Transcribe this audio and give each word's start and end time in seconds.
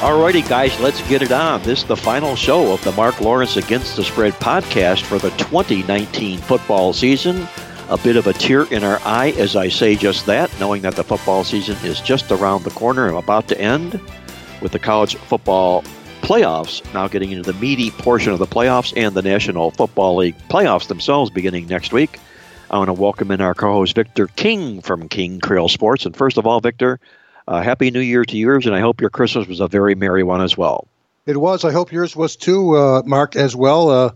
Alrighty, 0.00 0.46
guys, 0.46 0.78
let's 0.78 1.00
get 1.08 1.22
it 1.22 1.32
on. 1.32 1.62
This 1.62 1.80
is 1.80 1.88
the 1.88 1.96
final 1.96 2.36
show 2.36 2.70
of 2.70 2.84
the 2.84 2.92
Mark 2.92 3.18
Lawrence 3.22 3.56
Against 3.56 3.96
the 3.96 4.04
Spread 4.04 4.34
podcast 4.34 5.02
for 5.04 5.18
the 5.18 5.30
2019 5.30 6.38
football 6.38 6.92
season. 6.92 7.48
A 7.88 7.96
bit 7.96 8.16
of 8.16 8.26
a 8.26 8.34
tear 8.34 8.64
in 8.64 8.84
our 8.84 9.00
eye 9.06 9.30
as 9.38 9.56
I 9.56 9.70
say 9.70 9.96
just 9.96 10.26
that, 10.26 10.50
knowing 10.60 10.82
that 10.82 10.96
the 10.96 11.02
football 11.02 11.44
season 11.44 11.78
is 11.82 11.98
just 12.02 12.30
around 12.30 12.64
the 12.64 12.70
corner 12.72 13.08
and 13.08 13.16
about 13.16 13.48
to 13.48 13.58
end, 13.58 13.98
with 14.60 14.72
the 14.72 14.78
college 14.78 15.16
football 15.16 15.82
playoffs 16.20 16.84
now 16.92 17.08
getting 17.08 17.32
into 17.32 17.50
the 17.50 17.58
meaty 17.58 17.90
portion 17.90 18.32
of 18.32 18.38
the 18.38 18.46
playoffs 18.46 18.92
and 18.98 19.14
the 19.14 19.22
National 19.22 19.70
Football 19.70 20.16
League 20.16 20.36
playoffs 20.50 20.88
themselves 20.88 21.30
beginning 21.30 21.68
next 21.68 21.94
week. 21.94 22.20
I 22.70 22.76
want 22.76 22.88
to 22.88 22.92
welcome 22.92 23.30
in 23.30 23.40
our 23.40 23.54
co-host 23.54 23.94
Victor 23.94 24.26
King 24.26 24.82
from 24.82 25.08
King 25.08 25.40
Creole 25.40 25.70
Sports. 25.70 26.04
And 26.04 26.14
first 26.14 26.36
of 26.36 26.46
all, 26.46 26.60
Victor, 26.60 27.00
uh, 27.48 27.62
happy 27.62 27.90
New 27.90 28.00
Year 28.00 28.24
to 28.24 28.36
yours, 28.36 28.66
and 28.66 28.74
I 28.74 28.80
hope 28.80 29.00
your 29.00 29.10
Christmas 29.10 29.46
was 29.46 29.60
a 29.60 29.68
very 29.68 29.94
merry 29.94 30.22
one 30.22 30.40
as 30.40 30.56
well. 30.56 30.86
It 31.26 31.36
was. 31.36 31.64
I 31.64 31.72
hope 31.72 31.92
yours 31.92 32.14
was 32.14 32.36
too, 32.36 32.76
uh, 32.76 33.02
Mark, 33.04 33.36
as 33.36 33.56
well. 33.56 33.90
Uh, 33.90 34.10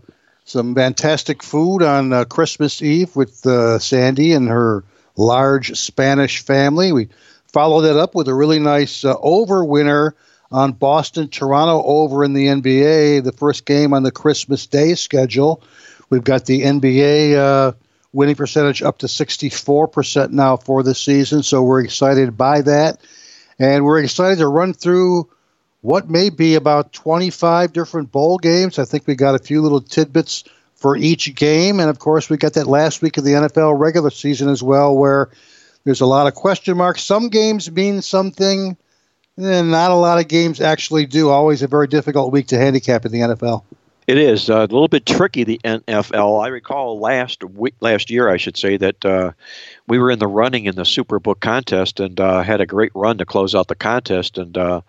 some 0.45 0.75
fantastic 0.75 1.43
food 1.43 1.83
on 1.83 2.13
uh, 2.13 2.25
Christmas 2.25 2.81
Eve 2.81 3.15
with 3.15 3.45
uh, 3.45 3.79
Sandy 3.79 4.33
and 4.33 4.47
her 4.47 4.83
large 5.15 5.77
Spanish 5.77 6.43
family. 6.43 6.91
We 6.91 7.09
followed 7.47 7.81
that 7.81 7.97
up 7.97 8.15
with 8.15 8.27
a 8.27 8.33
really 8.33 8.59
nice 8.59 9.05
uh, 9.05 9.15
over 9.21 9.63
winner 9.63 10.15
on 10.51 10.73
Boston 10.73 11.29
Toronto 11.29 11.81
over 11.85 12.23
in 12.23 12.33
the 12.33 12.47
NBA, 12.47 13.23
the 13.23 13.31
first 13.31 13.65
game 13.65 13.93
on 13.93 14.03
the 14.03 14.11
Christmas 14.11 14.67
Day 14.67 14.95
schedule. 14.95 15.63
We've 16.09 16.23
got 16.23 16.45
the 16.45 16.61
NBA 16.61 17.35
uh, 17.35 17.71
winning 18.11 18.35
percentage 18.35 18.81
up 18.81 18.99
to 18.99 19.05
64% 19.05 20.31
now 20.31 20.57
for 20.57 20.83
the 20.83 20.93
season, 20.93 21.43
so 21.43 21.63
we're 21.63 21.81
excited 21.81 22.37
by 22.37 22.61
that. 22.63 22.99
And 23.61 23.85
we're 23.85 24.01
excited 24.03 24.39
to 24.39 24.47
run 24.47 24.73
through 24.73 25.29
what 25.81 26.09
may 26.09 26.31
be 26.31 26.55
about 26.55 26.93
25 26.93 27.71
different 27.71 28.11
bowl 28.11 28.39
games. 28.39 28.79
I 28.79 28.85
think 28.85 29.05
we 29.05 29.13
got 29.13 29.35
a 29.35 29.39
few 29.39 29.61
little 29.61 29.81
tidbits 29.81 30.45
for 30.73 30.97
each 30.97 31.35
game. 31.35 31.79
And 31.79 31.87
of 31.87 31.99
course, 31.99 32.27
we 32.27 32.37
got 32.37 32.53
that 32.53 32.65
last 32.65 33.03
week 33.03 33.17
of 33.17 33.23
the 33.23 33.33
NFL 33.33 33.77
regular 33.77 34.09
season 34.09 34.49
as 34.49 34.63
well, 34.63 34.97
where 34.97 35.29
there's 35.83 36.01
a 36.01 36.07
lot 36.07 36.25
of 36.25 36.33
question 36.33 36.75
marks. 36.75 37.03
Some 37.03 37.29
games 37.29 37.69
mean 37.69 38.01
something, 38.01 38.75
and 39.37 39.69
not 39.69 39.91
a 39.91 39.95
lot 39.95 40.17
of 40.17 40.27
games 40.27 40.59
actually 40.59 41.05
do. 41.05 41.29
Always 41.29 41.61
a 41.61 41.67
very 41.67 41.85
difficult 41.85 42.31
week 42.31 42.47
to 42.47 42.57
handicap 42.57 43.05
in 43.05 43.11
the 43.11 43.19
NFL. 43.19 43.63
It 44.07 44.17
is 44.17 44.49
uh, 44.49 44.55
a 44.55 44.61
little 44.61 44.87
bit 44.87 45.05
tricky. 45.05 45.43
The 45.43 45.61
NFL. 45.63 46.43
I 46.43 46.47
recall 46.47 46.99
last 46.99 47.43
week, 47.43 47.75
last 47.79 48.09
year, 48.09 48.27
I 48.27 48.37
should 48.37 48.57
say 48.57 48.77
that 48.77 49.05
uh, 49.05 49.33
we 49.87 49.99
were 49.99 50.11
in 50.11 50.19
the 50.19 50.27
running 50.27 50.65
in 50.65 50.75
the 50.75 50.83
Superbook 50.83 51.39
contest 51.39 51.99
and 51.99 52.19
uh, 52.19 52.41
had 52.41 52.61
a 52.61 52.65
great 52.65 52.91
run 52.95 53.17
to 53.17 53.25
close 53.25 53.55
out 53.55 53.67
the 53.67 53.75
contest. 53.75 54.37
And 54.37 54.57
uh, 54.57 54.81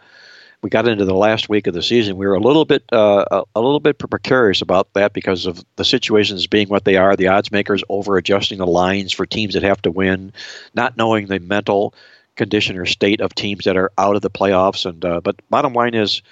we 0.62 0.70
got 0.70 0.86
into 0.86 1.04
the 1.04 1.14
last 1.14 1.48
week 1.48 1.66
of 1.66 1.74
the 1.74 1.82
season. 1.82 2.16
We 2.16 2.26
were 2.26 2.34
a 2.34 2.40
little 2.40 2.64
bit 2.64 2.84
uh, 2.92 3.42
a, 3.54 3.60
little 3.60 3.80
bit 3.80 3.98
precarious 3.98 4.62
about 4.62 4.92
that 4.94 5.12
because 5.12 5.44
of 5.44 5.64
the 5.76 5.84
situations 5.84 6.46
being 6.46 6.68
what 6.68 6.84
they 6.84 6.96
are. 6.96 7.16
The 7.16 7.28
odds 7.28 7.50
makers 7.50 7.82
over 7.88 8.16
adjusting 8.16 8.58
the 8.58 8.66
lines 8.66 9.12
for 9.12 9.26
teams 9.26 9.54
that 9.54 9.64
have 9.64 9.82
to 9.82 9.90
win, 9.90 10.32
not 10.72 10.96
knowing 10.96 11.26
the 11.26 11.40
mental 11.40 11.94
condition 12.36 12.78
or 12.78 12.86
state 12.86 13.20
of 13.20 13.34
teams 13.34 13.64
that 13.64 13.76
are 13.76 13.90
out 13.98 14.14
of 14.14 14.22
the 14.22 14.30
playoffs. 14.30 14.86
And 14.86 15.04
uh, 15.04 15.20
but 15.20 15.42
bottom 15.50 15.72
line 15.72 15.94
is 15.94 16.22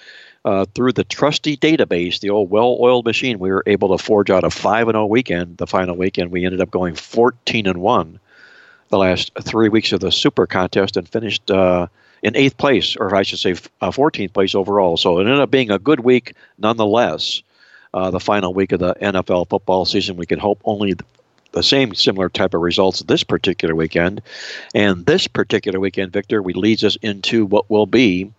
uh, 0.45 0.65
through 0.77 0.93
the 0.93 1.05
trusty 1.05 1.57
database, 1.57 2.21
the 2.21 2.31
old 2.31 2.51
well-oiled 2.51 3.05
machine, 3.05 3.41
we 3.41 3.51
were 3.51 3.65
able 3.67 3.97
to 3.97 4.03
forge 4.03 4.31
out 4.31 4.45
a 4.45 4.51
five 4.51 4.87
and 4.87 4.95
zero 4.95 5.07
weekend. 5.07 5.57
The 5.57 5.67
final 5.67 5.97
weekend, 5.97 6.31
we 6.31 6.45
ended 6.45 6.61
up 6.61 6.71
going 6.71 6.95
fourteen 6.95 7.67
and 7.67 7.81
one. 7.81 8.20
The 8.91 8.99
last 8.99 9.33
three 9.41 9.69
weeks 9.69 9.93
of 9.93 10.01
the 10.01 10.13
Super 10.13 10.47
Contest 10.47 10.97
and 10.97 11.09
finished 11.09 11.51
uh, 11.51 11.87
in 12.23 12.37
eighth 12.37 12.57
place, 12.59 12.97
or 12.97 13.15
I 13.15 13.23
should 13.23 13.39
say, 13.39 13.55
uh, 13.81 13.91
fourteenth 13.91 14.33
place 14.33 14.55
overall. 14.55 14.97
So 14.97 15.19
it 15.19 15.23
ended 15.23 15.41
up 15.41 15.51
being 15.51 15.71
a 15.71 15.79
good 15.79 16.01
week, 16.01 16.35
nonetheless. 16.59 17.43
Uh, 17.93 18.11
the 18.11 18.21
final 18.21 18.55
week 18.55 18.71
of 18.71 18.79
the 18.79 18.95
NFL 18.95 19.49
football 19.49 19.85
season, 19.85 20.17
we 20.17 20.27
can 20.27 20.39
hope 20.39 20.61
only 20.65 20.95
the 21.53 21.63
same 21.63 21.95
similar 21.95 22.29
type 22.29 22.55
of 22.55 22.61
results 22.61 23.01
this 23.03 23.25
particular 23.25 23.75
weekend. 23.75 24.23
And 24.75 25.07
this 25.07 25.27
particular 25.27 25.81
weekend, 25.81 26.13
Victor, 26.13 26.43
we 26.43 26.53
leads 26.53 26.85
us 26.85 26.97
into 27.03 27.47
what 27.47 27.69
will 27.71 27.87
be 27.87 28.31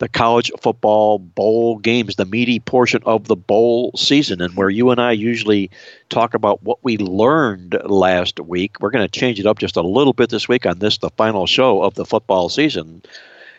the 0.00 0.08
college 0.08 0.50
football 0.60 1.18
bowl 1.18 1.78
games, 1.78 2.16
the 2.16 2.24
meaty 2.24 2.58
portion 2.58 3.02
of 3.04 3.28
the 3.28 3.36
bowl 3.36 3.92
season, 3.96 4.40
and 4.40 4.56
where 4.56 4.70
you 4.70 4.90
and 4.90 5.00
I 5.00 5.12
usually 5.12 5.70
talk 6.08 6.32
about 6.32 6.62
what 6.62 6.78
we 6.82 6.96
learned 6.96 7.78
last 7.84 8.40
week. 8.40 8.80
We're 8.80 8.90
going 8.90 9.06
to 9.06 9.20
change 9.20 9.38
it 9.38 9.46
up 9.46 9.58
just 9.58 9.76
a 9.76 9.82
little 9.82 10.14
bit 10.14 10.30
this 10.30 10.48
week 10.48 10.64
on 10.64 10.78
this, 10.78 10.98
the 10.98 11.10
final 11.10 11.46
show 11.46 11.82
of 11.82 11.94
the 11.94 12.06
football 12.06 12.48
season. 12.48 13.02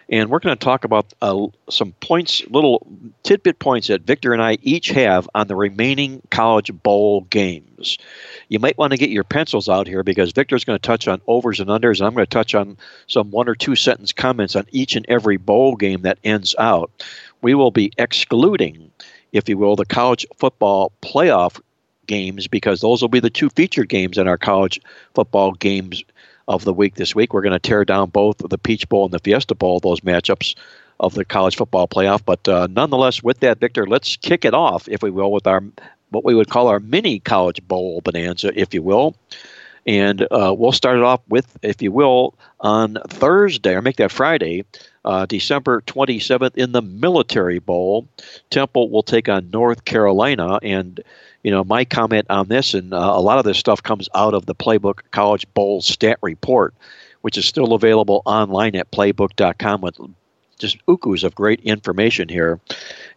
And 0.09 0.29
we're 0.29 0.39
going 0.39 0.57
to 0.57 0.63
talk 0.63 0.83
about 0.83 1.13
uh, 1.21 1.47
some 1.69 1.93
points, 2.01 2.43
little 2.49 2.85
tidbit 3.23 3.59
points 3.59 3.87
that 3.87 4.01
Victor 4.01 4.33
and 4.33 4.41
I 4.41 4.57
each 4.61 4.89
have 4.89 5.29
on 5.33 5.47
the 5.47 5.55
remaining 5.55 6.21
college 6.31 6.71
bowl 6.83 7.21
games. 7.29 7.97
You 8.49 8.59
might 8.59 8.77
want 8.77 8.91
to 8.91 8.97
get 8.97 9.09
your 9.09 9.23
pencils 9.23 9.69
out 9.69 9.87
here 9.87 10.03
because 10.03 10.31
Victor's 10.31 10.65
going 10.65 10.77
to 10.77 10.85
touch 10.85 11.07
on 11.07 11.21
overs 11.27 11.59
and 11.59 11.69
unders, 11.69 11.99
and 11.99 12.07
I'm 12.07 12.13
going 12.13 12.25
to 12.25 12.29
touch 12.29 12.53
on 12.53 12.77
some 13.07 13.31
one 13.31 13.47
or 13.47 13.55
two 13.55 13.75
sentence 13.75 14.11
comments 14.11 14.55
on 14.55 14.65
each 14.71 14.95
and 14.95 15.05
every 15.07 15.37
bowl 15.37 15.75
game 15.75 16.01
that 16.01 16.19
ends 16.23 16.55
out. 16.59 16.91
We 17.41 17.53
will 17.53 17.71
be 17.71 17.91
excluding, 17.97 18.91
if 19.31 19.47
you 19.47 19.57
will, 19.57 19.75
the 19.75 19.85
college 19.85 20.25
football 20.37 20.91
playoff 21.01 21.59
games 22.07 22.47
because 22.47 22.81
those 22.81 23.01
will 23.01 23.09
be 23.09 23.21
the 23.21 23.29
two 23.29 23.49
featured 23.49 23.87
games 23.87 24.17
in 24.17 24.27
our 24.27 24.37
college 24.37 24.81
football 25.13 25.53
games 25.53 26.03
of 26.51 26.65
the 26.65 26.73
week 26.73 26.95
this 26.95 27.15
week. 27.15 27.33
We're 27.33 27.41
going 27.41 27.53
to 27.53 27.59
tear 27.59 27.85
down 27.85 28.09
both 28.09 28.37
the 28.37 28.57
Peach 28.57 28.87
Bowl 28.89 29.05
and 29.05 29.13
the 29.13 29.19
Fiesta 29.19 29.55
Bowl, 29.55 29.79
those 29.79 30.01
matchups 30.01 30.55
of 30.99 31.15
the 31.15 31.23
college 31.23 31.55
football 31.55 31.87
playoff. 31.87 32.23
But 32.25 32.45
uh, 32.47 32.67
nonetheless, 32.69 33.23
with 33.23 33.39
that, 33.39 33.59
Victor, 33.59 33.87
let's 33.87 34.17
kick 34.17 34.43
it 34.43 34.53
off, 34.53 34.87
if 34.89 35.01
we 35.01 35.11
will, 35.11 35.31
with 35.31 35.47
our 35.47 35.63
what 36.09 36.25
we 36.25 36.35
would 36.35 36.49
call 36.49 36.67
our 36.67 36.81
mini 36.81 37.19
college 37.19 37.65
bowl 37.65 38.01
bonanza, 38.01 38.51
if 38.53 38.73
you 38.73 38.83
will. 38.83 39.15
And 39.87 40.21
uh, 40.29 40.53
we'll 40.55 40.73
start 40.73 40.97
it 40.97 41.03
off 41.03 41.21
with, 41.29 41.57
if 41.63 41.81
you 41.81 41.91
will, 41.91 42.35
on 42.59 42.97
Thursday, 43.07 43.73
or 43.73 43.81
make 43.81 43.95
that 43.95 44.11
Friday, 44.11 44.65
uh, 45.05 45.25
December 45.25 45.81
27th, 45.81 46.55
in 46.57 46.73
the 46.73 46.81
Military 46.81 47.59
Bowl. 47.59 48.07
Temple 48.49 48.89
will 48.89 49.03
take 49.03 49.29
on 49.29 49.49
North 49.51 49.85
Carolina. 49.85 50.59
And, 50.61 51.01
you 51.43 51.51
know, 51.51 51.63
my 51.63 51.85
comment 51.85 52.27
on 52.29 52.47
this, 52.47 52.73
and 52.73 52.93
uh, 52.93 52.97
a 52.97 53.21
lot 53.21 53.39
of 53.39 53.45
this 53.45 53.57
stuff 53.57 53.81
comes 53.81 54.09
out 54.15 54.33
of 54.33 54.45
the 54.45 54.55
Playbook 54.55 54.99
College 55.11 55.51
Bowl 55.53 55.81
Stat 55.81 56.17
Report, 56.21 56.73
which 57.21 57.37
is 57.37 57.45
still 57.45 57.73
available 57.73 58.21
online 58.25 58.75
at 58.75 58.91
playbook.com 58.91 59.81
with 59.81 59.97
just 60.61 60.85
ukus 60.85 61.23
of 61.23 61.35
great 61.35 61.59
information 61.61 62.29
here. 62.29 62.59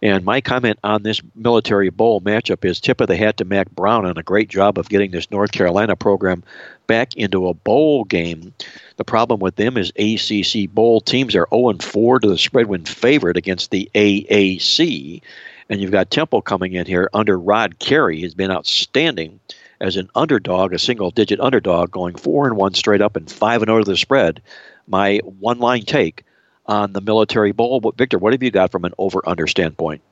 And 0.02 0.24
my 0.24 0.40
comment 0.40 0.78
on 0.82 1.02
this 1.02 1.20
military 1.34 1.90
bowl 1.90 2.20
matchup 2.20 2.64
is 2.64 2.80
tip 2.80 3.00
of 3.00 3.08
the 3.08 3.16
hat 3.16 3.36
to 3.36 3.44
Mack 3.44 3.70
Brown 3.70 4.06
on 4.06 4.18
a 4.18 4.22
great 4.22 4.48
job 4.48 4.78
of 4.78 4.88
getting 4.88 5.12
this 5.12 5.30
North 5.30 5.52
Carolina 5.52 5.94
program 5.94 6.42
back 6.86 7.14
into 7.16 7.46
a 7.46 7.54
bowl 7.54 8.04
game. 8.04 8.52
The 8.96 9.04
problem 9.04 9.40
with 9.40 9.56
them 9.56 9.76
is 9.76 9.92
ACC 9.96 10.70
bowl 10.70 11.00
teams 11.00 11.36
are 11.36 11.46
0 11.52 11.75
4 11.81 12.20
to 12.20 12.28
the 12.28 12.38
spread 12.38 12.66
win 12.66 12.84
favorite 12.84 13.37
against 13.37 13.70
the 13.70 13.90
AAC. 13.94 15.20
And 15.69 15.81
you've 15.81 15.90
got 15.90 16.11
Temple 16.11 16.43
coming 16.43 16.75
in 16.75 16.87
here 16.87 17.08
under 17.12 17.38
Rod 17.38 17.78
Carey, 17.78 18.20
He's 18.20 18.34
been 18.34 18.50
outstanding 18.50 19.40
as 19.81 19.96
an 19.96 20.08
underdog, 20.14 20.72
a 20.72 20.78
single 20.78 21.11
digit 21.11 21.40
underdog, 21.40 21.90
going 21.90 22.14
4 22.14 22.46
and 22.46 22.56
1 22.56 22.75
straight 22.75 23.00
up 23.00 23.16
and 23.16 23.31
5 23.31 23.62
and 23.62 23.69
0 23.69 23.78
to 23.81 23.90
the 23.90 23.96
spread. 23.96 24.43
My 24.87 25.19
one 25.25 25.58
line 25.58 25.82
take 25.82 26.25
on 26.66 26.93
the 26.93 27.00
Military 27.00 27.52
Bowl. 27.52 27.81
But 27.81 27.96
Victor, 27.96 28.19
what 28.19 28.32
have 28.32 28.43
you 28.43 28.50
got 28.50 28.72
from 28.72 28.84
an 28.84 28.94
over/under 28.99 29.46
standpoint? 29.46 30.02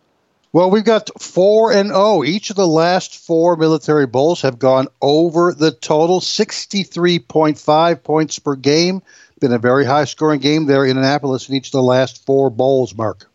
Well, 0.52 0.70
we've 0.70 0.84
got 0.84 1.08
four 1.20 1.72
and 1.72 1.90
oh. 1.94 2.24
Each 2.24 2.50
of 2.50 2.56
the 2.56 2.66
last 2.66 3.16
four 3.16 3.56
military 3.56 4.06
bowls 4.06 4.42
have 4.42 4.58
gone 4.58 4.88
over 5.00 5.54
the 5.54 5.70
total, 5.70 6.20
sixty-three 6.20 7.20
point 7.20 7.58
five 7.58 8.02
points 8.04 8.38
per 8.38 8.54
game. 8.54 9.02
Been 9.40 9.52
a 9.52 9.58
very 9.58 9.84
high-scoring 9.84 10.40
game 10.40 10.66
there 10.66 10.84
in 10.84 10.96
Annapolis 10.96 11.48
in 11.48 11.56
each 11.56 11.68
of 11.68 11.72
the 11.72 11.82
last 11.82 12.24
four 12.26 12.50
bowls. 12.50 12.94
Mark. 12.94 13.31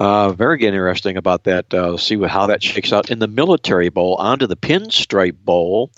Uh, 0.00 0.32
very 0.32 0.64
interesting 0.64 1.18
about 1.18 1.44
that. 1.44 1.74
Uh, 1.74 1.94
see 1.94 2.18
how 2.26 2.46
that 2.46 2.62
shakes 2.62 2.90
out 2.90 3.10
in 3.10 3.18
the 3.18 3.28
Military 3.28 3.90
Bowl. 3.90 4.16
Onto 4.16 4.46
the 4.46 4.56
Pinstripe 4.56 5.36
Bowl. 5.44 5.90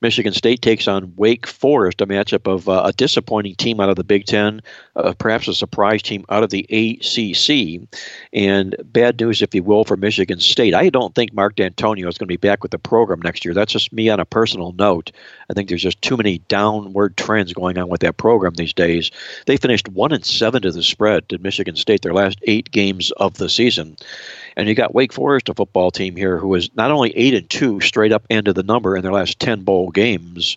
Michigan 0.00 0.32
State 0.32 0.62
takes 0.62 0.88
on 0.88 1.12
Wake 1.16 1.46
Forest, 1.46 2.00
a 2.00 2.06
matchup 2.06 2.50
of 2.50 2.70
uh, 2.70 2.84
a 2.86 2.92
disappointing 2.94 3.54
team 3.56 3.78
out 3.78 3.90
of 3.90 3.96
the 3.96 4.04
Big 4.04 4.24
Ten, 4.24 4.62
uh, 4.96 5.12
perhaps 5.18 5.46
a 5.46 5.52
surprise 5.52 6.00
team 6.00 6.24
out 6.30 6.42
of 6.42 6.48
the 6.48 6.64
ACC, 6.70 7.86
and 8.32 8.76
bad 8.82 9.20
news, 9.20 9.42
if 9.42 9.54
you 9.54 9.62
will, 9.62 9.84
for 9.84 9.98
Michigan 9.98 10.40
State. 10.40 10.72
I 10.72 10.88
don't 10.88 11.14
think 11.14 11.34
Mark 11.34 11.56
Dantonio 11.56 12.08
is 12.08 12.16
going 12.16 12.26
to 12.28 12.32
be 12.32 12.38
back 12.38 12.62
with 12.62 12.72
the 12.72 12.78
program 12.78 13.20
next 13.20 13.44
year. 13.44 13.52
That's 13.52 13.74
just 13.74 13.92
me 13.92 14.08
on 14.08 14.20
a 14.20 14.24
personal 14.24 14.72
note. 14.72 15.12
I 15.50 15.52
think 15.52 15.68
there's 15.68 15.82
just 15.82 16.00
too 16.00 16.16
many 16.16 16.38
downward 16.48 17.18
trends 17.18 17.52
going 17.52 17.76
on 17.76 17.90
with 17.90 18.00
that 18.00 18.16
program 18.16 18.54
these 18.54 18.72
days. 18.72 19.10
They 19.44 19.58
finished 19.58 19.86
one 19.90 20.12
and 20.12 20.24
seven 20.24 20.62
to 20.62 20.72
the 20.72 20.82
spread 20.82 21.28
to 21.28 21.36
Michigan 21.36 21.76
State 21.76 22.00
their 22.00 22.14
last 22.14 22.38
eight 22.44 22.70
games 22.70 23.10
of 23.18 23.34
the 23.34 23.49
season. 23.50 23.96
And 24.56 24.68
you 24.68 24.74
got 24.74 24.94
Wake 24.94 25.12
Forest, 25.12 25.48
a 25.48 25.54
football 25.54 25.90
team 25.90 26.16
here, 26.16 26.38
who 26.38 26.54
is 26.54 26.70
not 26.74 26.90
only 26.90 27.16
eight 27.16 27.34
and 27.34 27.48
two 27.48 27.80
straight 27.80 28.12
up 28.12 28.24
into 28.30 28.52
the 28.52 28.62
number 28.62 28.96
in 28.96 29.02
their 29.02 29.12
last 29.12 29.38
ten 29.38 29.62
bowl 29.62 29.90
games, 29.90 30.56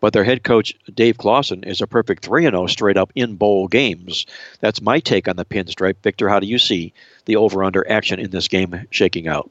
but 0.00 0.12
their 0.12 0.24
head 0.24 0.42
coach 0.42 0.74
Dave 0.94 1.18
Clawson 1.18 1.64
is 1.64 1.80
a 1.80 1.86
perfect 1.86 2.24
three 2.24 2.46
and 2.46 2.52
zero 2.52 2.64
oh 2.64 2.66
straight 2.66 2.96
up 2.96 3.12
in 3.14 3.36
bowl 3.36 3.68
games. 3.68 4.26
That's 4.60 4.80
my 4.80 5.00
take 5.00 5.28
on 5.28 5.36
the 5.36 5.44
pinstripe. 5.44 5.96
Victor, 6.02 6.28
how 6.28 6.40
do 6.40 6.46
you 6.46 6.58
see 6.58 6.92
the 7.24 7.36
over 7.36 7.64
under 7.64 7.88
action 7.90 8.18
in 8.18 8.30
this 8.30 8.48
game 8.48 8.86
shaking 8.90 9.28
out? 9.28 9.50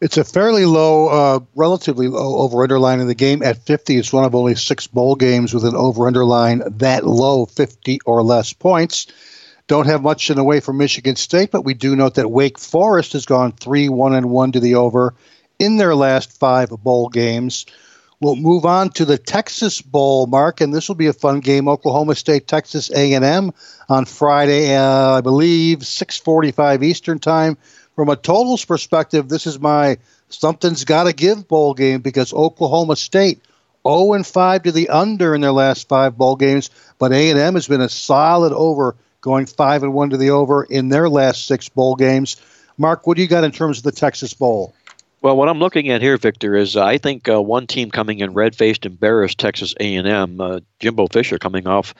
It's 0.00 0.18
a 0.18 0.24
fairly 0.24 0.66
low, 0.66 1.08
uh, 1.08 1.40
relatively 1.54 2.08
low 2.08 2.38
over 2.38 2.62
underline 2.62 3.00
in 3.00 3.06
the 3.06 3.14
game 3.14 3.42
at 3.42 3.64
50. 3.64 3.96
It's 3.96 4.12
one 4.12 4.24
of 4.24 4.34
only 4.34 4.54
six 4.54 4.86
bowl 4.86 5.14
games 5.14 5.54
with 5.54 5.64
an 5.64 5.74
over 5.74 6.06
underline 6.06 6.62
that 6.78 7.06
low, 7.06 7.46
50 7.46 8.00
or 8.04 8.22
less 8.22 8.52
points. 8.52 9.06
Don't 9.66 9.86
have 9.86 10.02
much 10.02 10.28
in 10.28 10.36
the 10.36 10.44
way 10.44 10.60
for 10.60 10.74
Michigan 10.74 11.16
State, 11.16 11.50
but 11.50 11.64
we 11.64 11.72
do 11.72 11.96
note 11.96 12.16
that 12.16 12.30
Wake 12.30 12.58
Forest 12.58 13.14
has 13.14 13.24
gone 13.24 13.52
3 13.52 13.88
1 13.88 14.14
and 14.14 14.28
1 14.28 14.52
to 14.52 14.60
the 14.60 14.74
over 14.74 15.14
in 15.58 15.78
their 15.78 15.94
last 15.94 16.38
five 16.38 16.68
bowl 16.68 17.08
games. 17.08 17.64
We'll 18.20 18.36
move 18.36 18.66
on 18.66 18.90
to 18.90 19.06
the 19.06 19.16
Texas 19.16 19.80
Bowl, 19.80 20.26
Mark, 20.26 20.60
and 20.60 20.74
this 20.74 20.88
will 20.88 20.96
be 20.96 21.06
a 21.06 21.14
fun 21.14 21.40
game. 21.40 21.66
Oklahoma 21.66 22.14
State, 22.14 22.46
Texas 22.46 22.90
A&M 22.90 23.52
on 23.88 24.04
Friday, 24.04 24.76
uh, 24.76 25.12
I 25.16 25.20
believe, 25.22 25.78
6:45 25.78 26.82
Eastern 26.82 27.18
Time. 27.18 27.56
From 27.96 28.10
a 28.10 28.16
totals 28.16 28.64
perspective, 28.66 29.28
this 29.28 29.46
is 29.46 29.58
my 29.58 29.96
something's 30.28 30.84
got 30.84 31.04
to 31.04 31.14
give 31.14 31.48
bowl 31.48 31.72
game 31.72 32.02
because 32.02 32.34
Oklahoma 32.34 32.96
State 32.96 33.40
0 33.86 34.12
and 34.12 34.26
5 34.26 34.64
to 34.64 34.72
the 34.72 34.90
under 34.90 35.34
in 35.34 35.40
their 35.40 35.52
last 35.52 35.88
five 35.88 36.18
bowl 36.18 36.36
games, 36.36 36.68
but 36.98 37.12
A&M 37.12 37.54
has 37.54 37.68
been 37.68 37.80
a 37.80 37.88
solid 37.88 38.52
over 38.52 38.96
going 39.24 39.46
five 39.46 39.82
and 39.82 39.94
one 39.94 40.10
to 40.10 40.18
the 40.18 40.30
over 40.30 40.64
in 40.64 40.90
their 40.90 41.08
last 41.08 41.46
six 41.46 41.66
bowl 41.70 41.96
games. 41.96 42.36
Mark, 42.76 43.06
what 43.06 43.16
do 43.16 43.22
you 43.22 43.28
got 43.28 43.42
in 43.42 43.52
terms 43.52 43.78
of 43.78 43.84
the 43.84 43.92
Texas 43.92 44.34
Bowl? 44.34 44.74
Well, 45.22 45.34
what 45.38 45.48
I'm 45.48 45.58
looking 45.58 45.88
at 45.88 46.02
here, 46.02 46.18
Victor, 46.18 46.54
is 46.54 46.76
uh, 46.76 46.84
I 46.84 46.98
think 46.98 47.26
uh, 47.30 47.40
one 47.40 47.66
team 47.66 47.90
coming 47.90 48.18
in 48.18 48.34
red-faced, 48.34 48.84
embarrassed 48.84 49.38
Texas 49.38 49.74
A&M. 49.80 50.38
Uh, 50.38 50.60
Jimbo 50.78 51.06
Fisher 51.06 51.38
coming 51.38 51.66
off 51.66 51.94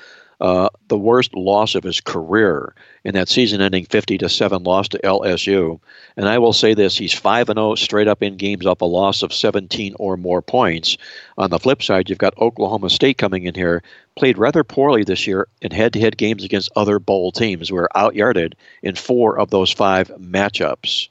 uh, 0.45 0.69
the 0.89 0.99
worst 0.99 1.35
loss 1.35 1.75
of 1.75 1.83
his 1.83 2.03
career 2.03 2.75
in 3.03 3.15
that 3.15 3.31
season-ending 3.31 3.87
50 3.87 4.19
to 4.19 4.29
seven 4.29 4.63
loss 4.63 4.89
to 4.89 4.99
LSU. 4.99 5.81
And 6.19 6.29
I 6.29 6.37
will 6.37 6.53
say 6.53 6.75
this: 6.75 6.99
he's 6.99 7.15
five 7.15 7.49
and 7.49 7.57
zero 7.57 7.71
oh 7.71 7.75
straight 7.77 8.09
up 8.09 8.23
in 8.23 8.37
games 8.37 8.67
off 8.67 8.83
a 8.83 8.85
loss 8.85 9.23
of 9.23 9.33
17 9.33 9.97
or 9.99 10.19
more 10.19 10.43
points. 10.43 10.99
On 11.39 11.49
the 11.49 11.59
flip 11.59 11.83
side, 11.83 12.11
you've 12.11 12.19
got 12.19 12.37
Oklahoma 12.37 12.91
State 12.91 13.17
coming 13.17 13.45
in 13.45 13.55
here, 13.55 13.83
played 14.17 14.37
rather 14.37 14.63
poorly 14.63 15.03
this 15.03 15.27
year 15.27 15.49
in 15.63 15.71
head-to-head 15.71 16.19
games 16.19 16.45
against 16.45 16.71
other 16.77 16.99
bowl 16.99 17.33
teams. 17.33 17.73
Were 17.73 17.89
outyarded 17.97 18.53
in 18.83 18.97
four 18.97 19.39
of 19.39 19.49
those 19.49 19.73
five 19.73 20.09
matchups. 20.09 21.09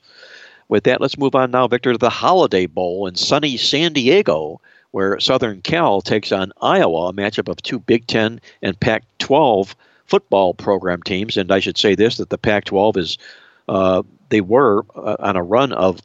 With 0.70 0.84
that, 0.84 1.02
let's 1.02 1.18
move 1.18 1.34
on 1.34 1.50
now, 1.50 1.68
Victor, 1.68 1.94
to 1.94 1.98
the 1.98 2.12
Holiday 2.12 2.68
Bowl 2.68 3.08
in 3.08 3.16
sunny 3.16 3.58
San 3.58 3.94
Diego 3.94 4.62
where 4.94 5.20
Southern 5.20 5.60
Cal 5.62 6.02
takes 6.02 6.32
on 6.32 6.54
Iowa, 6.62 7.08
a 7.08 7.14
matchup 7.14 7.50
of 7.50 7.58
two 7.58 7.80
Big 7.80 8.06
Ten 8.06 8.40
and 8.62 8.80
Pac 8.80 9.04
12 9.18 9.76
football 10.06 10.54
program 10.54 11.02
teams. 11.02 11.36
And 11.36 11.52
I 11.52 11.60
should 11.60 11.80
say 11.80 11.96
this 11.96 12.18
that 12.18 12.30
the 12.30 12.38
Pac 12.38 12.66
12 12.66 12.98
is, 12.98 13.18
uh, 13.68 14.04
they 14.30 14.40
were 14.40 14.86
uh, 14.96 15.16
on 15.18 15.36
a 15.36 15.42
run 15.42 15.74
of 15.74 16.00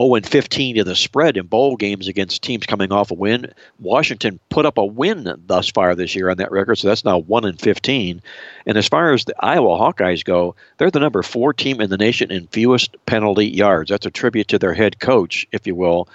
0 0.00 0.14
and 0.14 0.26
15 0.26 0.76
to 0.76 0.84
the 0.84 0.96
spread 0.96 1.36
in 1.36 1.48
bowl 1.48 1.76
games 1.76 2.08
against 2.08 2.42
teams 2.42 2.64
coming 2.64 2.90
off 2.92 3.10
a 3.10 3.14
win. 3.14 3.52
Washington 3.78 4.40
put 4.48 4.64
up 4.64 4.78
a 4.78 4.86
win 4.86 5.34
thus 5.46 5.70
far 5.70 5.94
this 5.94 6.14
year 6.14 6.30
on 6.30 6.38
that 6.38 6.50
record, 6.50 6.76
so 6.76 6.88
that's 6.88 7.04
now 7.04 7.18
1 7.18 7.44
and 7.44 7.60
15. 7.60 8.22
And 8.64 8.78
as 8.78 8.88
far 8.88 9.12
as 9.12 9.26
the 9.26 9.34
Iowa 9.38 9.78
Hawkeyes 9.78 10.24
go, 10.24 10.54
they're 10.78 10.90
the 10.90 11.00
number 11.00 11.22
four 11.22 11.52
team 11.52 11.82
in 11.82 11.90
the 11.90 11.98
nation 11.98 12.30
in 12.30 12.46
fewest 12.46 12.96
penalty 13.04 13.48
yards. 13.48 13.90
That's 13.90 14.06
a 14.06 14.10
tribute 14.10 14.48
to 14.48 14.58
their 14.58 14.72
head 14.72 14.98
coach, 14.98 15.46
if 15.52 15.66
you 15.66 15.74
will, 15.74 16.08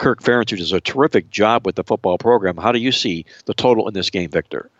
Kirk 0.00 0.22
Ferentz, 0.22 0.50
who 0.50 0.56
does 0.56 0.72
a 0.72 0.80
terrific 0.80 1.30
job 1.30 1.66
with 1.66 1.76
the 1.76 1.84
football 1.84 2.16
program. 2.16 2.56
How 2.56 2.72
do 2.72 2.78
you 2.78 2.90
see 2.90 3.26
the 3.44 3.54
total 3.54 3.86
in 3.86 3.94
this 3.94 4.08
game, 4.08 4.30
Victor? 4.30 4.70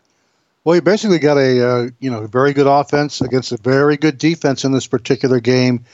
Well, 0.65 0.75
you 0.75 0.83
basically 0.83 1.19
got 1.19 1.37
a 1.37 1.69
uh, 1.69 1.89
you 2.01 2.11
know 2.11 2.27
very 2.27 2.53
good 2.55 2.67
offense 2.67 3.21
against 3.21 3.53
a 3.53 3.59
very 3.59 3.97
good 3.97 4.19
defense 4.19 4.65
in 4.65 4.73
this 4.73 4.87
particular 4.87 5.39
game. 5.39 5.85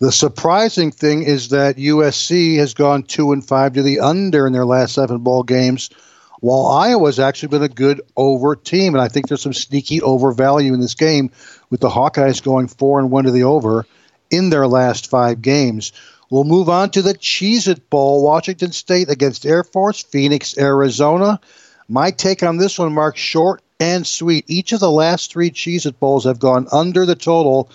The 0.00 0.12
surprising 0.12 0.92
thing 0.92 1.24
is 1.24 1.48
that 1.48 1.76
USC 1.76 2.58
has 2.58 2.74
gone 2.74 3.02
two 3.02 3.32
and 3.32 3.44
five 3.44 3.72
to 3.74 3.82
the 3.82 4.00
under 4.00 4.46
in 4.46 4.52
their 4.52 4.66
last 4.66 4.94
seven 4.94 5.18
ball 5.18 5.42
games, 5.42 5.90
while 6.40 6.66
Iowa's 6.66 7.18
actually 7.18 7.48
been 7.48 7.62
a 7.62 7.68
good 7.68 8.02
over 8.16 8.54
team. 8.54 8.94
And 8.94 9.02
I 9.02 9.08
think 9.08 9.26
there's 9.26 9.42
some 9.42 9.52
sneaky 9.52 10.00
over 10.00 10.32
value 10.32 10.74
in 10.74 10.80
this 10.80 10.94
game 10.94 11.30
with 11.70 11.80
the 11.80 11.88
Hawkeyes 11.88 12.42
going 12.42 12.68
four 12.68 13.00
and 13.00 13.10
one 13.10 13.24
to 13.24 13.32
the 13.32 13.44
over 13.44 13.84
in 14.30 14.50
their 14.50 14.66
last 14.66 15.08
five 15.08 15.42
games. 15.42 15.92
We'll 16.30 16.44
move 16.44 16.68
on 16.68 16.90
to 16.90 17.02
the 17.02 17.14
Cheez 17.14 17.68
It 17.68 17.88
Bowl, 17.88 18.22
Washington 18.24 18.72
State 18.72 19.08
against 19.08 19.46
Air 19.46 19.62
Force, 19.62 20.02
Phoenix, 20.02 20.58
Arizona. 20.58 21.40
My 21.88 22.10
take 22.10 22.42
on 22.42 22.56
this 22.56 22.78
one, 22.78 22.92
Mark, 22.92 23.16
short 23.16 23.62
and 23.78 24.06
sweet. 24.06 24.44
Each 24.48 24.72
of 24.72 24.80
the 24.80 24.90
last 24.90 25.30
three 25.30 25.50
Cheez 25.50 25.86
It 25.86 26.00
Bowls 26.00 26.24
have 26.24 26.40
gone 26.40 26.66
under 26.72 27.06
the 27.06 27.14
total, 27.14 27.70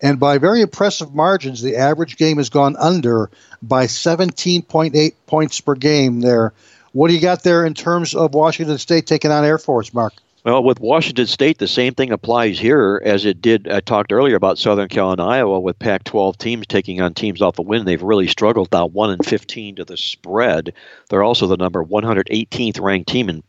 and 0.00 0.20
by 0.20 0.38
very 0.38 0.60
impressive 0.60 1.14
margins, 1.14 1.62
the 1.62 1.76
average 1.76 2.16
game 2.16 2.36
has 2.36 2.48
gone 2.48 2.76
under 2.76 3.28
by 3.60 3.86
17.8 3.86 5.12
points 5.26 5.60
per 5.60 5.74
game 5.74 6.20
there. 6.20 6.52
What 6.92 7.08
do 7.08 7.14
you 7.14 7.20
got 7.20 7.42
there 7.42 7.66
in 7.66 7.74
terms 7.74 8.14
of 8.14 8.34
Washington 8.34 8.78
State 8.78 9.06
taking 9.06 9.32
on 9.32 9.44
Air 9.44 9.58
Force, 9.58 9.92
Mark? 9.92 10.14
Well, 10.46 10.62
with 10.62 10.78
Washington 10.78 11.26
State, 11.26 11.58
the 11.58 11.66
same 11.66 11.94
thing 11.94 12.12
applies 12.12 12.56
here 12.56 13.02
as 13.04 13.24
it 13.24 13.42
did. 13.42 13.68
I 13.68 13.80
talked 13.80 14.12
earlier 14.12 14.36
about 14.36 14.60
Southern 14.60 14.86
Cal 14.86 15.10
and 15.10 15.20
Iowa 15.20 15.58
with 15.58 15.76
Pac-12 15.80 16.36
teams 16.36 16.68
taking 16.68 17.00
on 17.00 17.14
teams 17.14 17.42
off 17.42 17.56
the 17.56 17.62
win. 17.62 17.84
They've 17.84 18.00
really 18.00 18.28
struggled 18.28 18.68
now, 18.70 18.86
one 18.86 19.10
and 19.10 19.26
15 19.26 19.74
to 19.74 19.84
the 19.84 19.96
spread. 19.96 20.72
They're 21.10 21.24
also 21.24 21.48
the 21.48 21.56
number 21.56 21.84
118th 21.84 22.80
ranked 22.80 23.08
team 23.08 23.28
in 23.28 23.42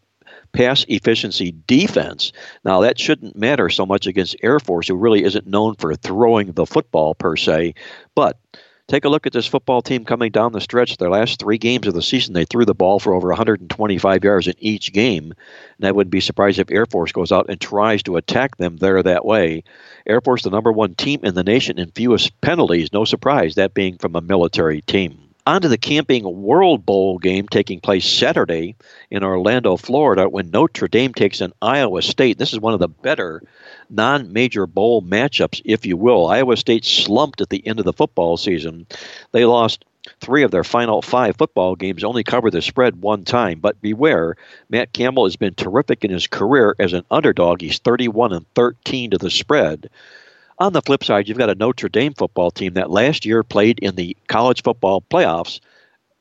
pass 0.54 0.86
efficiency 0.88 1.54
defense. 1.68 2.32
Now, 2.66 2.82
that 2.82 3.00
shouldn't 3.00 3.36
matter 3.36 3.70
so 3.70 3.86
much 3.86 4.08
against 4.08 4.36
Air 4.42 4.60
Force, 4.60 4.88
who 4.88 4.96
really 4.96 5.24
isn't 5.24 5.46
known 5.46 5.76
for 5.76 5.94
throwing 5.94 6.54
the 6.54 6.66
football 6.66 7.14
per 7.14 7.36
se, 7.36 7.76
but 8.16 8.40
Take 8.88 9.04
a 9.04 9.10
look 9.10 9.28
at 9.28 9.34
this 9.34 9.48
football 9.48 9.82
team 9.82 10.06
coming 10.06 10.32
down 10.32 10.54
the 10.54 10.62
stretch. 10.62 10.96
Their 10.96 11.10
last 11.10 11.40
three 11.40 11.58
games 11.58 11.88
of 11.88 11.94
the 11.94 12.02
season, 12.02 12.34
they 12.34 12.46
threw 12.46 12.64
the 12.64 12.74
ball 12.74 13.00
for 13.00 13.14
over 13.14 13.28
125 13.28 14.24
yards 14.24 14.48
in 14.48 14.54
each 14.60 14.94
game. 14.94 15.34
And 15.78 15.86
I 15.86 15.92
wouldn't 15.92 16.12
be 16.12 16.22
surprised 16.22 16.58
if 16.58 16.72
Air 16.72 16.86
Force 16.86 17.12
goes 17.12 17.34
out 17.34 17.50
and 17.50 17.60
tries 17.60 18.04
to 18.04 18.16
attack 18.16 18.56
them 18.56 18.78
there 18.78 19.04
that 19.04 19.26
way. 19.26 19.66
Air 20.06 20.22
Force, 20.22 20.44
the 20.44 20.52
number 20.52 20.72
one 20.72 20.96
team 20.96 21.20
in 21.24 21.36
the 21.36 21.44
nation 21.44 21.80
in 21.80 21.92
fewest 21.92 22.40
penalties. 22.40 22.94
No 22.94 23.04
surprise, 23.04 23.56
that 23.56 23.74
being 23.74 23.98
from 23.98 24.16
a 24.16 24.22
military 24.22 24.80
team. 24.80 25.27
On 25.48 25.62
to 25.62 25.70
the 25.70 25.78
Camping 25.78 26.26
World 26.44 26.86
Bowl 26.86 27.20
game 27.20 27.48
taking 27.48 27.80
place 27.80 28.06
Saturday 28.06 28.76
in 29.10 29.24
Orlando, 29.24 29.78
Florida, 29.78 30.28
when 30.28 30.52
Notre 30.52 30.90
Dame 30.90 31.14
takes 31.14 31.42
on 31.42 31.54
Iowa 31.62 32.02
State. 32.02 32.38
This 32.38 32.52
is 32.52 32.60
one 32.60 32.74
of 32.74 32.82
the 32.82 32.90
better 32.90 33.42
non 33.90 34.34
major 34.34 34.68
bowl 34.68 35.02
matchups, 35.02 35.62
if 35.64 35.86
you 35.86 35.96
will. 35.96 36.28
Iowa 36.28 36.58
State 36.58 36.84
slumped 36.84 37.40
at 37.40 37.48
the 37.48 37.66
end 37.66 37.80
of 37.80 37.86
the 37.86 37.94
football 37.94 38.36
season. 38.36 38.88
They 39.32 39.46
lost 39.46 39.86
three 40.20 40.44
of 40.44 40.52
their 40.52 40.66
final 40.66 41.02
five 41.02 41.38
football 41.38 41.78
games, 41.78 42.04
only 42.04 42.26
covered 42.26 42.52
the 42.52 42.62
spread 42.62 43.02
one 43.02 43.24
time. 43.24 43.62
But 43.62 43.82
beware, 43.82 44.36
Matt 44.70 44.92
Campbell 44.92 45.24
has 45.24 45.38
been 45.38 45.54
terrific 45.54 46.04
in 46.04 46.12
his 46.12 46.28
career 46.28 46.76
as 46.78 46.92
an 46.92 47.06
underdog. 47.10 47.62
He's 47.62 47.80
31 47.80 48.34
and 48.34 48.46
13 48.56 49.12
to 49.12 49.18
the 49.18 49.32
spread. 49.32 49.90
On 50.60 50.74
the 50.74 50.82
flip 50.82 51.04
side, 51.04 51.28
you've 51.28 51.38
got 51.38 51.52
a 51.52 51.56
Notre 51.56 51.88
Dame 51.88 52.14
football 52.14 52.50
team 52.50 52.74
that 52.74 52.90
last 52.90 53.26
year 53.26 53.44
played 53.44 53.78
in 53.80 53.96
the 53.96 54.18
college 54.28 54.64
football 54.64 55.02
playoffs 55.02 55.60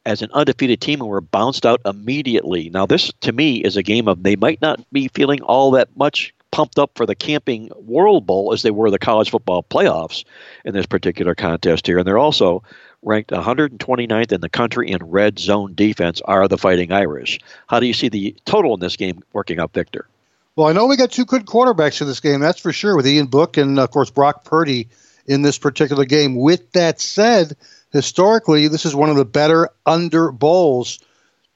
as 0.05 0.21
an 0.21 0.31
undefeated 0.33 0.81
team 0.81 1.01
and 1.01 1.09
were 1.09 1.23
bounced 1.23 1.65
out 1.65 1.81
immediately. 1.87 2.69
Now, 2.69 2.85
this 2.85 3.11
to 3.23 3.33
me 3.33 3.57
is 3.57 3.79
a 3.79 3.83
game 3.83 4.09
of 4.09 4.23
they 4.23 4.37
might 4.37 4.61
not 4.61 4.81
be 4.93 5.09
feeling 5.09 5.41
all 5.41 5.71
that 5.71 5.89
much 5.97 6.35
pumped 6.51 6.79
up 6.79 6.91
for 6.95 7.07
the 7.07 7.15
Camping 7.15 7.71
World 7.77 8.27
Bowl 8.27 8.53
as 8.53 8.61
they 8.63 8.71
were 8.71 8.91
the 8.91 8.99
college 8.99 9.31
football 9.31 9.63
playoffs 9.63 10.25
in 10.67 10.75
this 10.75 10.87
particular 10.87 11.35
contest 11.35 11.87
here. 11.87 11.99
And 11.99 12.07
they're 12.07 12.19
also 12.19 12.63
ranked 13.03 13.31
129th 13.31 14.33
in 14.33 14.41
the 14.43 14.49
country 14.51 14.91
in 14.91 14.99
red 15.03 15.39
zone 15.39 15.75
defense 15.75 16.21
are 16.27 16.47
the 16.47 16.59
Fighting 16.59 16.93
Irish. 16.93 17.39
How 17.69 17.81
do 17.81 17.87
you 17.87 17.95
see 17.95 18.11
the 18.11 18.37
total 18.45 18.75
in 18.75 18.81
this 18.81 18.97
game 18.97 19.23
working 19.33 19.61
out, 19.61 19.73
Victor? 19.73 20.07
Well, 20.57 20.69
I 20.69 20.73
know 20.73 20.87
we 20.87 20.97
got 20.97 21.13
two 21.13 21.27
good 21.27 21.45
quarterbacks 21.45 22.01
in 22.01 22.07
this 22.07 22.21
game, 22.21 22.41
that's 22.41 22.61
for 22.61 22.73
sure, 22.73 22.97
with 22.97 23.07
Ian 23.07 23.27
Book 23.27 23.59
and, 23.59 23.79
of 23.79 23.91
course, 23.91 24.09
Brock 24.09 24.43
Purdy 24.43 24.89
in 25.27 25.43
this 25.43 25.59
particular 25.59 26.07
game. 26.07 26.35
With 26.35 26.73
that 26.73 26.99
said, 26.99 27.59
historically, 27.93 28.67
this 28.69 28.87
is 28.87 28.95
one 28.95 29.11
of 29.11 29.17
the 29.17 29.27
better 29.27 29.69
under 29.85 30.33
bowls. 30.33 30.99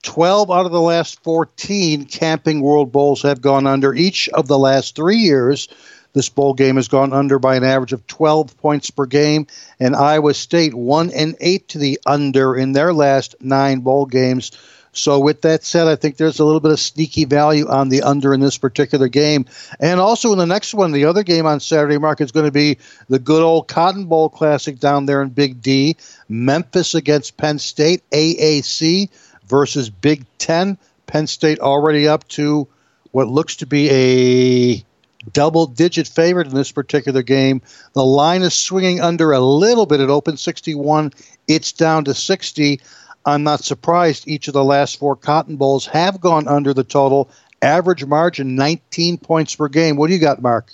12 0.03 0.51
out 0.51 0.67
of 0.67 0.73
the 0.73 0.83
last 0.83 1.23
14 1.25 2.05
Camping 2.05 2.61
World 2.61 2.93
Bowls 2.93 3.23
have 3.23 3.41
gone 3.41 3.67
under. 3.67 3.95
Each 3.95 4.29
of 4.29 4.49
the 4.49 4.59
last 4.59 4.97
three 4.97 5.17
years, 5.17 5.69
this 6.13 6.29
bowl 6.29 6.53
game 6.53 6.77
has 6.77 6.89
gone 6.89 7.15
under 7.15 7.39
by 7.39 7.57
an 7.57 7.65
average 7.65 7.95
of 7.95 8.07
12 8.07 8.59
points 8.59 8.91
per 8.91 9.07
game, 9.07 9.47
and 9.79 9.97
Iowa 9.97 10.35
State 10.35 10.75
1 10.75 11.11
and 11.13 11.37
8 11.41 11.69
to 11.69 11.79
the 11.79 11.99
under 12.05 12.55
in 12.55 12.73
their 12.73 12.93
last 12.93 13.37
nine 13.41 13.81
bowl 13.81 14.05
games. 14.05 14.53
So, 14.93 15.21
with 15.21 15.43
that 15.43 15.63
said, 15.63 15.87
I 15.87 15.95
think 15.95 16.17
there's 16.17 16.41
a 16.41 16.45
little 16.45 16.61
bit 16.61 16.73
of 16.73 16.81
sneaky 16.81 17.25
value 17.25 17.69
on 17.69 17.91
the 17.91 18.03
under 18.03 18.35
in 18.35 18.41
this 18.41 18.59
particular 18.59 19.07
game. 19.09 19.47
And 19.79 20.01
also 20.01 20.33
in 20.33 20.39
the 20.39 20.47
next 20.47 20.75
one, 20.75 20.91
the 20.91 21.05
other 21.05 21.23
game 21.23 21.47
on 21.47 21.61
Saturday, 21.61 21.99
Mark, 21.99 22.21
is 22.21 22.33
going 22.33 22.47
to 22.47 22.53
be 22.53 22.79
the 23.09 23.21
good 23.21 23.43
old 23.43 23.69
Cotton 23.69 24.07
Bowl 24.07 24.29
Classic 24.29 24.79
down 24.79 25.07
there 25.07 25.23
in 25.23 25.29
Big 25.29 25.63
D. 25.63 25.97
Memphis 26.29 26.95
against 26.95 27.37
Penn 27.37 27.59
State, 27.61 28.03
AAC 28.11 29.11
versus 29.47 29.91
Big 29.91 30.27
Ten. 30.39 30.77
Penn 31.07 31.29
State 31.29 31.61
already 31.61 32.09
up 32.09 32.27
to 32.29 32.67
what 33.13 33.29
looks 33.29 33.57
to 33.57 33.67
be 33.67 33.91
a 33.91 34.85
double 35.33 35.67
digit 35.67 36.09
favorite 36.09 36.49
in 36.49 36.55
this 36.55 36.73
particular 36.73 37.23
game. 37.23 37.63
The 37.93 38.05
line 38.05 38.43
is 38.43 38.55
swinging 38.55 39.01
under 39.01 39.33
a 39.33 39.41
little 39.41 39.87
bit. 39.87 40.01
It 40.01 40.11
opened 40.11 40.41
61, 40.41 41.13
it's 41.47 41.73
down 41.73 42.05
to 42.07 42.15
60. 42.15 42.81
I'm 43.27 43.43
not 43.43 43.65
surprised 43.65 44.27
each 44.27 44.49
of 44.49 44.55
the 44.55 44.65
last 44.65 44.99
four 44.99 45.17
Cotton 45.17 45.57
Bowls 45.57 45.87
have 45.87 46.21
gone 46.21 46.49
under 46.49 46.73
the 46.73 46.85
total. 46.85 47.31
Average 47.63 48.07
margin 48.07 48.57
19 48.57 49.19
points 49.19 49.55
per 49.55 49.69
game. 49.69 49.97
What 49.97 50.07
do 50.07 50.15
you 50.15 50.19
got, 50.19 50.41
Mark? 50.41 50.73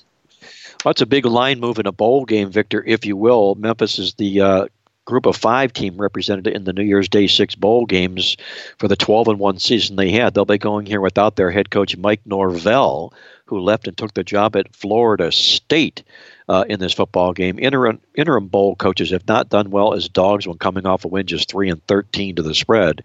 Well, 0.84 0.92
it's 0.92 1.00
a 1.00 1.06
big 1.06 1.26
line 1.26 1.58
move 1.58 1.78
in 1.78 1.86
a 1.86 1.92
bowl 1.92 2.24
game, 2.24 2.50
Victor, 2.50 2.84
if 2.86 3.04
you 3.04 3.16
will. 3.16 3.56
Memphis 3.56 3.98
is 3.98 4.14
the 4.14 4.40
uh, 4.40 4.66
group 5.04 5.26
of 5.26 5.36
five 5.36 5.72
team 5.72 5.96
represented 5.96 6.46
in 6.46 6.64
the 6.64 6.72
New 6.72 6.84
Year's 6.84 7.08
Day 7.08 7.26
six 7.26 7.54
bowl 7.54 7.86
games 7.86 8.36
for 8.78 8.86
the 8.86 8.96
12 8.96 9.28
and 9.28 9.38
1 9.38 9.58
season 9.58 9.96
they 9.96 10.10
had. 10.10 10.34
They'll 10.34 10.44
be 10.44 10.58
going 10.58 10.86
here 10.86 11.00
without 11.00 11.36
their 11.36 11.50
head 11.50 11.70
coach, 11.70 11.96
Mike 11.96 12.20
Norvell, 12.24 13.12
who 13.46 13.60
left 13.60 13.88
and 13.88 13.96
took 13.96 14.14
the 14.14 14.24
job 14.24 14.56
at 14.56 14.74
Florida 14.74 15.32
State 15.32 16.02
uh, 16.48 16.64
in 16.68 16.78
this 16.80 16.92
football 16.92 17.32
game. 17.32 17.58
Interim 17.58 18.00
interim 18.14 18.48
bowl 18.48 18.76
coaches 18.76 19.10
have 19.10 19.26
not 19.26 19.48
done 19.48 19.70
well 19.70 19.94
as 19.94 20.08
dogs 20.08 20.46
when 20.46 20.58
coming 20.58 20.86
off 20.86 21.04
a 21.04 21.08
win 21.08 21.26
just 21.26 21.50
three 21.50 21.70
and 21.70 21.84
thirteen 21.86 22.36
to 22.36 22.42
the 22.42 22.54
spread. 22.54 23.02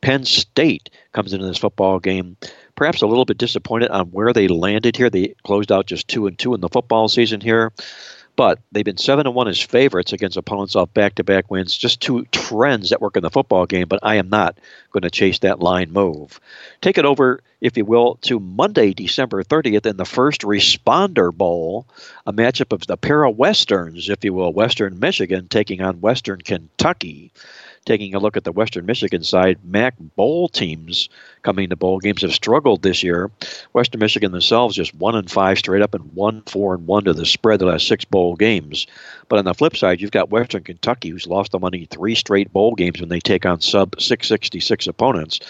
Penn 0.00 0.24
State 0.24 0.90
comes 1.12 1.32
into 1.32 1.46
this 1.46 1.58
football 1.58 1.98
game 1.98 2.36
perhaps 2.76 3.02
a 3.02 3.06
little 3.06 3.24
bit 3.24 3.38
disappointed 3.38 3.90
on 3.90 4.06
where 4.08 4.32
they 4.32 4.48
landed 4.48 4.96
here. 4.96 5.10
They 5.10 5.34
closed 5.44 5.70
out 5.70 5.86
just 5.86 6.08
two 6.08 6.26
and 6.26 6.38
two 6.38 6.54
in 6.54 6.60
the 6.60 6.68
football 6.68 7.08
season 7.08 7.40
here. 7.40 7.72
But 8.36 8.58
they've 8.72 8.84
been 8.84 8.96
seven 8.96 9.26
and 9.26 9.34
one 9.34 9.46
as 9.46 9.60
favorites 9.60 10.12
against 10.12 10.36
opponents 10.36 10.74
off 10.74 10.92
back-to-back 10.92 11.50
wins. 11.50 11.76
Just 11.76 12.00
two 12.00 12.24
trends 12.32 12.90
that 12.90 13.00
work 13.00 13.16
in 13.16 13.22
the 13.22 13.30
football 13.30 13.66
game. 13.66 13.86
But 13.86 14.00
I 14.02 14.16
am 14.16 14.28
not 14.28 14.58
going 14.92 15.02
to 15.02 15.10
chase 15.10 15.38
that 15.40 15.60
line 15.60 15.92
move. 15.92 16.40
Take 16.80 16.98
it 16.98 17.04
over, 17.04 17.42
if 17.60 17.76
you 17.76 17.84
will, 17.84 18.16
to 18.22 18.40
Monday, 18.40 18.92
December 18.92 19.44
30th, 19.44 19.86
in 19.86 19.96
the 19.96 20.04
first 20.04 20.40
Responder 20.40 21.32
Bowl, 21.32 21.86
a 22.26 22.32
matchup 22.32 22.72
of 22.72 22.86
the 22.86 22.96
para 22.96 23.30
westerns, 23.30 24.08
if 24.08 24.24
you 24.24 24.34
will, 24.34 24.52
Western 24.52 24.98
Michigan 24.98 25.46
taking 25.48 25.80
on 25.80 26.00
Western 26.00 26.40
Kentucky 26.40 27.30
taking 27.84 28.14
a 28.14 28.18
look 28.18 28.36
at 28.36 28.44
the 28.44 28.52
Western 28.52 28.86
Michigan 28.86 29.22
side, 29.22 29.58
MAC 29.64 29.94
bowl 30.16 30.48
teams 30.48 31.08
coming 31.42 31.68
to 31.68 31.76
bowl 31.76 31.98
games 31.98 32.22
have 32.22 32.32
struggled 32.32 32.82
this 32.82 33.02
year. 33.02 33.30
Western 33.72 34.00
Michigan 34.00 34.32
themselves 34.32 34.76
just 34.76 34.94
one 34.94 35.14
and 35.14 35.30
five 35.30 35.58
straight 35.58 35.82
up 35.82 35.94
and 35.94 36.12
one 36.14 36.42
four 36.42 36.74
and 36.74 36.86
one 36.86 37.04
to 37.04 37.12
the 37.12 37.26
spread 37.26 37.60
the 37.60 37.66
last 37.66 37.86
six 37.86 38.04
bowl 38.04 38.36
games. 38.36 38.86
But 39.28 39.38
on 39.38 39.44
the 39.44 39.54
flip 39.54 39.76
side, 39.76 40.00
you've 40.00 40.10
got 40.10 40.30
Western 40.30 40.64
Kentucky 40.64 41.10
who's 41.10 41.26
lost 41.26 41.52
the 41.52 41.58
money 41.58 41.86
three 41.90 42.14
straight 42.14 42.52
bowl 42.52 42.74
games 42.74 43.00
when 43.00 43.08
they 43.08 43.20
take 43.20 43.46
on 43.46 43.60
sub 43.60 44.00
666 44.00 44.86
opponents. 44.86 45.40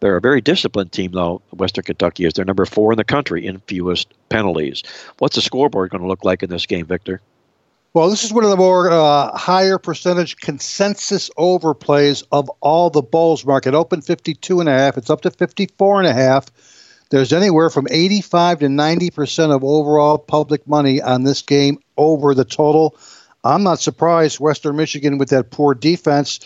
They're 0.00 0.16
a 0.16 0.20
very 0.20 0.40
disciplined 0.40 0.92
team, 0.92 1.12
though. 1.12 1.42
Western 1.52 1.84
Kentucky 1.84 2.24
is. 2.24 2.32
They're 2.32 2.44
number 2.44 2.64
four 2.64 2.92
in 2.92 2.96
the 2.96 3.04
country 3.04 3.46
in 3.46 3.60
fewest 3.60 4.08
penalties. 4.30 4.82
What's 5.18 5.36
the 5.36 5.42
scoreboard 5.42 5.90
going 5.90 6.00
to 6.00 6.08
look 6.08 6.24
like 6.24 6.42
in 6.42 6.48
this 6.48 6.66
game, 6.66 6.86
Victor? 6.86 7.20
Well, 7.92 8.08
this 8.08 8.22
is 8.22 8.32
one 8.32 8.44
of 8.44 8.50
the 8.50 8.56
more 8.56 8.88
uh, 8.88 9.36
higher 9.36 9.76
percentage 9.76 10.36
consensus 10.36 11.28
overplays 11.36 12.22
of 12.30 12.48
all 12.60 12.88
the 12.88 13.02
bowls. 13.02 13.44
Market 13.44 13.74
open 13.74 14.00
52 14.00 14.60
and 14.60 14.68
a 14.68 14.72
half. 14.72 14.96
It's 14.96 15.10
up 15.10 15.22
to 15.22 15.30
54 15.32 15.98
and 15.98 16.06
a 16.06 16.12
half. 16.12 16.46
There's 17.10 17.32
anywhere 17.32 17.68
from 17.68 17.88
85 17.90 18.60
to 18.60 18.68
90 18.68 19.10
percent 19.10 19.50
of 19.50 19.64
overall 19.64 20.18
public 20.18 20.68
money 20.68 21.02
on 21.02 21.24
this 21.24 21.42
game 21.42 21.80
over 21.96 22.32
the 22.32 22.44
total. 22.44 22.94
I'm 23.42 23.64
not 23.64 23.80
surprised. 23.80 24.38
Western 24.38 24.76
Michigan 24.76 25.18
with 25.18 25.30
that 25.30 25.50
poor 25.50 25.74
defense. 25.74 26.38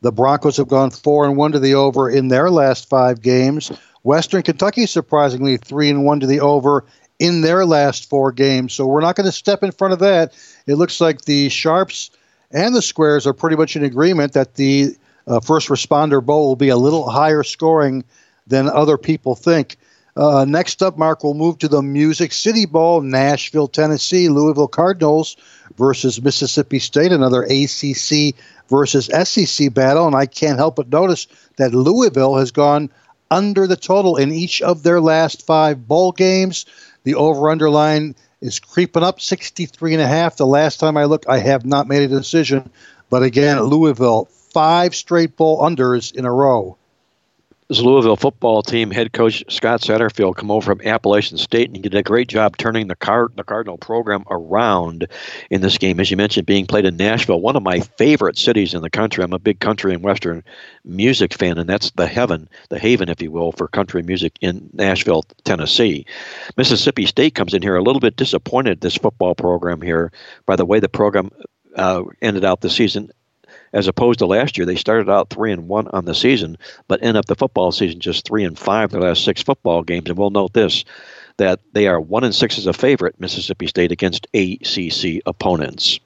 The 0.00 0.12
Broncos 0.12 0.56
have 0.56 0.68
gone 0.68 0.92
four 0.92 1.26
and 1.26 1.36
one 1.36 1.52
to 1.52 1.58
the 1.58 1.74
over 1.74 2.08
in 2.08 2.28
their 2.28 2.50
last 2.50 2.88
five 2.88 3.20
games. 3.20 3.70
Western 4.02 4.42
Kentucky 4.42 4.86
surprisingly 4.86 5.58
three 5.58 5.90
and 5.90 6.06
one 6.06 6.20
to 6.20 6.26
the 6.26 6.40
over 6.40 6.86
in 7.18 7.40
their 7.40 7.64
last 7.64 8.08
four 8.08 8.32
games. 8.32 8.72
So 8.72 8.86
we're 8.86 9.00
not 9.00 9.16
going 9.16 9.26
to 9.26 9.32
step 9.32 9.62
in 9.62 9.72
front 9.72 9.92
of 9.92 10.00
that. 10.00 10.34
It 10.66 10.74
looks 10.74 11.00
like 11.00 11.22
the 11.22 11.48
Sharps 11.48 12.10
and 12.50 12.74
the 12.74 12.82
Squares 12.82 13.26
are 13.26 13.32
pretty 13.32 13.56
much 13.56 13.76
in 13.76 13.84
agreement 13.84 14.32
that 14.34 14.54
the 14.54 14.96
uh, 15.26 15.40
First 15.40 15.68
Responder 15.68 16.24
Bowl 16.24 16.48
will 16.48 16.56
be 16.56 16.68
a 16.68 16.76
little 16.76 17.08
higher 17.08 17.42
scoring 17.42 18.04
than 18.46 18.68
other 18.68 18.98
people 18.98 19.34
think. 19.34 19.76
Uh, 20.16 20.46
next 20.48 20.82
up, 20.82 20.96
Mark, 20.96 21.22
we'll 21.22 21.34
move 21.34 21.58
to 21.58 21.68
the 21.68 21.82
Music 21.82 22.32
City 22.32 22.64
Bowl, 22.64 23.02
Nashville, 23.02 23.68
Tennessee, 23.68 24.30
Louisville 24.30 24.68
Cardinals 24.68 25.36
versus 25.76 26.22
Mississippi 26.22 26.78
State, 26.78 27.12
another 27.12 27.42
ACC 27.42 28.34
versus 28.70 29.10
SEC 29.24 29.74
battle. 29.74 30.06
And 30.06 30.16
I 30.16 30.24
can't 30.24 30.58
help 30.58 30.76
but 30.76 30.88
notice 30.88 31.26
that 31.56 31.74
Louisville 31.74 32.36
has 32.36 32.50
gone 32.50 32.88
under 33.30 33.66
the 33.66 33.76
total 33.76 34.16
in 34.16 34.32
each 34.32 34.62
of 34.62 34.84
their 34.84 35.00
last 35.00 35.44
five 35.44 35.86
bowl 35.86 36.12
games. 36.12 36.64
The 37.06 37.14
over 37.14 37.50
underline 37.50 38.16
is 38.40 38.58
creeping 38.58 39.04
up 39.04 39.20
63 39.20 39.94
and 39.94 40.02
a 40.02 40.08
half. 40.08 40.36
The 40.36 40.44
last 40.44 40.80
time 40.80 40.96
I 40.96 41.04
looked, 41.04 41.28
I 41.28 41.38
have 41.38 41.64
not 41.64 41.86
made 41.86 42.02
a 42.02 42.08
decision. 42.08 42.68
But 43.10 43.22
again, 43.22 43.62
Louisville, 43.62 44.24
five 44.52 44.92
straight 44.92 45.36
bowl 45.36 45.62
unders 45.62 46.12
in 46.12 46.24
a 46.24 46.32
row 46.32 46.76
this 47.68 47.80
Louisville 47.80 48.16
football 48.16 48.62
team 48.62 48.90
head 48.90 49.12
coach 49.12 49.42
Scott 49.48 49.80
Satterfield 49.80 50.36
come 50.36 50.50
over 50.50 50.64
from 50.64 50.86
Appalachian 50.86 51.36
State 51.36 51.68
and 51.68 51.76
he 51.76 51.82
did 51.82 51.94
a 51.94 52.02
great 52.02 52.28
job 52.28 52.56
turning 52.56 52.86
the 52.86 52.94
Card 52.94 53.32
the 53.36 53.44
Cardinal 53.44 53.76
program 53.76 54.24
around 54.30 55.08
in 55.50 55.60
this 55.60 55.78
game. 55.78 55.98
As 55.98 56.10
you 56.10 56.16
mentioned, 56.16 56.46
being 56.46 56.66
played 56.66 56.84
in 56.84 56.96
Nashville, 56.96 57.40
one 57.40 57.56
of 57.56 57.62
my 57.62 57.80
favorite 57.80 58.38
cities 58.38 58.74
in 58.74 58.82
the 58.82 58.90
country. 58.90 59.24
I'm 59.24 59.32
a 59.32 59.38
big 59.38 59.58
country 59.58 59.92
and 59.92 60.02
western 60.02 60.44
music 60.84 61.34
fan, 61.34 61.58
and 61.58 61.68
that's 61.68 61.90
the 61.92 62.06
heaven, 62.06 62.48
the 62.68 62.78
haven, 62.78 63.08
if 63.08 63.20
you 63.20 63.32
will, 63.32 63.52
for 63.52 63.66
country 63.68 64.02
music 64.02 64.36
in 64.40 64.70
Nashville, 64.72 65.24
Tennessee. 65.44 66.06
Mississippi 66.56 67.06
State 67.06 67.34
comes 67.34 67.54
in 67.54 67.62
here 67.62 67.76
a 67.76 67.82
little 67.82 68.00
bit 68.00 68.16
disappointed 68.16 68.80
this 68.80 68.96
football 68.96 69.34
program 69.34 69.80
here 69.80 70.12
by 70.46 70.56
the 70.56 70.64
way 70.64 70.78
the 70.78 70.88
program 70.88 71.30
uh, 71.74 72.02
ended 72.22 72.44
out 72.44 72.60
the 72.60 72.70
season 72.70 73.10
as 73.76 73.86
opposed 73.86 74.18
to 74.18 74.26
last 74.26 74.56
year. 74.56 74.64
They 74.64 74.74
started 74.74 75.10
out 75.10 75.28
three 75.28 75.52
and 75.52 75.68
one 75.68 75.86
on 75.88 76.06
the 76.06 76.14
season, 76.14 76.56
but 76.88 77.02
end 77.02 77.18
up 77.18 77.26
the 77.26 77.34
football 77.34 77.70
season 77.72 78.00
just 78.00 78.26
three 78.26 78.42
and 78.42 78.58
five 78.58 78.90
the 78.90 78.98
last 78.98 79.22
six 79.22 79.42
football 79.42 79.82
games. 79.82 80.08
And 80.08 80.18
we'll 80.18 80.30
note 80.30 80.54
this 80.54 80.84
that 81.36 81.60
they 81.74 81.86
are 81.86 82.00
one 82.00 82.24
and 82.24 82.34
six 82.34 82.56
as 82.56 82.66
a 82.66 82.72
favorite, 82.72 83.20
Mississippi 83.20 83.66
State 83.66 83.92
against 83.92 84.26
ACC 84.32 85.20
opponents. 85.26 86.00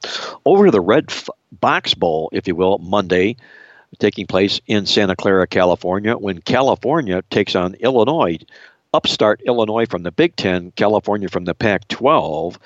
Over 0.45 0.65
to 0.65 0.73
the 0.73 0.81
Red 0.81 1.05
F- 1.09 1.29
Box 1.53 1.95
Bowl, 1.95 2.29
if 2.33 2.49
you 2.49 2.57
will, 2.57 2.79
Monday, 2.79 3.37
taking 4.01 4.27
place 4.27 4.61
in 4.67 4.87
Santa 4.87 5.15
Clara, 5.15 5.47
California, 5.47 6.17
when 6.17 6.41
California 6.41 7.23
takes 7.31 7.55
on 7.55 7.75
Illinois. 7.75 8.39
Upstart 8.93 9.41
Illinois 9.47 9.87
from 9.87 10.03
the 10.03 10.11
Big 10.11 10.35
Ten, 10.35 10.73
California 10.73 11.29
from 11.29 11.45
the 11.45 11.55
Pac 11.55 11.87
12. 11.87 12.59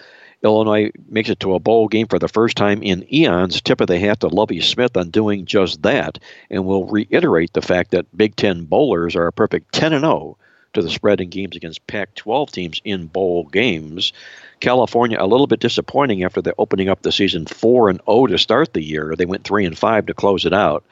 Illinois 0.44 0.90
makes 1.08 1.30
it 1.30 1.40
to 1.40 1.54
a 1.54 1.58
bowl 1.58 1.88
game 1.88 2.06
for 2.06 2.18
the 2.18 2.28
first 2.28 2.56
time 2.56 2.82
in 2.82 3.12
eons. 3.12 3.60
Tip 3.62 3.80
of 3.80 3.86
the 3.86 3.98
hat 3.98 4.20
to 4.20 4.28
Lovie 4.28 4.60
Smith 4.60 4.96
on 4.96 5.10
doing 5.10 5.46
just 5.46 5.82
that, 5.82 6.18
and 6.50 6.66
we'll 6.66 6.84
reiterate 6.84 7.52
the 7.54 7.62
fact 7.62 7.92
that 7.92 8.16
Big 8.16 8.36
Ten 8.36 8.64
bowlers 8.64 9.16
are 9.16 9.26
a 9.26 9.32
perfect 9.32 9.72
10 9.72 9.92
and 9.94 10.02
0 10.02 10.36
to 10.74 10.82
the 10.82 10.90
spread 10.90 11.20
in 11.20 11.30
games 11.30 11.56
against 11.56 11.86
Pac 11.86 12.14
12 12.14 12.52
teams 12.52 12.80
in 12.84 13.06
bowl 13.06 13.44
games. 13.44 14.12
California 14.60 15.16
a 15.20 15.26
little 15.26 15.46
bit 15.46 15.60
disappointing 15.60 16.24
after 16.24 16.42
the 16.42 16.54
opening 16.58 16.88
up 16.88 17.02
the 17.02 17.12
season 17.12 17.46
4 17.46 17.88
and 17.88 18.00
0 18.06 18.26
to 18.26 18.38
start 18.38 18.72
the 18.72 18.82
year. 18.82 19.14
They 19.16 19.26
went 19.26 19.44
3 19.44 19.64
and 19.64 19.78
5 19.78 20.06
to 20.06 20.14
close 20.14 20.44
it 20.44 20.52
out. 20.52 20.84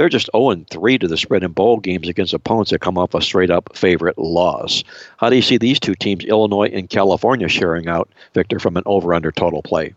They're 0.00 0.08
just 0.08 0.30
0 0.34 0.64
3 0.70 0.96
to 0.96 1.08
the 1.08 1.18
spread 1.18 1.42
in 1.42 1.52
bowl 1.52 1.76
games 1.78 2.08
against 2.08 2.32
opponents 2.32 2.70
that 2.70 2.80
come 2.80 2.96
off 2.96 3.12
a 3.12 3.20
straight 3.20 3.50
up 3.50 3.76
favorite 3.76 4.16
loss. 4.16 4.82
How 5.18 5.28
do 5.28 5.36
you 5.36 5.42
see 5.42 5.58
these 5.58 5.78
two 5.78 5.94
teams, 5.94 6.24
Illinois 6.24 6.70
and 6.72 6.88
California, 6.88 7.48
sharing 7.48 7.86
out, 7.86 8.08
Victor, 8.32 8.58
from 8.58 8.78
an 8.78 8.82
over 8.86 9.12
under 9.12 9.30
total 9.30 9.60
play? 9.60 9.92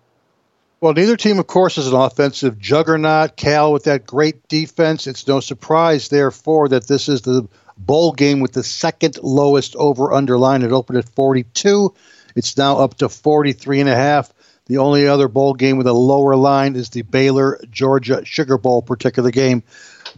Well, 0.82 0.92
neither 0.92 1.16
team, 1.16 1.40
of 1.40 1.48
course, 1.48 1.78
is 1.78 1.88
an 1.88 1.94
offensive 1.94 2.60
juggernaut. 2.60 3.38
Cal 3.38 3.72
with 3.72 3.86
that 3.86 4.06
great 4.06 4.46
defense. 4.50 5.08
It's 5.08 5.26
no 5.26 5.40
surprise, 5.40 6.10
therefore, 6.10 6.68
that 6.68 6.86
this 6.86 7.08
is 7.08 7.22
the 7.22 7.48
bowl 7.78 8.12
game 8.12 8.42
with 8.42 8.52
the 8.52 8.64
second 8.66 9.20
lowest 9.24 9.74
over 9.78 10.12
under 10.12 10.38
line. 10.38 10.64
It 10.64 10.74
opened 10.74 10.98
at 10.98 11.08
42. 11.16 11.94
It's 12.36 12.58
now 12.58 12.78
up 12.78 12.96
to 12.96 13.08
43 13.08 13.80
and 13.80 13.90
a 13.90 13.96
half. 13.96 14.34
The 14.66 14.78
only 14.78 15.08
other 15.08 15.28
bowl 15.28 15.54
game 15.54 15.78
with 15.78 15.88
a 15.88 15.94
lower 15.94 16.36
line 16.36 16.76
is 16.76 16.90
the 16.90 17.02
Baylor 17.02 17.60
Georgia 17.70 18.24
Sugar 18.24 18.58
Bowl 18.58 18.82
particular 18.82 19.30
game. 19.30 19.64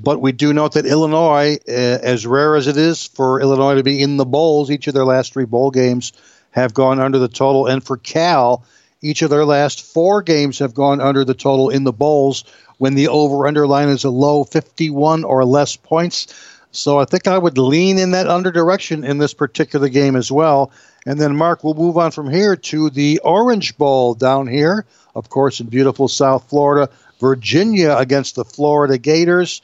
But 0.02 0.22
we 0.22 0.32
do 0.32 0.54
note 0.54 0.74
that 0.74 0.86
Illinois, 0.86 1.58
uh, 1.68 1.72
as 1.72 2.25
rare 2.28 2.56
as 2.56 2.68
it 2.68 2.78
is 2.78 3.08
for 3.08 3.42
Illinois 3.42 3.75
to 3.75 3.84
be 3.84 4.02
in 4.02 4.18
the 4.18 4.25
bowls, 4.25 4.70
each 4.70 4.88
of 4.88 4.94
their 4.94 5.06
last 5.06 5.34
three 5.34 5.46
bowl 5.46 5.72
games 5.72 6.14
have 6.52 6.74
gone 6.74 7.00
under 7.00 7.20
the 7.20 7.28
total. 7.28 7.68
And 7.68 7.84
for 7.84 7.98
Cal, 7.98 8.64
each 9.02 9.22
of 9.22 9.30
their 9.30 9.46
last 9.46 9.82
four 9.82 10.22
games 10.22 10.60
have 10.60 10.74
gone 10.74 11.02
under 11.02 11.24
the 11.24 11.34
total 11.34 11.70
in 11.70 11.84
the 11.84 11.94
bowls 11.94 12.44
when 12.78 12.96
the 12.96 13.08
over 13.08 13.48
under 13.48 13.68
line 13.68 13.90
is 13.90 14.04
a 14.04 14.10
low 14.10 14.44
51 14.44 15.24
or 15.24 15.46
less 15.46 15.75
points. 15.75 16.28
So 16.72 17.00
I 17.00 17.06
think 17.06 17.28
I 17.28 17.38
would 17.38 17.58
lean 17.58 17.98
in 17.98 18.12
that 18.12 18.28
under 18.28 18.52
direction 18.52 19.06
in 19.06 19.18
this 19.18 19.34
particular 19.34 19.88
game 19.88 20.16
as 20.16 20.32
well. 20.32 20.72
And 21.06 21.20
then, 21.20 21.36
Mark, 21.36 21.64
we'll 21.64 21.74
move 21.74 21.98
on 21.98 22.12
from 22.12 22.30
here 22.30 22.56
to 22.56 22.90
the 22.90 23.20
Orange 23.20 23.78
Bowl 23.78 24.14
down 24.14 24.48
here, 24.48 24.86
of 25.14 25.30
course, 25.30 25.60
in 25.60 25.68
beautiful 25.68 26.08
South 26.08 26.50
Florida. 26.50 26.92
Virginia 27.20 27.96
against 27.98 28.36
the 28.36 28.44
Florida 28.44 28.98
Gators. 28.98 29.62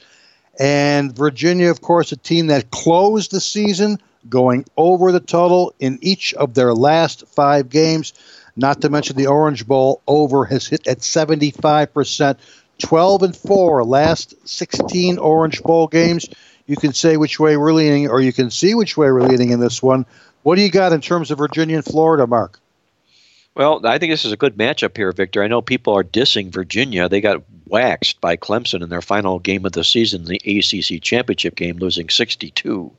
And 0.58 1.16
Virginia, 1.16 1.70
of 1.70 1.80
course, 1.80 2.12
a 2.12 2.16
team 2.16 2.48
that 2.48 2.70
closed 2.70 3.30
the 3.30 3.40
season 3.40 3.98
going 4.28 4.64
over 4.76 5.10
the 5.10 5.20
total 5.20 5.74
in 5.80 5.98
each 6.02 6.34
of 6.34 6.54
their 6.54 6.74
last 6.74 7.26
five 7.28 7.68
games. 7.68 8.12
Not 8.54 8.82
to 8.82 8.90
mention 8.90 9.16
the 9.16 9.28
Orange 9.28 9.66
Bowl 9.66 10.02
over 10.06 10.44
has 10.44 10.66
hit 10.66 10.86
at 10.86 10.98
75%. 10.98 12.36
12 12.78 13.22
and 13.22 13.36
4 13.36 13.84
last 13.84 14.34
16 14.48 15.18
Orange 15.18 15.62
Bowl 15.62 15.86
games. 15.86 16.28
You 16.66 16.76
can 16.76 16.92
say 16.92 17.16
which 17.16 17.38
way 17.38 17.56
we're 17.56 17.72
leaning, 17.72 18.08
or 18.08 18.20
you 18.20 18.32
can 18.32 18.50
see 18.50 18.74
which 18.74 18.96
way 18.96 19.10
we're 19.10 19.22
leaning 19.22 19.50
in 19.50 19.60
this 19.60 19.82
one. 19.82 20.06
What 20.42 20.56
do 20.56 20.62
you 20.62 20.70
got 20.70 20.92
in 20.92 21.00
terms 21.00 21.30
of 21.30 21.38
Virginia 21.38 21.76
and 21.76 21.84
Florida, 21.84 22.26
Mark? 22.26 22.60
Well, 23.54 23.84
I 23.86 23.98
think 23.98 24.10
this 24.10 24.24
is 24.24 24.32
a 24.32 24.36
good 24.36 24.56
matchup 24.56 24.96
here, 24.96 25.12
Victor. 25.12 25.42
I 25.42 25.48
know 25.48 25.60
people 25.60 25.92
are 25.94 26.04
dissing 26.04 26.50
Virginia. 26.50 27.08
They 27.08 27.20
got 27.20 27.42
waxed 27.66 28.20
by 28.20 28.36
Clemson 28.36 28.82
in 28.82 28.88
their 28.88 29.02
final 29.02 29.38
game 29.38 29.66
of 29.66 29.72
the 29.72 29.84
season, 29.84 30.24
the 30.24 30.40
ACC 30.46 31.02
championship 31.02 31.54
game, 31.54 31.76
losing 31.76 32.08
62 32.08 32.90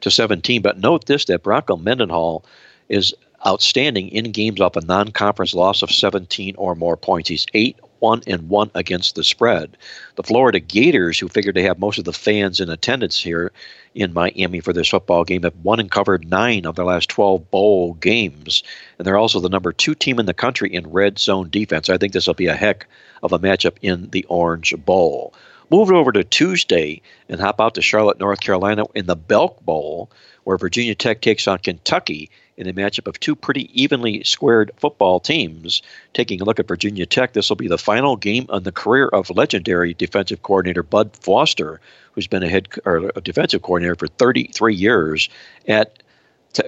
to 0.00 0.10
17. 0.10 0.60
But 0.60 0.80
note 0.80 1.06
this: 1.06 1.26
that 1.26 1.44
Bronco 1.44 1.76
Mendenhall 1.76 2.44
is 2.88 3.14
outstanding 3.46 4.08
in 4.08 4.32
games 4.32 4.60
off 4.60 4.76
a 4.76 4.84
non-conference 4.84 5.54
loss 5.54 5.82
of 5.82 5.90
17 5.90 6.56
or 6.56 6.74
more 6.74 6.96
points. 6.96 7.28
He's 7.28 7.46
eight 7.54 7.78
one 8.02 8.20
and 8.26 8.48
one 8.48 8.70
against 8.74 9.14
the 9.14 9.22
spread. 9.22 9.76
The 10.16 10.24
Florida 10.24 10.58
Gators, 10.58 11.18
who 11.18 11.28
figured 11.28 11.54
to 11.54 11.62
have 11.62 11.78
most 11.78 11.98
of 11.98 12.04
the 12.04 12.12
fans 12.12 12.58
in 12.58 12.68
attendance 12.68 13.22
here 13.22 13.52
in 13.94 14.12
Miami 14.12 14.58
for 14.58 14.72
this 14.72 14.88
football 14.88 15.22
game, 15.22 15.44
have 15.44 15.54
won 15.62 15.78
and 15.78 15.90
covered 15.90 16.28
nine 16.28 16.66
of 16.66 16.74
their 16.74 16.84
last 16.84 17.08
12 17.10 17.48
bowl 17.52 17.94
games. 17.94 18.64
And 18.98 19.06
they're 19.06 19.16
also 19.16 19.38
the 19.38 19.48
number 19.48 19.72
two 19.72 19.94
team 19.94 20.18
in 20.18 20.26
the 20.26 20.34
country 20.34 20.74
in 20.74 20.90
red 20.90 21.20
zone 21.20 21.48
defense. 21.48 21.88
I 21.88 21.96
think 21.96 22.12
this 22.12 22.26
will 22.26 22.34
be 22.34 22.48
a 22.48 22.56
heck 22.56 22.88
of 23.22 23.32
a 23.32 23.38
matchup 23.38 23.76
in 23.82 24.10
the 24.10 24.24
Orange 24.24 24.74
Bowl. 24.84 25.32
Move 25.70 25.88
it 25.88 25.94
over 25.94 26.10
to 26.10 26.24
Tuesday 26.24 27.00
and 27.28 27.40
hop 27.40 27.60
out 27.60 27.74
to 27.76 27.82
Charlotte, 27.82 28.18
North 28.18 28.40
Carolina 28.40 28.84
in 28.96 29.06
the 29.06 29.16
Belk 29.16 29.64
Bowl, 29.64 30.10
where 30.42 30.58
Virginia 30.58 30.96
Tech 30.96 31.20
takes 31.20 31.46
on 31.46 31.58
Kentucky 31.58 32.30
in 32.62 32.68
a 32.68 32.80
matchup 32.80 33.06
of 33.06 33.18
two 33.18 33.34
pretty 33.34 33.68
evenly 33.80 34.22
squared 34.24 34.70
football 34.76 35.20
teams. 35.20 35.82
Taking 36.14 36.40
a 36.40 36.44
look 36.44 36.60
at 36.60 36.68
Virginia 36.68 37.04
Tech, 37.06 37.32
this 37.32 37.48
will 37.48 37.56
be 37.56 37.68
the 37.68 37.78
final 37.78 38.16
game 38.16 38.46
on 38.48 38.62
the 38.62 38.72
career 38.72 39.08
of 39.08 39.30
legendary 39.30 39.94
defensive 39.94 40.42
coordinator 40.42 40.82
Bud 40.82 41.10
Foster, 41.16 41.80
who's 42.12 42.26
been 42.26 42.42
a 42.42 42.48
head 42.48 42.68
or 42.84 43.10
a 43.16 43.20
defensive 43.20 43.62
coordinator 43.62 43.96
for 43.96 44.06
33 44.06 44.74
years 44.74 45.28
at 45.66 46.02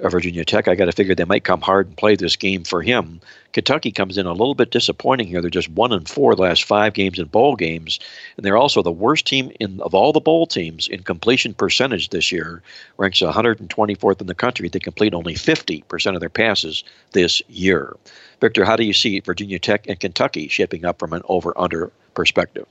Virginia 0.03 0.45
Tech. 0.45 0.69
I 0.69 0.75
got 0.75 0.87
to 0.87 0.93
figure 0.93 1.15
they 1.15 1.25
might 1.25 1.45
come 1.45 1.61
hard 1.61 1.87
and 1.87 1.97
play 1.97 2.17
this 2.17 2.37
game 2.37 2.65
for 2.65 2.83
him. 2.83 3.21
Kentucky 3.53 3.93
comes 3.93 4.19
in 4.19 4.27
a 4.27 4.33
little 4.33 4.55
bit 4.55 4.71
disappointing 4.71 5.27
here. 5.27 5.41
They're 5.41 5.51
just 5.51 5.69
one 5.69 5.93
and 5.93 6.09
four 6.09 6.35
the 6.35 6.43
last 6.43 6.65
five 6.65 6.95
games 6.95 7.19
in 7.19 7.27
bowl 7.27 7.55
games, 7.55 8.01
and 8.37 8.45
they're 8.45 8.57
also 8.57 8.83
the 8.83 8.91
worst 8.91 9.27
team 9.27 9.53
in 9.61 9.81
of 9.81 9.95
all 9.95 10.13
the 10.13 10.21
bowl 10.21 10.47
teams 10.47 10.89
in 10.89 11.03
completion 11.03 11.55
percentage 11.55 12.09
this 12.09 12.33
year. 12.33 12.63
Ranks 12.97 13.21
124th 13.21 14.21
in 14.21 14.27
the 14.27 14.35
country. 14.35 14.69
They 14.69 14.81
complete 14.81 15.15
only 15.15 15.35
50% 15.35 16.15
of 16.15 16.21
their 16.21 16.29
passes 16.29 16.83
this 17.13 17.43
year. 17.49 17.97
Victor, 18.41 18.65
how 18.65 18.77
do 18.77 18.85
you 18.85 18.93
see 18.93 19.21
Virginia 19.21 19.59
Tech 19.59 19.87
and 19.89 20.01
Kentucky 20.01 20.49
shaping 20.49 20.85
up 20.85 20.99
from 20.99 21.13
an 21.13 21.23
over/under 21.29 21.93
perspective? 22.15 22.67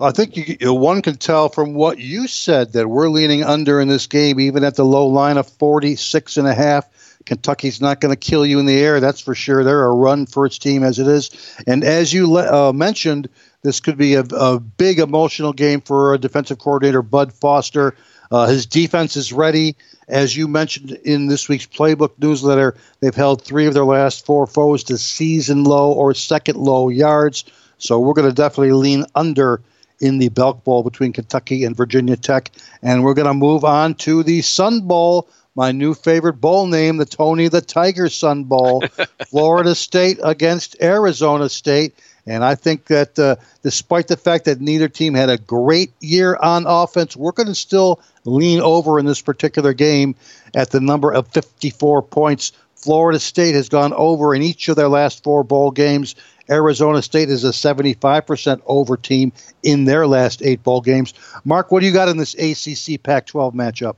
I 0.00 0.10
think 0.10 0.36
you, 0.36 0.72
one 0.72 1.02
can 1.02 1.16
tell 1.16 1.48
from 1.48 1.74
what 1.74 1.98
you 1.98 2.28
said 2.28 2.72
that 2.72 2.88
we're 2.88 3.08
leaning 3.08 3.44
under 3.44 3.80
in 3.80 3.88
this 3.88 4.06
game, 4.06 4.40
even 4.40 4.64
at 4.64 4.74
the 4.74 4.84
low 4.84 5.06
line 5.06 5.36
of 5.36 5.48
46 5.48 6.36
and 6.38 6.48
a 6.48 6.54
half. 6.54 6.88
Kentucky's 7.26 7.80
not 7.80 8.00
going 8.00 8.14
to 8.14 8.16
kill 8.16 8.46
you 8.46 8.58
in 8.60 8.66
the 8.66 8.78
air, 8.78 9.00
that's 9.00 9.20
for 9.20 9.34
sure. 9.34 9.64
They're 9.64 9.84
a 9.84 9.92
run 9.92 10.26
for 10.26 10.46
its 10.46 10.58
team 10.58 10.82
as 10.82 10.98
it 10.98 11.08
is. 11.08 11.30
And 11.66 11.82
as 11.82 12.12
you 12.12 12.36
uh, 12.36 12.72
mentioned, 12.72 13.28
this 13.62 13.80
could 13.80 13.98
be 13.98 14.14
a, 14.14 14.20
a, 14.20 14.60
big 14.60 15.00
emotional 15.00 15.52
game 15.52 15.80
for 15.80 16.14
a 16.14 16.18
defensive 16.18 16.58
coordinator, 16.58 17.02
Bud 17.02 17.32
Foster. 17.32 17.96
Uh, 18.30 18.46
his 18.46 18.66
defense 18.66 19.16
is 19.16 19.32
ready. 19.32 19.76
As 20.08 20.36
you 20.36 20.46
mentioned 20.46 20.92
in 20.92 21.26
this 21.26 21.48
week's 21.48 21.66
playbook 21.66 22.12
newsletter, 22.18 22.76
they've 23.00 23.14
held 23.14 23.42
three 23.42 23.66
of 23.66 23.74
their 23.74 23.84
last 23.84 24.24
four 24.24 24.46
foes 24.46 24.84
to 24.84 24.96
season 24.96 25.64
low 25.64 25.92
or 25.92 26.14
second 26.14 26.56
low 26.56 26.88
yards. 26.88 27.44
So 27.78 27.98
we're 27.98 28.14
going 28.14 28.28
to 28.28 28.34
definitely 28.34 28.72
lean 28.72 29.04
under 29.14 29.60
in 30.00 30.18
the 30.18 30.28
Belk 30.28 30.64
Bowl 30.64 30.82
between 30.82 31.12
Kentucky 31.12 31.64
and 31.64 31.76
Virginia 31.76 32.16
Tech. 32.16 32.50
And 32.82 33.02
we're 33.02 33.14
going 33.14 33.26
to 33.26 33.34
move 33.34 33.64
on 33.64 33.94
to 33.96 34.22
the 34.22 34.42
Sun 34.42 34.82
Bowl, 34.82 35.28
my 35.54 35.72
new 35.72 35.94
favorite 35.94 36.34
bowl 36.34 36.66
name, 36.66 36.98
the 36.98 37.06
Tony 37.06 37.48
the 37.48 37.60
Tiger 37.60 38.08
Sun 38.08 38.44
Bowl. 38.44 38.84
Florida 39.28 39.74
State 39.74 40.18
against 40.22 40.76
Arizona 40.82 41.48
State. 41.48 41.94
And 42.26 42.44
I 42.44 42.56
think 42.56 42.86
that 42.86 43.18
uh, 43.18 43.36
despite 43.62 44.08
the 44.08 44.16
fact 44.16 44.46
that 44.46 44.60
neither 44.60 44.88
team 44.88 45.14
had 45.14 45.30
a 45.30 45.38
great 45.38 45.92
year 46.00 46.36
on 46.36 46.64
offense, 46.66 47.16
we're 47.16 47.32
going 47.32 47.46
to 47.46 47.54
still 47.54 48.00
lean 48.24 48.60
over 48.60 48.98
in 48.98 49.06
this 49.06 49.20
particular 49.20 49.72
game 49.72 50.16
at 50.54 50.70
the 50.70 50.80
number 50.80 51.12
of 51.12 51.28
54 51.28 52.02
points. 52.02 52.52
Florida 52.74 53.18
State 53.18 53.54
has 53.54 53.68
gone 53.68 53.92
over 53.94 54.34
in 54.34 54.42
each 54.42 54.68
of 54.68 54.76
their 54.76 54.88
last 54.88 55.22
four 55.22 55.44
bowl 55.44 55.70
games. 55.70 56.14
Arizona 56.50 57.02
State 57.02 57.30
is 57.30 57.44
a 57.44 57.50
75% 57.50 58.60
over 58.66 58.96
team 58.96 59.32
in 59.62 59.84
their 59.84 60.06
last 60.06 60.42
eight 60.42 60.62
bowl 60.62 60.80
games. 60.80 61.14
Mark, 61.44 61.70
what 61.70 61.80
do 61.80 61.86
you 61.86 61.92
got 61.92 62.08
in 62.08 62.16
this 62.16 62.34
ACC 62.34 63.02
Pac 63.02 63.26
12 63.26 63.54
matchup? 63.54 63.96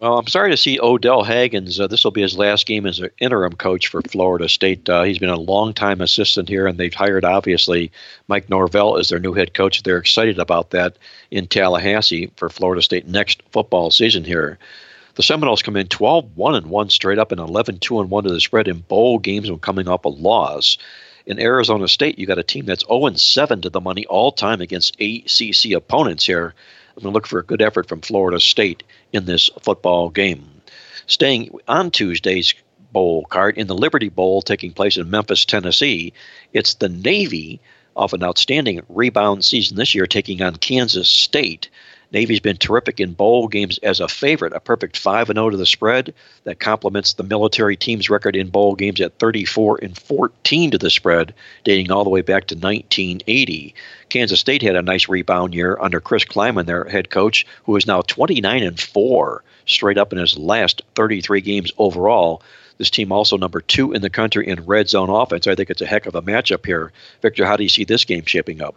Well, 0.00 0.16
I'm 0.16 0.28
sorry 0.28 0.50
to 0.50 0.56
see 0.56 0.80
Odell 0.80 1.24
Haggins. 1.24 1.78
Uh, 1.78 1.86
this 1.86 2.04
will 2.04 2.10
be 2.10 2.22
his 2.22 2.38
last 2.38 2.66
game 2.66 2.86
as 2.86 3.00
an 3.00 3.10
interim 3.18 3.52
coach 3.52 3.88
for 3.88 4.00
Florida 4.00 4.48
State. 4.48 4.88
Uh, 4.88 5.02
he's 5.02 5.18
been 5.18 5.28
a 5.28 5.36
long-time 5.36 6.00
assistant 6.00 6.48
here, 6.48 6.66
and 6.66 6.78
they've 6.78 6.94
hired, 6.94 7.22
obviously, 7.22 7.92
Mike 8.26 8.48
Norvell 8.48 8.96
as 8.96 9.10
their 9.10 9.18
new 9.18 9.34
head 9.34 9.52
coach. 9.52 9.82
They're 9.82 9.98
excited 9.98 10.38
about 10.38 10.70
that 10.70 10.96
in 11.30 11.46
Tallahassee 11.46 12.32
for 12.36 12.48
Florida 12.48 12.80
State 12.80 13.08
next 13.08 13.42
football 13.52 13.90
season 13.90 14.24
here. 14.24 14.58
The 15.16 15.22
Seminoles 15.22 15.62
come 15.62 15.76
in 15.76 15.88
12 15.88 16.34
1 16.34 16.54
and 16.54 16.66
1 16.68 16.88
straight 16.88 17.18
up 17.18 17.30
and 17.30 17.40
11 17.40 17.80
2 17.80 18.00
and 18.00 18.08
1 18.08 18.24
to 18.24 18.30
the 18.30 18.40
spread 18.40 18.68
in 18.68 18.78
bowl 18.78 19.18
games 19.18 19.50
when 19.50 19.60
coming 19.60 19.86
off 19.86 20.06
a 20.06 20.08
loss 20.08 20.78
in 21.30 21.38
Arizona 21.38 21.86
State, 21.86 22.18
you 22.18 22.26
got 22.26 22.40
a 22.40 22.42
team 22.42 22.66
that's 22.66 22.84
0 22.84 23.12
7 23.14 23.60
to 23.62 23.70
the 23.70 23.80
money 23.80 24.04
all 24.06 24.32
time 24.32 24.60
against 24.60 25.00
ACC 25.00 25.72
opponents 25.76 26.26
here. 26.26 26.54
I'm 26.96 27.04
going 27.04 27.12
to 27.12 27.14
look 27.14 27.28
for 27.28 27.38
a 27.38 27.44
good 27.44 27.62
effort 27.62 27.88
from 27.88 28.00
Florida 28.00 28.40
State 28.40 28.82
in 29.12 29.26
this 29.26 29.48
football 29.60 30.10
game. 30.10 30.60
Staying 31.06 31.56
on 31.68 31.92
Tuesday's 31.92 32.52
bowl 32.92 33.24
card 33.26 33.56
in 33.56 33.68
the 33.68 33.76
Liberty 33.76 34.08
Bowl 34.08 34.42
taking 34.42 34.72
place 34.72 34.96
in 34.96 35.08
Memphis, 35.08 35.44
Tennessee, 35.44 36.12
it's 36.52 36.74
the 36.74 36.88
Navy 36.88 37.60
off 37.94 38.12
an 38.12 38.24
outstanding 38.24 38.80
rebound 38.88 39.44
season 39.44 39.76
this 39.76 39.94
year 39.94 40.06
taking 40.06 40.42
on 40.42 40.56
Kansas 40.56 41.08
State. 41.08 41.70
Navy's 42.12 42.40
been 42.40 42.56
terrific 42.56 42.98
in 42.98 43.12
bowl 43.12 43.46
games 43.46 43.78
as 43.78 44.00
a 44.00 44.08
favorite, 44.08 44.52
a 44.52 44.60
perfect 44.60 44.96
5 44.96 45.28
0 45.28 45.50
to 45.50 45.56
the 45.56 45.64
spread 45.64 46.12
that 46.44 46.58
complements 46.58 47.12
the 47.12 47.22
military 47.22 47.76
team's 47.76 48.10
record 48.10 48.34
in 48.34 48.48
bowl 48.48 48.74
games 48.74 49.00
at 49.00 49.18
34 49.18 49.78
and 49.82 49.96
14 49.96 50.72
to 50.72 50.78
the 50.78 50.90
spread, 50.90 51.34
dating 51.62 51.92
all 51.92 52.02
the 52.02 52.10
way 52.10 52.22
back 52.22 52.46
to 52.46 52.56
1980. 52.56 53.74
Kansas 54.08 54.40
State 54.40 54.62
had 54.62 54.74
a 54.74 54.82
nice 54.82 55.08
rebound 55.08 55.54
year 55.54 55.78
under 55.80 56.00
Chris 56.00 56.24
Klieman, 56.24 56.66
their 56.66 56.84
head 56.84 57.10
coach, 57.10 57.46
who 57.64 57.76
is 57.76 57.86
now 57.86 58.00
29 58.00 58.62
and 58.62 58.80
4 58.80 59.44
straight 59.66 59.98
up 59.98 60.12
in 60.12 60.18
his 60.18 60.36
last 60.36 60.82
33 60.96 61.40
games 61.40 61.70
overall. 61.78 62.42
This 62.78 62.90
team 62.90 63.12
also 63.12 63.36
number 63.36 63.60
two 63.60 63.92
in 63.92 64.02
the 64.02 64.10
country 64.10 64.48
in 64.48 64.64
red 64.64 64.88
zone 64.88 65.10
offense. 65.10 65.46
I 65.46 65.54
think 65.54 65.70
it's 65.70 65.82
a 65.82 65.86
heck 65.86 66.06
of 66.06 66.14
a 66.14 66.22
matchup 66.22 66.66
here. 66.66 66.92
Victor, 67.22 67.46
how 67.46 67.56
do 67.56 67.62
you 67.62 67.68
see 67.68 67.84
this 67.84 68.04
game 68.04 68.24
shaping 68.24 68.62
up? 68.62 68.74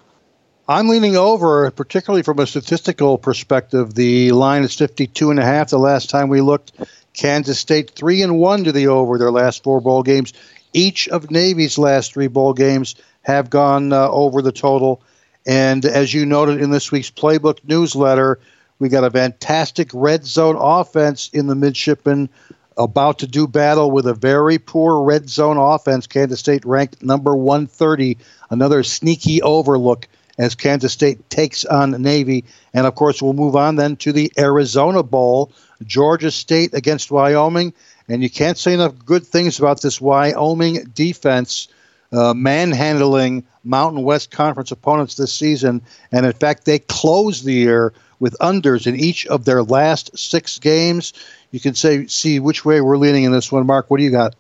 I'm 0.68 0.88
leaning 0.88 1.18
over, 1.18 1.70
particularly 1.72 2.24
from 2.24 2.40
a 2.40 2.48
statistical 2.48 3.18
perspective. 3.18 3.94
The 3.94 4.32
line 4.32 4.64
is 4.64 4.74
52 4.74 5.30
and 5.30 5.40
a 5.40 5.44
half. 5.44 5.70
The 5.70 5.78
last 5.78 6.10
time 6.10 6.30
we 6.30 6.40
looked, 6.40 6.72
Kansas 7.14 7.60
State 7.60 7.92
three 7.92 8.22
and 8.22 8.40
one 8.40 8.64
to 8.64 8.72
the 8.72 8.88
over 8.88 9.18
their 9.18 9.32
last 9.32 9.64
four 9.64 9.82
bowl 9.82 10.04
games. 10.04 10.32
Each 10.72 11.10
of 11.10 11.30
Navy's 11.30 11.78
last 11.78 12.14
three 12.14 12.28
bowl 12.28 12.54
games 12.54 12.96
have 13.24 13.50
gone 13.50 13.92
uh, 13.92 14.08
over 14.08 14.42
the 14.42 14.54
total. 14.54 15.02
And 15.46 15.84
as 15.84 16.14
you 16.14 16.26
noted 16.26 16.62
in 16.62 16.72
this 16.72 16.94
week's 16.94 17.12
playbook 17.12 17.60
newsletter, 17.66 18.40
we 18.80 18.88
got 18.88 19.04
a 19.04 19.12
fantastic 19.12 19.90
red 19.94 20.26
zone 20.26 20.56
offense 20.58 21.30
in 21.34 21.48
the 21.48 21.56
midshipmen 21.56 22.30
about 22.78 23.20
to 23.20 23.28
do 23.28 23.48
battle 23.48 23.92
with 23.92 24.08
a 24.08 24.14
very 24.14 24.60
poor 24.60 25.04
red 25.04 25.30
zone 25.30 25.58
offense. 25.58 26.08
Kansas 26.08 26.40
State 26.40 26.64
ranked 26.64 27.04
number 27.04 27.36
130. 27.36 28.18
Another 28.50 28.82
sneaky 28.82 29.42
overlook 29.42 30.08
as 30.38 30.56
Kansas 30.56 30.94
State 30.94 31.30
takes 31.30 31.66
on 31.66 31.92
Navy. 32.02 32.46
And 32.74 32.88
of 32.88 32.96
course, 32.96 33.22
we'll 33.22 33.34
move 33.34 33.56
on 33.56 33.76
then 33.76 33.96
to 33.98 34.12
the 34.12 34.32
Arizona 34.38 35.04
Bowl, 35.04 35.52
Georgia 35.84 36.32
State 36.32 36.74
against 36.74 37.12
Wyoming. 37.12 37.74
And 38.08 38.22
you 38.22 38.30
can't 38.30 38.58
say 38.58 38.74
enough 38.74 39.06
good 39.06 39.26
things 39.26 39.60
about 39.60 39.82
this 39.82 40.02
Wyoming 40.02 40.84
defense 40.94 41.68
uh, 42.12 42.34
manhandling 42.34 43.44
Mountain 43.64 44.04
West 44.04 44.30
Conference 44.30 44.72
opponents 44.72 45.16
this 45.16 45.34
season. 45.34 45.82
And 46.12 46.26
in 46.26 46.34
fact, 46.34 46.66
they 46.66 46.80
closed 46.80 47.46
the 47.46 47.54
year 47.54 47.94
with 48.20 48.38
unders 48.40 48.88
in 48.88 48.96
each 48.96 49.26
of 49.28 49.46
their 49.46 49.64
last 49.64 50.18
six 50.18 50.60
games. 50.60 51.14
You 51.52 51.60
can 51.60 51.74
say 51.74 52.08
see 52.08 52.40
which 52.40 52.64
way 52.64 52.82
we're 52.82 52.98
leaning 52.98 53.24
in 53.24 53.32
this 53.32 53.52
one. 53.52 53.66
Mark, 53.66 53.90
what 53.90 53.98
do 53.98 54.04
you 54.04 54.12
got? 54.12 54.36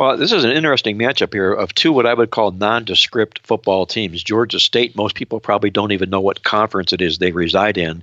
Well, 0.00 0.16
this 0.16 0.32
is 0.32 0.44
an 0.44 0.52
interesting 0.52 0.98
matchup 0.98 1.34
here 1.34 1.52
of 1.52 1.74
two 1.74 1.92
what 1.92 2.06
I 2.06 2.14
would 2.14 2.30
call 2.30 2.52
nondescript 2.52 3.46
football 3.46 3.84
teams. 3.84 4.22
Georgia 4.22 4.58
State, 4.58 4.96
most 4.96 5.14
people 5.14 5.40
probably 5.40 5.68
don't 5.68 5.92
even 5.92 6.08
know 6.08 6.22
what 6.22 6.42
conference 6.42 6.94
it 6.94 7.02
is 7.02 7.18
they 7.18 7.32
reside 7.32 7.76
in. 7.76 8.02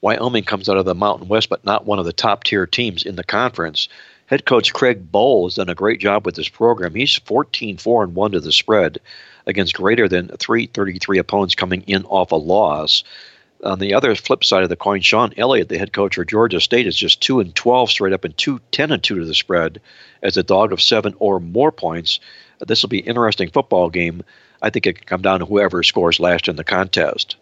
Wyoming 0.00 0.44
comes 0.44 0.70
out 0.70 0.78
of 0.78 0.86
the 0.86 0.94
Mountain 0.94 1.28
West, 1.28 1.50
but 1.50 1.62
not 1.62 1.84
one 1.84 1.98
of 1.98 2.06
the 2.06 2.14
top 2.14 2.44
tier 2.44 2.66
teams 2.66 3.02
in 3.02 3.16
the 3.16 3.24
conference. 3.24 3.90
Head 4.24 4.46
coach 4.46 4.72
Craig 4.72 5.12
Bohl 5.12 5.44
has 5.44 5.56
done 5.56 5.68
a 5.68 5.74
great 5.74 6.00
job 6.00 6.24
with 6.24 6.34
this 6.34 6.48
program. 6.48 6.94
He's 6.94 7.14
14 7.14 7.76
4 7.76 8.04
and 8.04 8.14
1 8.14 8.30
to 8.32 8.40
the 8.40 8.50
spread 8.50 8.96
against 9.44 9.74
greater 9.74 10.08
than 10.08 10.28
333 10.28 11.18
opponents 11.18 11.54
coming 11.54 11.82
in 11.82 12.06
off 12.06 12.32
a 12.32 12.36
loss. 12.36 13.04
On 13.64 13.78
the 13.78 13.94
other 13.94 14.14
flip 14.14 14.44
side 14.44 14.62
of 14.62 14.68
the 14.68 14.76
coin, 14.76 15.00
Shawn 15.00 15.32
Elliott, 15.38 15.70
the 15.70 15.78
head 15.78 15.94
coach 15.94 16.16
for 16.16 16.24
Georgia 16.26 16.60
State, 16.60 16.86
is 16.86 16.94
just 16.94 17.22
2 17.22 17.40
and 17.40 17.54
12 17.54 17.90
straight 17.90 18.12
up 18.12 18.24
and 18.24 18.36
2 18.36 18.60
10 18.72 18.92
and 18.92 19.02
2 19.02 19.18
to 19.18 19.24
the 19.24 19.34
spread 19.34 19.80
as 20.22 20.36
a 20.36 20.42
dog 20.42 20.70
of 20.70 20.82
7 20.82 21.14
or 21.18 21.40
more 21.40 21.72
points. 21.72 22.20
This 22.60 22.82
will 22.82 22.90
be 22.90 23.00
an 23.00 23.06
interesting 23.06 23.50
football 23.50 23.88
game. 23.88 24.22
I 24.60 24.68
think 24.68 24.86
it 24.86 24.98
can 24.98 25.06
come 25.06 25.22
down 25.22 25.40
to 25.40 25.46
whoever 25.46 25.82
scores 25.82 26.20
last 26.20 26.46
in 26.46 26.56
the 26.56 26.64
contest. 26.64 27.36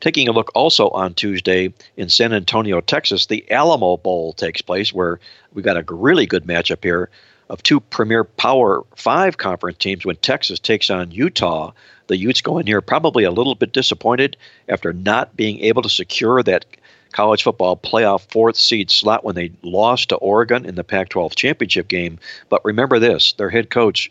Taking 0.00 0.28
a 0.28 0.32
look 0.32 0.50
also 0.54 0.90
on 0.90 1.14
Tuesday 1.14 1.72
in 1.96 2.10
San 2.10 2.34
Antonio, 2.34 2.82
Texas, 2.82 3.26
the 3.26 3.50
Alamo 3.50 3.96
Bowl 3.96 4.34
takes 4.34 4.60
place 4.60 4.92
where 4.92 5.20
we 5.54 5.62
got 5.62 5.78
a 5.78 5.94
really 5.94 6.26
good 6.26 6.44
matchup 6.44 6.84
here 6.84 7.08
of 7.52 7.62
two 7.62 7.80
premier 7.80 8.24
Power 8.24 8.82
5 8.96 9.36
conference 9.36 9.76
teams 9.76 10.06
when 10.06 10.16
Texas 10.16 10.58
takes 10.58 10.88
on 10.88 11.10
Utah. 11.10 11.72
The 12.06 12.16
Utes 12.16 12.40
go 12.40 12.56
in 12.56 12.66
here 12.66 12.80
probably 12.80 13.24
a 13.24 13.30
little 13.30 13.54
bit 13.54 13.74
disappointed 13.74 14.38
after 14.70 14.94
not 14.94 15.36
being 15.36 15.60
able 15.60 15.82
to 15.82 15.90
secure 15.90 16.42
that 16.42 16.64
college 17.12 17.42
football 17.42 17.76
playoff 17.76 18.22
fourth 18.32 18.56
seed 18.56 18.90
slot 18.90 19.22
when 19.22 19.34
they 19.34 19.52
lost 19.62 20.08
to 20.08 20.16
Oregon 20.16 20.64
in 20.64 20.76
the 20.76 20.82
Pac 20.82 21.10
12 21.10 21.34
championship 21.36 21.88
game. 21.88 22.18
But 22.48 22.64
remember 22.64 22.98
this 22.98 23.34
their 23.34 23.50
head 23.50 23.68
coach, 23.68 24.10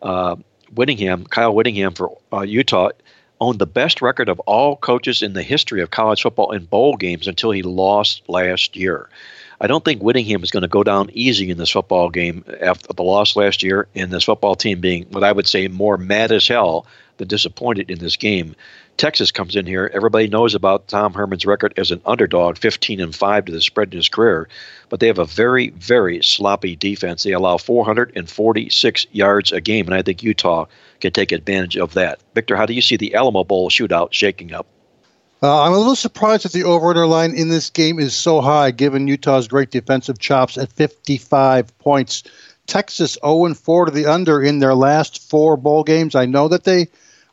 uh, 0.00 0.36
Whittingham, 0.74 1.24
Kyle 1.24 1.54
Whittingham 1.54 1.92
for 1.92 2.16
uh, 2.32 2.40
Utah, 2.40 2.92
owned 3.42 3.58
the 3.58 3.66
best 3.66 4.00
record 4.00 4.30
of 4.30 4.40
all 4.40 4.76
coaches 4.76 5.20
in 5.20 5.34
the 5.34 5.42
history 5.42 5.82
of 5.82 5.90
college 5.90 6.22
football 6.22 6.52
in 6.52 6.64
bowl 6.64 6.96
games 6.96 7.28
until 7.28 7.50
he 7.50 7.60
lost 7.60 8.22
last 8.26 8.74
year. 8.74 9.10
I 9.62 9.66
don't 9.66 9.84
think 9.84 10.00
Whittingham 10.00 10.42
is 10.42 10.50
going 10.50 10.62
to 10.62 10.68
go 10.68 10.82
down 10.82 11.10
easy 11.12 11.50
in 11.50 11.58
this 11.58 11.70
football 11.70 12.08
game 12.08 12.44
after 12.62 12.94
the 12.94 13.02
loss 13.02 13.36
last 13.36 13.62
year, 13.62 13.88
and 13.94 14.10
this 14.10 14.24
football 14.24 14.54
team 14.54 14.80
being 14.80 15.04
what 15.10 15.22
I 15.22 15.32
would 15.32 15.46
say 15.46 15.68
more 15.68 15.98
mad 15.98 16.32
as 16.32 16.48
hell 16.48 16.86
than 17.18 17.28
disappointed 17.28 17.90
in 17.90 17.98
this 17.98 18.16
game. 18.16 18.56
Texas 18.96 19.30
comes 19.30 19.56
in 19.56 19.66
here. 19.66 19.90
Everybody 19.92 20.28
knows 20.28 20.54
about 20.54 20.88
Tom 20.88 21.12
Herman's 21.12 21.44
record 21.44 21.74
as 21.76 21.90
an 21.90 22.00
underdog, 22.06 22.56
15 22.56 23.00
and 23.00 23.14
5 23.14 23.44
to 23.44 23.52
the 23.52 23.60
spread 23.60 23.92
in 23.92 23.98
his 23.98 24.08
career, 24.08 24.48
but 24.88 25.00
they 25.00 25.06
have 25.08 25.18
a 25.18 25.26
very, 25.26 25.68
very 25.70 26.22
sloppy 26.22 26.74
defense. 26.74 27.22
They 27.22 27.32
allow 27.32 27.58
446 27.58 29.06
yards 29.12 29.52
a 29.52 29.60
game, 29.60 29.86
and 29.86 29.94
I 29.94 30.00
think 30.00 30.22
Utah 30.22 30.66
can 31.00 31.12
take 31.12 31.32
advantage 31.32 31.76
of 31.76 31.92
that. 31.94 32.20
Victor, 32.34 32.56
how 32.56 32.64
do 32.64 32.72
you 32.72 32.82
see 32.82 32.96
the 32.96 33.14
Alamo 33.14 33.44
Bowl 33.44 33.68
shootout 33.68 34.12
shaking 34.12 34.54
up? 34.54 34.66
Uh, 35.42 35.62
I'm 35.62 35.72
a 35.72 35.78
little 35.78 35.96
surprised 35.96 36.44
that 36.44 36.52
the 36.52 36.64
over-under 36.64 37.06
line 37.06 37.34
in 37.34 37.48
this 37.48 37.70
game 37.70 37.98
is 37.98 38.14
so 38.14 38.42
high, 38.42 38.72
given 38.72 39.06
Utah's 39.06 39.48
great 39.48 39.70
defensive 39.70 40.18
chops 40.18 40.58
at 40.58 40.70
55 40.72 41.78
points. 41.78 42.24
Texas 42.66 43.16
0 43.24 43.54
4 43.54 43.86
to 43.86 43.90
the 43.90 44.06
under 44.06 44.42
in 44.42 44.58
their 44.58 44.74
last 44.74 45.28
four 45.30 45.56
bowl 45.56 45.82
games. 45.82 46.14
I 46.14 46.26
know 46.26 46.48
that 46.48 46.64
they 46.64 46.88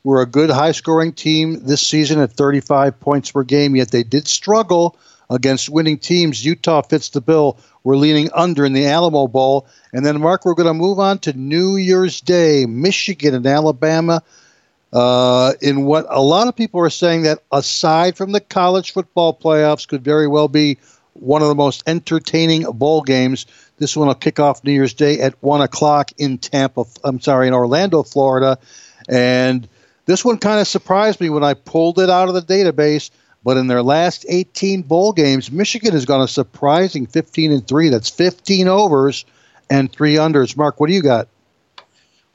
were 0.05 0.21
a 0.21 0.25
good 0.25 0.49
high 0.49 0.71
scoring 0.71 1.11
team 1.11 1.65
this 1.65 1.85
season 1.85 2.19
at 2.19 2.31
35 2.31 2.97
points 3.01 3.31
per 3.31 3.43
game, 3.43 3.75
yet 3.75 3.91
they 3.91 4.03
did 4.03 4.25
struggle 4.25 4.97
against 5.29 5.69
winning 5.69 5.97
teams. 5.97 6.45
Utah 6.45 6.81
fits 6.81 7.09
the 7.09 7.19
bill. 7.19 7.59
We're 7.83 7.97
leaning 7.97 8.29
under 8.33 8.65
in 8.65 8.71
the 8.71 8.87
Alamo 8.87 9.27
Bowl. 9.27 9.67
And 9.91 10.05
then, 10.05 10.21
Mark, 10.21 10.45
we're 10.45 10.53
going 10.53 10.67
to 10.67 10.73
move 10.73 10.99
on 10.99 11.19
to 11.19 11.33
New 11.33 11.75
Year's 11.75 12.21
Day, 12.21 12.65
Michigan 12.65 13.35
and 13.35 13.45
Alabama. 13.45 14.23
Uh, 14.93 15.53
in 15.61 15.83
what 15.83 16.05
a 16.09 16.21
lot 16.21 16.47
of 16.47 16.55
people 16.55 16.79
are 16.79 16.89
saying 16.89 17.23
that 17.23 17.39
aside 17.51 18.15
from 18.15 18.31
the 18.31 18.39
college 18.39 18.91
football 18.91 19.37
playoffs, 19.37 19.87
could 19.87 20.03
very 20.03 20.27
well 20.27 20.47
be 20.47 20.77
one 21.13 21.41
of 21.41 21.47
the 21.47 21.55
most 21.55 21.83
entertaining 21.87 22.63
bowl 22.63 23.01
games. 23.01 23.45
This 23.77 23.97
one 23.97 24.07
will 24.07 24.15
kick 24.15 24.39
off 24.39 24.63
New 24.63 24.71
Year's 24.71 24.93
Day 24.93 25.19
at 25.19 25.35
one 25.43 25.61
o'clock 25.61 26.11
in 26.17 26.37
Tampa. 26.37 26.85
I'm 27.03 27.19
sorry, 27.19 27.47
in 27.47 27.53
Orlando, 27.53 28.03
Florida, 28.03 28.57
and 29.09 29.67
this 30.05 30.23
one 30.23 30.37
kind 30.37 30.59
of 30.59 30.67
surprised 30.67 31.19
me 31.19 31.29
when 31.29 31.43
I 31.43 31.53
pulled 31.53 31.99
it 31.99 32.09
out 32.09 32.29
of 32.29 32.33
the 32.33 32.41
database. 32.41 33.11
But 33.43 33.55
in 33.55 33.67
their 33.67 33.83
last 33.83 34.25
18 34.27 34.81
bowl 34.81 35.13
games, 35.13 35.51
Michigan 35.51 35.93
has 35.93 36.05
gone 36.05 36.21
a 36.21 36.27
surprising 36.27 37.05
15 37.05 37.51
and 37.53 37.65
three. 37.65 37.87
That's 37.87 38.09
15 38.09 38.67
overs 38.67 39.23
and 39.69 39.91
three 39.91 40.15
unders. 40.15 40.57
Mark, 40.57 40.79
what 40.79 40.87
do 40.87 40.93
you 40.93 41.01
got? 41.01 41.29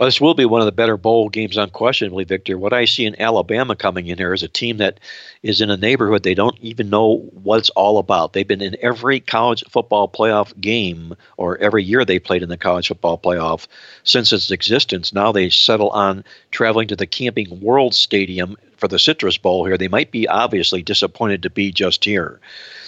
Well, 0.03 0.09
this 0.09 0.21
will 0.21 0.35
be 0.35 0.45
one 0.47 0.61
of 0.61 0.67
the 0.67 0.73
better 0.73 0.97
bowl 0.97 1.29
games, 1.29 1.57
unquestionably, 1.57 2.25
Victor. 2.25 2.59
What 2.59 2.73
I 2.73 2.87
see 2.87 3.07
in 3.07 3.23
Alabama 3.23 3.77
coming 3.77 4.09
in 4.09 4.19
here 4.19 4.35
is 4.35 4.43
a 4.43 4.49
team 4.49 4.79
that 4.79 4.99
is 5.45 5.61
in 5.61 5.71
a 5.71 5.77
neighborhood 5.77 6.25
they 6.25 6.35
don't 6.35 6.59
even 6.61 6.91
know 6.91 7.19
what 7.41 7.59
it's 7.59 7.71
all 7.71 7.99
about. 7.99 8.33
They've 8.33 8.45
been 8.45 8.63
in 8.63 8.77
every 8.83 9.21
college 9.21 9.63
football 9.71 10.09
playoff 10.09 10.61
game, 10.61 11.15
or 11.37 11.57
every 11.59 11.85
year 11.85 12.05
they 12.05 12.19
played 12.19 12.43
in 12.43 12.49
the 12.49 12.57
college 12.57 12.89
football 12.89 13.17
playoff 13.17 13.69
since 14.03 14.33
its 14.33 14.51
existence. 14.51 15.13
Now 15.13 15.31
they 15.31 15.51
settle 15.51 15.91
on 15.91 16.25
traveling 16.51 16.89
to 16.89 16.97
the 16.97 17.07
Camping 17.07 17.61
World 17.61 17.95
Stadium 17.95 18.57
for 18.79 18.89
the 18.89 18.99
Citrus 18.99 19.39
Bowl 19.39 19.65
here. 19.65 19.79
They 19.79 19.87
might 19.87 20.11
be 20.11 20.27
obviously 20.27 20.83
disappointed 20.83 21.45
to 21.45 21.51
be 21.51 21.71
just 21.71 22.05
here. 22.05 22.41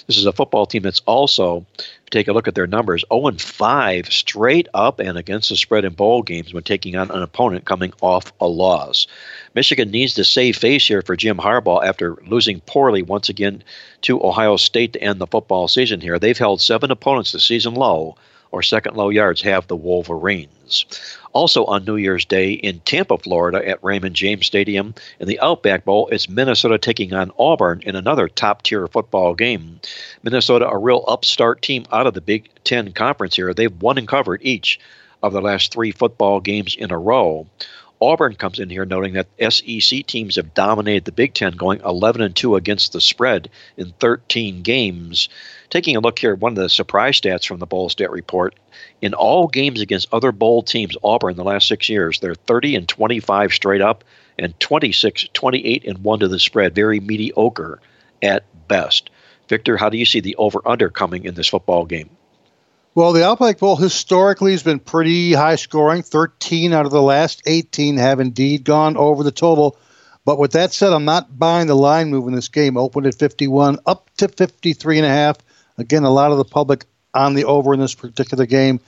This 0.08 0.18
is 0.18 0.26
a 0.26 0.32
football 0.32 0.66
team 0.66 0.82
that's 0.82 1.00
also, 1.06 1.64
take 2.14 2.28
a 2.28 2.32
look 2.32 2.46
at 2.46 2.54
their 2.54 2.66
numbers, 2.66 3.04
0 3.12 3.32
5 3.32 4.06
straight 4.06 4.68
up 4.72 5.00
and 5.00 5.18
against 5.18 5.48
the 5.48 5.56
spread 5.56 5.84
in 5.84 5.92
bowl 5.92 6.22
games 6.22 6.54
when 6.54 6.62
taking 6.62 6.94
on 6.94 7.10
an 7.10 7.22
opponent 7.22 7.64
coming 7.64 7.92
off 8.00 8.32
a 8.40 8.46
loss. 8.46 9.06
Michigan 9.54 9.90
needs 9.90 10.14
to 10.14 10.24
save 10.24 10.56
face 10.56 10.86
here 10.86 11.02
for 11.02 11.16
Jim 11.16 11.38
Harbaugh 11.38 11.84
after 11.84 12.16
losing 12.26 12.60
poorly 12.60 13.02
once 13.02 13.28
again 13.28 13.62
to 14.02 14.24
Ohio 14.24 14.56
State 14.56 14.92
to 14.92 15.02
end 15.02 15.20
the 15.20 15.26
football 15.26 15.66
season 15.66 16.00
here. 16.00 16.18
They've 16.18 16.38
held 16.38 16.60
seven 16.60 16.90
opponents 16.90 17.32
to 17.32 17.40
season 17.40 17.74
low 17.74 18.16
or 18.52 18.62
second 18.62 18.96
low 18.96 19.08
yards 19.08 19.42
have 19.42 19.66
the 19.66 19.76
Wolverines. 19.76 20.84
Also 21.34 21.64
on 21.64 21.84
New 21.84 21.96
Year's 21.96 22.24
Day 22.24 22.52
in 22.52 22.78
Tampa, 22.80 23.18
Florida, 23.18 23.68
at 23.68 23.82
Raymond 23.82 24.14
James 24.14 24.46
Stadium 24.46 24.94
in 25.18 25.26
the 25.26 25.40
Outback 25.40 25.84
Bowl, 25.84 26.08
it's 26.12 26.28
Minnesota 26.28 26.78
taking 26.78 27.12
on 27.12 27.32
Auburn 27.38 27.82
in 27.84 27.96
another 27.96 28.28
top 28.28 28.62
tier 28.62 28.86
football 28.86 29.34
game. 29.34 29.80
Minnesota, 30.22 30.68
a 30.68 30.78
real 30.78 31.04
upstart 31.08 31.60
team 31.60 31.84
out 31.90 32.06
of 32.06 32.14
the 32.14 32.20
Big 32.20 32.48
Ten 32.62 32.92
Conference 32.92 33.34
here. 33.34 33.52
They've 33.52 33.82
won 33.82 33.98
and 33.98 34.06
covered 34.06 34.42
each 34.42 34.78
of 35.24 35.32
the 35.32 35.40
last 35.40 35.72
three 35.72 35.90
football 35.90 36.38
games 36.38 36.76
in 36.76 36.92
a 36.92 36.98
row. 36.98 37.48
Auburn 38.00 38.34
comes 38.34 38.58
in 38.58 38.70
here 38.70 38.84
noting 38.84 39.14
that 39.14 39.52
SEC 39.52 40.06
teams 40.06 40.36
have 40.36 40.54
dominated 40.54 41.04
the 41.04 41.12
Big 41.12 41.34
Ten, 41.34 41.52
going 41.52 41.80
11 41.80 42.22
and 42.22 42.36
2 42.36 42.54
against 42.54 42.92
the 42.92 43.00
spread 43.00 43.48
in 43.76 43.92
13 43.98 44.62
games. 44.62 45.28
Taking 45.70 45.96
a 45.96 46.00
look 46.00 46.18
here, 46.18 46.32
at 46.32 46.38
one 46.38 46.52
of 46.52 46.56
the 46.56 46.68
surprise 46.68 47.20
stats 47.20 47.46
from 47.46 47.58
the 47.58 47.66
Bowl 47.66 47.88
Stat 47.88 48.10
Report 48.10 48.54
in 49.02 49.14
all 49.14 49.48
games 49.48 49.80
against 49.80 50.12
other 50.12 50.32
bowl 50.32 50.62
teams, 50.62 50.96
Auburn 51.02 51.32
in 51.32 51.36
the 51.36 51.44
last 51.44 51.68
six 51.68 51.88
years, 51.88 52.20
they're 52.20 52.34
30 52.34 52.76
and 52.76 52.88
25 52.88 53.52
straight 53.52 53.80
up 53.80 54.04
and 54.38 54.58
26, 54.60 55.28
28 55.32 55.84
and 55.84 55.98
1 55.98 56.18
to 56.20 56.28
the 56.28 56.38
spread. 56.38 56.74
Very 56.74 57.00
mediocre 57.00 57.80
at 58.22 58.44
best. 58.68 59.10
Victor, 59.48 59.76
how 59.76 59.88
do 59.88 59.98
you 59.98 60.06
see 60.06 60.20
the 60.20 60.36
over 60.36 60.60
under 60.66 60.88
coming 60.88 61.24
in 61.24 61.34
this 61.34 61.48
football 61.48 61.84
game? 61.84 62.10
Well, 62.94 63.12
the 63.12 63.26
Outback 63.26 63.58
Bowl 63.58 63.76
historically 63.76 64.52
has 64.52 64.62
been 64.62 64.78
pretty 64.78 65.32
high 65.32 65.56
scoring. 65.56 66.02
13 66.02 66.72
out 66.72 66.86
of 66.86 66.92
the 66.92 67.02
last 67.02 67.42
18 67.46 67.96
have 67.96 68.20
indeed 68.20 68.64
gone 68.64 68.96
over 68.96 69.24
the 69.24 69.32
total. 69.32 69.76
But 70.24 70.38
with 70.38 70.52
that 70.52 70.72
said, 70.72 70.92
I'm 70.92 71.04
not 71.04 71.36
buying 71.38 71.66
the 71.66 71.74
line 71.74 72.10
move 72.10 72.28
in 72.28 72.34
this 72.34 72.48
game. 72.48 72.76
Opened 72.76 73.06
at 73.06 73.16
51, 73.16 73.80
up 73.84 74.08
to 74.18 74.28
53 74.28 74.98
and 74.98 75.06
a 75.06 75.10
half. 75.10 75.38
Again, 75.78 76.04
a 76.04 76.10
lot 76.10 76.30
of 76.30 76.38
the 76.38 76.44
public 76.44 76.84
on 77.12 77.34
the 77.34 77.44
over 77.44 77.74
in 77.74 77.80
this 77.80 77.94
particular 77.94 78.46
game. 78.46 78.80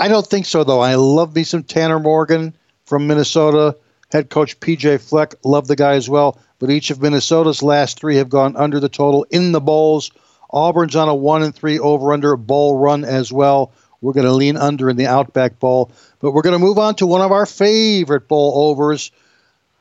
I 0.00 0.08
don't 0.08 0.26
think 0.26 0.46
so, 0.46 0.64
though. 0.64 0.80
I 0.80 0.96
love 0.96 1.34
me 1.34 1.44
some 1.44 1.62
Tanner 1.62 1.98
Morgan 1.98 2.54
from 2.84 3.06
Minnesota. 3.06 3.76
Head 4.12 4.30
coach 4.30 4.60
PJ 4.60 5.00
Fleck, 5.00 5.34
love 5.44 5.66
the 5.66 5.76
guy 5.76 5.94
as 5.94 6.08
well. 6.08 6.38
But 6.58 6.70
each 6.70 6.90
of 6.90 7.02
Minnesota's 7.02 7.62
last 7.62 7.98
three 7.98 8.16
have 8.16 8.28
gone 8.28 8.56
under 8.56 8.80
the 8.80 8.88
total 8.88 9.26
in 9.30 9.52
the 9.52 9.60
bowls. 9.60 10.10
Auburn's 10.50 10.96
on 10.96 11.08
a 11.08 11.14
one 11.14 11.42
and 11.42 11.54
three 11.54 11.78
over 11.78 12.12
under 12.12 12.36
bowl 12.36 12.76
run 12.76 13.04
as 13.04 13.32
well. 13.32 13.72
We're 14.00 14.12
going 14.12 14.26
to 14.26 14.32
lean 14.32 14.56
under 14.56 14.90
in 14.90 14.96
the 14.96 15.06
Outback 15.06 15.58
Bowl, 15.58 15.90
but 16.20 16.32
we're 16.32 16.42
going 16.42 16.52
to 16.52 16.64
move 16.64 16.78
on 16.78 16.94
to 16.96 17.06
one 17.06 17.22
of 17.22 17.32
our 17.32 17.46
favorite 17.46 18.28
bowl 18.28 18.68
overs. 18.68 19.10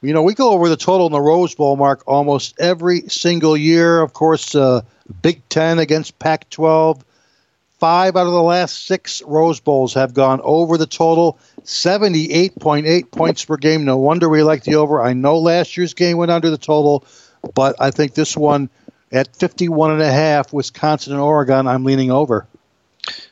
You 0.02 0.14
know, 0.14 0.24
we 0.24 0.34
go 0.34 0.52
over 0.52 0.70
the 0.70 0.78
total 0.78 1.08
in 1.08 1.12
the 1.12 1.22
Rose 1.22 1.54
Bowl 1.56 1.76
mark 1.76 2.04
almost 2.08 2.60
every 2.60 3.02
single 3.10 3.56
year. 3.56 4.02
Of 4.02 4.14
course, 4.14 4.56
uh, 4.56 4.82
Big 5.22 5.48
Ten 5.50 5.80
against 5.80 6.20
Pac 6.20 6.50
12. 6.50 7.04
Five 7.80 8.16
out 8.16 8.28
of 8.28 8.34
the 8.34 8.42
last 8.42 8.86
six 8.86 9.22
Rose 9.24 9.60
Bowls 9.60 9.94
have 9.96 10.14
gone 10.14 10.40
over 10.44 10.78
the 10.78 10.86
total. 10.86 11.38
78.8 11.64 13.12
points 13.12 13.44
per 13.46 13.58
game. 13.58 13.84
No 13.84 13.98
wonder 13.98 14.30
we 14.30 14.44
like 14.44 14.64
the 14.64 14.76
over. 14.76 15.02
I 15.02 15.14
know 15.14 15.38
last 15.38 15.76
year's 15.76 15.94
game 15.94 16.18
went 16.18 16.32
under 16.32 16.50
the 16.50 16.58
total, 16.58 17.04
but 17.54 17.76
I 17.80 17.92
think 17.92 18.14
this 18.14 18.38
one 18.38 18.70
at 19.12 19.36
51 19.36 19.92
and 19.92 20.02
a 20.02 20.12
half, 20.12 20.54
Wisconsin 20.54 21.14
and 21.14 21.22
Oregon, 21.22 21.68
I'm 21.68 21.84
leaning 21.84 22.10
over. 22.10 22.48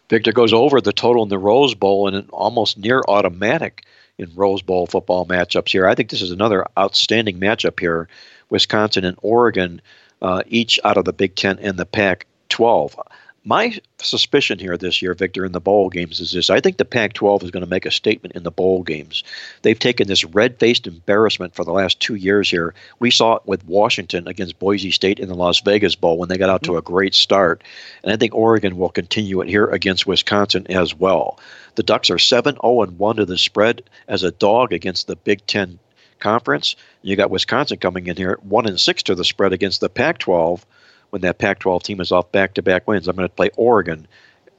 Victor 0.09 0.33
goes 0.33 0.51
over 0.51 0.81
the 0.81 0.91
total 0.91 1.23
in 1.23 1.29
the 1.29 1.39
Rose 1.39 1.73
Bowl 1.73 2.07
and 2.07 2.17
an 2.17 2.29
almost 2.31 2.77
near 2.77 3.01
automatic 3.07 3.85
in 4.17 4.29
Rose 4.35 4.61
Bowl 4.61 4.85
football 4.85 5.25
matchups 5.25 5.69
here. 5.71 5.87
I 5.87 5.95
think 5.95 6.09
this 6.09 6.21
is 6.21 6.31
another 6.31 6.65
outstanding 6.77 7.39
matchup 7.39 7.79
here. 7.79 8.09
Wisconsin 8.49 9.05
and 9.05 9.17
Oregon, 9.21 9.81
uh, 10.21 10.43
each 10.47 10.79
out 10.83 10.97
of 10.97 11.05
the 11.05 11.13
Big 11.13 11.35
Ten 11.35 11.59
and 11.59 11.77
the 11.77 11.85
Pac 11.85 12.27
12 12.49 12.95
my 13.43 13.79
suspicion 13.97 14.59
here 14.59 14.77
this 14.77 15.01
year, 15.01 15.15
Victor, 15.15 15.45
in 15.45 15.51
the 15.51 15.59
bowl 15.59 15.89
games 15.89 16.19
is 16.19 16.31
this. 16.31 16.51
I 16.51 16.59
think 16.59 16.77
the 16.77 16.85
Pac 16.85 17.13
12 17.13 17.43
is 17.43 17.51
going 17.51 17.63
to 17.63 17.69
make 17.69 17.87
a 17.87 17.91
statement 17.91 18.35
in 18.35 18.43
the 18.43 18.51
bowl 18.51 18.83
games. 18.83 19.23
They've 19.63 19.77
taken 19.77 20.07
this 20.07 20.23
red 20.23 20.59
faced 20.59 20.85
embarrassment 20.85 21.55
for 21.55 21.63
the 21.63 21.71
last 21.71 21.99
two 21.99 22.13
years 22.13 22.51
here. 22.51 22.75
We 22.99 23.09
saw 23.09 23.37
it 23.37 23.41
with 23.45 23.65
Washington 23.65 24.27
against 24.27 24.59
Boise 24.59 24.91
State 24.91 25.19
in 25.19 25.27
the 25.27 25.35
Las 25.35 25.59
Vegas 25.61 25.95
Bowl 25.95 26.17
when 26.17 26.29
they 26.29 26.37
got 26.37 26.51
out 26.51 26.63
to 26.63 26.77
a 26.77 26.83
great 26.83 27.15
start. 27.15 27.63
And 28.03 28.13
I 28.13 28.17
think 28.17 28.35
Oregon 28.35 28.77
will 28.77 28.89
continue 28.89 29.41
it 29.41 29.49
here 29.49 29.65
against 29.65 30.05
Wisconsin 30.05 30.67
as 30.69 30.93
well. 30.93 31.39
The 31.75 31.83
Ducks 31.83 32.11
are 32.11 32.19
7 32.19 32.57
0 32.61 32.85
1 32.85 33.15
to 33.15 33.25
the 33.25 33.37
spread 33.39 33.81
as 34.07 34.21
a 34.21 34.31
dog 34.31 34.71
against 34.71 35.07
the 35.07 35.15
Big 35.15 35.47
Ten 35.47 35.79
Conference. 36.21 36.75
You 37.01 37.15
got 37.15 37.29
Wisconsin 37.29 37.77
coming 37.77 38.07
in 38.07 38.15
here 38.15 38.39
1 38.43 38.67
and 38.67 38.79
6 38.79 39.03
to 39.03 39.15
the 39.15 39.25
spread 39.25 39.51
against 39.51 39.81
the 39.81 39.89
Pac 39.89 40.19
12 40.19 40.65
when 41.09 41.21
that 41.23 41.37
Pac 41.37 41.59
12 41.59 41.83
team 41.83 41.99
is 41.99 42.11
off 42.11 42.31
back 42.31 42.53
to 42.53 42.61
back 42.61 42.87
wins. 42.87 43.07
I'm 43.07 43.15
going 43.15 43.27
to 43.27 43.35
play 43.35 43.49
Oregon 43.57 44.07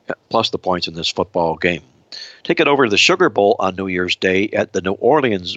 uh, 0.09 0.15
plus 0.29 0.51
the 0.51 0.59
points 0.59 0.87
in 0.89 0.95
this 0.95 1.09
football 1.09 1.57
game. 1.57 1.83
Take 2.43 2.61
it 2.61 2.69
over 2.69 2.85
to 2.85 2.91
the 2.91 2.99
Sugar 2.99 3.31
Bowl 3.31 3.57
on 3.59 3.77
New 3.77 3.87
Year's 3.87 4.17
Day 4.17 4.51
at 4.51 4.73
the 4.75 4.83
New 4.83 4.93
Orleans 4.93 5.57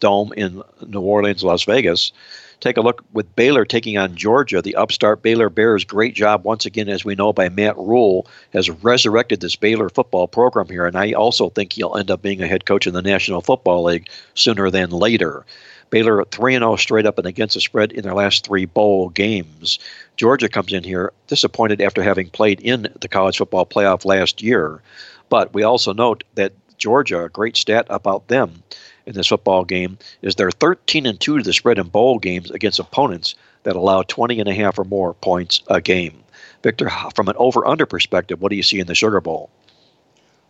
Dome 0.00 0.32
in 0.32 0.62
New 0.86 1.00
Orleans, 1.00 1.44
Las 1.44 1.64
Vegas. 1.64 2.12
Take 2.60 2.76
a 2.76 2.82
look 2.82 3.02
with 3.14 3.34
Baylor 3.36 3.64
taking 3.64 3.96
on 3.96 4.16
Georgia. 4.16 4.60
The 4.60 4.76
upstart 4.76 5.22
Baylor 5.22 5.48
Bears, 5.48 5.82
great 5.82 6.14
job 6.14 6.44
once 6.44 6.66
again, 6.66 6.90
as 6.90 7.04
we 7.04 7.14
know 7.14 7.32
by 7.32 7.48
Matt 7.48 7.76
Rhule, 7.78 8.26
has 8.52 8.68
resurrected 8.68 9.40
this 9.40 9.56
Baylor 9.56 9.88
football 9.88 10.28
program 10.28 10.68
here, 10.68 10.86
and 10.86 10.96
I 10.96 11.12
also 11.12 11.48
think 11.48 11.72
he'll 11.72 11.96
end 11.96 12.10
up 12.10 12.20
being 12.20 12.42
a 12.42 12.46
head 12.46 12.66
coach 12.66 12.86
in 12.86 12.92
the 12.92 13.00
National 13.00 13.40
Football 13.40 13.84
League 13.84 14.08
sooner 14.34 14.70
than 14.70 14.90
later. 14.90 15.46
Baylor 15.88 16.22
3 16.24 16.54
0 16.54 16.76
straight 16.76 17.06
up 17.06 17.16
and 17.18 17.26
against 17.26 17.54
the 17.54 17.60
spread 17.60 17.92
in 17.92 18.02
their 18.02 18.14
last 18.14 18.46
three 18.46 18.66
bowl 18.66 19.08
games. 19.08 19.78
Georgia 20.16 20.48
comes 20.48 20.72
in 20.72 20.84
here 20.84 21.12
disappointed 21.28 21.80
after 21.80 22.02
having 22.02 22.28
played 22.28 22.60
in 22.60 22.88
the 23.00 23.08
college 23.08 23.38
football 23.38 23.64
playoff 23.64 24.04
last 24.04 24.42
year. 24.42 24.82
But 25.30 25.54
we 25.54 25.62
also 25.62 25.94
note 25.94 26.24
that 26.34 26.52
Georgia, 26.76 27.24
a 27.24 27.28
great 27.28 27.56
stat 27.56 27.86
about 27.90 28.28
them 28.28 28.62
in 29.10 29.16
this 29.16 29.26
football 29.26 29.64
game, 29.64 29.98
is 30.22 30.34
they're 30.34 30.50
13 30.50 31.04
and 31.06 31.20
2 31.20 31.38
to 31.38 31.44
the 31.44 31.52
spread 31.52 31.78
in 31.78 31.88
bowl 31.88 32.18
games 32.18 32.50
against 32.50 32.78
opponents 32.78 33.34
that 33.64 33.76
allow 33.76 34.02
20 34.02 34.40
and 34.40 34.48
a 34.48 34.54
half 34.54 34.78
or 34.78 34.84
more 34.84 35.14
points 35.14 35.62
a 35.68 35.80
game. 35.80 36.22
Victor, 36.62 36.88
from 37.14 37.28
an 37.28 37.36
over 37.36 37.66
under 37.66 37.86
perspective, 37.86 38.40
what 38.40 38.50
do 38.50 38.56
you 38.56 38.62
see 38.62 38.80
in 38.80 38.86
the 38.86 38.94
Sugar 38.94 39.20
Bowl? 39.20 39.50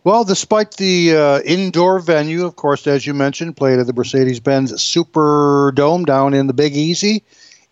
Well, 0.03 0.23
despite 0.23 0.77
the 0.77 1.15
uh, 1.15 1.41
indoor 1.41 1.99
venue, 1.99 2.45
of 2.45 2.55
course, 2.55 2.87
as 2.87 3.05
you 3.05 3.13
mentioned, 3.13 3.55
played 3.55 3.79
at 3.79 3.85
the 3.85 3.93
Mercedes 3.93 4.39
Benz 4.39 4.73
Superdome 4.73 6.05
down 6.05 6.33
in 6.33 6.47
the 6.47 6.53
Big 6.53 6.75
Easy, 6.75 7.23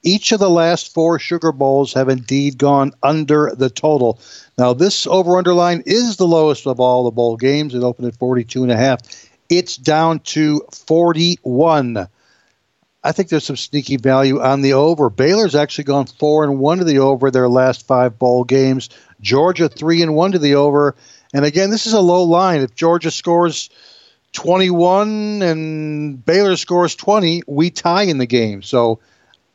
each 0.03 0.31
of 0.31 0.39
the 0.39 0.49
last 0.49 0.93
four 0.93 1.19
Sugar 1.19 1.51
Bowls 1.51 1.93
have 1.93 2.07
indeed 2.07 2.57
gone 2.57 2.93
under 3.03 3.51
the 3.55 3.69
total. 3.69 4.19
Now, 4.57 4.73
this 4.73 5.07
over 5.07 5.37
underline 5.37 5.83
is 5.85 6.17
the 6.17 6.27
lowest 6.27 6.67
of 6.67 6.79
all 6.79 7.03
the 7.03 7.11
bowl 7.11 7.35
games. 7.35 7.73
It 7.73 7.83
opened 7.83 8.07
at 8.07 8.15
42 8.15 8.63
and 8.63 8.71
a 8.71 8.77
half. 8.77 9.28
It's 9.49 9.77
down 9.77 10.19
to 10.19 10.61
41. 10.71 12.07
I 13.01 13.11
think 13.11 13.29
there's 13.29 13.45
some 13.45 13.57
sneaky 13.57 13.97
value 13.97 14.41
on 14.41 14.61
the 14.61 14.73
over. 14.73 15.09
Baylor's 15.09 15.55
actually 15.55 15.85
gone 15.85 16.05
four 16.05 16.43
and 16.43 16.59
one 16.59 16.79
to 16.79 16.83
the 16.83 16.99
over 16.99 17.31
their 17.31 17.47
last 17.47 17.87
five 17.87 18.19
bowl 18.19 18.43
games. 18.43 18.89
Georgia 19.21 19.69
three 19.69 20.01
and 20.01 20.15
one 20.15 20.33
to 20.33 20.39
the 20.39 20.55
over. 20.55 20.95
And 21.33 21.45
again, 21.45 21.69
this 21.69 21.87
is 21.87 21.93
a 21.93 22.01
low 22.01 22.23
line. 22.23 22.61
If 22.61 22.75
Georgia 22.75 23.11
scores 23.11 23.69
21 24.33 25.41
and 25.41 26.25
Baylor 26.25 26.57
scores 26.57 26.95
20, 26.95 27.43
we 27.47 27.69
tie 27.69 28.03
in 28.03 28.17
the 28.17 28.25
game. 28.25 28.61
So 28.61 28.99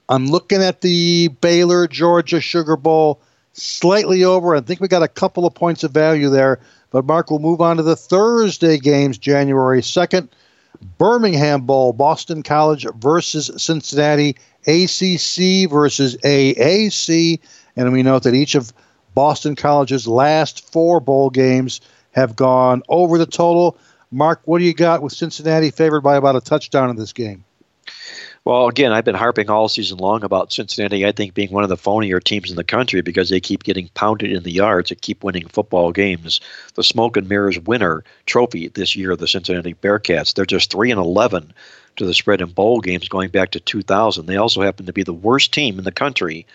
I'm 0.08 0.26
looking 0.26 0.62
at 0.62 0.80
the 0.80 1.28
Baylor 1.28 1.86
Georgia 1.86 2.40
Sugar 2.40 2.76
Bowl 2.76 3.20
slightly 3.52 4.24
over. 4.24 4.56
I 4.56 4.60
think 4.60 4.80
we 4.80 4.88
got 4.88 5.02
a 5.02 5.08
couple 5.08 5.46
of 5.46 5.54
points 5.54 5.84
of 5.84 5.92
value 5.92 6.30
there. 6.30 6.60
But 6.94 7.06
Mark, 7.06 7.28
we'll 7.28 7.40
move 7.40 7.60
on 7.60 7.78
to 7.78 7.82
the 7.82 7.96
Thursday 7.96 8.78
games, 8.78 9.18
January 9.18 9.80
2nd. 9.80 10.28
Birmingham 10.96 11.62
Bowl, 11.62 11.92
Boston 11.92 12.44
College 12.44 12.86
versus 12.98 13.50
Cincinnati, 13.56 14.36
ACC 14.68 15.68
versus 15.68 16.16
AAC. 16.18 17.40
And 17.74 17.92
we 17.92 18.04
note 18.04 18.22
that 18.22 18.34
each 18.34 18.54
of 18.54 18.72
Boston 19.12 19.56
College's 19.56 20.06
last 20.06 20.70
four 20.70 21.00
bowl 21.00 21.30
games 21.30 21.80
have 22.12 22.36
gone 22.36 22.84
over 22.88 23.18
the 23.18 23.26
total. 23.26 23.76
Mark, 24.12 24.42
what 24.44 24.60
do 24.60 24.64
you 24.64 24.72
got 24.72 25.02
with 25.02 25.12
Cincinnati 25.12 25.72
favored 25.72 26.02
by 26.02 26.14
about 26.14 26.36
a 26.36 26.40
touchdown 26.40 26.90
in 26.90 26.96
this 26.96 27.12
game? 27.12 27.44
Well, 28.44 28.68
again, 28.68 28.92
I've 28.92 29.06
been 29.06 29.14
harping 29.14 29.48
all 29.48 29.68
season 29.68 29.96
long 29.96 30.22
about 30.22 30.52
Cincinnati, 30.52 31.06
I 31.06 31.12
think, 31.12 31.32
being 31.32 31.50
one 31.50 31.62
of 31.62 31.70
the 31.70 31.78
phonier 31.78 32.22
teams 32.22 32.50
in 32.50 32.56
the 32.56 32.64
country 32.64 33.00
because 33.00 33.30
they 33.30 33.40
keep 33.40 33.62
getting 33.64 33.88
pounded 33.94 34.30
in 34.30 34.42
the 34.42 34.52
yards 34.52 34.90
and 34.90 35.00
keep 35.00 35.24
winning 35.24 35.48
football 35.48 35.92
games. 35.92 36.42
The 36.74 36.84
Smoke 36.84 37.16
and 37.16 37.26
Mirrors 37.26 37.58
winner 37.58 38.04
trophy 38.26 38.68
this 38.68 38.94
year, 38.94 39.16
the 39.16 39.26
Cincinnati 39.26 39.72
Bearcats, 39.72 40.34
they're 40.34 40.44
just 40.44 40.70
3 40.70 40.90
and 40.90 41.00
11 41.00 41.54
to 41.96 42.04
the 42.04 42.12
spread 42.12 42.42
in 42.42 42.50
bowl 42.50 42.82
games 42.82 43.08
going 43.08 43.30
back 43.30 43.52
to 43.52 43.60
2000. 43.60 44.26
They 44.26 44.36
also 44.36 44.60
happen 44.60 44.84
to 44.84 44.92
be 44.92 45.04
the 45.04 45.14
worst 45.14 45.52
team 45.52 45.78
in 45.78 45.84
the 45.84 45.90
country 45.90 46.46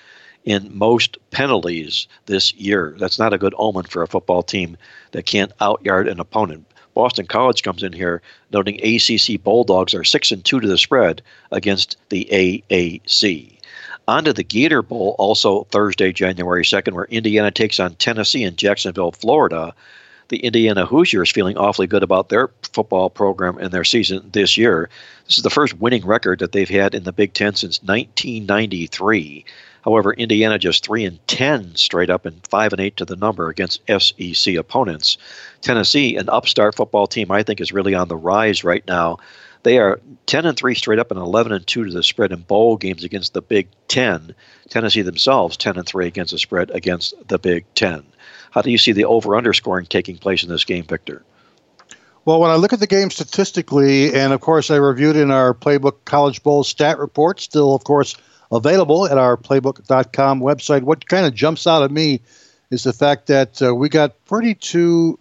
in 0.46 0.78
most 0.78 1.18
penalties 1.32 2.08
this 2.28 2.54
year. 2.54 2.96
That's 3.00 3.18
not 3.18 3.34
a 3.34 3.40
good 3.40 3.56
omen 3.58 3.86
for 3.86 4.04
a 4.04 4.08
football 4.08 4.44
team 4.44 4.78
that 5.12 5.26
can't 5.26 5.52
outyard 5.60 6.08
an 6.08 6.20
opponent. 6.20 6.68
Boston 6.94 7.26
College 7.26 7.64
comes 7.64 7.84
in 7.84 7.94
here 7.94 8.22
noting 8.52 8.80
ACC 8.84 9.42
Bulldogs 9.42 9.94
are 9.94 10.04
6 10.04 10.32
and 10.32 10.44
2 10.44 10.60
to 10.60 10.68
the 10.68 10.78
spread 10.78 11.22
against 11.52 11.98
the 12.10 12.28
AAC. 12.32 13.58
On 14.08 14.24
to 14.24 14.34
the 14.34 14.44
Gator 14.44 14.82
Bowl, 14.82 15.16
also 15.20 15.66
Thursday, 15.66 16.12
January 16.12 16.64
2nd, 16.64 16.94
where 16.94 17.06
Indiana 17.06 17.52
takes 17.52 17.80
on 17.80 17.94
Tennessee 17.96 18.44
in 18.44 18.56
Jacksonville, 18.56 19.12
Florida. 19.12 19.74
The 20.30 20.40
Indiana 20.40 20.86
Hoosiers 20.86 21.32
feeling 21.32 21.58
awfully 21.58 21.88
good 21.88 22.04
about 22.04 22.30
their 22.30 22.50
football 22.74 23.10
program 23.10 23.58
and 23.60 23.72
their 23.72 23.84
season 23.84 24.30
this 24.32 24.58
year. 24.58 24.90
This 25.26 25.38
is 25.38 25.44
the 25.44 25.50
first 25.50 25.80
winning 25.80 26.06
record 26.06 26.40
that 26.40 26.52
they've 26.52 26.70
had 26.70 26.96
in 26.96 27.04
the 27.04 27.12
Big 27.12 27.34
Ten 27.34 27.56
since 27.56 27.82
1993. 27.84 29.46
However, 29.90 30.14
Indiana 30.14 30.60
just 30.60 30.86
three 30.86 31.04
and 31.04 31.20
ten 31.28 31.76
straight 31.76 32.12
up 32.12 32.28
and 32.28 32.46
five 32.48 32.74
and 32.74 32.80
eight 32.80 32.98
to 32.98 33.06
the 33.06 33.16
number 33.16 33.50
against 33.50 33.82
SEC 33.88 34.54
opponents. 34.54 35.18
Tennessee, 35.62 36.16
an 36.16 36.30
upstart 36.30 36.76
football 36.76 37.08
team, 37.08 37.32
I 37.32 37.42
think 37.42 37.60
is 37.60 37.74
really 37.74 37.96
on 37.96 38.08
the 38.08 38.16
rise 38.16 38.64
right 38.64 38.86
now. 38.88 39.18
They 39.64 39.80
are 39.80 40.00
10 40.28 40.46
and 40.46 40.56
3 40.56 40.76
straight 40.76 41.00
up 41.00 41.10
and 41.10 41.20
11 41.20 41.52
and 41.54 41.66
2 41.66 41.86
to 41.86 41.92
the 41.92 42.04
spread 42.04 42.32
in 42.32 42.42
bowl 42.42 42.78
games 42.78 43.04
against 43.04 43.34
the 43.34 43.42
Big 43.42 43.68
10. 43.88 44.36
Tennessee 44.70 45.02
themselves 45.02 45.58
10 45.58 45.80
and 45.80 45.88
3 45.88 46.06
against 46.06 46.34
the 46.34 46.38
spread 46.38 46.70
against 46.70 47.16
the 47.28 47.40
Big 47.40 47.66
10. 47.74 48.04
How 48.52 48.62
do 48.62 48.70
you 48.70 48.78
see 48.78 48.92
the 48.92 49.06
over 49.06 49.36
underscoring 49.36 49.88
taking 49.88 50.20
place 50.20 50.44
in 50.44 50.50
this 50.50 50.66
game, 50.66 50.84
Victor? 50.84 51.24
Well, 52.26 52.40
when 52.40 52.52
I 52.52 52.58
look 52.58 52.74
at 52.74 52.80
the 52.80 52.86
game 52.86 53.10
statistically, 53.10 54.14
and 54.14 54.34
of 54.34 54.40
course 54.40 54.70
I 54.70 54.76
reviewed 54.76 55.16
in 55.16 55.32
our 55.32 55.56
Playbook 55.56 56.06
College 56.06 56.44
Bowl 56.44 56.64
stat 56.64 57.00
report, 57.00 57.40
still, 57.40 57.74
of 57.74 57.84
course, 57.84 58.16
available 58.52 59.06
at 59.08 59.18
our 59.18 59.38
playbook.com 59.38 60.42
website. 60.42 60.84
What 60.84 61.08
kind 61.08 61.26
of 61.26 61.34
jumps 61.34 61.68
out 61.68 61.84
at 61.84 61.92
me 61.92 62.22
is 62.70 62.84
the 62.84 62.94
fact 62.94 63.28
that 63.28 63.62
uh, 63.62 63.74
we 63.74 63.90
got 63.90 64.26
pretty 64.26 64.56
two 64.56 65.20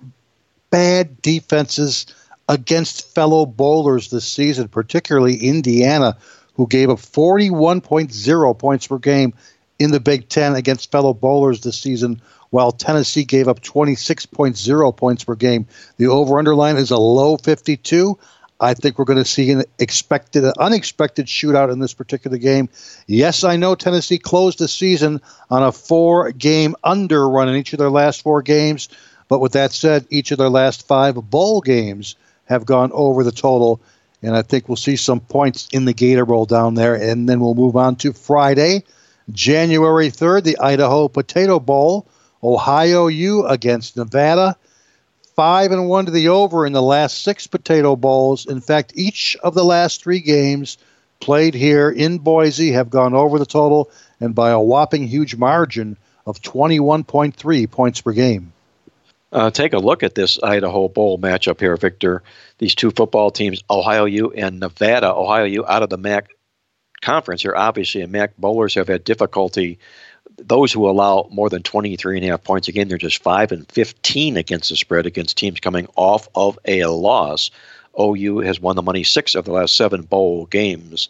bad 0.71 1.21
defenses 1.23 2.07
against 2.49 3.14
fellow 3.14 3.47
bowlers 3.47 4.11
this 4.11 4.27
season, 4.27 4.69
particularly 4.69 5.37
Indiana, 5.37 6.17
who 6.55 6.67
gave 6.67 6.91
up 6.91 6.99
41.0 6.99 8.59
points 8.59 8.87
per 8.87 8.99
game 8.99 9.35
in 9.79 9.91
the 9.91 10.01
Big 10.01 10.29
Ten 10.29 10.55
against 10.55 10.91
fellow 10.91 11.14
bowlers 11.14 11.61
this 11.61 11.79
season, 11.79 12.21
while 12.51 12.73
Tennessee 12.73 13.25
gave 13.25 13.49
up 13.49 13.61
26.0 13.61 14.97
points 14.97 15.25
per 15.25 15.35
game. 15.35 15.67
The 15.99 16.07
over 16.07 16.38
underline 16.38 16.77
is 16.77 16.91
a 16.91 16.99
low 16.99 17.37
52. 17.37 18.19
I 18.61 18.75
think 18.75 18.99
we're 18.99 19.05
going 19.05 19.18
to 19.18 19.25
see 19.25 19.51
an 19.53 19.64
expected, 19.79 20.44
an 20.44 20.53
unexpected 20.59 21.27
shootout 21.27 21.73
in 21.73 21.79
this 21.79 21.94
particular 21.94 22.38
game. 22.38 22.68
Yes, 23.07 23.44
I 23.44 23.57
know 23.57 23.75
Tennessee 23.75 24.18
closed 24.18 24.59
the 24.59 24.66
season 24.66 25.21
on 25.49 25.62
a 25.62 25.71
four-game 25.71 26.75
under 26.83 27.29
run 27.29 27.49
in 27.49 27.55
each 27.55 27.73
of 27.73 27.79
their 27.79 27.90
last 27.90 28.23
four 28.23 28.42
games, 28.42 28.88
but 29.29 29.40
with 29.40 29.53
that 29.53 29.73
said, 29.73 30.07
each 30.11 30.33
of 30.33 30.38
their 30.38 30.49
last 30.49 30.87
five 30.87 31.14
bowl 31.31 31.61
games 31.61 32.16
have 32.47 32.66
gone 32.66 32.90
over 32.92 33.23
the 33.23 33.31
total, 33.31 33.81
and 34.23 34.35
I 34.35 34.42
think 34.42 34.68
we'll 34.68 34.77
see 34.77 34.97
some 34.97 35.21
points 35.21 35.68
in 35.73 35.85
the 35.85 35.92
Gator 35.92 36.27
Bowl 36.27 36.47
down 36.47 36.75
there. 36.75 36.94
And 36.94 37.29
then 37.29 37.38
we'll 37.38 37.55
move 37.55 37.77
on 37.77 37.94
to 37.97 38.12
Friday, 38.12 38.83
January 39.31 40.09
3rd, 40.09 40.42
the 40.42 40.59
Idaho 40.59 41.07
Potato 41.07 41.61
Bowl, 41.61 42.09
Ohio 42.42 43.07
U 43.07 43.47
against 43.47 43.97
Nevada 43.97 44.57
five 45.38 45.70
and 45.70 45.88
one 45.88 46.05
to 46.05 46.11
the 46.11 46.27
over 46.27 46.66
in 46.66 46.72
the 46.72 46.83
last 46.83 47.22
six 47.22 47.46
potato 47.46 47.94
bowls. 47.94 48.44
In 48.44 48.61
fact, 48.61 48.94
each 48.96 49.37
of 49.40 49.55
the 49.55 49.62
last 49.62 50.03
three 50.03 50.18
games 50.18 50.79
played 51.20 51.55
here 51.55 51.88
in 51.88 52.18
Boise 52.18 52.72
have 52.72 52.90
gone 52.90 53.14
over 53.14 53.38
the 53.38 53.46
total 53.46 53.88
and 54.18 54.35
by 54.35 54.51
a 54.51 54.59
whopping 54.59 55.07
huge 55.07 55.37
margin 55.37 55.96
of 56.27 56.42
21.3 56.42 57.70
points 57.70 58.01
per 58.01 58.11
game. 58.11 58.53
Uh, 59.31 59.48
take 59.48 59.74
a 59.74 59.79
look 59.79 60.03
at 60.03 60.16
this 60.16 60.42
Idaho 60.42 60.88
Bowl 60.88 61.20
matchup 61.20 61.61
here, 61.61 61.77
Victor. 61.77 62.24
These 62.59 62.74
two 62.74 62.90
football 62.90 63.31
teams, 63.31 63.62
Ohio 63.70 64.07
U 64.07 64.33
and 64.33 64.59
Nevada. 64.59 65.14
Ohio 65.14 65.44
U 65.44 65.64
out 65.64 65.85
of 65.85 65.88
the 65.88 65.98
MAC 65.98 66.31
conference 67.01 67.42
here, 67.42 67.55
obviously, 67.55 68.01
and 68.01 68.11
MAC 68.11 68.37
bowlers 68.38 68.74
have 68.74 68.88
had 68.88 69.05
difficulty 69.05 69.79
those 70.38 70.72
who 70.72 70.88
allow 70.88 71.29
more 71.31 71.48
than 71.48 71.62
23 71.62 72.16
and 72.16 72.27
a 72.27 72.31
half 72.31 72.44
points 72.44 72.68
a 72.68 72.72
game, 72.72 72.88
they're 72.88 72.98
just 72.98 73.22
5 73.22 73.53
and 73.53 73.70
15 73.70 74.37
against 74.37 74.70
the 74.70 74.77
spread 74.77 75.07
against 75.07 75.37
teams 75.37 75.61
coming 75.61 75.88
off 75.96 76.29
of 76.35 76.59
a 76.64 76.85
loss. 76.85 77.51
OU 77.98 78.38
has 78.38 78.61
won 78.61 78.77
the 78.77 78.83
money 78.83 79.03
six 79.03 79.35
of 79.35 79.44
the 79.44 79.53
last 79.53 79.74
seven 79.74 80.03
bowl 80.03 80.46
games. 80.46 81.09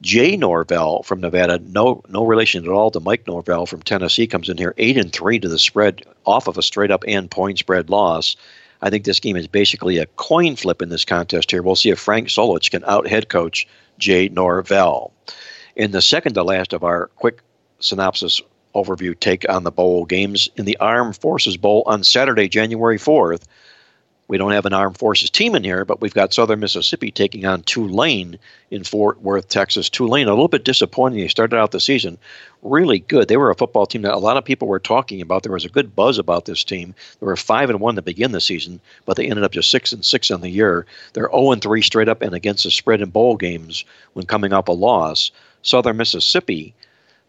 Jay 0.00 0.36
Norvell 0.36 1.02
from 1.02 1.20
Nevada, 1.20 1.58
no 1.58 2.02
no 2.08 2.24
relation 2.24 2.64
at 2.64 2.70
all 2.70 2.90
to 2.92 3.00
Mike 3.00 3.26
Norvell 3.26 3.66
from 3.66 3.82
Tennessee, 3.82 4.28
comes 4.28 4.48
in 4.48 4.56
here 4.56 4.74
eight 4.78 4.96
and 4.96 5.12
three 5.12 5.40
to 5.40 5.48
the 5.48 5.58
spread 5.58 6.02
off 6.24 6.46
of 6.46 6.56
a 6.56 6.62
straight 6.62 6.92
up 6.92 7.04
and 7.06 7.30
point 7.30 7.58
spread 7.58 7.90
loss. 7.90 8.36
I 8.80 8.90
think 8.90 9.04
this 9.04 9.18
game 9.18 9.36
is 9.36 9.48
basically 9.48 9.98
a 9.98 10.06
coin 10.06 10.54
flip 10.54 10.82
in 10.82 10.88
this 10.88 11.04
contest 11.04 11.50
here. 11.50 11.62
We'll 11.62 11.74
see 11.74 11.90
if 11.90 11.98
Frank 11.98 12.28
Solich 12.28 12.70
can 12.70 12.84
out 12.84 13.08
head 13.08 13.28
coach 13.28 13.66
Jay 13.98 14.28
Norvell. 14.28 15.12
In 15.74 15.90
the 15.90 16.02
second 16.02 16.34
to 16.34 16.44
last 16.44 16.72
of 16.72 16.84
our 16.84 17.08
quick 17.16 17.40
synopsis 17.80 18.40
overview 18.74 19.18
take 19.18 19.48
on 19.48 19.64
the 19.64 19.70
bowl 19.70 20.04
games 20.04 20.48
in 20.56 20.64
the 20.64 20.76
Armed 20.78 21.16
Forces 21.16 21.56
Bowl 21.56 21.82
on 21.86 22.04
Saturday, 22.04 22.48
January 22.48 22.98
4th. 22.98 23.42
We 24.28 24.36
don't 24.36 24.52
have 24.52 24.66
an 24.66 24.74
Armed 24.74 24.98
Forces 24.98 25.30
team 25.30 25.54
in 25.54 25.64
here, 25.64 25.86
but 25.86 26.02
we've 26.02 26.12
got 26.12 26.34
Southern 26.34 26.60
Mississippi 26.60 27.10
taking 27.10 27.46
on 27.46 27.62
Tulane 27.62 28.38
in 28.70 28.84
Fort 28.84 29.22
Worth, 29.22 29.48
Texas. 29.48 29.88
Tulane, 29.88 30.26
a 30.26 30.32
little 30.32 30.48
bit 30.48 30.66
disappointing. 30.66 31.20
They 31.20 31.28
started 31.28 31.56
out 31.56 31.70
the 31.70 31.80
season 31.80 32.18
really 32.62 32.98
good. 32.98 33.28
They 33.28 33.36
were 33.36 33.50
a 33.50 33.54
football 33.54 33.86
team 33.86 34.02
that 34.02 34.12
a 34.12 34.18
lot 34.18 34.36
of 34.36 34.44
people 34.44 34.68
were 34.68 34.80
talking 34.80 35.22
about. 35.22 35.44
There 35.44 35.52
was 35.52 35.64
a 35.64 35.70
good 35.70 35.96
buzz 35.96 36.18
about 36.18 36.44
this 36.44 36.62
team. 36.62 36.94
They 37.20 37.26
were 37.26 37.36
five 37.36 37.70
and 37.70 37.80
one 37.80 37.94
to 37.94 38.02
begin 38.02 38.32
the 38.32 38.40
season, 38.40 38.80
but 39.06 39.16
they 39.16 39.28
ended 39.28 39.44
up 39.44 39.52
just 39.52 39.70
six 39.70 39.92
and 39.92 40.04
six 40.04 40.30
on 40.30 40.42
the 40.42 40.50
year. 40.50 40.84
They're 41.14 41.30
0 41.30 41.52
and 41.52 41.62
three 41.62 41.80
straight 41.80 42.08
up 42.08 42.20
and 42.20 42.34
against 42.34 42.64
the 42.64 42.70
spread 42.70 43.00
in 43.00 43.10
bowl 43.10 43.36
games 43.36 43.84
when 44.12 44.26
coming 44.26 44.52
off 44.52 44.68
a 44.68 44.72
loss. 44.72 45.30
Southern 45.62 45.96
Mississippi 45.96 46.74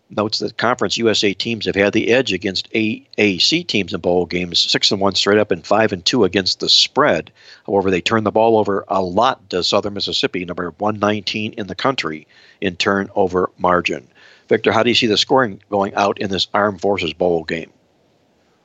notes 0.09 0.39
that 0.39 0.57
Conference 0.57 0.97
USA 0.97 1.33
teams 1.33 1.65
have 1.65 1.75
had 1.75 1.93
the 1.93 2.11
edge 2.11 2.33
against 2.33 2.71
AAC 2.71 3.67
teams 3.67 3.93
in 3.93 4.01
bowl 4.01 4.25
games, 4.25 4.59
six 4.59 4.91
and 4.91 4.99
one 4.99 5.15
straight 5.15 5.39
up 5.39 5.51
and 5.51 5.65
five 5.65 5.91
and 5.91 6.03
two 6.03 6.23
against 6.23 6.59
the 6.59 6.69
spread. 6.69 7.31
However, 7.65 7.91
they 7.91 8.01
turn 8.01 8.23
the 8.23 8.31
ball 8.31 8.57
over 8.57 8.85
a 8.87 9.01
lot. 9.01 9.47
Does 9.49 9.67
Southern 9.67 9.93
Mississippi, 9.93 10.45
number 10.45 10.71
119 10.77 11.53
in 11.53 11.67
the 11.67 11.75
country 11.75 12.27
in 12.59 12.75
turnover 12.75 13.51
margin? 13.57 14.07
Victor, 14.47 14.71
how 14.71 14.83
do 14.83 14.89
you 14.89 14.95
see 14.95 15.07
the 15.07 15.17
scoring 15.17 15.61
going 15.69 15.93
out 15.93 16.19
in 16.19 16.29
this 16.29 16.47
Armed 16.53 16.81
Forces 16.81 17.13
Bowl 17.13 17.43
game? 17.43 17.71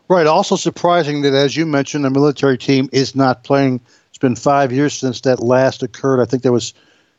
Right. 0.09 0.26
Also 0.26 0.57
surprising 0.57 1.22
that, 1.22 1.35
as 1.35 1.57
you 1.57 1.64
mentioned, 1.66 2.04
the 2.04 2.11
military 2.11 2.59
team 2.59 2.88
is 2.92 3.14
not 3.14 3.42
playing. 3.42 3.80
It's 4.11 4.18
been 4.18 4.37
five 4.37 4.70
years 4.72 4.94
since 4.94 5.22
that 5.22 5.40
last 5.40 5.83
occurred. 5.83 6.20
I 6.20 6.26
think 6.26 6.42
there 6.42 6.52
was 6.52 6.74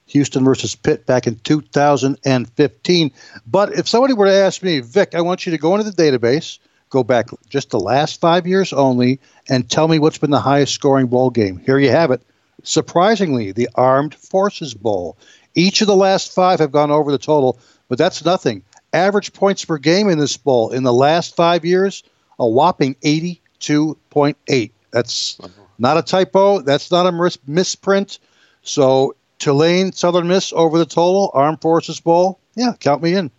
Houston 0.07 0.43
versus 0.43 0.75
Pitt 0.75 1.05
back 1.05 1.27
in 1.27 1.35
2015. 1.37 3.11
But 3.47 3.73
if 3.73 3.87
somebody 3.87 4.13
were 4.13 4.27
to 4.27 4.33
ask 4.33 4.61
me, 4.61 4.79
Vic, 4.79 5.15
I 5.15 5.21
want 5.21 5.45
you 5.45 5.51
to 5.51 5.57
go 5.57 5.75
into 5.75 5.89
the 5.89 6.03
database, 6.03 6.59
go 6.89 7.03
back 7.03 7.29
just 7.49 7.71
the 7.71 7.79
last 7.79 8.21
five 8.21 8.45
years 8.45 8.71
only, 8.71 9.19
and 9.49 9.69
tell 9.69 9.87
me 9.87 9.99
what's 9.99 10.17
been 10.17 10.31
the 10.31 10.39
highest 10.39 10.73
scoring 10.73 11.07
bowl 11.07 11.29
game. 11.29 11.57
Here 11.57 11.79
you 11.79 11.89
have 11.89 12.11
it. 12.11 12.21
Surprisingly, 12.63 13.51
the 13.51 13.69
Armed 13.75 14.15
Forces 14.15 14.73
Bowl. 14.73 15.17
Each 15.55 15.81
of 15.81 15.87
the 15.87 15.95
last 15.95 16.33
five 16.33 16.59
have 16.59 16.71
gone 16.71 16.91
over 16.91 17.11
the 17.11 17.17
total, 17.17 17.59
but 17.87 17.97
that's 17.97 18.25
nothing. 18.25 18.63
Average 18.93 19.33
points 19.33 19.65
per 19.65 19.77
game 19.77 20.09
in 20.09 20.19
this 20.19 20.37
bowl 20.37 20.71
in 20.71 20.83
the 20.83 20.93
last 20.93 21.35
five 21.35 21.65
years, 21.65 22.03
a 22.39 22.47
whopping 22.47 22.95
82.8. 22.95 24.71
That's 24.91 25.39
not 25.77 25.97
a 25.97 26.01
typo. 26.01 26.61
That's 26.61 26.91
not 26.91 27.05
a 27.05 27.37
misprint. 27.45 28.19
So 28.63 29.15
Tulane, 29.39 29.91
Southern 29.91 30.27
Miss 30.27 30.53
over 30.53 30.77
the 30.77 30.85
total, 30.85 31.31
Armed 31.33 31.61
Forces 31.61 31.99
Bowl. 31.99 32.39
Yeah, 32.55 32.73
count 32.79 33.01
me 33.03 33.15
in. 33.15 33.31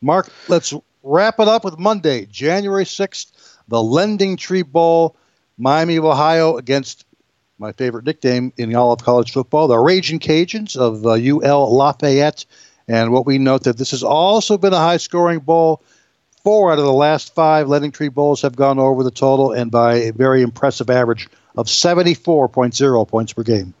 Mark, 0.00 0.30
let's 0.48 0.72
wrap 1.02 1.40
it 1.40 1.48
up 1.48 1.64
with 1.64 1.78
Monday, 1.78 2.26
January 2.26 2.84
6th, 2.84 3.32
the 3.68 3.82
Lending 3.82 4.36
Tree 4.36 4.62
Bowl, 4.62 5.16
Miami 5.58 5.96
of 5.96 6.04
Ohio 6.04 6.56
against 6.56 7.04
my 7.58 7.72
favorite 7.72 8.04
nickname 8.04 8.52
in 8.56 8.74
all 8.74 8.92
of 8.92 9.02
college 9.02 9.32
football, 9.32 9.68
the 9.68 9.78
Raging 9.78 10.18
Cajuns 10.18 10.76
of 10.76 11.06
uh, 11.06 11.12
UL 11.12 11.74
Lafayette. 11.74 12.44
And 12.88 13.12
what 13.12 13.26
we 13.26 13.38
note 13.38 13.64
that 13.64 13.78
this 13.78 13.92
has 13.92 14.02
also 14.02 14.58
been 14.58 14.72
a 14.72 14.78
high 14.78 14.96
scoring 14.96 15.38
bowl. 15.38 15.82
Four 16.42 16.72
out 16.72 16.78
of 16.80 16.84
the 16.84 16.92
last 16.92 17.34
five 17.36 17.68
Lending 17.68 17.92
Tree 17.92 18.08
Bowls 18.08 18.42
have 18.42 18.56
gone 18.56 18.80
over 18.80 19.04
the 19.04 19.12
total 19.12 19.52
and 19.52 19.70
by 19.70 19.94
a 19.94 20.12
very 20.12 20.42
impressive 20.42 20.90
average 20.90 21.28
of 21.56 21.66
74.0 21.66 23.08
points 23.08 23.32
per 23.32 23.44
game 23.44 23.74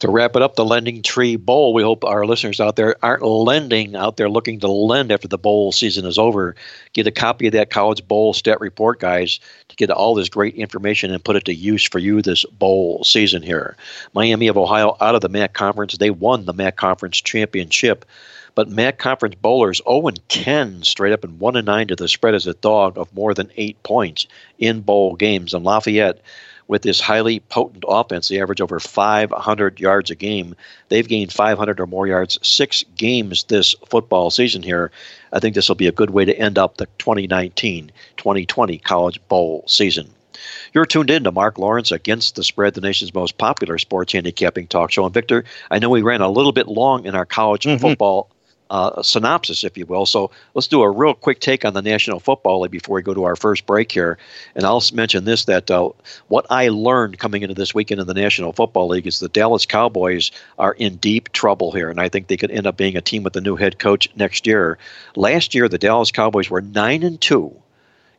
to 0.00 0.10
wrap 0.10 0.36
it 0.36 0.42
up, 0.42 0.56
the 0.56 0.64
Lending 0.64 1.02
Tree 1.02 1.36
Bowl. 1.36 1.72
We 1.72 1.82
hope 1.82 2.04
our 2.04 2.26
listeners 2.26 2.60
out 2.60 2.76
there 2.76 2.96
aren't 3.02 3.22
lending 3.22 3.96
out 3.96 4.16
there 4.16 4.28
looking 4.28 4.60
to 4.60 4.68
lend 4.68 5.10
after 5.10 5.28
the 5.28 5.38
bowl 5.38 5.72
season 5.72 6.04
is 6.04 6.18
over. 6.18 6.54
Get 6.92 7.06
a 7.06 7.10
copy 7.10 7.46
of 7.46 7.52
that 7.54 7.70
College 7.70 8.06
Bowl 8.06 8.34
Stat 8.34 8.60
Report, 8.60 9.00
guys, 9.00 9.40
to 9.68 9.76
get 9.76 9.90
all 9.90 10.14
this 10.14 10.28
great 10.28 10.54
information 10.54 11.12
and 11.12 11.24
put 11.24 11.36
it 11.36 11.46
to 11.46 11.54
use 11.54 11.84
for 11.84 11.98
you 11.98 12.20
this 12.20 12.44
bowl 12.44 13.02
season 13.04 13.42
here. 13.42 13.76
Miami 14.12 14.48
of 14.48 14.58
Ohio 14.58 14.96
out 15.00 15.14
of 15.14 15.22
the 15.22 15.28
MAC 15.28 15.54
Conference. 15.54 15.96
They 15.96 16.10
won 16.10 16.44
the 16.44 16.52
MAC 16.52 16.76
Conference 16.76 17.20
championship. 17.20 18.04
But 18.54 18.70
MAC 18.70 18.98
Conference 18.98 19.34
bowlers 19.34 19.82
0 19.86 20.08
and 20.08 20.28
10 20.30 20.82
straight 20.82 21.12
up 21.12 21.24
and 21.24 21.38
1 21.38 21.56
and 21.56 21.66
9 21.66 21.88
to 21.88 21.96
the 21.96 22.08
spread 22.08 22.34
as 22.34 22.46
a 22.46 22.54
dog 22.54 22.96
of 22.96 23.14
more 23.14 23.34
than 23.34 23.52
eight 23.58 23.82
points 23.82 24.26
in 24.58 24.80
bowl 24.80 25.14
games. 25.14 25.52
And 25.52 25.62
Lafayette 25.62 26.22
with 26.68 26.82
this 26.82 27.00
highly 27.00 27.40
potent 27.40 27.84
offense. 27.86 28.28
They 28.28 28.40
average 28.40 28.60
over 28.60 28.80
500 28.80 29.80
yards 29.80 30.10
a 30.10 30.14
game. 30.14 30.54
They've 30.88 31.06
gained 31.06 31.32
500 31.32 31.80
or 31.80 31.86
more 31.86 32.06
yards 32.06 32.38
six 32.42 32.84
games 32.96 33.44
this 33.44 33.74
football 33.86 34.30
season 34.30 34.62
here. 34.62 34.90
I 35.32 35.40
think 35.40 35.54
this 35.54 35.68
will 35.68 35.76
be 35.76 35.86
a 35.86 35.92
good 35.92 36.10
way 36.10 36.24
to 36.24 36.38
end 36.38 36.58
up 36.58 36.76
the 36.76 36.86
2019 36.98 37.90
2020 38.16 38.78
College 38.78 39.20
Bowl 39.28 39.64
season. 39.66 40.10
You're 40.72 40.86
tuned 40.86 41.10
in 41.10 41.24
to 41.24 41.32
Mark 41.32 41.58
Lawrence 41.58 41.92
Against 41.92 42.36
the 42.36 42.44
Spread, 42.44 42.74
the 42.74 42.80
nation's 42.80 43.14
most 43.14 43.38
popular 43.38 43.78
sports 43.78 44.12
handicapping 44.12 44.66
talk 44.66 44.90
show. 44.90 45.04
And 45.04 45.14
Victor, 45.14 45.44
I 45.70 45.78
know 45.78 45.90
we 45.90 46.02
ran 46.02 46.20
a 46.20 46.28
little 46.28 46.52
bit 46.52 46.68
long 46.68 47.06
in 47.06 47.14
our 47.14 47.24
college 47.24 47.64
mm-hmm. 47.64 47.80
football 47.80 48.30
uh, 48.70 49.02
synopsis, 49.02 49.64
if 49.64 49.76
you 49.76 49.86
will. 49.86 50.06
So 50.06 50.30
let's 50.54 50.66
do 50.66 50.82
a 50.82 50.90
real 50.90 51.14
quick 51.14 51.40
take 51.40 51.64
on 51.64 51.74
the 51.74 51.82
National 51.82 52.20
Football 52.20 52.60
League 52.60 52.72
before 52.72 52.96
we 52.96 53.02
go 53.02 53.14
to 53.14 53.24
our 53.24 53.36
first 53.36 53.66
break 53.66 53.92
here. 53.92 54.18
And 54.54 54.64
I'll 54.64 54.82
mention 54.92 55.24
this 55.24 55.44
that 55.44 55.70
uh, 55.70 55.90
what 56.28 56.46
I 56.50 56.68
learned 56.68 57.18
coming 57.18 57.42
into 57.42 57.54
this 57.54 57.74
weekend 57.74 58.00
in 58.00 58.06
the 58.06 58.14
National 58.14 58.52
Football 58.52 58.88
League 58.88 59.06
is 59.06 59.20
the 59.20 59.28
Dallas 59.28 59.66
Cowboys 59.66 60.30
are 60.58 60.72
in 60.72 60.96
deep 60.96 61.32
trouble 61.32 61.72
here. 61.72 61.90
And 61.90 62.00
I 62.00 62.08
think 62.08 62.26
they 62.26 62.36
could 62.36 62.50
end 62.50 62.66
up 62.66 62.76
being 62.76 62.96
a 62.96 63.00
team 63.00 63.22
with 63.22 63.36
a 63.36 63.40
new 63.40 63.56
head 63.56 63.78
coach 63.78 64.08
next 64.16 64.46
year. 64.46 64.78
Last 65.14 65.54
year, 65.54 65.68
the 65.68 65.78
Dallas 65.78 66.10
Cowboys 66.10 66.50
were 66.50 66.60
9 66.60 67.02
and 67.02 67.20
2 67.20 67.54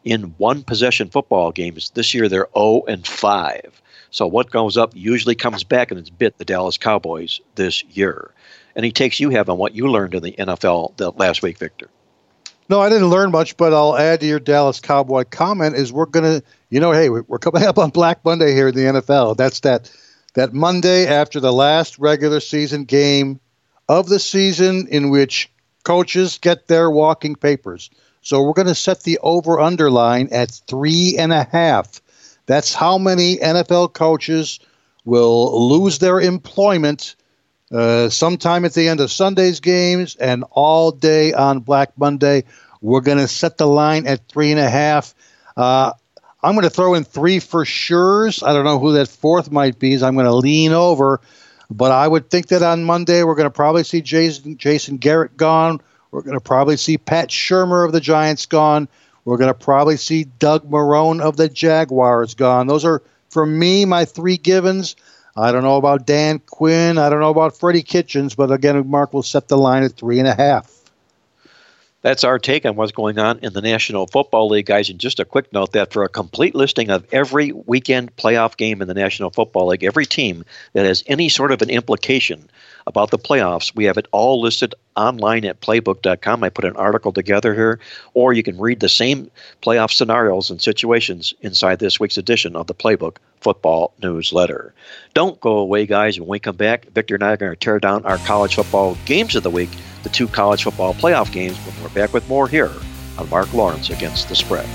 in 0.04 0.36
one 0.38 0.64
possession 0.64 1.10
football 1.10 1.52
games. 1.52 1.92
This 1.94 2.14
year, 2.14 2.30
they're 2.30 2.48
0 2.56 2.84
and 2.88 3.06
5. 3.06 3.82
So 4.10 4.26
what 4.26 4.52
goes 4.52 4.78
up 4.78 4.94
usually 4.96 5.36
comes 5.36 5.66
back, 5.66 5.92
and 5.92 6.00
it's 6.00 6.10
bit 6.10 6.38
the 6.38 6.46
Dallas 6.46 6.78
Cowboys 6.78 7.42
this 7.56 7.84
year 7.84 8.32
any 8.78 8.92
takes 8.92 9.20
you 9.20 9.32
have 9.32 9.50
on 9.50 9.58
what 9.58 9.76
you 9.76 9.92
learned 9.92 10.16
in 10.16 10.24
the 10.24 10.32
NFL 10.34 10.96
the 10.96 11.12
last 11.12 11.42
week, 11.42 11.58
Victor. 11.58 11.90
No, 12.70 12.80
I 12.80 12.90
didn't 12.90 13.10
learn 13.10 13.32
much, 13.32 13.58
but 13.58 13.74
I'll 13.74 13.98
add 13.98 14.20
to 14.20 14.26
your 14.26 14.40
Dallas 14.40 14.80
Cowboy 14.80 15.24
comment 15.30 15.76
is 15.76 15.92
we're 15.92 16.06
gonna, 16.06 16.44
you 16.70 16.80
know, 16.80 16.92
hey, 16.92 17.10
we're 17.10 17.40
coming 17.40 17.64
up 17.64 17.78
on 17.78 17.90
Black 17.90 18.24
Monday 18.24 18.54
here 18.54 18.68
in 18.68 18.76
the 18.76 18.82
NFL. 18.82 19.36
That's 19.36 19.62
that 19.62 19.92
that 20.36 20.54
Monday 20.54 21.08
after 21.08 21.40
the 21.40 21.52
last 21.52 21.98
regular 21.98 22.40
season 22.40 22.84
game 22.84 23.40
of 23.90 24.08
the 24.08 24.20
season 24.20 24.88
in 24.90 25.10
which 25.10 25.50
coaches 25.84 26.38
get 26.38 26.68
their 26.68 26.92
walking 26.92 27.36
papers. 27.36 27.90
So 28.22 28.44
we're 28.44 28.54
going 28.54 28.68
to 28.68 28.76
set 28.76 29.04
the 29.04 29.20
over 29.24 29.60
under 29.60 29.90
line 29.90 30.28
at 30.32 30.52
three 30.68 31.16
and 31.18 31.32
a 31.32 31.46
half. 31.46 32.02
That's 32.46 32.74
how 32.74 32.98
many 32.98 33.38
NFL 33.38 33.94
coaches 33.94 34.60
will 35.06 35.70
lose 35.70 36.00
their 36.00 36.20
employment 36.20 37.16
uh, 37.72 38.10
sometime 38.10 38.66
at 38.66 38.74
the 38.74 38.88
end 38.88 39.00
of 39.00 39.12
Sunday's 39.12 39.60
games 39.60 40.16
and 40.16 40.44
all 40.52 40.92
day 40.92 41.34
on 41.34 41.60
Black 41.60 41.98
Monday. 41.98 42.44
We're 42.82 43.02
going 43.02 43.18
to 43.18 43.28
set 43.28 43.58
the 43.58 43.68
line 43.68 44.08
at 44.08 44.28
three 44.28 44.52
and 44.52 44.60
a 44.60 44.70
half. 44.70 45.14
Uh, 45.56 45.94
I'm 46.42 46.54
going 46.54 46.64
to 46.64 46.70
throw 46.70 46.94
in 46.94 47.04
three 47.04 47.40
for 47.40 47.66
sure's. 47.66 48.44
I 48.44 48.54
don't 48.54 48.64
know 48.64 48.80
who 48.80 48.94
that 48.94 49.08
fourth 49.08 49.52
might 49.52 49.80
be. 49.80 49.98
So 49.98 50.08
I'm 50.08 50.14
going 50.14 50.28
to 50.28 50.36
lean 50.36 50.72
over, 50.72 51.20
but 51.70 51.92
I 51.92 52.08
would 52.08 52.30
think 52.30 52.48
that 52.48 52.62
on 52.62 52.84
Monday 52.84 53.24
we're 53.24 53.36
going 53.36 53.48
to 53.48 53.52
probably 53.52 53.84
see 53.84 54.02
Jason 54.02 54.58
Jason 54.58 54.98
Garrett 54.98 55.36
gone. 55.36 55.82
We're 56.12 56.22
going 56.22 56.36
to 56.38 56.42
probably 56.42 56.78
see 56.78 56.98
Pat 56.98 57.30
Shurmur 57.30 57.86
of 57.86 57.92
the 57.92 58.00
Giants 58.00 58.46
gone. 58.46 58.88
We're 59.26 59.38
going 59.38 59.50
to 59.50 59.60
probably 59.60 59.98
see 59.98 60.24
Doug 60.24 60.70
Marrone 60.70 61.22
of 61.22 61.36
the 61.36 61.50
Jaguars 61.50 62.36
gone. 62.36 62.68
Those 62.68 62.86
are 62.86 63.02
for 63.30 63.46
me 63.46 63.84
my 63.86 64.06
three 64.06 64.38
givens. 64.38 64.96
I 65.38 65.52
don't 65.52 65.62
know 65.62 65.78
about 65.78 66.08
Dan 66.08 66.40
Quinn. 66.40 66.98
I 66.98 67.10
don't 67.10 67.20
know 67.20 67.30
about 67.30 67.58
Freddie 67.58 67.84
Kitchens, 67.84 68.34
but 68.34 68.52
again, 68.52 68.90
Mark 68.90 69.14
will 69.14 69.22
set 69.22 69.48
the 69.48 69.58
line 69.58 69.84
at 69.84 69.92
three 69.92 70.18
and 70.18 70.28
a 70.28 70.34
half. 70.34 70.74
That's 72.02 72.24
our 72.24 72.40
take 72.40 72.66
on 72.66 72.76
what's 72.76 72.92
going 72.92 73.20
on 73.20 73.40
in 73.40 73.54
the 73.54 73.62
National 73.62 74.08
Football 74.08 74.50
League, 74.50 74.66
guys. 74.66 74.90
And 74.90 75.00
just 75.00 75.20
a 75.20 75.26
quick 75.26 75.54
note 75.54 75.74
that 75.74 75.94
for 75.94 76.04
a 76.04 76.10
complete 76.10 76.56
listing 76.56 76.90
of 76.90 77.06
every 77.12 77.52
weekend 77.52 78.16
playoff 78.16 78.58
game 78.58 78.82
in 78.82 78.88
the 78.88 78.94
National 78.94 79.30
Football 79.30 79.68
League, 79.68 79.84
every 79.84 80.06
team 80.06 80.44
that 80.74 80.86
has 80.86 81.04
any 81.06 81.30
sort 81.30 81.52
of 81.52 81.62
an 81.62 81.70
implication 81.70 82.50
about 82.88 83.12
the 83.12 83.20
playoffs, 83.20 83.76
we 83.76 83.84
have 83.84 83.98
it 83.98 84.08
all 84.12 84.42
listed 84.42 84.74
online 84.96 85.46
at 85.46 85.62
playbook.com. 85.62 86.44
I 86.44 86.50
put 86.50 86.66
an 86.66 86.76
article 86.76 87.12
together 87.12 87.54
here, 87.54 87.80
or 88.14 88.34
you 88.34 88.42
can 88.42 88.58
read 88.58 88.80
the 88.80 88.90
same 88.90 89.30
playoff 89.62 89.92
scenarios 89.92 90.50
and 90.50 90.62
situations 90.62 91.34
inside 91.42 91.80
this 91.80 92.00
week's 92.00 92.18
edition 92.18 92.56
of 92.56 92.68
the 92.68 92.74
Playbook 92.74 93.18
Football 93.42 93.94
Newsletter. 94.02 94.74
Don't 95.14 95.40
go 95.42 95.58
away, 95.58 95.86
guys. 95.86 96.20
When 96.20 96.30
we 96.30 96.40
come 96.40 96.56
back, 96.56 96.86
Victor 96.88 97.16
and 97.16 97.24
I 97.24 97.34
are 97.34 97.38
going 97.38 97.52
to 97.52 97.56
tear 97.56 97.80
down 97.80 98.06
our 98.06 98.18
college 98.20 98.56
football 98.56 98.98
games 99.06 99.36
of 99.36 99.44
the 99.44 99.52
week 99.52 99.70
the 100.04 100.10
two 100.10 100.28
college 100.28 100.64
football 100.64 100.94
playoff 100.94 101.32
games 101.32 101.58
when 101.58 101.84
we're 101.84 101.90
back 101.90 102.14
with 102.14 102.28
more 102.30 102.48
here 102.48 102.72
on 103.18 103.30
Mark 103.30 103.54
Lawrence 103.54 103.90
Against 103.90 104.30
the 104.30 104.36
Spread. 104.36 104.68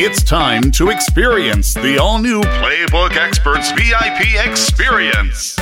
It's 0.00 0.22
time 0.22 0.70
to 0.72 0.90
experience 0.90 1.74
the 1.74 1.98
all 1.98 2.20
new 2.20 2.40
Playbook 2.40 3.16
Experts 3.16 3.72
VIP 3.72 4.46
experience. 4.46 5.56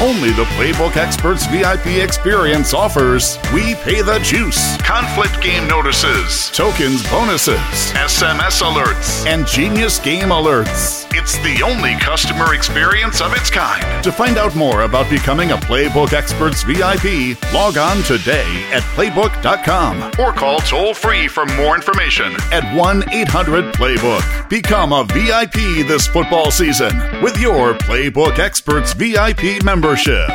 Only 0.00 0.30
the 0.30 0.44
Playbook 0.54 0.96
Experts 0.96 1.44
VIP 1.48 2.00
experience 2.04 2.72
offers. 2.72 3.36
We 3.52 3.74
Pay 3.82 4.00
the 4.00 4.20
Juice, 4.20 4.76
conflict 4.78 5.42
game 5.42 5.66
notices, 5.66 6.52
tokens 6.52 7.02
bonuses, 7.10 7.58
SMS 7.58 8.62
alerts, 8.62 9.26
and 9.26 9.44
genius 9.44 9.98
game 9.98 10.28
alerts. 10.28 11.08
It's 11.10 11.36
the 11.38 11.64
only 11.64 11.96
customer 11.96 12.54
experience 12.54 13.20
of 13.20 13.32
its 13.32 13.50
kind. 13.50 14.04
To 14.04 14.12
find 14.12 14.38
out 14.38 14.54
more 14.54 14.82
about 14.82 15.10
becoming 15.10 15.50
a 15.50 15.56
Playbook 15.56 16.12
Experts 16.12 16.62
VIP, 16.62 17.36
log 17.52 17.76
on 17.76 18.00
today 18.04 18.46
at 18.72 18.82
playbook.com 18.94 20.12
or 20.20 20.32
call 20.32 20.60
toll 20.60 20.94
free 20.94 21.26
for 21.26 21.44
more 21.44 21.74
information 21.74 22.36
at 22.52 22.72
1 22.76 23.12
800 23.12 23.74
Playbook. 23.74 24.48
Become 24.48 24.92
a 24.92 25.02
VIP 25.06 25.86
this 25.88 26.06
football 26.06 26.52
season 26.52 26.96
with 27.20 27.36
your 27.40 27.74
Playbook 27.74 28.38
Experts 28.38 28.92
VIP 28.92 29.64
membership. 29.88 30.28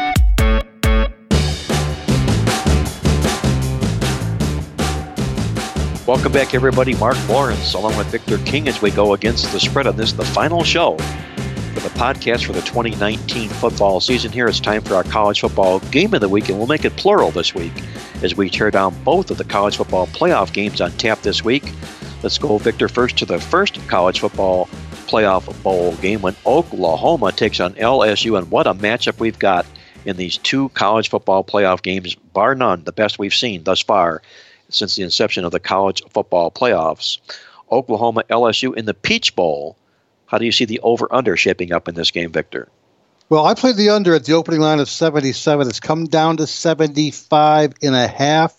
Welcome 6.07 6.31
back, 6.31 6.53
everybody. 6.53 6.95
Mark 6.95 7.17
Lawrence, 7.29 7.73
along 7.73 7.97
with 7.97 8.07
Victor 8.07 8.37
King, 8.39 8.67
as 8.67 8.81
we 8.81 8.91
go 8.91 9.13
against 9.13 9.51
the 9.51 9.59
spread 9.59 9.87
on 9.87 9.95
this, 9.95 10.13
the 10.13 10.25
final 10.25 10.63
show 10.63 10.97
for 10.97 11.79
the 11.79 11.89
podcast 11.89 12.45
for 12.45 12.53
the 12.53 12.61
2019 12.61 13.49
football 13.49 13.99
season. 13.99 14.31
Here 14.31 14.47
it's 14.47 14.59
time 14.59 14.81
for 14.81 14.95
our 14.95 15.03
college 15.03 15.41
football 15.41 15.79
game 15.79 16.13
of 16.13 16.21
the 16.21 16.29
week, 16.29 16.49
and 16.49 16.57
we'll 16.57 16.67
make 16.67 16.85
it 16.85 16.95
plural 16.97 17.31
this 17.31 17.53
week 17.53 17.73
as 18.21 18.35
we 18.35 18.49
tear 18.49 18.71
down 18.71 18.95
both 19.03 19.31
of 19.31 19.37
the 19.37 19.43
college 19.43 19.77
football 19.77 20.07
playoff 20.07 20.51
games 20.51 20.81
on 20.81 20.91
tap 20.93 21.21
this 21.21 21.43
week. 21.43 21.71
Let's 22.21 22.37
go, 22.37 22.57
Victor, 22.57 22.87
first 22.87 23.17
to 23.17 23.25
the 23.25 23.39
first 23.39 23.85
college 23.87 24.19
football 24.19 24.67
playoff 25.13 25.61
bowl 25.61 25.95
game 25.97 26.23
when 26.23 26.35
Oklahoma 26.43 27.31
takes 27.31 27.59
on 27.59 27.75
LSU, 27.75 28.35
and 28.35 28.49
what 28.49 28.65
a 28.65 28.73
matchup 28.73 29.19
we've 29.19 29.37
got 29.37 29.63
in 30.05 30.17
these 30.17 30.37
two 30.39 30.69
college 30.69 31.09
football 31.09 31.43
playoff 31.43 31.83
games, 31.83 32.15
bar 32.15 32.55
none, 32.55 32.83
the 32.83 32.91
best 32.91 33.19
we've 33.19 33.33
seen 33.33 33.63
thus 33.63 33.79
far 33.79 34.23
since 34.69 34.95
the 34.95 35.03
inception 35.03 35.45
of 35.45 35.51
the 35.51 35.59
college 35.59 36.01
football 36.09 36.49
playoffs. 36.49 37.19
Oklahoma 37.71 38.23
LSU 38.27 38.75
in 38.75 38.85
the 38.85 38.95
Peach 38.95 39.35
Bowl. 39.35 39.77
How 40.25 40.39
do 40.39 40.45
you 40.45 40.51
see 40.51 40.65
the 40.65 40.79
over 40.79 41.07
under 41.13 41.37
shaping 41.37 41.73
up 41.73 41.87
in 41.87 41.93
this 41.93 42.09
game, 42.09 42.31
Victor? 42.31 42.67
Well, 43.29 43.45
I 43.45 43.53
played 43.53 43.75
the 43.75 43.91
under 43.91 44.15
at 44.15 44.25
the 44.25 44.33
opening 44.33 44.61
line 44.61 44.79
of 44.79 44.89
77. 44.89 45.67
It's 45.67 45.79
come 45.79 46.05
down 46.05 46.37
to 46.37 46.47
75 46.47 47.73
and 47.83 47.95
a 47.95 48.07
half. 48.07 48.55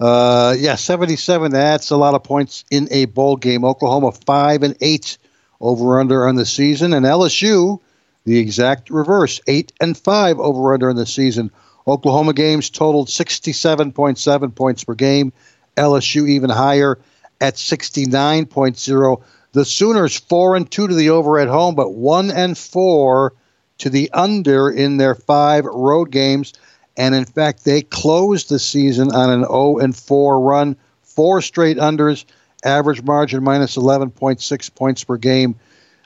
Uh, 0.00 0.56
yeah, 0.58 0.74
77. 0.74 1.52
That's 1.52 1.90
a 1.90 1.96
lot 1.96 2.14
of 2.14 2.24
points 2.24 2.64
in 2.72 2.88
a 2.90 3.04
bowl 3.04 3.36
game. 3.36 3.64
Oklahoma 3.64 4.10
5 4.10 4.64
and 4.64 4.76
8 4.80 5.18
over 5.60 6.00
under 6.00 6.26
on 6.26 6.36
the 6.36 6.46
season. 6.46 6.92
And 6.92 7.06
LSU, 7.06 7.80
the 8.24 8.38
exact 8.38 8.90
reverse 8.90 9.40
8 9.46 9.72
and 9.80 9.96
5 9.96 10.38
over 10.40 10.74
under 10.74 10.90
on 10.90 10.96
the 10.96 11.06
season. 11.06 11.50
Oklahoma 11.86 12.32
games 12.32 12.70
totaled 12.70 13.08
67.7 13.08 14.54
points 14.54 14.84
per 14.84 14.94
game. 14.94 15.32
LSU 15.76 16.28
even 16.28 16.50
higher 16.50 16.98
at 17.40 17.54
69.0. 17.54 19.22
The 19.52 19.64
Sooners 19.64 20.18
4 20.18 20.56
and 20.56 20.70
2 20.70 20.88
to 20.88 20.94
the 20.94 21.10
over 21.10 21.38
at 21.38 21.48
home, 21.48 21.74
but 21.74 21.94
1 21.94 22.30
and 22.30 22.58
4 22.58 23.32
to 23.78 23.90
the 23.90 24.10
under 24.12 24.70
in 24.70 24.96
their 24.96 25.14
five 25.14 25.64
road 25.64 26.10
games. 26.10 26.52
And 26.96 27.14
in 27.14 27.24
fact, 27.24 27.64
they 27.64 27.82
closed 27.82 28.48
the 28.48 28.58
season 28.58 29.12
on 29.12 29.30
an 29.30 29.44
0 29.44 29.78
and 29.78 29.94
4 29.94 30.40
run, 30.40 30.76
four 31.02 31.42
straight 31.42 31.76
unders, 31.76 32.24
average 32.66 33.02
margin 33.02 33.42
minus 33.42 33.76
11.6 33.76 34.74
points 34.74 35.04
per 35.04 35.16
game. 35.16 35.56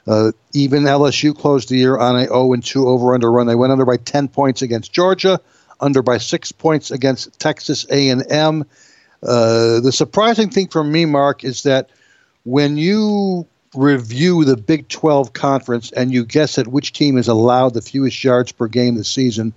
Uh, 0.07 0.31
even 0.53 0.83
LSU 0.83 1.37
closed 1.37 1.69
the 1.69 1.77
year 1.77 1.97
on 1.97 2.15
a 2.15 2.25
0 2.25 2.53
and 2.53 2.63
2 2.63 2.87
over 2.87 3.13
under 3.13 3.31
run. 3.31 3.47
They 3.47 3.55
went 3.55 3.71
under 3.71 3.85
by 3.85 3.97
10 3.97 4.29
points 4.29 4.61
against 4.61 4.91
Georgia, 4.91 5.39
under 5.79 6.01
by 6.01 6.17
six 6.17 6.51
points 6.51 6.91
against 6.91 7.39
Texas 7.39 7.85
A&M. 7.89 8.65
Uh, 9.23 9.79
the 9.79 9.91
surprising 9.91 10.49
thing 10.49 10.67
for 10.67 10.83
me, 10.83 11.05
Mark, 11.05 11.43
is 11.43 11.63
that 11.63 11.89
when 12.43 12.77
you 12.77 13.47
review 13.75 14.43
the 14.43 14.57
Big 14.57 14.87
12 14.87 15.33
conference 15.33 15.91
and 15.91 16.11
you 16.11 16.25
guess 16.25 16.57
at 16.57 16.67
which 16.67 16.93
team 16.93 17.17
is 17.17 17.27
allowed 17.27 17.73
the 17.73 17.81
fewest 17.81 18.23
yards 18.23 18.51
per 18.51 18.67
game 18.67 18.95
this 18.95 19.09
season, 19.09 19.53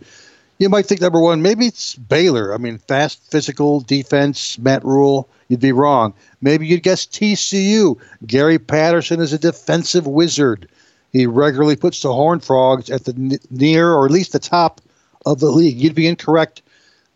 you 0.59 0.69
might 0.69 0.87
think 0.87 1.01
number 1.01 1.21
one, 1.21 1.43
maybe 1.43 1.67
it's 1.67 1.97
Baylor. 1.97 2.55
I 2.55 2.59
mean, 2.59 2.79
fast, 2.79 3.31
physical 3.31 3.81
defense, 3.81 4.59
Matt 4.59 4.85
Rhule. 4.85 5.29
You'd 5.49 5.61
be 5.61 5.73
wrong. 5.73 6.15
Maybe 6.41 6.67
you'd 6.67 6.83
guess 6.83 7.07
TCU. 7.07 7.99
Gary 8.27 8.59
Patterson 8.59 9.21
is 9.21 9.33
a 9.33 9.39
defensive 9.39 10.07
wizard. 10.07 10.69
He 11.13 11.27
regularly 11.27 11.77
puts 11.77 12.01
the 12.01 12.13
Horned 12.13 12.45
Frogs 12.45 12.91
at 12.91 13.05
the 13.05 13.41
near 13.51 13.93
or 13.93 14.07
at 14.07 14.13
least 14.13 14.33
the 14.33 14.39
top 14.39 14.81
of 15.27 15.41
the 15.41 15.51
league. 15.51 15.77
You'd 15.77 15.95
be 15.95 16.09
incorrect. 16.09 16.63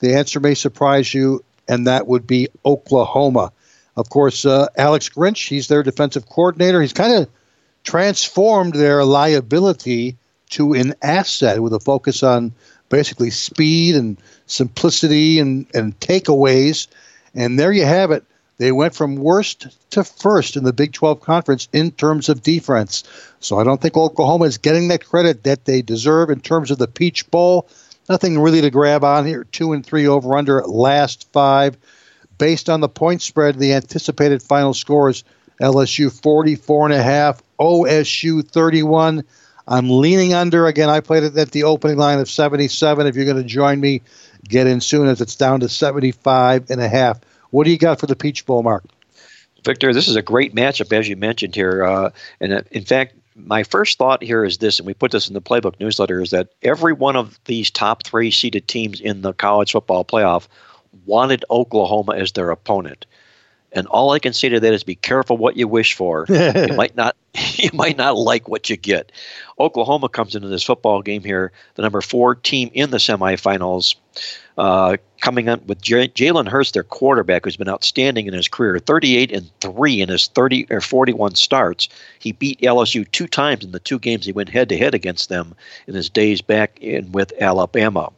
The 0.01 0.15
answer 0.15 0.41
may 0.41 0.55
surprise 0.55 1.13
you, 1.13 1.45
and 1.67 1.87
that 1.87 2.07
would 2.07 2.27
be 2.27 2.49
Oklahoma. 2.65 3.53
Of 3.97 4.11
course, 4.11 4.45
uh, 4.45 4.69
Alex 4.77 5.09
Grinch, 5.09 5.49
he's 5.49 5.67
their 5.67 5.83
defensive 5.83 6.29
coordinator. 6.29 6.81
He's 6.81 6.93
kind 6.93 7.15
of 7.15 7.29
transformed 7.83 8.75
their 8.75 9.05
liability 9.05 10.17
to 10.51 10.75
an 10.75 10.95
asset 11.03 11.61
with 11.61 11.73
a 11.73 11.81
focus 11.81 12.23
on 12.23 12.53
basically 12.89 13.31
speed 13.31 13.95
and 13.95 14.19
simplicity 14.47 15.39
and, 15.39 15.67
and 15.75 15.99
takeaways. 16.01 16.89
And 17.35 17.59
there 17.59 17.73
you 17.73 17.85
have 17.85 18.11
it. 18.11 18.25
They 18.59 18.73
went 18.73 18.95
from 18.95 19.17
worst 19.17 19.69
to 19.91 20.03
first 20.03 20.57
in 20.57 20.65
the 20.65 20.73
Big 20.73 20.93
12 20.93 21.21
conference 21.21 21.69
in 21.73 21.93
terms 21.93 22.29
of 22.29 22.43
defense. 22.43 23.05
So 23.39 23.59
I 23.59 23.65
don't 23.65 23.81
think 23.81 23.97
Oklahoma 23.97 24.47
is 24.47 24.59
getting 24.59 24.89
that 24.89 25.07
credit 25.07 25.45
that 25.45 25.65
they 25.65 25.81
deserve 25.81 26.31
in 26.31 26.41
terms 26.41 26.71
of 26.71 26.79
the 26.79 26.89
Peach 26.89 27.31
Bowl. 27.31 27.69
Nothing 28.09 28.39
really 28.39 28.61
to 28.63 28.71
grab 28.71 29.05
on 29.05 29.27
here. 29.27 29.45
Two 29.45 29.73
and 29.73 29.87
three 29.87 30.09
over 30.09 30.37
under 30.37 30.63
last 30.63 31.31
five. 31.33 31.77
Based 32.39 32.69
on 32.69 32.81
the 32.81 32.89
point 32.89 33.23
spread, 33.23 33.59
the 33.59 33.75
anticipated 33.75 34.43
final 34.43 34.75
scores 34.75 35.25
LSU 35.61 36.11
44 36.11 36.87
and 36.87 36.95
a 36.95 37.03
half, 37.03 37.43
OSU 37.61 38.47
31. 38.47 39.25
I'm 39.69 39.91
leaning 39.91 40.33
under. 40.33 40.67
Again, 40.67 40.89
I 40.89 41.01
played 41.01 41.23
it 41.25 41.37
at 41.37 41.51
the 41.51 41.65
opening 41.65 41.99
line 41.99 42.19
of 42.19 42.29
77. 42.29 43.07
If 43.07 43.15
you're 43.15 43.27
going 43.27 43.37
to 43.37 43.45
join 43.45 43.79
me, 43.81 44.01
get 44.49 44.67
in 44.67 44.81
soon 44.81 45.07
as 45.09 45.21
it's 45.21 45.37
down 45.37 45.61
to 45.61 45.69
75 45.69 46.71
and 46.71 46.81
a 46.81 46.89
half. 46.89 47.21
What 47.51 47.65
do 47.65 47.71
you 47.71 47.79
got 47.79 48.01
for 48.01 48.07
the 48.07 48.17
Peach 48.17 48.47
Bowl, 48.47 48.63
Mark? 48.63 48.85
Victor, 49.65 49.93
this 49.93 50.09
is 50.09 50.17
a 50.17 50.23
great 50.23 50.55
matchup, 50.55 50.93
as 50.97 51.07
you 51.09 51.17
mentioned 51.17 51.55
here. 51.55 51.85
Uh, 51.85 52.11
and 52.41 52.55
uh, 52.55 52.63
in 52.71 52.85
fact, 52.85 53.15
my 53.37 53.63
first 53.63 53.99
thought 53.99 54.23
here 54.23 54.43
is 54.43 54.59
this, 54.59 54.79
and 54.79 54.87
we 54.87 54.95
put 54.95 55.11
this 55.11 55.29
in 55.29 55.35
the 55.35 55.43
playbook 55.43 55.79
newsletter, 55.79 56.23
is 56.23 56.31
that 56.31 56.49
every 56.63 56.95
one 56.95 57.17
of 57.17 57.39
these 57.45 57.71
top 57.71 58.05
three 58.05 58.31
seeded 58.31 58.67
teams 58.69 59.01
in 59.01 59.21
the 59.21 59.35
college 59.35 59.73
football 59.73 60.05
playoff 60.05 60.49
wanted 61.05 61.45
Oklahoma 61.51 62.15
as 62.17 62.33
their 62.33 62.51
opponent. 62.51 63.05
And 63.73 63.87
all 63.87 64.13
I 64.13 64.19
can 64.19 64.33
say 64.33 64.49
to 64.49 64.61
that 64.61 64.73
is 64.73 64.83
be 64.83 64.95
careful 64.95 65.37
what 65.37 65.57
you 65.57 65.69
wish 65.69 65.95
for. 65.95 66.25
you 66.29 66.75
might 66.75 66.97
not 66.97 67.17
you 67.57 67.71
might 67.73 67.97
not 67.97 68.17
like 68.17 68.49
what 68.49 68.71
you 68.71 68.77
get. 68.77 69.13
Oklahoma 69.59 70.09
comes 70.09 70.35
into 70.35 70.49
this 70.49 70.63
football 70.63 71.03
game 71.03 71.23
here, 71.23 71.53
the 71.75 71.83
number 71.83 72.01
four 72.01 72.35
team 72.35 72.71
in 72.73 72.91
the 72.91 72.99
semifinals, 72.99 73.97
uh, 74.57 74.97
coming 75.21 75.49
up 75.49 75.65
with 75.67 75.81
J- 75.83 76.09
Jalen 76.09 76.49
Hurts, 76.49 76.73
their 76.73 76.83
quarterback, 76.83 77.45
who's 77.45 77.57
been 77.57 77.69
outstanding 77.69 78.27
in 78.27 78.35
his 78.35 78.49
career, 78.49 78.79
38 78.79 79.33
and 79.33 79.51
three 79.61 80.01
in 80.01 80.09
his 80.09 80.29
30 80.29 80.67
or 80.71 80.81
41 80.81 81.35
starts. 81.35 81.89
He 82.19 82.33
beat 82.33 82.61
LSU 82.61 83.11
two 83.11 83.27
times 83.27 83.65
in 83.65 83.73
the 83.73 83.81
two 83.81 83.99
games 83.99 84.25
he 84.25 84.33
went 84.33 84.49
head 84.49 84.69
to 84.71 84.79
head 84.79 84.95
against 84.95 85.29
them 85.29 85.55
in 85.87 85.95
his 85.95 86.09
days 86.09 86.41
back 86.41 86.79
in 86.81 87.13
with 87.13 87.33
Alabama. 87.41 88.11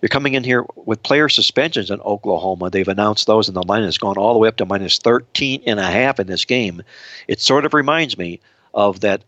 You're 0.00 0.08
coming 0.08 0.34
in 0.34 0.44
here 0.44 0.64
with 0.76 1.02
player 1.02 1.28
suspensions 1.28 1.90
in 1.90 2.00
Oklahoma. 2.00 2.70
They've 2.70 2.86
announced 2.86 3.26
those, 3.26 3.48
and 3.48 3.56
the 3.56 3.62
line 3.62 3.82
has 3.82 3.98
gone 3.98 4.16
all 4.16 4.32
the 4.32 4.38
way 4.38 4.48
up 4.48 4.56
to 4.58 4.66
minus 4.66 4.98
13 4.98 5.62
and 5.66 5.80
a 5.80 5.90
half 5.90 6.20
in 6.20 6.28
this 6.28 6.44
game. 6.44 6.82
It 7.26 7.40
sort 7.40 7.64
of 7.64 7.74
reminds 7.74 8.16
me 8.16 8.40
of 8.74 9.00
that 9.00 9.24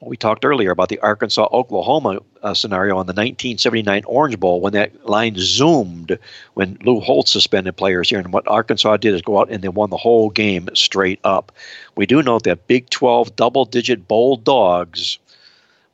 we 0.00 0.16
talked 0.16 0.44
earlier 0.44 0.70
about 0.70 0.88
the 0.88 1.00
Arkansas 1.00 1.48
Oklahoma 1.52 2.20
uh, 2.42 2.54
scenario 2.54 2.94
on 2.94 3.06
the 3.06 3.12
1979 3.12 4.04
Orange 4.06 4.38
Bowl 4.38 4.60
when 4.60 4.72
that 4.72 5.08
line 5.08 5.34
zoomed 5.36 6.18
when 6.54 6.78
Lou 6.84 7.00
Holtz 7.00 7.32
suspended 7.32 7.76
players 7.76 8.08
here. 8.08 8.20
And 8.20 8.32
what 8.32 8.46
Arkansas 8.46 8.96
did 8.98 9.14
is 9.14 9.22
go 9.22 9.40
out 9.40 9.50
and 9.50 9.62
they 9.62 9.68
won 9.68 9.90
the 9.90 9.96
whole 9.96 10.30
game 10.30 10.68
straight 10.74 11.18
up. 11.24 11.50
We 11.96 12.06
do 12.06 12.22
note 12.22 12.44
that 12.44 12.68
Big 12.68 12.90
12 12.90 13.34
double 13.34 13.64
digit 13.64 14.06
bowl 14.06 14.36
dogs 14.36 15.18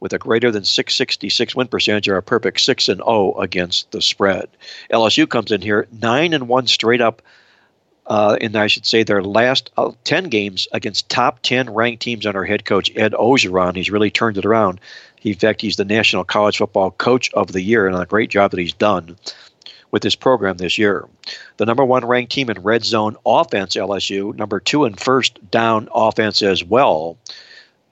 with 0.01 0.13
a 0.13 0.19
greater 0.19 0.51
than 0.51 0.65
666 0.65 1.55
win 1.57 1.69
percentage 1.69 2.09
are 2.09 2.17
a 2.17 2.23
perfect 2.23 2.61
6 2.61 2.89
and 2.89 2.99
0 2.99 3.35
against 3.39 3.91
the 3.91 4.03
spread. 4.03 4.49
LSU 4.93 5.29
comes 5.29 5.51
in 5.51 5.63
here 5.63 5.87
9 5.93 6.33
and 6.33 6.49
1 6.49 6.67
straight 6.67 7.01
up 7.01 7.23
uh, 8.07 8.37
and 8.41 8.55
I 8.57 8.67
should 8.67 8.85
say 8.85 9.03
their 9.03 9.23
last 9.23 9.71
uh, 9.77 9.93
10 10.05 10.25
games 10.25 10.69
against 10.73 11.09
top 11.09 11.41
10 11.43 11.73
ranked 11.73 12.03
teams 12.03 12.27
under 12.27 12.45
head 12.45 12.65
coach 12.65 12.91
Ed 12.97 13.13
Orgeron. 13.13 13.77
He's 13.77 13.91
really 13.91 14.11
turned 14.11 14.37
it 14.37 14.45
around. 14.45 14.81
In 15.23 15.35
fact, 15.35 15.63
he's 15.63 15.77
the 15.77 15.87
National 15.87 16.23
College 16.23 16.59
Football 16.59 16.91
Coach 16.91 17.33
of 17.33 17.53
the 17.53 17.63
Year, 17.63 17.87
and 17.87 17.97
a 17.97 18.05
great 18.05 18.29
job 18.29 18.51
that 18.51 18.61
he's 18.61 18.75
done 18.75 19.17
with 19.91 20.03
his 20.03 20.17
program 20.17 20.59
this 20.59 20.77
year. 20.77 21.09
The 21.57 21.65
number 21.65 21.85
one 21.85 22.05
ranked 22.05 22.33
team 22.33 22.51
in 22.51 22.61
red 22.61 22.85
zone 22.85 23.17
offense, 23.25 23.75
LSU, 23.75 24.37
number 24.37 24.61
two 24.61 24.85
in 24.85 24.95
first 24.95 25.51
down 25.51 25.89
offense 25.95 26.43
as 26.43 26.63
well. 26.63 27.17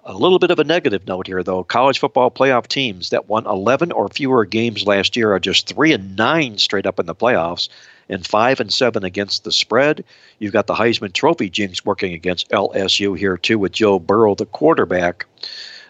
A 0.05 0.15
little 0.15 0.41
bit 0.41 0.51
of 0.51 0.59
a 0.59 0.65
negative 0.65 1.07
note 1.07 1.29
here, 1.29 1.45
though. 1.45 1.63
College 1.63 2.01
football 2.01 2.29
playoff 2.29 2.67
teams 2.67 3.11
that 3.11 3.29
won 3.29 3.47
11 3.47 3.93
or 3.93 4.09
fewer 4.09 4.45
games 4.45 4.85
last 4.85 5.15
year 5.15 5.33
are 5.33 5.39
just 5.39 5.69
3 5.69 5.93
and 5.93 6.17
9 6.17 6.59
straight 6.59 6.87
up 6.87 6.99
in 6.99 7.07
the 7.07 7.15
playoffs 7.15 7.69
and 8.09 8.27
5 8.27 8.59
and 8.59 8.73
7 8.73 9.05
against 9.05 9.45
the 9.45 9.53
spread. 9.53 10.05
You've 10.41 10.53
got 10.53 10.67
the 10.67 10.75
Heisman 10.75 11.13
Trophy 11.13 11.49
jinx 11.49 11.85
working 11.85 12.15
against 12.15 12.51
LSU 12.51 13.17
here, 13.17 13.37
too, 13.37 13.61
with 13.61 13.71
Joe 13.71 14.01
Burrow, 14.01 14.35
the 14.35 14.47
quarterback. 14.47 15.25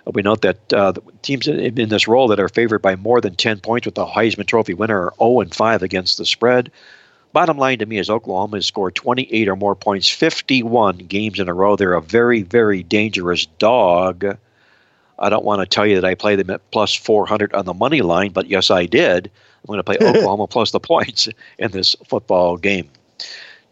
We 0.04 0.20
note 0.20 0.42
that 0.42 0.72
uh, 0.74 0.92
teams 1.22 1.48
in 1.48 1.88
this 1.88 2.06
role 2.06 2.28
that 2.28 2.40
are 2.40 2.50
favored 2.50 2.82
by 2.82 2.96
more 2.96 3.22
than 3.22 3.34
10 3.34 3.60
points 3.60 3.86
with 3.86 3.94
the 3.94 4.04
Heisman 4.04 4.46
Trophy 4.46 4.74
winner 4.74 5.06
are 5.06 5.14
0 5.18 5.40
and 5.40 5.54
5 5.54 5.82
against 5.82 6.18
the 6.18 6.26
spread. 6.26 6.70
Bottom 7.32 7.56
line 7.56 7.78
to 7.78 7.86
me 7.86 7.98
is 7.98 8.10
Oklahoma 8.10 8.58
has 8.58 8.66
scored 8.66 8.94
28 8.94 9.48
or 9.48 9.56
more 9.56 9.74
points 9.74 10.08
51 10.08 10.98
games 10.98 11.38
in 11.40 11.48
a 11.48 11.54
row. 11.54 11.76
They're 11.76 11.94
a 11.94 12.02
very, 12.02 12.42
very 12.42 12.82
dangerous 12.82 13.46
dog. 13.46 14.36
I 15.18 15.28
don't 15.30 15.44
want 15.44 15.60
to 15.60 15.66
tell 15.66 15.86
you 15.86 15.94
that 16.00 16.04
I 16.04 16.14
play 16.14 16.36
them 16.36 16.50
at 16.50 16.70
plus 16.70 16.94
400 16.94 17.54
on 17.54 17.64
the 17.64 17.72
money 17.72 18.02
line, 18.02 18.32
but 18.32 18.48
yes, 18.48 18.70
I 18.70 18.86
did. 18.86 19.30
I'm 19.62 19.66
going 19.66 19.78
to 19.78 19.84
play 19.84 19.96
Oklahoma 20.00 20.46
plus 20.46 20.72
the 20.72 20.80
points 20.80 21.28
in 21.58 21.70
this 21.70 21.96
football 22.06 22.56
game. 22.56 22.90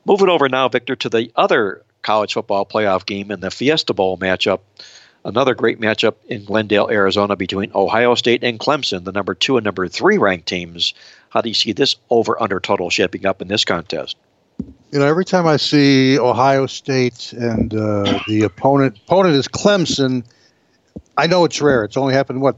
Moving 0.07 0.29
over 0.29 0.49
now, 0.49 0.69
Victor, 0.69 0.97
to 0.97 1.09
the 1.09 1.31
other 1.37 1.83
college 2.03 2.33
football 2.33 2.65
playoff 2.65 3.05
game 3.05 3.31
in 3.31 3.41
the 3.41 3.51
Fiesta 3.51 3.93
Bowl 3.93 4.17
matchup. 4.17 4.61
Another 5.25 5.55
great 5.55 5.79
matchup 5.79 6.15
in 6.29 6.45
Glendale, 6.47 6.89
Arizona 6.91 7.37
between 7.37 7.71
Ohio 7.75 8.15
State 8.15 8.43
and 8.43 8.59
Clemson, 8.59 9.05
the 9.05 9.13
number 9.13 9.35
two 9.35 9.59
and 9.59 9.65
number 9.65 9.87
three 9.87 10.17
ranked 10.17 10.49
teams. 10.49 10.95
How 11.29 11.43
do 11.43 11.51
you 11.51 11.55
see 11.55 11.73
this 11.73 11.97
over 12.09 12.43
under 12.43 12.59
total 12.59 12.89
shaping 12.89 13.27
up 13.27 13.43
in 13.43 13.49
this 13.49 13.65
contest? 13.65 14.17
You 14.91 14.99
know, 14.99 15.07
every 15.07 15.27
time 15.27 15.47
I 15.47 15.59
see 15.59 16.19
Ohio 16.19 16.67
State 16.67 17.33
and 17.35 17.75
uh, 17.75 18.21
the 18.29 18.43
opponent 18.43 18.99
opponent 19.07 19.35
is 19.37 19.47
Clemson, 19.47 20.25
I 21.17 21.27
know 21.27 21.45
it's 21.45 21.61
rare. 21.61 21.85
It's 21.85 21.99
only 21.99 22.15
happened 22.15 22.41
what 22.41 22.57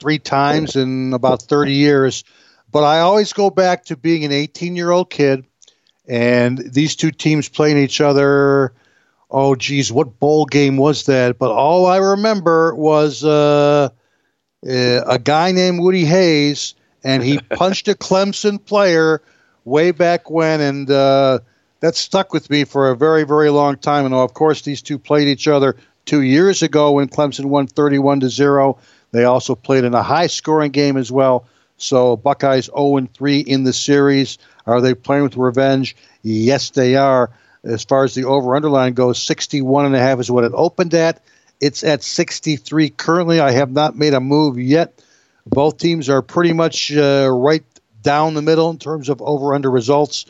three 0.00 0.18
times 0.18 0.74
in 0.74 1.12
about 1.12 1.42
thirty 1.42 1.74
years, 1.74 2.24
but 2.72 2.82
I 2.82 3.00
always 3.00 3.32
go 3.32 3.48
back 3.48 3.84
to 3.86 3.96
being 3.96 4.24
an 4.24 4.32
eighteen-year-old 4.32 5.08
kid, 5.08 5.44
and 6.08 6.58
these 6.58 6.96
two 6.96 7.12
teams 7.12 7.48
playing 7.48 7.78
each 7.78 8.00
other. 8.00 8.72
Oh, 9.34 9.54
geez, 9.54 9.90
what 9.90 10.20
bowl 10.20 10.44
game 10.44 10.76
was 10.76 11.06
that? 11.06 11.38
But 11.38 11.50
all 11.50 11.86
I 11.86 11.96
remember 11.96 12.74
was 12.74 13.24
uh, 13.24 13.88
uh 14.64 15.00
a 15.06 15.18
guy 15.18 15.52
named 15.52 15.80
Woody 15.80 16.04
Hayes 16.04 16.74
and 17.02 17.22
he 17.22 17.38
punched 17.50 17.88
a 17.88 17.94
Clemson 17.94 18.64
player 18.64 19.22
way 19.64 19.90
back 19.90 20.30
when, 20.30 20.60
and 20.60 20.90
uh, 20.90 21.38
that 21.80 21.96
stuck 21.96 22.32
with 22.32 22.50
me 22.50 22.64
for 22.64 22.90
a 22.90 22.96
very, 22.96 23.24
very 23.24 23.50
long 23.50 23.76
time. 23.76 24.04
And 24.04 24.14
of 24.14 24.34
course, 24.34 24.62
these 24.62 24.82
two 24.82 24.98
played 24.98 25.28
each 25.28 25.48
other 25.48 25.76
two 26.04 26.22
years 26.22 26.62
ago 26.62 26.92
when 26.92 27.08
Clemson 27.08 27.46
won 27.46 27.66
31 27.66 28.20
to 28.20 28.28
zero. 28.28 28.78
They 29.12 29.24
also 29.24 29.54
played 29.54 29.84
in 29.84 29.94
a 29.94 30.02
high-scoring 30.02 30.72
game 30.72 30.96
as 30.96 31.10
well. 31.10 31.46
So 31.76 32.16
Buckeyes 32.16 32.66
0 32.66 32.96
and 32.98 33.12
3 33.12 33.40
in 33.40 33.64
the 33.64 33.72
series. 33.72 34.38
Are 34.66 34.80
they 34.80 34.94
playing 34.94 35.24
with 35.24 35.36
revenge? 35.36 35.96
Yes, 36.22 36.70
they 36.70 36.96
are. 36.96 37.30
As 37.64 37.84
far 37.84 38.04
as 38.04 38.14
the 38.14 38.24
over 38.24 38.56
underline 38.56 38.94
goes, 38.94 39.22
61 39.22 39.86
and 39.86 39.94
a 39.94 39.98
half 39.98 40.18
is 40.18 40.30
what 40.30 40.44
it 40.44 40.52
opened 40.54 40.94
at. 40.94 41.22
It's 41.60 41.84
at 41.84 42.02
63 42.02 42.90
currently. 42.90 43.38
I 43.38 43.52
have 43.52 43.70
not 43.70 43.96
made 43.96 44.14
a 44.14 44.20
move 44.20 44.58
yet. 44.58 45.00
Both 45.46 45.78
teams 45.78 46.08
are 46.08 46.22
pretty 46.22 46.52
much 46.52 46.94
uh, 46.94 47.28
right 47.32 47.64
down 48.02 48.34
the 48.34 48.42
middle 48.42 48.70
in 48.70 48.78
terms 48.78 49.08
of 49.08 49.22
over 49.22 49.54
under 49.54 49.70
results. 49.70 50.26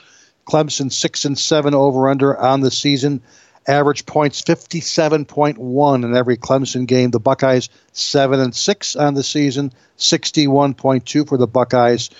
Clemson 0.46 0.92
six 0.92 1.24
and 1.24 1.38
seven 1.38 1.74
over 1.74 2.08
under 2.08 2.36
on 2.36 2.60
the 2.60 2.70
season. 2.70 3.22
Average 3.66 4.06
points 4.06 4.40
fifty 4.40 4.80
seven 4.80 5.24
point 5.24 5.56
one 5.56 6.02
in 6.04 6.16
every 6.16 6.36
Clemson 6.36 6.86
game. 6.86 7.10
The 7.10 7.20
Buckeyes 7.20 7.68
seven 7.92 8.40
and 8.40 8.54
six 8.54 8.96
on 8.96 9.14
the 9.14 9.22
season, 9.22 9.72
sixty 9.96 10.48
one 10.48 10.74
point 10.74 11.06
two 11.06 11.24
for 11.24 11.38
the 11.38 11.46
Buckeyes. 11.46 12.10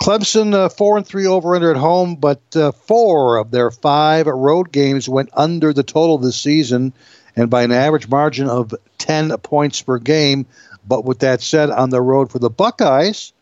Clemson 0.00 0.54
uh, 0.54 0.68
four 0.68 0.96
and 0.96 1.06
three 1.06 1.26
over 1.26 1.54
under 1.54 1.70
at 1.70 1.76
home, 1.76 2.16
but 2.16 2.40
uh, 2.54 2.72
four 2.72 3.36
of 3.36 3.50
their 3.50 3.70
five 3.70 4.26
road 4.26 4.72
games 4.72 5.08
went 5.08 5.30
under 5.32 5.72
the 5.72 5.82
total 5.82 6.18
this 6.18 6.40
season, 6.40 6.92
and 7.36 7.50
by 7.50 7.62
an 7.62 7.72
average 7.72 8.08
margin 8.08 8.48
of 8.48 8.74
ten 8.98 9.36
points 9.38 9.82
per 9.82 9.98
game. 9.98 10.46
But 10.86 11.04
with 11.04 11.18
that 11.20 11.42
said, 11.42 11.70
on 11.70 11.90
the 11.90 12.00
road 12.00 12.30
for 12.30 12.38
the 12.38 12.48
Buckeyes, 12.48 13.32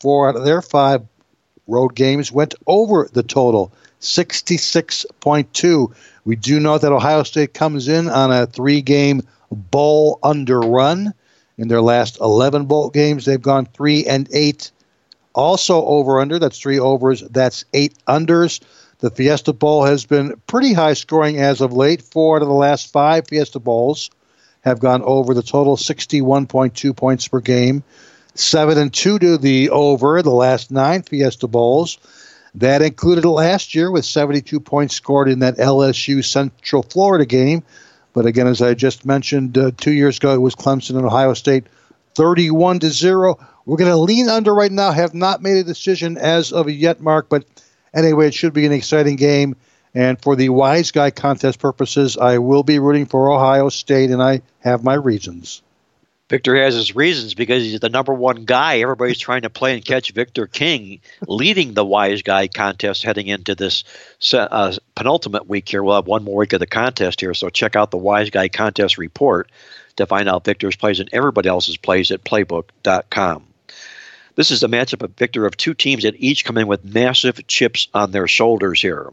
four 0.00 0.28
out 0.28 0.36
of 0.36 0.44
their 0.44 0.62
five 0.62 1.02
road 1.66 1.94
games 1.94 2.30
went 2.30 2.54
over 2.66 3.08
the 3.12 3.22
total 3.22 3.72
66.2. 4.00 5.94
We 6.24 6.36
do 6.36 6.60
know 6.60 6.76
that 6.76 6.92
Ohio 6.92 7.22
State 7.22 7.54
comes 7.54 7.88
in 7.88 8.08
on 8.08 8.30
a 8.30 8.46
three 8.46 8.82
game 8.82 9.22
bowl 9.50 10.18
under 10.22 10.60
run. 10.60 11.14
In 11.58 11.68
their 11.68 11.82
last 11.82 12.18
11 12.20 12.64
bowl 12.66 12.90
games, 12.90 13.24
they've 13.24 13.40
gone 13.40 13.66
three 13.66 14.06
and 14.06 14.28
eight. 14.32 14.70
Also 15.34 15.84
over 15.84 16.20
under, 16.20 16.38
that's 16.38 16.58
three 16.58 16.78
overs, 16.78 17.22
that's 17.30 17.64
eight 17.72 17.94
unders. 18.06 18.60
The 18.98 19.10
Fiesta 19.10 19.52
Bowl 19.52 19.84
has 19.84 20.06
been 20.06 20.40
pretty 20.46 20.72
high 20.72 20.92
scoring 20.92 21.38
as 21.38 21.60
of 21.60 21.72
late. 21.72 22.02
Four 22.02 22.36
out 22.36 22.42
of 22.42 22.48
the 22.48 22.54
last 22.54 22.92
five 22.92 23.26
Fiesta 23.26 23.58
Bowls 23.58 24.10
have 24.60 24.78
gone 24.78 25.02
over 25.02 25.34
the 25.34 25.42
total 25.42 25.76
61.2 25.76 26.96
points 26.96 27.26
per 27.26 27.40
game. 27.40 27.82
Seven 28.34 28.78
and 28.78 28.94
two 28.94 29.18
to 29.18 29.38
the 29.38 29.70
over 29.70 30.22
the 30.22 30.30
last 30.30 30.70
nine 30.70 31.02
Fiesta 31.02 31.48
Bowls. 31.48 31.98
That 32.56 32.82
included 32.82 33.24
last 33.24 33.74
year 33.74 33.90
with 33.90 34.04
72 34.04 34.60
points 34.60 34.94
scored 34.94 35.28
in 35.28 35.40
that 35.40 35.56
LSU 35.56 36.24
Central 36.24 36.82
Florida 36.82 37.26
game. 37.26 37.62
But 38.12 38.26
again, 38.26 38.46
as 38.46 38.60
I 38.60 38.74
just 38.74 39.06
mentioned, 39.06 39.56
uh, 39.56 39.70
two 39.76 39.92
years 39.92 40.18
ago 40.18 40.34
it 40.34 40.40
was 40.40 40.54
Clemson 40.54 40.96
and 40.96 41.06
Ohio 41.06 41.34
State, 41.34 41.66
31 42.14 42.80
to 42.80 42.90
zero. 42.90 43.38
We're 43.66 43.76
going 43.76 43.90
to 43.90 43.96
lean 43.96 44.28
under 44.28 44.54
right 44.54 44.72
now. 44.72 44.90
Have 44.90 45.14
not 45.14 45.42
made 45.42 45.58
a 45.58 45.64
decision 45.64 46.18
as 46.18 46.52
of 46.52 46.68
yet, 46.70 47.00
Mark. 47.00 47.28
But 47.28 47.44
anyway, 47.94 48.28
it 48.28 48.34
should 48.34 48.52
be 48.52 48.66
an 48.66 48.72
exciting 48.72 49.16
game. 49.16 49.56
And 49.94 50.20
for 50.20 50.36
the 50.36 50.48
wise 50.48 50.90
guy 50.90 51.10
contest 51.10 51.58
purposes, 51.58 52.16
I 52.16 52.38
will 52.38 52.62
be 52.62 52.78
rooting 52.78 53.06
for 53.06 53.30
Ohio 53.30 53.68
State, 53.68 54.10
and 54.10 54.22
I 54.22 54.40
have 54.60 54.82
my 54.82 54.94
reasons. 54.94 55.62
Victor 56.30 56.56
has 56.56 56.74
his 56.74 56.96
reasons 56.96 57.34
because 57.34 57.62
he's 57.62 57.78
the 57.80 57.90
number 57.90 58.14
one 58.14 58.46
guy. 58.46 58.80
Everybody's 58.80 59.18
trying 59.18 59.42
to 59.42 59.50
play 59.50 59.74
and 59.74 59.84
catch 59.84 60.12
Victor 60.12 60.46
King, 60.46 61.00
leading 61.28 61.74
the 61.74 61.84
Wise 61.84 62.22
Guy 62.22 62.48
contest 62.48 63.02
heading 63.02 63.26
into 63.26 63.54
this 63.54 63.84
uh, 64.32 64.74
penultimate 64.94 65.46
week 65.46 65.68
here. 65.68 65.82
We'll 65.82 65.96
have 65.96 66.06
one 66.06 66.24
more 66.24 66.38
week 66.38 66.54
of 66.54 66.60
the 66.60 66.66
contest 66.66 67.20
here, 67.20 67.34
so 67.34 67.50
check 67.50 67.76
out 67.76 67.90
the 67.90 67.98
Wise 67.98 68.30
Guy 68.30 68.48
contest 68.48 68.96
report 68.96 69.50
to 69.96 70.06
find 70.06 70.26
out 70.26 70.46
Victor's 70.46 70.74
plays 70.74 71.00
and 71.00 71.10
everybody 71.12 71.50
else's 71.50 71.76
plays 71.76 72.10
at 72.10 72.24
playbook.com. 72.24 73.51
This 74.34 74.50
is 74.50 74.62
a 74.62 74.68
matchup 74.68 75.02
of 75.02 75.14
Victor 75.16 75.46
of 75.46 75.56
two 75.56 75.74
teams 75.74 76.04
that 76.04 76.14
each 76.16 76.44
come 76.44 76.58
in 76.58 76.66
with 76.66 76.84
massive 76.84 77.46
chips 77.46 77.88
on 77.92 78.10
their 78.10 78.26
shoulders 78.26 78.80
here. 78.80 79.12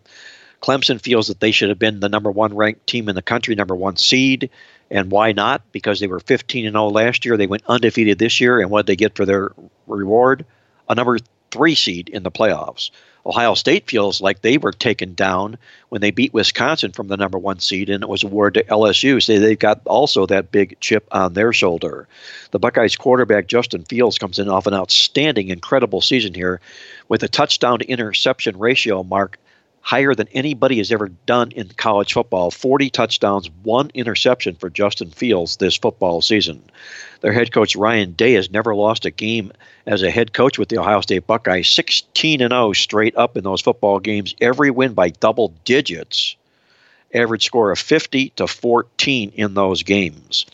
Clemson 0.61 1.01
feels 1.01 1.27
that 1.27 1.39
they 1.39 1.51
should 1.51 1.69
have 1.69 1.79
been 1.79 1.99
the 1.99 2.09
number 2.09 2.31
one 2.31 2.55
ranked 2.55 2.87
team 2.87 3.09
in 3.09 3.15
the 3.15 3.21
country, 3.21 3.55
number 3.55 3.75
one 3.75 3.97
seed. 3.97 4.49
And 4.91 5.11
why 5.11 5.31
not? 5.31 5.71
Because 5.71 5.99
they 5.99 6.07
were 6.07 6.19
15 6.19 6.65
and 6.65 6.73
0 6.73 6.89
last 6.89 7.25
year. 7.25 7.37
They 7.37 7.47
went 7.47 7.63
undefeated 7.67 8.17
this 8.17 8.41
year. 8.41 8.59
And 8.59 8.69
what 8.69 8.85
did 8.85 8.91
they 8.91 8.95
get 8.97 9.15
for 9.15 9.25
their 9.25 9.51
reward? 9.87 10.45
A 10.87 10.95
number 10.95 11.17
three 11.51 11.75
seed 11.75 12.09
in 12.09 12.23
the 12.23 12.31
playoffs. 12.31 12.91
Ohio 13.25 13.53
State 13.53 13.87
feels 13.87 14.21
like 14.21 14.41
they 14.41 14.57
were 14.57 14.71
taken 14.71 15.13
down 15.13 15.57
when 15.89 16.01
they 16.01 16.11
beat 16.11 16.33
Wisconsin 16.33 16.91
from 16.91 17.09
the 17.09 17.17
number 17.17 17.37
one 17.37 17.59
seed, 17.59 17.89
and 17.89 18.01
it 18.01 18.09
was 18.09 18.23
awarded 18.23 18.65
to 18.65 18.73
LSU. 18.73 19.21
So 19.21 19.39
they've 19.39 19.59
got 19.59 19.81
also 19.85 20.25
that 20.25 20.51
big 20.51 20.79
chip 20.79 21.07
on 21.11 21.33
their 21.33 21.53
shoulder. 21.53 22.07
The 22.51 22.59
Buckeyes 22.59 22.95
quarterback 22.95 23.47
Justin 23.47 23.83
Fields 23.83 24.17
comes 24.17 24.39
in 24.39 24.49
off 24.49 24.67
an 24.67 24.73
outstanding, 24.73 25.49
incredible 25.49 26.01
season 26.01 26.33
here 26.33 26.61
with 27.07 27.21
a 27.23 27.27
touchdown 27.27 27.79
to 27.79 27.87
interception 27.87 28.57
ratio 28.57 29.03
mark 29.03 29.37
higher 29.81 30.13
than 30.13 30.27
anybody 30.33 30.77
has 30.77 30.91
ever 30.91 31.09
done 31.09 31.51
in 31.51 31.67
college 31.69 32.13
football 32.13 32.51
40 32.51 32.89
touchdowns, 32.89 33.49
one 33.63 33.91
interception 33.93 34.55
for 34.55 34.69
Justin 34.69 35.09
Fields 35.09 35.57
this 35.57 35.77
football 35.77 36.21
season. 36.21 36.61
Their 37.21 37.33
head 37.33 37.51
coach 37.51 37.75
Ryan 37.75 38.13
Day 38.13 38.33
has 38.33 38.51
never 38.51 38.75
lost 38.75 39.05
a 39.05 39.11
game 39.11 39.51
as 39.85 40.03
a 40.03 40.11
head 40.11 40.33
coach 40.33 40.57
with 40.57 40.69
the 40.69 40.77
Ohio 40.77 41.01
State 41.01 41.27
Buckeyes, 41.27 41.69
16 41.69 42.41
and 42.41 42.51
0 42.51 42.73
straight 42.73 43.17
up 43.17 43.37
in 43.37 43.43
those 43.43 43.61
football 43.61 43.99
games, 43.99 44.35
every 44.39 44.71
win 44.71 44.93
by 44.93 45.09
double 45.09 45.53
digits. 45.65 46.35
Average 47.13 47.45
score 47.45 47.71
of 47.71 47.79
50 47.79 48.29
to 48.35 48.47
14 48.47 49.31
in 49.35 49.53
those 49.55 49.83
games. 49.83 50.45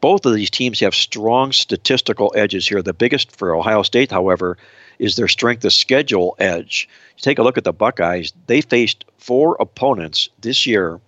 Both 0.00 0.26
of 0.26 0.34
these 0.34 0.50
teams 0.50 0.80
have 0.80 0.96
strong 0.96 1.52
statistical 1.52 2.32
edges 2.34 2.66
here. 2.66 2.82
The 2.82 2.92
biggest 2.92 3.36
for 3.36 3.54
Ohio 3.54 3.84
State, 3.84 4.10
however, 4.10 4.58
is 5.02 5.16
their 5.16 5.26
strength 5.26 5.64
of 5.64 5.72
schedule 5.72 6.36
edge. 6.38 6.88
You 7.16 7.22
take 7.22 7.40
a 7.40 7.42
look 7.42 7.58
at 7.58 7.64
the 7.64 7.72
Buckeyes, 7.72 8.32
they 8.46 8.60
faced 8.60 9.04
four 9.18 9.56
opponents 9.58 10.28
this 10.40 10.64
year 10.64 11.00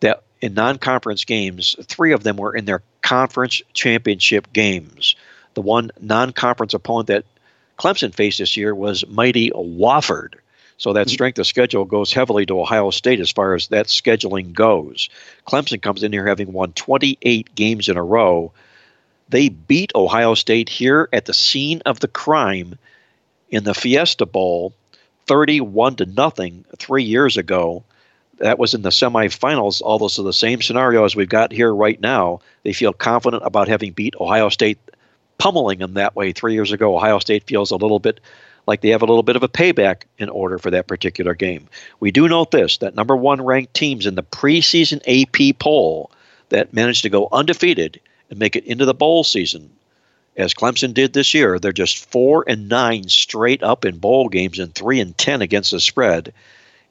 that 0.00 0.22
in 0.40 0.54
non 0.54 0.78
conference 0.78 1.26
games, 1.26 1.76
three 1.82 2.12
of 2.12 2.22
them 2.22 2.38
were 2.38 2.56
in 2.56 2.64
their 2.64 2.82
conference 3.02 3.60
championship 3.74 4.50
games. 4.50 5.14
The 5.52 5.60
one 5.60 5.90
non 6.00 6.32
conference 6.32 6.72
opponent 6.72 7.08
that 7.08 7.24
Clemson 7.78 8.14
faced 8.14 8.38
this 8.38 8.56
year 8.56 8.74
was 8.74 9.06
mighty 9.06 9.50
Wofford. 9.50 10.36
So 10.78 10.94
that 10.94 11.10
strength 11.10 11.38
of 11.38 11.46
schedule 11.46 11.84
goes 11.84 12.14
heavily 12.14 12.46
to 12.46 12.60
Ohio 12.60 12.90
State 12.90 13.20
as 13.20 13.30
far 13.30 13.54
as 13.54 13.68
that 13.68 13.86
scheduling 13.86 14.54
goes. 14.54 15.10
Clemson 15.46 15.82
comes 15.82 16.02
in 16.02 16.12
here 16.12 16.26
having 16.26 16.52
won 16.52 16.72
28 16.72 17.54
games 17.54 17.88
in 17.88 17.98
a 17.98 18.04
row. 18.04 18.52
They 19.28 19.48
beat 19.48 19.92
Ohio 19.94 20.34
State 20.34 20.68
here 20.68 21.08
at 21.12 21.24
the 21.24 21.34
scene 21.34 21.82
of 21.84 22.00
the 22.00 22.08
crime 22.08 22.78
in 23.50 23.64
the 23.64 23.74
Fiesta 23.74 24.26
Bowl 24.26 24.72
31 25.26 25.96
to 25.96 26.06
nothing 26.06 26.64
3 26.78 27.02
years 27.02 27.36
ago. 27.36 27.82
That 28.38 28.58
was 28.58 28.74
in 28.74 28.82
the 28.82 28.90
semifinals, 28.90 29.80
also 29.82 30.22
the 30.22 30.32
same 30.32 30.62
scenario 30.62 31.04
as 31.04 31.16
we've 31.16 31.28
got 31.28 31.52
here 31.52 31.74
right 31.74 32.00
now. 32.00 32.40
They 32.62 32.72
feel 32.72 32.92
confident 32.92 33.42
about 33.44 33.66
having 33.66 33.92
beat 33.92 34.14
Ohio 34.20 34.48
State, 34.48 34.78
pummeling 35.38 35.78
them 35.80 35.94
that 35.94 36.14
way 36.14 36.32
3 36.32 36.52
years 36.54 36.70
ago. 36.70 36.94
Ohio 36.94 37.18
State 37.18 37.44
feels 37.44 37.70
a 37.70 37.76
little 37.76 37.98
bit 37.98 38.20
like 38.66 38.80
they 38.80 38.90
have 38.90 39.02
a 39.02 39.06
little 39.06 39.22
bit 39.22 39.36
of 39.36 39.42
a 39.42 39.48
payback 39.48 40.02
in 40.18 40.28
order 40.28 40.58
for 40.58 40.70
that 40.70 40.86
particular 40.86 41.34
game. 41.34 41.68
We 41.98 42.10
do 42.10 42.28
note 42.28 42.50
this 42.50 42.78
that 42.78 42.94
number 42.94 43.16
1 43.16 43.42
ranked 43.42 43.74
teams 43.74 44.06
in 44.06 44.16
the 44.16 44.22
preseason 44.22 45.00
AP 45.06 45.58
poll 45.58 46.10
that 46.50 46.74
managed 46.74 47.02
to 47.02 47.08
go 47.08 47.28
undefeated 47.32 48.00
and 48.30 48.38
make 48.38 48.56
it 48.56 48.64
into 48.64 48.84
the 48.84 48.94
bowl 48.94 49.24
season 49.24 49.70
as 50.36 50.54
Clemson 50.54 50.92
did 50.92 51.12
this 51.12 51.34
year. 51.34 51.58
They're 51.58 51.72
just 51.72 52.10
four 52.10 52.44
and 52.46 52.68
nine 52.68 53.08
straight 53.08 53.62
up 53.62 53.84
in 53.84 53.98
bowl 53.98 54.28
games 54.28 54.58
and 54.58 54.74
three 54.74 55.00
and 55.00 55.16
ten 55.16 55.42
against 55.42 55.70
the 55.70 55.80
spread 55.80 56.32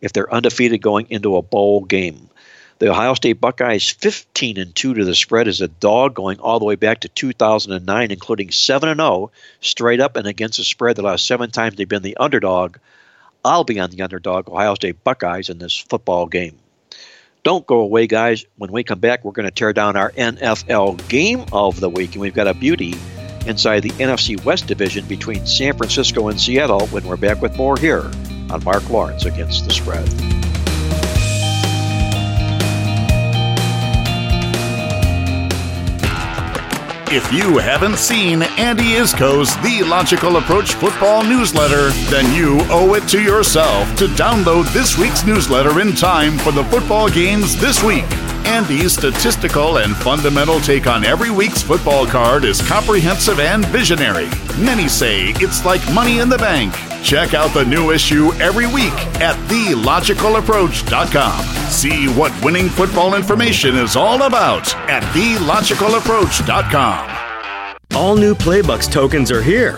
if 0.02 0.14
they're 0.14 0.34
undefeated 0.34 0.82
going 0.82 1.08
into 1.10 1.38
a 1.38 1.42
bowl 1.42 1.84
game. 1.84 2.30
The 2.78 2.90
Ohio 2.90 3.14
State 3.14 3.40
Buckeyes 3.40 3.90
15 3.90 4.58
and 4.58 4.76
2 4.76 4.96
to 4.96 5.06
the 5.06 5.16
spread 5.16 5.48
is 5.48 5.62
a 5.62 5.70
dog 5.70 6.14
going 6.14 6.40
all 6.40 6.60
the 6.60 6.66
way 6.66 6.76
back 6.76 7.00
to 7.02 7.10
2009 7.10 8.12
including 8.12 8.52
7 8.52 8.90
and 8.90 9.00
0 9.00 9.32
straight 9.62 10.02
up 10.02 10.18
and 10.18 10.28
against 10.28 10.58
the 10.58 10.66
spread 10.66 10.98
the 10.98 11.02
last 11.02 11.26
7 11.26 11.52
times 11.52 11.78
they've 11.78 11.88
been 11.88 12.02
the 12.02 12.18
underdog. 12.18 12.78
I'll 13.46 13.64
be 13.64 13.80
on 13.80 13.92
the 13.92 14.02
underdog 14.02 14.50
Ohio 14.50 14.76
State 14.76 15.04
Buckeyes 15.06 15.50
in 15.50 15.60
this 15.60 15.78
football 15.78 16.26
game. 16.26 16.58
Don't 17.46 17.68
go 17.68 17.82
away 17.82 18.08
guys. 18.08 18.44
When 18.58 18.72
we 18.72 18.84
come 18.84 18.98
back 18.98 19.24
we're 19.24 19.32
going 19.32 19.46
to 19.46 19.52
tear 19.52 19.72
down 19.72 19.96
our 19.96 20.12
NFL 20.14 21.08
game 21.08 21.46
of 21.54 21.80
the 21.80 21.92
week 21.92 22.14
and 22.14 22.22
we've 22.22 22.34
got 22.34 22.48
a 22.48 22.56
beauty 22.56 22.96
inside 23.46 23.82
the 23.82 23.92
NFC 23.92 24.44
West 24.44 24.66
division 24.66 25.06
between 25.06 25.46
San 25.46 25.78
Francisco 25.78 26.28
and 26.30 26.42
Seattle 26.42 26.88
when 26.88 27.06
we're 27.06 27.18
back 27.18 27.44
with 27.44 27.56
more 27.56 27.78
here 27.78 28.10
on 28.50 28.64
Mark 28.64 28.90
Lawrence 28.90 29.26
Against 29.26 29.66
the 29.66 29.72
Spread. 29.72 30.45
If 37.12 37.32
you 37.32 37.60
haven't 37.60 37.98
seen 37.98 38.42
Andy 38.58 38.96
Iskoe's 38.96 39.56
The 39.58 39.84
Logical 39.88 40.38
Approach 40.38 40.74
football 40.74 41.24
newsletter, 41.24 41.92
then 42.10 42.34
you 42.34 42.58
owe 42.72 42.96
it 42.96 43.08
to 43.10 43.22
yourself 43.22 43.96
to 43.98 44.08
download 44.08 44.74
this 44.74 44.98
week's 44.98 45.24
newsletter 45.24 45.80
in 45.82 45.94
time 45.94 46.36
for 46.40 46.52
the 46.52 46.64
football 46.66 47.08
games 47.08 47.56
this 47.62 47.84
week. 47.84 48.06
Andy's 48.48 48.94
statistical 48.94 49.78
and 49.78 49.96
fundamental 49.96 50.60
take 50.60 50.88
on 50.88 51.06
every 51.06 51.30
week's 51.30 51.62
football 51.62 52.08
card 52.08 52.44
is 52.44 52.60
comprehensive 52.68 53.40
and 53.40 53.64
visionary. 53.68 54.28
Many 54.58 54.88
say 54.88 55.30
it's 55.36 55.64
like 55.64 55.82
money 55.94 56.18
in 56.20 56.28
the 56.28 56.40
bank. 56.40 56.74
Check 57.06 57.34
out 57.36 57.54
the 57.54 57.64
new 57.64 57.92
issue 57.92 58.34
every 58.42 58.66
week 58.66 58.92
at 59.22 59.36
TheLogicalApproach.com. 59.48 61.46
See 61.70 62.08
what 62.08 62.34
winning 62.44 62.68
football 62.68 63.14
information 63.14 63.76
is 63.76 63.96
all 63.96 64.24
about 64.24 64.76
at 64.90 65.04
TheLogicalApproach.com. 65.14 67.96
All 67.96 68.16
new 68.16 68.34
Playbucks 68.34 68.92
tokens 68.92 69.32
are 69.32 69.44
here. 69.44 69.78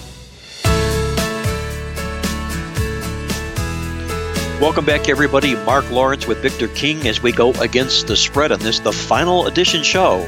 Welcome 4.61 4.85
back, 4.85 5.09
everybody. 5.09 5.55
Mark 5.55 5.89
Lawrence 5.89 6.27
with 6.27 6.37
Victor 6.43 6.67
King 6.67 7.07
as 7.07 7.19
we 7.19 7.31
go 7.31 7.51
against 7.53 8.05
the 8.05 8.15
spread 8.15 8.51
on 8.51 8.59
this, 8.59 8.79
the 8.79 8.91
final 8.91 9.47
edition 9.47 9.81
show 9.81 10.19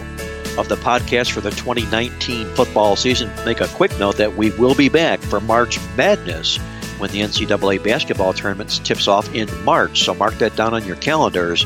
of 0.57 0.67
the 0.69 0.75
podcast 0.75 1.29
for 1.29 1.41
the 1.41 1.51
2019 1.51 2.47
football 2.55 2.95
season. 2.95 3.29
Make 3.45 3.61
a 3.61 3.67
quick 3.67 3.91
note 3.99 4.17
that 4.17 4.35
we 4.35 4.49
will 4.49 4.73
be 4.73 4.89
back 4.89 5.19
for 5.19 5.39
March 5.39 5.77
Madness 5.95 6.57
when 6.97 7.11
the 7.11 7.21
NCAA 7.21 7.83
basketball 7.83 8.33
tournaments 8.33 8.79
tips 8.79 9.07
off 9.07 9.31
in 9.35 9.47
March. 9.63 10.01
So 10.01 10.15
mark 10.15 10.33
that 10.39 10.55
down 10.55 10.73
on 10.73 10.83
your 10.83 10.95
calendars. 10.95 11.63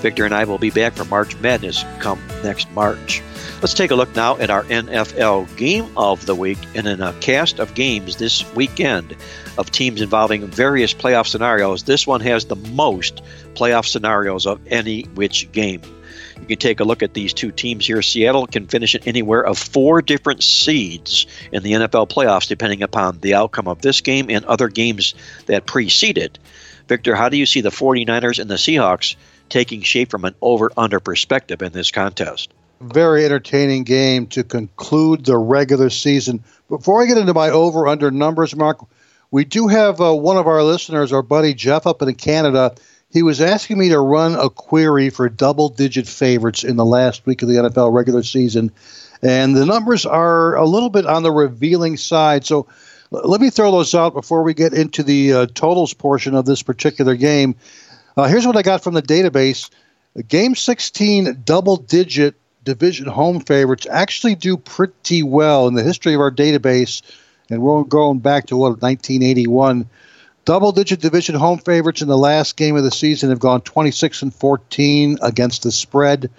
Victor 0.00 0.24
and 0.24 0.34
I 0.34 0.44
will 0.44 0.58
be 0.58 0.70
back 0.70 0.94
for 0.94 1.04
March 1.04 1.36
Madness 1.36 1.84
come 1.98 2.20
next 2.42 2.70
March. 2.72 3.22
Let's 3.60 3.74
take 3.74 3.90
a 3.90 3.94
look 3.94 4.16
now 4.16 4.38
at 4.38 4.48
our 4.48 4.64
NFL 4.64 5.54
game 5.56 5.86
of 5.94 6.24
the 6.24 6.34
week 6.34 6.58
and 6.74 6.86
in 6.86 7.02
a 7.02 7.12
cast 7.20 7.58
of 7.58 7.74
games 7.74 8.16
this 8.16 8.50
weekend 8.54 9.14
of 9.58 9.70
teams 9.70 10.00
involving 10.00 10.46
various 10.46 10.94
playoff 10.94 11.26
scenarios. 11.26 11.82
This 11.82 12.06
one 12.06 12.22
has 12.22 12.46
the 12.46 12.56
most 12.56 13.22
playoff 13.52 13.86
scenarios 13.86 14.46
of 14.46 14.66
any 14.66 15.02
which 15.02 15.52
game. 15.52 15.82
You 16.40 16.46
can 16.46 16.58
take 16.58 16.80
a 16.80 16.84
look 16.84 17.02
at 17.02 17.12
these 17.12 17.34
two 17.34 17.50
teams 17.50 17.86
here. 17.86 18.00
Seattle 18.00 18.46
can 18.46 18.66
finish 18.66 18.94
at 18.94 19.06
anywhere 19.06 19.44
of 19.44 19.58
four 19.58 20.00
different 20.00 20.42
seeds 20.42 21.26
in 21.52 21.62
the 21.62 21.72
NFL 21.72 22.08
playoffs, 22.08 22.48
depending 22.48 22.82
upon 22.82 23.20
the 23.20 23.34
outcome 23.34 23.68
of 23.68 23.82
this 23.82 24.00
game 24.00 24.30
and 24.30 24.46
other 24.46 24.68
games 24.68 25.14
that 25.46 25.66
preceded. 25.66 26.38
Victor, 26.88 27.14
how 27.14 27.28
do 27.28 27.36
you 27.36 27.44
see 27.44 27.60
the 27.60 27.68
49ers 27.68 28.38
and 28.38 28.50
the 28.50 28.54
Seahawks 28.54 29.16
taking 29.50 29.82
shape 29.82 30.10
from 30.10 30.24
an 30.24 30.34
over 30.40 30.70
under 30.76 31.00
perspective 31.00 31.60
in 31.60 31.72
this 31.72 31.90
contest? 31.90 32.52
very 32.80 33.24
entertaining 33.24 33.84
game 33.84 34.26
to 34.26 34.42
conclude 34.42 35.24
the 35.24 35.36
regular 35.36 35.90
season. 35.90 36.42
Before 36.68 37.02
I 37.02 37.06
get 37.06 37.18
into 37.18 37.34
my 37.34 37.50
over 37.50 37.86
under 37.86 38.10
numbers, 38.10 38.56
Mark, 38.56 38.84
we 39.30 39.44
do 39.44 39.68
have 39.68 40.00
uh, 40.00 40.14
one 40.14 40.36
of 40.36 40.46
our 40.46 40.62
listeners, 40.62 41.12
our 41.12 41.22
buddy 41.22 41.54
Jeff 41.54 41.86
up 41.86 42.02
in 42.02 42.14
Canada. 42.14 42.74
He 43.10 43.22
was 43.22 43.40
asking 43.40 43.78
me 43.78 43.90
to 43.90 44.00
run 44.00 44.34
a 44.34 44.48
query 44.48 45.10
for 45.10 45.28
double 45.28 45.68
digit 45.68 46.06
favorites 46.06 46.64
in 46.64 46.76
the 46.76 46.84
last 46.84 47.26
week 47.26 47.42
of 47.42 47.48
the 47.48 47.56
NFL 47.56 47.92
regular 47.92 48.22
season. 48.22 48.70
And 49.22 49.54
the 49.54 49.66
numbers 49.66 50.06
are 50.06 50.54
a 50.56 50.64
little 50.64 50.90
bit 50.90 51.06
on 51.06 51.22
the 51.22 51.32
revealing 51.32 51.96
side. 51.98 52.46
So 52.46 52.66
let 53.10 53.40
me 53.40 53.50
throw 53.50 53.72
those 53.72 53.94
out 53.94 54.14
before 54.14 54.42
we 54.42 54.54
get 54.54 54.72
into 54.72 55.02
the 55.02 55.32
uh, 55.32 55.46
totals 55.54 55.92
portion 55.92 56.34
of 56.34 56.46
this 56.46 56.62
particular 56.62 57.14
game. 57.14 57.56
Uh, 58.16 58.24
here's 58.24 58.46
what 58.46 58.56
I 58.56 58.62
got 58.62 58.82
from 58.82 58.94
the 58.94 59.02
database. 59.02 59.70
Game 60.28 60.54
16 60.54 61.42
double 61.44 61.76
digit 61.76 62.34
division 62.64 63.06
home 63.06 63.40
favorites 63.40 63.86
actually 63.90 64.34
do 64.34 64.56
pretty 64.56 65.22
well 65.22 65.68
in 65.68 65.74
the 65.74 65.82
history 65.82 66.14
of 66.14 66.20
our 66.20 66.30
database, 66.30 67.02
and 67.48 67.62
we're 67.62 67.84
going 67.84 68.18
back 68.18 68.46
to 68.46 68.56
what 68.56 68.82
1981. 68.82 69.88
Double 70.44 70.72
digit 70.72 71.00
division 71.00 71.34
home 71.34 71.58
favorites 71.58 72.02
in 72.02 72.08
the 72.08 72.18
last 72.18 72.56
game 72.56 72.76
of 72.76 72.82
the 72.82 72.90
season 72.90 73.30
have 73.30 73.38
gone 73.38 73.60
26 73.60 74.22
and 74.22 74.34
14 74.34 75.18
against 75.22 75.62
the 75.62 75.70
spread. 75.70 76.30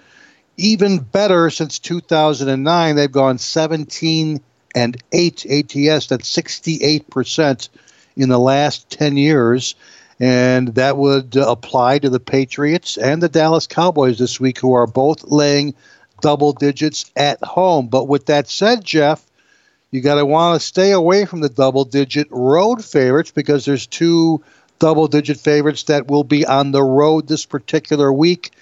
Even 0.58 0.98
better 0.98 1.48
since 1.48 1.78
2009, 1.78 2.96
they've 2.96 3.10
gone 3.10 3.38
17 3.38 4.40
and 4.74 4.96
8 5.12 5.46
ATS. 5.46 6.06
That's 6.08 6.36
68% 6.36 7.68
in 8.16 8.28
the 8.28 8.38
last 8.38 8.90
10 8.90 9.16
years. 9.16 9.74
And 10.22 10.68
that 10.76 10.98
would 10.98 11.36
uh, 11.36 11.50
apply 11.50 11.98
to 11.98 12.08
the 12.08 12.20
Patriots 12.20 12.96
and 12.96 13.20
the 13.20 13.28
Dallas 13.28 13.66
Cowboys 13.66 14.18
this 14.20 14.38
week, 14.38 14.60
who 14.60 14.72
are 14.72 14.86
both 14.86 15.24
laying 15.24 15.74
double 16.20 16.52
digits 16.52 17.10
at 17.16 17.42
home. 17.42 17.88
But 17.88 18.06
with 18.06 18.26
that 18.26 18.48
said, 18.48 18.84
Jeff, 18.84 19.26
you 19.90 20.00
got 20.00 20.14
to 20.14 20.24
want 20.24 20.60
to 20.60 20.64
stay 20.64 20.92
away 20.92 21.24
from 21.24 21.40
the 21.40 21.48
double 21.48 21.84
digit 21.84 22.28
road 22.30 22.84
favorites 22.84 23.32
because 23.32 23.64
there's 23.64 23.88
two 23.88 24.40
double 24.78 25.08
digit 25.08 25.38
favorites 25.38 25.82
that 25.84 26.06
will 26.06 26.22
be 26.22 26.46
on 26.46 26.70
the 26.70 26.84
road 26.84 27.26
this 27.26 27.44
particular 27.44 28.12
week. 28.12 28.52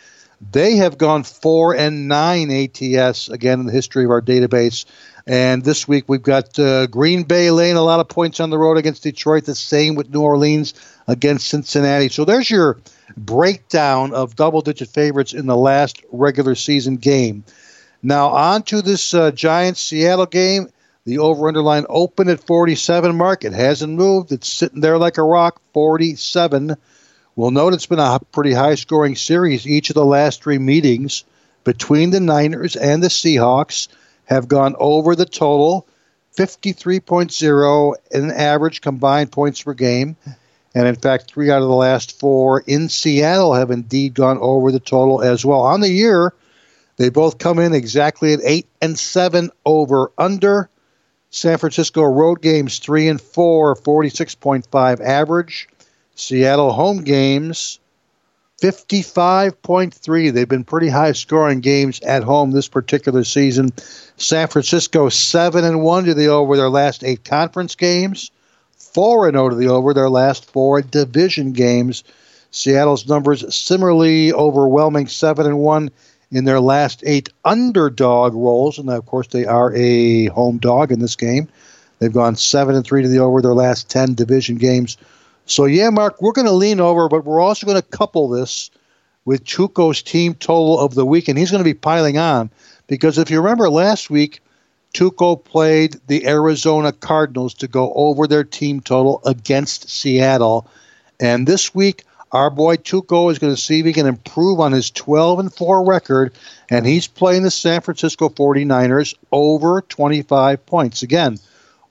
They 0.53 0.77
have 0.77 0.97
gone 0.97 1.25
four 1.25 1.77
and 1.77 2.09
nine 2.09 2.51
ATS 2.51 3.29
again 3.29 3.61
in 3.61 3.67
the 3.67 3.73
history 3.73 4.05
of 4.05 4.11
our 4.11 4.23
database. 4.23 4.87
And 5.27 5.63
this 5.63 5.87
week 5.87 6.05
we've 6.09 6.23
got 6.23 6.59
uh, 6.59 6.87
Green 6.87 7.25
Bay 7.25 7.51
laying 7.51 7.77
a 7.77 7.83
lot 7.83 8.01
of 8.01 8.09
points 8.09 8.41
on 8.41 8.49
the 8.49 8.57
road 8.57 8.79
against 8.79 9.03
Detroit. 9.03 9.45
The 9.45 9.55
same 9.55 9.95
with 9.95 10.09
New 10.09 10.23
Orleans 10.23 10.73
against 11.11 11.49
Cincinnati. 11.49 12.09
So 12.09 12.25
there's 12.25 12.49
your 12.49 12.79
breakdown 13.17 14.15
of 14.15 14.37
double 14.37 14.61
digit 14.61 14.89
favorites 14.89 15.33
in 15.33 15.47
the 15.47 15.57
last 15.57 16.03
regular 16.13 16.55
season 16.55 16.97
game. 16.97 17.45
Now, 18.01 18.29
on 18.29 18.63
to 18.65 18.81
this 18.81 19.13
uh, 19.13 19.33
Giants 19.33 19.81
Seattle 19.81 20.27
game. 20.27 20.69
The 21.07 21.19
over 21.19 21.49
underline 21.49 21.87
open 21.89 22.29
at 22.29 22.47
47 22.47 23.17
mark. 23.17 23.45
It 23.45 23.53
hasn't 23.53 23.93
moved. 23.93 24.31
It's 24.31 24.49
sitting 24.49 24.83
there 24.83 24.99
like 24.99 25.19
a 25.19 25.23
rock, 25.23 25.61
47. 25.73 26.77
We'll 27.35 27.51
note 27.51 27.75
it's 27.75 27.87
been 27.87 27.99
a 27.99 28.21
pretty 28.31 28.53
high 28.53 28.77
scoring 28.77 29.17
series. 29.17 29.67
Each 29.67 29.91
of 29.91 29.95
the 29.95 30.05
last 30.05 30.43
three 30.43 30.59
meetings 30.59 31.25
between 31.65 32.11
the 32.11 32.21
Niners 32.21 32.77
and 32.77 33.03
the 33.03 33.09
Seahawks 33.09 33.89
have 34.27 34.47
gone 34.47 34.77
over 34.79 35.17
the 35.17 35.27
total 35.27 35.89
53.0 36.37 37.95
in 38.13 38.31
average 38.31 38.81
combined 38.81 39.33
points 39.33 39.63
per 39.63 39.75
game. 39.75 40.17
And 40.75 40.87
in 40.87 40.97
fact, 40.97 41.31
three 41.31 41.51
out 41.51 41.63
of 41.63 41.69
the 41.69 41.75
last 41.75 42.19
four 42.19 42.61
in 42.67 42.89
Seattle 42.89 43.55
have 43.55 43.71
indeed 43.71 44.15
gone 44.15 44.39
over 44.39 44.71
the 44.71 44.81
total 44.81 45.23
as 45.23 45.45
well. 45.45 45.63
On 45.63 45.81
the 45.81 45.91
year, 45.91 46.33
they 46.97 47.09
both 47.09 47.39
come 47.39 47.59
in 47.59 47.75
exactly 47.75 48.33
at 48.33 48.41
eight 48.45 48.69
and 48.81 48.99
seven 48.99 49.51
over 49.67 50.13
under. 50.19 50.69
San 51.31 51.59
Francisco 51.59 52.03
road 52.03 52.43
games 52.43 52.79
three 52.79 53.09
and 53.09 53.21
four, 53.21 53.75
46.5 53.75 55.01
average. 55.01 55.69
Seattle 56.15 56.73
home 56.73 57.03
games 57.03 57.81
55.3. 58.61 60.33
They've 60.33 60.49
been 60.49 60.65
pretty 60.65 60.89
high 60.89 61.13
scoring 61.13 61.61
games 61.61 62.01
at 62.01 62.23
home 62.23 62.51
this 62.51 62.69
particular 62.69 63.25
season. 63.25 63.71
San 64.17 64.49
Francisco 64.49 65.09
7 65.09 65.65
and 65.65 65.83
1 65.83 66.05
to 66.05 66.15
the 66.15 66.27
over 66.27 66.57
their 66.57 66.69
last 66.69 67.03
8 67.03 67.25
conference 67.25 67.75
games, 67.75 68.31
4 68.93 69.29
and 69.29 69.37
0 69.37 69.51
to 69.51 69.57
the 69.57 69.69
over 69.69 69.95
their 69.95 70.11
last 70.11 70.51
4 70.51 70.83
division 70.83 71.53
games. 71.53 72.05
Seattle's 72.51 73.09
numbers 73.09 73.55
similarly 73.55 74.33
overwhelming 74.33 75.07
7 75.07 75.47
and 75.47 75.59
1 75.59 75.91
in 76.33 76.45
their 76.45 76.61
last 76.61 77.03
8 77.07 77.29
underdog 77.45 78.35
roles, 78.35 78.79
and 78.79 78.91
of 78.91 79.07
course 79.07 79.29
they 79.29 79.47
are 79.47 79.73
a 79.75 80.27
home 80.27 80.59
dog 80.59 80.93
in 80.93 81.01
this 81.01 81.17
game. 81.17 81.49
They've 81.99 82.13
gone 82.13 82.37
7 82.37 82.75
and 82.75 82.85
3 82.85 83.03
to 83.03 83.09
the 83.09 83.19
over 83.19 83.43
their 83.43 83.55
last 83.55 83.91
10 83.91 84.15
division 84.15 84.57
games. 84.57 84.97
So, 85.47 85.65
yeah, 85.65 85.91
Mark, 85.91 86.23
we're 86.23 86.33
going 86.33 86.47
to 86.47 86.53
lean 86.53 86.81
over, 86.81 87.09
but 87.09 87.25
we're 87.25 87.41
also 87.41 87.67
going 87.67 87.81
to 87.81 87.89
couple 87.89 88.29
this 88.29 88.71
with 89.25 89.45
Tuco's 89.45 90.03
team 90.03 90.35
total 90.35 90.79
of 90.79 90.95
the 90.95 91.05
week, 91.05 91.29
and 91.29 91.39
he's 91.39 91.51
going 91.51 91.63
to 91.63 91.69
be 91.69 91.75
piling 91.75 92.19
on 92.19 92.51
because 92.87 93.19
if 93.19 93.31
you 93.31 93.41
remember 93.41 93.69
last 93.69 94.11
week, 94.11 94.41
Tuco 94.95 95.43
played 95.43 95.97
the 96.07 96.27
Arizona 96.27 96.93
Cardinals 96.93 97.55
to 97.55 97.69
go 97.69 97.93
over 97.95 98.27
their 98.27 98.45
team 98.45 98.81
total 98.81 99.21
against 99.25 99.89
Seattle. 99.89 100.67
And 101.21 101.47
this 101.47 101.75
week, 101.75 102.05
our 102.33 102.51
boy 102.51 102.77
Tuco 102.77 103.31
is 103.31 103.39
going 103.39 103.55
to 103.55 103.61
see 103.61 103.81
if 103.81 103.87
he 103.87 103.93
can 103.93 104.07
improve 104.07 104.61
on 104.61 104.73
his 104.73 104.91
12 104.91 105.39
and 105.41 105.53
4 105.53 105.85
record, 105.85 106.33
and 106.69 106.87
he's 106.87 107.07
playing 107.07 107.43
the 107.43 107.51
San 107.51 107.81
Francisco 107.81 108.29
49ers 108.29 109.15
over 109.33 109.83
25 109.83 110.65
points. 110.67 111.03
Again, 111.03 111.39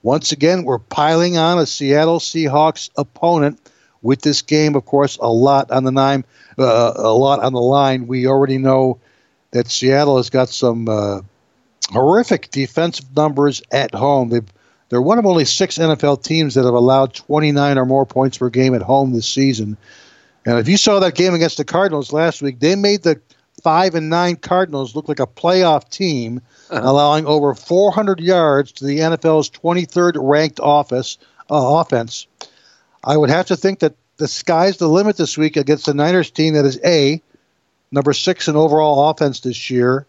once 0.02 0.32
again, 0.32 0.64
we're 0.64 0.78
piling 0.78 1.36
on 1.36 1.58
a 1.58 1.66
Seattle 1.66 2.20
Seahawks 2.20 2.88
opponent 2.96 3.60
with 4.00 4.22
this 4.22 4.40
game. 4.40 4.74
Of 4.74 4.86
course, 4.86 5.18
a 5.20 5.30
lot 5.30 5.70
on 5.70 5.84
the 5.84 5.92
nine, 5.92 6.24
uh, 6.58 6.92
a 6.96 7.12
lot 7.12 7.40
on 7.40 7.52
the 7.52 7.60
line. 7.60 8.06
We 8.06 8.26
already 8.26 8.56
know 8.56 8.98
that 9.50 9.70
Seattle 9.70 10.16
has 10.16 10.30
got 10.30 10.48
some 10.48 10.88
uh, 10.88 11.20
horrific 11.88 12.50
defensive 12.50 13.16
numbers 13.16 13.62
at 13.72 13.94
home. 13.94 14.28
They've, 14.28 14.52
they're 14.88 15.02
one 15.02 15.18
of 15.18 15.26
only 15.26 15.44
six 15.44 15.78
NFL 15.78 16.22
teams 16.22 16.54
that 16.54 16.64
have 16.64 16.74
allowed 16.74 17.14
29 17.14 17.78
or 17.78 17.86
more 17.86 18.06
points 18.06 18.38
per 18.38 18.50
game 18.50 18.74
at 18.74 18.82
home 18.82 19.12
this 19.12 19.28
season. 19.28 19.76
And 20.44 20.58
if 20.58 20.68
you 20.68 20.76
saw 20.76 21.00
that 21.00 21.14
game 21.14 21.34
against 21.34 21.58
the 21.58 21.64
Cardinals 21.64 22.12
last 22.12 22.42
week, 22.42 22.60
they 22.60 22.74
made 22.74 23.02
the 23.02 23.20
five 23.62 23.94
and 23.94 24.08
nine 24.10 24.36
Cardinals 24.36 24.96
look 24.96 25.08
like 25.08 25.20
a 25.20 25.26
playoff 25.26 25.88
team 25.90 26.40
uh-huh. 26.70 26.80
allowing 26.82 27.26
over 27.26 27.54
400 27.54 28.20
yards 28.20 28.72
to 28.72 28.84
the 28.84 28.98
NFL's 28.98 29.50
23rd 29.50 30.14
ranked 30.16 30.60
office 30.60 31.18
uh, 31.50 31.80
offense. 31.80 32.26
I 33.04 33.16
would 33.16 33.30
have 33.30 33.46
to 33.46 33.56
think 33.56 33.80
that 33.80 33.94
the 34.16 34.28
sky's 34.28 34.76
the 34.76 34.88
limit 34.88 35.16
this 35.16 35.38
week 35.38 35.56
against 35.56 35.86
the 35.86 35.94
Niners 35.94 36.30
team 36.30 36.54
that 36.54 36.64
is 36.64 36.78
A, 36.84 37.22
number 37.90 38.12
six 38.12 38.48
in 38.48 38.56
overall 38.56 39.10
offense 39.10 39.40
this 39.40 39.70
year, 39.70 40.06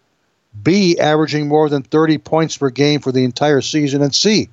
B, 0.60 0.98
averaging 0.98 1.48
more 1.48 1.68
than 1.68 1.82
30 1.82 2.18
points 2.18 2.56
per 2.56 2.70
game 2.70 3.00
for 3.00 3.12
the 3.12 3.24
entire 3.24 3.60
season, 3.60 4.02
and 4.02 4.14
C, 4.14 4.48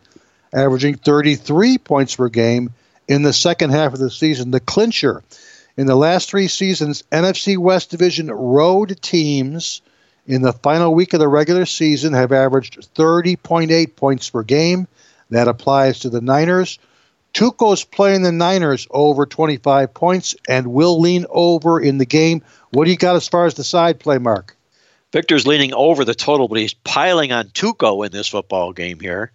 averaging 0.54 0.96
33 0.96 1.78
points 1.78 2.16
per 2.16 2.30
game 2.30 2.74
in 3.08 3.24
the 3.24 3.34
second 3.34 3.72
half 3.72 3.94
of 3.94 4.00
the 4.00 4.12
season. 4.12 4.52
The 4.52 4.60
clincher 4.60 5.24
in 5.80 5.88
the 5.88 5.96
last 5.96 6.30
three 6.30 6.50
seasons, 6.50 7.04
NFC 7.10 7.58
West 7.58 7.90
Division 7.90 8.30
road 8.30 9.02
teams 9.02 9.82
in 10.28 10.42
the 10.42 10.54
final 10.54 10.94
week 10.94 11.14
of 11.14 11.20
the 11.20 11.28
regular 11.28 11.66
season 11.66 12.14
have 12.14 12.32
averaged 12.32 12.94
30.8 12.96 13.96
points 13.96 14.30
per 14.30 14.44
game. 14.44 14.88
That 15.30 15.48
applies 15.48 16.00
to 16.00 16.10
the 16.10 16.22
Niners. 16.22 16.80
Tuco's 17.34 17.84
playing 17.84 18.24
the 18.24 18.32
Niners 18.32 18.88
over 18.92 19.26
25 19.26 19.94
points 19.94 20.36
and 20.48 20.68
will 20.68 21.00
lean 21.00 21.26
over 21.30 21.80
in 21.80 21.98
the 21.98 22.06
game. 22.06 22.42
What 22.72 22.86
do 22.86 22.92
you 22.92 22.98
got 22.98 23.16
as 23.16 23.28
far 23.28 23.46
as 23.46 23.54
the 23.54 23.64
side 23.64 24.00
play, 24.00 24.18
Mark? 24.18 24.58
Victor's 25.12 25.48
leaning 25.48 25.74
over 25.74 26.06
the 26.06 26.14
total, 26.14 26.48
but 26.48 26.60
he's 26.60 26.74
piling 26.74 27.32
on 27.32 27.48
Tuco 27.48 28.06
in 28.06 28.12
this 28.12 28.28
football 28.28 28.74
game 28.74 29.00
here. 29.00 29.32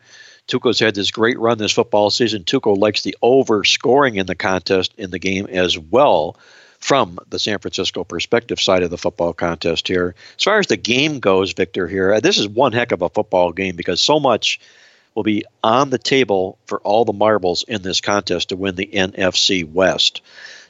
Tuco's 0.47 0.79
had 0.79 0.95
this 0.95 1.11
great 1.11 1.39
run 1.39 1.59
this 1.59 1.73
football 1.73 2.11
season. 2.11 2.45
Tuco 2.45 2.77
likes 2.77 3.03
the 3.03 3.17
over 3.23 3.65
scoring 3.65 4.17
in 4.17 4.27
the 4.27 4.35
contest 4.35 4.95
in 4.99 5.11
the 5.11 5.19
game 5.19 5.47
as 5.47 5.79
well 5.79 6.37
from 6.79 7.19
the 7.31 7.39
San 7.39 7.59
Francisco 7.59 8.05
perspective 8.05 8.61
side 8.61 8.83
of 8.83 8.91
the 8.91 8.99
football 8.99 9.33
contest 9.33 9.89
here. 9.89 10.15
As 10.39 10.45
far 10.45 10.59
as 10.59 10.67
the 10.67 10.77
game 10.77 11.19
goes, 11.19 11.55
Victor, 11.55 11.89
here, 11.89 12.13
uh, 12.13 12.21
this 12.21 12.39
is 12.39 12.47
one 12.47 12.73
heck 12.73 12.93
of 12.93 13.01
a 13.01 13.09
football 13.09 13.53
game 13.53 13.75
because 13.75 14.03
so 14.03 14.21
much 14.21 14.61
will 15.15 15.23
be 15.23 15.45
on 15.63 15.89
the 15.91 15.99
table 15.99 16.59
for 16.67 16.81
all 16.81 17.07
the 17.07 17.13
marbles 17.13 17.65
in 17.67 17.81
this 17.81 18.03
contest 18.03 18.51
to 18.51 18.57
win 18.57 18.75
the 18.75 18.91
NFC 18.93 19.65
West. 19.67 20.21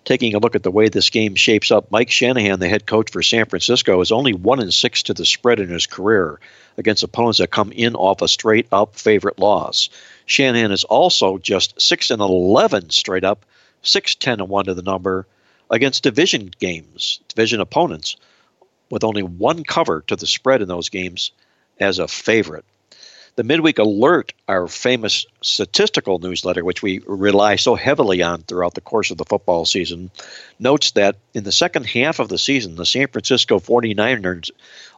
Taking 0.05 0.35
a 0.35 0.39
look 0.39 0.55
at 0.55 0.63
the 0.63 0.71
way 0.71 0.89
this 0.89 1.09
game 1.09 1.35
shapes 1.35 1.71
up, 1.71 1.91
Mike 1.91 2.11
Shanahan, 2.11 2.61
the 2.61 2.69
head 2.69 2.87
coach 2.87 3.11
for 3.11 3.23
San 3.23 3.47
Francisco, 3.47 4.01
is 4.03 4.13
only 4.13 4.35
one 4.35 4.61
in 4.61 4.71
six 4.71 5.03
to 5.05 5.15
the 5.15 5.25
spread 5.25 5.59
in 5.61 5.71
his 5.71 5.87
career 5.87 6.39
against 6.77 7.03
opponents 7.03 7.39
that 7.39 7.51
come 7.51 7.73
in 7.73 7.95
off 7.95 8.21
a 8.21 8.29
straight 8.29 8.67
up 8.71 8.97
favorite 8.97 9.39
loss. 9.39 9.89
Shanahan 10.27 10.73
is 10.73 10.85
also 10.85 11.39
just 11.39 11.81
six 11.81 12.11
and 12.11 12.21
eleven 12.21 12.91
straight 12.91 13.25
up, 13.25 13.47
six 13.83 14.15
ten 14.15 14.41
and 14.41 14.51
one 14.51 14.67
to 14.67 14.75
the 14.75 14.83
number 14.83 15.27
against 15.71 16.03
division 16.03 16.51
games, 16.59 17.21
division 17.29 17.61
opponents, 17.61 18.17
with 18.91 19.05
only 19.05 19.23
one 19.23 19.65
cover 19.65 20.03
to 20.03 20.17
the 20.17 20.27
spread 20.27 20.61
in 20.61 20.69
those 20.69 20.91
games 20.91 21.31
as 21.81 21.99
a 21.99 22.07
favorite. 22.07 22.67
The 23.37 23.43
Midweek 23.43 23.81
Alert, 23.81 24.33
our 24.47 24.69
famous 24.69 25.27
statistical 25.41 26.21
newsletter, 26.21 26.65
which 26.65 26.83
we 26.83 27.01
rely 27.05 27.57
so 27.57 27.75
heavily 27.75 28.23
on 28.23 28.43
throughout 28.43 28.75
the 28.75 28.81
course 28.81 29.11
of 29.11 29.19
the 29.19 29.25
football 29.25 29.65
season, 29.65 30.13
notes 30.61 30.93
that 30.93 31.17
in 31.33 31.43
the 31.43 31.51
second 31.51 31.85
half 31.85 32.21
of 32.21 32.29
the 32.29 32.39
season, 32.39 32.77
the 32.77 32.87
San 32.87 33.09
Francisco 33.09 33.59
49ers 33.59 34.53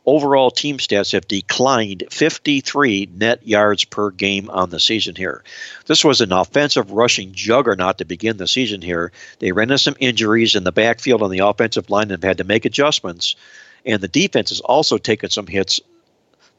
overall 0.04 0.50
team 0.50 0.76
stats 0.76 1.12
have 1.12 1.26
declined 1.26 2.04
53 2.10 3.08
net 3.14 3.46
yards 3.46 3.86
per 3.86 4.10
game 4.10 4.50
on 4.50 4.68
the 4.68 4.80
season 4.80 5.14
here. 5.14 5.42
This 5.86 6.04
was 6.04 6.20
an 6.20 6.32
offensive 6.32 6.90
rushing 6.90 7.32
juggernaut 7.32 7.96
to 7.98 8.04
begin 8.04 8.36
the 8.36 8.46
season 8.46 8.82
here. 8.82 9.12
They 9.38 9.52
ran 9.52 9.70
into 9.70 9.78
some 9.78 9.96
injuries 9.98 10.54
in 10.54 10.64
the 10.64 10.72
backfield 10.72 11.22
on 11.22 11.30
the 11.30 11.38
offensive 11.38 11.88
line 11.88 12.10
and 12.10 12.22
have 12.22 12.22
had 12.22 12.38
to 12.38 12.44
make 12.44 12.66
adjustments. 12.66 13.34
And 13.86 14.02
the 14.02 14.08
defense 14.08 14.50
has 14.50 14.60
also 14.60 14.98
taken 14.98 15.30
some 15.30 15.46
hits 15.46 15.80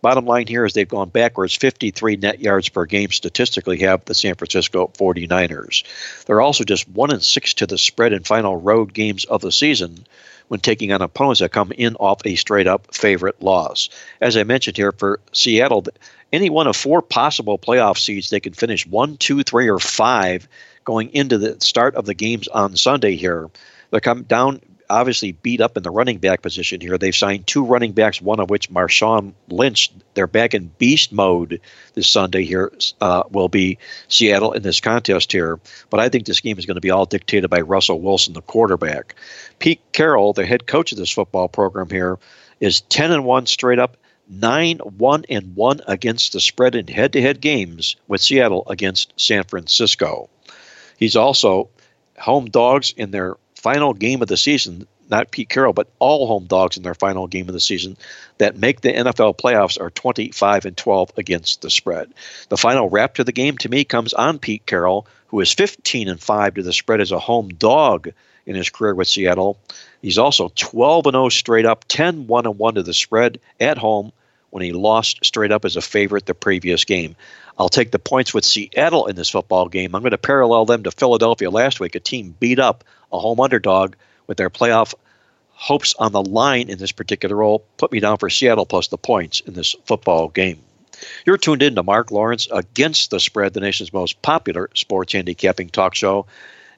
Bottom 0.01 0.25
line 0.25 0.47
here 0.47 0.65
is 0.65 0.73
they've 0.73 0.87
gone 0.87 1.09
backwards 1.09 1.55
53 1.55 2.17
net 2.17 2.39
yards 2.39 2.69
per 2.69 2.85
game 2.85 3.11
statistically 3.11 3.79
have 3.79 4.05
the 4.05 4.13
San 4.13 4.35
Francisco 4.35 4.91
49ers. 4.95 5.83
They're 6.25 6.41
also 6.41 6.63
just 6.63 6.87
1 6.89 7.11
and 7.11 7.23
6 7.23 7.53
to 7.55 7.67
the 7.67 7.77
spread 7.77 8.13
in 8.13 8.23
final 8.23 8.55
road 8.55 8.93
games 8.93 9.25
of 9.25 9.41
the 9.41 9.51
season 9.51 10.05
when 10.47 10.59
taking 10.59 10.91
on 10.91 11.01
opponents 11.01 11.41
that 11.41 11.51
come 11.51 11.71
in 11.71 11.95
off 11.95 12.21
a 12.25 12.35
straight 12.35 12.67
up 12.67 12.93
favorite 12.93 13.41
loss. 13.41 13.89
As 14.21 14.37
I 14.37 14.43
mentioned 14.43 14.77
here 14.77 14.91
for 14.91 15.19
Seattle, 15.33 15.85
any 16.31 16.49
one 16.49 16.67
of 16.67 16.75
four 16.75 17.01
possible 17.01 17.57
playoff 17.57 17.97
seeds 17.97 18.29
they 18.29 18.39
can 18.39 18.53
finish 18.53 18.85
1, 18.85 19.17
2, 19.17 19.43
3 19.43 19.69
or 19.69 19.79
5 19.79 20.47
going 20.85 21.09
into 21.13 21.37
the 21.37 21.59
start 21.59 21.95
of 21.95 22.05
the 22.05 22.13
games 22.13 22.47
on 22.47 22.75
Sunday 22.75 23.15
here. 23.15 23.49
They 23.91 23.99
come 23.99 24.23
down 24.23 24.61
obviously 24.89 25.31
beat 25.31 25.61
up 25.61 25.77
in 25.77 25.83
the 25.83 25.91
running 25.91 26.17
back 26.17 26.41
position 26.41 26.81
here. 26.81 26.97
They've 26.97 27.15
signed 27.15 27.47
two 27.47 27.65
running 27.65 27.91
backs, 27.91 28.21
one 28.21 28.39
of 28.39 28.49
which 28.49 28.69
Marshawn 28.69 29.33
Lynch. 29.49 29.91
They're 30.13 30.27
back 30.27 30.53
in 30.53 30.71
beast 30.77 31.11
mode 31.11 31.61
this 31.93 32.07
Sunday 32.07 32.43
here. 32.43 32.71
Uh, 33.01 33.23
will 33.29 33.49
be 33.49 33.77
Seattle 34.07 34.53
in 34.53 34.63
this 34.63 34.79
contest 34.79 35.31
here. 35.31 35.59
But 35.89 35.99
I 35.99 36.09
think 36.09 36.25
this 36.25 36.39
game 36.39 36.57
is 36.57 36.65
going 36.65 36.75
to 36.75 36.81
be 36.81 36.91
all 36.91 37.05
dictated 37.05 37.49
by 37.49 37.61
Russell 37.61 38.01
Wilson, 38.01 38.33
the 38.33 38.41
quarterback. 38.41 39.15
Pete 39.59 39.81
Carroll, 39.91 40.33
the 40.33 40.45
head 40.45 40.67
coach 40.67 40.91
of 40.91 40.97
this 40.97 41.11
football 41.11 41.47
program 41.47 41.89
here, 41.89 42.17
is 42.59 42.81
10 42.81 43.11
and 43.11 43.25
1 43.25 43.45
straight 43.45 43.79
up. 43.79 43.97
9 44.29 44.79
1 44.79 45.25
and 45.29 45.55
1 45.55 45.81
against 45.87 46.33
the 46.33 46.41
spread 46.41 46.75
in 46.75 46.87
head 46.87 47.13
to 47.13 47.21
head 47.21 47.39
games 47.39 47.95
with 48.09 48.19
Seattle 48.19 48.63
against 48.67 49.13
San 49.15 49.43
Francisco. 49.43 50.29
He's 50.97 51.15
also 51.15 51.69
home 52.17 52.45
dogs 52.45 52.93
in 52.97 53.11
their 53.11 53.35
final 53.57 53.93
game 53.93 54.21
of 54.21 54.27
the 54.27 54.37
season, 54.37 54.87
not 55.09 55.31
Pete 55.31 55.49
Carroll, 55.49 55.73
but 55.73 55.89
all 55.99 56.27
home 56.27 56.45
dogs 56.45 56.77
in 56.77 56.83
their 56.83 56.93
final 56.93 57.27
game 57.27 57.47
of 57.47 57.53
the 57.53 57.59
season 57.59 57.97
that 58.37 58.57
make 58.57 58.81
the 58.81 58.93
NFL 58.93 59.37
playoffs 59.37 59.79
are 59.79 59.89
25 59.89 60.65
and 60.65 60.77
12 60.77 61.11
against 61.17 61.61
the 61.61 61.69
spread. 61.69 62.13
The 62.49 62.57
final 62.57 62.89
wrap 62.89 63.15
to 63.15 63.23
the 63.23 63.31
game 63.31 63.57
to 63.59 63.69
me 63.69 63.83
comes 63.83 64.13
on 64.13 64.39
Pete 64.39 64.65
Carroll, 64.65 65.07
who 65.27 65.39
is 65.41 65.53
15 65.53 66.09
and 66.09 66.19
5 66.19 66.55
to 66.55 66.63
the 66.63 66.73
spread 66.73 67.01
as 67.01 67.11
a 67.11 67.19
home 67.19 67.49
dog 67.49 68.09
in 68.45 68.55
his 68.55 68.69
career 68.69 68.95
with 68.95 69.07
Seattle. 69.07 69.57
He's 70.01 70.17
also 70.17 70.51
12 70.55 71.07
and 71.07 71.13
0 71.15 71.29
straight 71.29 71.65
up, 71.65 71.85
10 71.87 72.27
1 72.27 72.45
and 72.45 72.57
1 72.57 72.75
to 72.75 72.83
the 72.83 72.93
spread 72.93 73.39
at 73.59 73.77
home 73.77 74.11
when 74.49 74.63
he 74.63 74.71
lost 74.71 75.25
straight 75.25 75.51
up 75.51 75.65
as 75.65 75.75
a 75.75 75.81
favorite 75.81 76.25
the 76.25 76.33
previous 76.33 76.85
game. 76.85 77.15
I'll 77.59 77.69
take 77.69 77.91
the 77.91 77.99
points 77.99 78.33
with 78.33 78.45
Seattle 78.45 79.07
in 79.07 79.15
this 79.15 79.29
football 79.29 79.67
game. 79.67 79.95
I'm 79.95 80.01
going 80.01 80.11
to 80.11 80.17
parallel 80.17 80.65
them 80.65 80.83
to 80.83 80.91
Philadelphia 80.91 81.49
last 81.49 81.79
week, 81.79 81.95
a 81.95 81.99
team 81.99 82.35
beat 82.39 82.59
up 82.59 82.83
a 83.11 83.19
home 83.19 83.39
underdog 83.39 83.95
with 84.27 84.37
their 84.37 84.49
playoff 84.49 84.93
hopes 85.51 85.95
on 85.97 86.11
the 86.11 86.21
line 86.21 86.69
in 86.69 86.77
this 86.77 86.91
particular 86.91 87.35
role. 87.35 87.65
Put 87.77 87.91
me 87.91 87.99
down 87.99 88.17
for 88.17 88.29
Seattle 88.29 88.65
plus 88.65 88.87
the 88.87 88.97
points 88.97 89.39
in 89.41 89.53
this 89.53 89.75
football 89.85 90.29
game. 90.29 90.61
You're 91.25 91.37
tuned 91.37 91.63
in 91.63 91.75
to 91.75 91.83
Mark 91.83 92.11
Lawrence 92.11 92.47
against 92.51 93.11
the 93.11 93.19
spread, 93.19 93.53
the 93.53 93.59
nation's 93.59 93.93
most 93.93 94.21
popular 94.21 94.69
sports 94.73 95.13
handicapping 95.13 95.69
talk 95.69 95.95
show. 95.95 96.25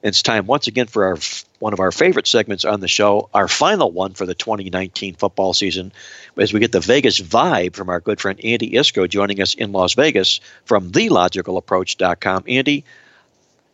It's 0.02 0.22
time 0.22 0.46
once 0.46 0.66
again 0.66 0.86
for 0.86 1.04
our 1.04 1.18
one 1.58 1.74
of 1.74 1.80
our 1.80 1.92
favorite 1.92 2.26
segments 2.26 2.64
on 2.64 2.80
the 2.80 2.88
show, 2.88 3.28
our 3.34 3.48
final 3.48 3.90
one 3.90 4.14
for 4.14 4.24
the 4.24 4.34
2019 4.34 5.14
football 5.16 5.52
season, 5.52 5.92
as 6.38 6.54
we 6.54 6.60
get 6.60 6.72
the 6.72 6.80
Vegas 6.80 7.20
vibe 7.20 7.74
from 7.74 7.90
our 7.90 8.00
good 8.00 8.18
friend 8.18 8.40
Andy 8.42 8.70
Iskoe 8.72 9.08
joining 9.10 9.42
us 9.42 9.52
in 9.52 9.72
Las 9.72 9.92
Vegas 9.92 10.40
from 10.64 10.90
thelogicalapproach.com. 10.90 12.44
Andy, 12.48 12.84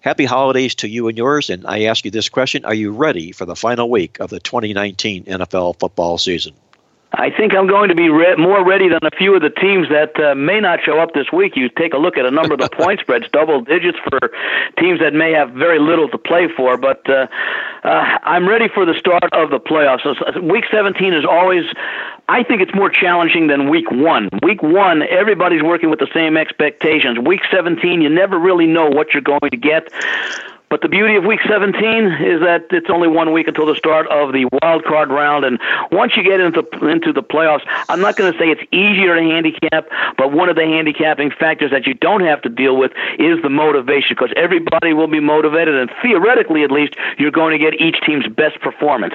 happy 0.06 0.24
holidays 0.24 0.76
to 0.76 0.88
you 0.88 1.08
and 1.08 1.18
yours. 1.18 1.50
And 1.50 1.66
I 1.66 1.82
ask 1.82 2.04
you 2.04 2.12
this 2.12 2.28
question 2.28 2.64
Are 2.64 2.74
you 2.74 2.92
ready 2.92 3.32
for 3.32 3.44
the 3.44 3.56
final 3.56 3.90
week 3.90 4.20
of 4.20 4.30
the 4.30 4.38
2019 4.38 5.24
NFL 5.24 5.80
football 5.80 6.16
season? 6.16 6.54
I 7.12 7.30
think 7.30 7.54
I'm 7.54 7.68
going 7.68 7.88
to 7.88 7.94
be 7.94 8.08
re- 8.08 8.34
more 8.36 8.66
ready 8.66 8.88
than 8.88 8.98
a 9.02 9.16
few 9.16 9.34
of 9.34 9.40
the 9.40 9.50
teams 9.50 9.88
that 9.90 10.18
uh, 10.18 10.34
may 10.34 10.60
not 10.60 10.80
show 10.82 10.98
up 10.98 11.14
this 11.14 11.30
week. 11.32 11.56
You 11.56 11.68
take 11.68 11.94
a 11.94 11.98
look 11.98 12.18
at 12.18 12.26
a 12.26 12.30
number 12.30 12.54
of 12.54 12.60
the 12.60 12.68
point 12.72 13.00
spreads, 13.00 13.26
double 13.32 13.62
digits 13.62 13.98
for 14.02 14.18
teams 14.78 14.98
that 15.00 15.14
may 15.14 15.32
have 15.32 15.50
very 15.50 15.78
little 15.78 16.08
to 16.08 16.18
play 16.18 16.48
for. 16.56 16.76
But 16.76 17.08
uh, 17.08 17.28
uh, 17.84 17.88
I'm 18.22 18.48
ready 18.48 18.66
for 18.68 18.84
the 18.84 18.94
start 18.94 19.32
of 19.32 19.50
the 19.50 19.60
playoffs. 19.60 20.02
So, 20.02 20.40
week 20.40 20.64
17 20.70 21.14
is 21.14 21.24
always, 21.24 21.64
I 22.28 22.42
think 22.42 22.60
it's 22.60 22.74
more 22.74 22.90
challenging 22.90 23.46
than 23.46 23.70
week 23.70 23.90
one. 23.90 24.28
Week 24.42 24.62
one, 24.62 25.02
everybody's 25.02 25.62
working 25.62 25.90
with 25.90 26.00
the 26.00 26.10
same 26.12 26.36
expectations. 26.36 27.18
Week 27.18 27.40
17, 27.52 28.02
you 28.02 28.08
never 28.08 28.36
really 28.38 28.66
know 28.66 28.90
what 28.90 29.14
you're 29.14 29.22
going 29.22 29.50
to 29.50 29.56
get. 29.56 29.88
But 30.76 30.82
the 30.82 30.88
beauty 30.90 31.16
of 31.16 31.24
Week 31.24 31.40
17 31.48 31.72
is 32.20 32.40
that 32.44 32.66
it's 32.68 32.90
only 32.90 33.08
one 33.08 33.32
week 33.32 33.48
until 33.48 33.64
the 33.64 33.76
start 33.76 34.06
of 34.08 34.34
the 34.34 34.44
wild 34.60 34.84
card 34.84 35.08
round, 35.08 35.46
and 35.46 35.58
once 35.90 36.12
you 36.18 36.22
get 36.22 36.38
into 36.38 36.68
into 36.86 37.14
the 37.14 37.22
playoffs, 37.22 37.64
I'm 37.88 38.02
not 38.02 38.16
going 38.16 38.30
to 38.30 38.38
say 38.38 38.50
it's 38.50 38.60
easier 38.72 39.16
to 39.16 39.22
handicap, 39.22 39.88
but 40.18 40.32
one 40.32 40.50
of 40.50 40.56
the 40.56 40.64
handicapping 40.64 41.30
factors 41.30 41.70
that 41.70 41.86
you 41.86 41.94
don't 41.94 42.20
have 42.20 42.42
to 42.42 42.50
deal 42.50 42.76
with 42.76 42.92
is 43.18 43.40
the 43.40 43.48
motivation, 43.48 44.16
because 44.18 44.34
everybody 44.36 44.92
will 44.92 45.06
be 45.06 45.18
motivated, 45.18 45.76
and 45.76 45.90
theoretically, 46.02 46.62
at 46.62 46.70
least, 46.70 46.94
you're 47.16 47.30
going 47.30 47.58
to 47.58 47.58
get 47.58 47.80
each 47.80 47.96
team's 48.04 48.28
best 48.28 48.60
performance. 48.60 49.14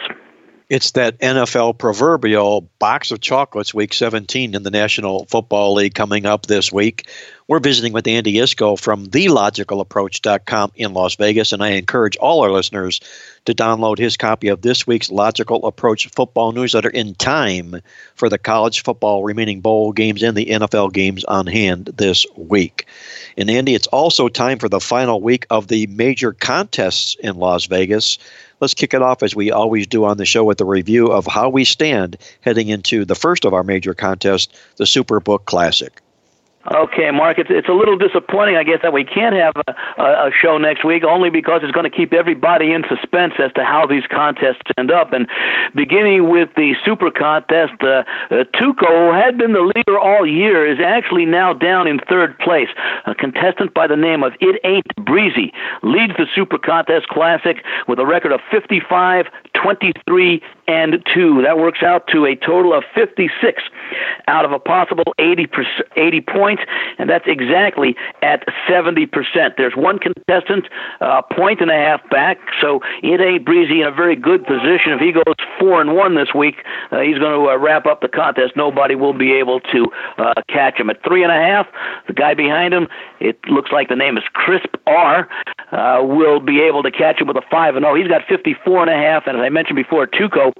It's 0.71 0.91
that 0.91 1.19
NFL 1.19 1.79
proverbial 1.79 2.61
box 2.79 3.11
of 3.11 3.19
chocolates, 3.19 3.73
week 3.73 3.93
17 3.93 4.55
in 4.55 4.63
the 4.63 4.71
National 4.71 5.25
Football 5.25 5.73
League 5.73 5.93
coming 5.93 6.25
up 6.25 6.45
this 6.45 6.71
week. 6.71 7.09
We're 7.49 7.59
visiting 7.59 7.91
with 7.91 8.07
Andy 8.07 8.35
Iskoe 8.35 8.79
from 8.79 9.07
thelogicalapproach.com 9.07 10.71
in 10.75 10.93
Las 10.93 11.15
Vegas, 11.15 11.51
and 11.51 11.61
I 11.61 11.71
encourage 11.71 12.15
all 12.15 12.41
our 12.41 12.51
listeners 12.51 13.01
to 13.43 13.53
download 13.53 13.97
his 13.97 14.15
copy 14.15 14.47
of 14.47 14.61
this 14.61 14.87
week's 14.87 15.11
Logical 15.11 15.65
Approach 15.65 16.07
football 16.07 16.53
newsletter 16.53 16.89
in 16.89 17.15
time 17.15 17.81
for 18.15 18.29
the 18.29 18.37
college 18.37 18.83
football 18.83 19.25
remaining 19.25 19.59
bowl 19.59 19.91
games 19.91 20.23
and 20.23 20.37
the 20.37 20.45
NFL 20.45 20.93
games 20.93 21.25
on 21.25 21.47
hand 21.47 21.87
this 21.97 22.25
week. 22.37 22.85
And 23.35 23.49
Andy, 23.49 23.75
it's 23.75 23.87
also 23.87 24.29
time 24.29 24.57
for 24.57 24.69
the 24.69 24.79
final 24.79 25.19
week 25.19 25.47
of 25.49 25.67
the 25.67 25.87
major 25.87 26.31
contests 26.31 27.15
in 27.15 27.35
Las 27.35 27.65
Vegas. 27.65 28.17
Let's 28.61 28.75
kick 28.75 28.93
it 28.93 29.01
off 29.01 29.23
as 29.23 29.35
we 29.35 29.51
always 29.51 29.87
do 29.87 30.05
on 30.05 30.17
the 30.17 30.25
show 30.25 30.43
with 30.43 30.61
a 30.61 30.65
review 30.65 31.07
of 31.07 31.25
how 31.25 31.49
we 31.49 31.65
stand 31.65 32.17
heading 32.41 32.69
into 32.69 33.05
the 33.05 33.15
first 33.15 33.43
of 33.43 33.55
our 33.55 33.63
major 33.63 33.95
contests, 33.95 34.53
the 34.77 34.83
Superbook 34.83 35.45
Classic. 35.45 35.99
Okay, 36.69 37.09
Mark, 37.09 37.39
it's 37.39 37.49
it's 37.49 37.67
a 37.67 37.73
little 37.73 37.97
disappointing, 37.97 38.55
I 38.55 38.63
guess, 38.63 38.79
that 38.83 38.93
we 38.93 39.03
can't 39.03 39.33
have 39.35 39.53
a, 39.67 40.03
a, 40.03 40.31
show 40.31 40.59
next 40.59 40.85
week, 40.85 41.03
only 41.03 41.31
because 41.31 41.61
it's 41.63 41.71
going 41.71 41.89
to 41.89 41.95
keep 41.95 42.13
everybody 42.13 42.71
in 42.71 42.83
suspense 42.87 43.33
as 43.39 43.51
to 43.53 43.63
how 43.65 43.87
these 43.87 44.03
contests 44.11 44.61
end 44.77 44.91
up. 44.91 45.11
And 45.11 45.27
beginning 45.73 46.29
with 46.29 46.49
the 46.55 46.75
Super 46.85 47.09
Contest, 47.09 47.73
uh, 47.81 48.03
uh, 48.29 48.43
Tuco 48.53 49.11
had 49.11 49.39
been 49.39 49.53
the 49.53 49.71
leader 49.75 49.97
all 49.97 50.27
year, 50.27 50.71
is 50.71 50.79
actually 50.79 51.25
now 51.25 51.51
down 51.51 51.87
in 51.87 51.97
third 52.07 52.37
place. 52.37 52.69
A 53.07 53.15
contestant 53.15 53.73
by 53.73 53.87
the 53.87 53.97
name 53.97 54.21
of 54.21 54.33
It 54.39 54.61
Ain't 54.63 54.85
Breezy 55.03 55.51
leads 55.81 56.13
the 56.17 56.27
Super 56.35 56.59
Contest 56.59 57.07
Classic 57.07 57.57
with 57.87 57.97
a 57.97 58.05
record 58.05 58.33
of 58.33 58.39
55, 58.51 59.25
23, 59.55 60.43
and 60.71 61.03
2. 61.13 61.41
That 61.41 61.57
works 61.57 61.83
out 61.83 62.07
to 62.07 62.25
a 62.25 62.35
total 62.35 62.73
of 62.73 62.83
56 62.95 63.63
out 64.27 64.45
of 64.45 64.51
a 64.51 64.59
possible 64.59 65.03
80, 65.19 65.47
80 65.95 66.21
points, 66.21 66.63
and 66.97 67.09
that's 67.09 67.25
exactly 67.27 67.95
at 68.21 68.45
70%. 68.69 69.07
There's 69.57 69.75
one 69.75 69.99
contestant, 69.99 70.67
a 71.01 71.05
uh, 71.05 71.21
point 71.21 71.61
and 71.61 71.69
a 71.69 71.75
half 71.75 72.07
back, 72.09 72.37
so 72.61 72.79
it 73.03 73.19
ain't 73.19 73.45
Breezy 73.45 73.81
in 73.81 73.87
a 73.87 73.91
very 73.91 74.15
good 74.15 74.45
position. 74.45 74.93
If 74.93 75.01
he 75.01 75.11
goes 75.11 75.35
4 75.59 75.81
and 75.81 75.95
1 75.95 76.15
this 76.15 76.33
week, 76.33 76.63
uh, 76.91 76.99
he's 76.99 77.17
going 77.17 77.37
to 77.37 77.51
uh, 77.51 77.57
wrap 77.57 77.85
up 77.85 78.01
the 78.01 78.07
contest. 78.07 78.53
Nobody 78.55 78.95
will 78.95 79.13
be 79.13 79.33
able 79.33 79.59
to 79.71 79.87
uh, 80.17 80.33
catch 80.47 80.79
him. 80.79 80.89
At 80.89 81.03
3.5, 81.03 81.65
the 82.07 82.13
guy 82.13 82.33
behind 82.33 82.73
him, 82.73 82.87
it 83.19 83.37
looks 83.47 83.71
like 83.71 83.89
the 83.89 83.95
name 83.95 84.17
is 84.17 84.23
Crisp 84.33 84.75
R, 84.87 85.27
uh, 85.71 86.03
will 86.03 86.39
be 86.39 86.61
able 86.61 86.83
to 86.83 86.91
catch 86.91 87.19
him 87.19 87.27
with 87.27 87.37
a 87.37 87.43
5 87.49 87.75
and 87.75 87.83
0. 87.83 87.95
He's 87.95 88.07
got 88.07 88.21
54 88.27 88.87
and 88.87 88.91
a 88.91 88.97
half, 88.97 89.23
and 89.27 89.37
as 89.37 89.43
I 89.43 89.49
mentioned 89.49 89.75
before, 89.75 90.07
Tuco 90.07 90.53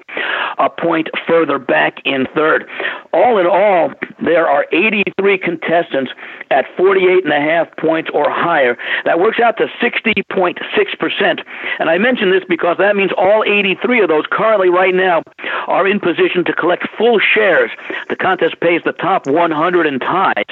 a 0.57 0.69
point 0.69 1.09
further 1.27 1.59
back 1.59 1.99
in 2.05 2.27
third. 2.35 2.67
All 3.13 3.37
in 3.37 3.47
all, 3.47 3.91
there 4.21 4.47
are 4.47 4.65
83 4.71 5.37
contestants 5.37 6.11
at 6.49 6.65
48 6.77 7.23
and 7.23 7.33
a 7.33 7.41
half 7.41 7.75
points 7.77 8.09
or 8.13 8.29
higher. 8.29 8.77
That 9.05 9.19
works 9.19 9.39
out 9.39 9.57
to 9.57 9.67
60.6%. 9.81 11.43
And 11.79 11.89
I 11.89 11.97
mention 11.97 12.31
this 12.31 12.43
because 12.47 12.77
that 12.77 12.95
means 12.95 13.11
all 13.17 13.43
83 13.43 14.01
of 14.01 14.09
those 14.09 14.25
currently 14.31 14.69
right 14.69 14.93
now 14.93 15.23
are 15.67 15.87
in 15.87 15.99
position 15.99 16.43
to 16.45 16.53
collect 16.53 16.87
full 16.97 17.19
shares. 17.19 17.71
The 18.09 18.15
contest 18.15 18.59
pays 18.59 18.81
the 18.85 18.93
top 18.93 19.27
100 19.27 19.87
and 19.87 19.99
ties. 19.99 20.45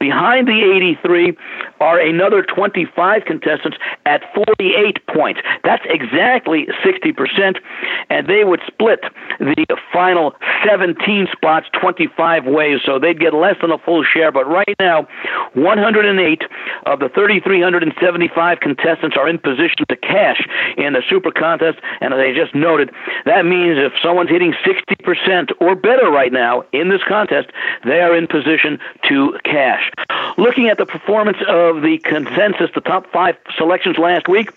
Behind 0.00 0.48
the 0.48 0.60
83 0.76 1.36
are 1.80 2.00
another 2.00 2.42
25 2.42 3.24
contestants 3.24 3.76
at 4.06 4.22
48 4.34 5.06
points. 5.06 5.40
That's 5.64 5.84
exactly 5.88 6.66
60%, 6.84 7.58
and 8.10 8.26
they 8.26 8.44
would 8.44 8.60
split 8.66 8.81
the 9.38 9.76
final 9.92 10.34
17 10.66 11.28
spots 11.32 11.66
25 11.80 12.46
ways, 12.46 12.80
so 12.84 12.98
they'd 12.98 13.18
get 13.18 13.34
less 13.34 13.56
than 13.60 13.70
a 13.70 13.78
full 13.78 14.04
share. 14.04 14.32
But 14.32 14.46
right 14.46 14.74
now, 14.80 15.06
108 15.54 16.42
of 16.86 17.00
the 17.00 17.08
3,375 17.08 18.60
contestants 18.60 19.16
are 19.16 19.28
in 19.28 19.38
position 19.38 19.84
to 19.88 19.96
cash 19.96 20.46
in 20.76 20.92
the 20.92 21.02
Super 21.08 21.30
Contest, 21.30 21.78
and 22.00 22.14
as 22.14 22.20
I 22.20 22.32
just 22.32 22.54
noted, 22.54 22.90
that 23.24 23.44
means 23.44 23.78
if 23.78 23.92
someone's 24.02 24.30
hitting 24.30 24.54
60% 24.64 25.52
or 25.60 25.74
better 25.74 26.10
right 26.10 26.32
now 26.32 26.64
in 26.72 26.88
this 26.88 27.02
contest, 27.06 27.50
they 27.84 28.00
are 28.00 28.16
in 28.16 28.26
position 28.26 28.78
to 29.08 29.38
cash. 29.44 29.90
Looking 30.38 30.68
at 30.68 30.78
the 30.78 30.86
performance 30.86 31.38
of 31.48 31.82
the 31.82 31.98
consensus, 32.04 32.70
the 32.74 32.80
top 32.80 33.10
five 33.12 33.36
selections 33.56 33.98
last 33.98 34.28
week, 34.28 34.50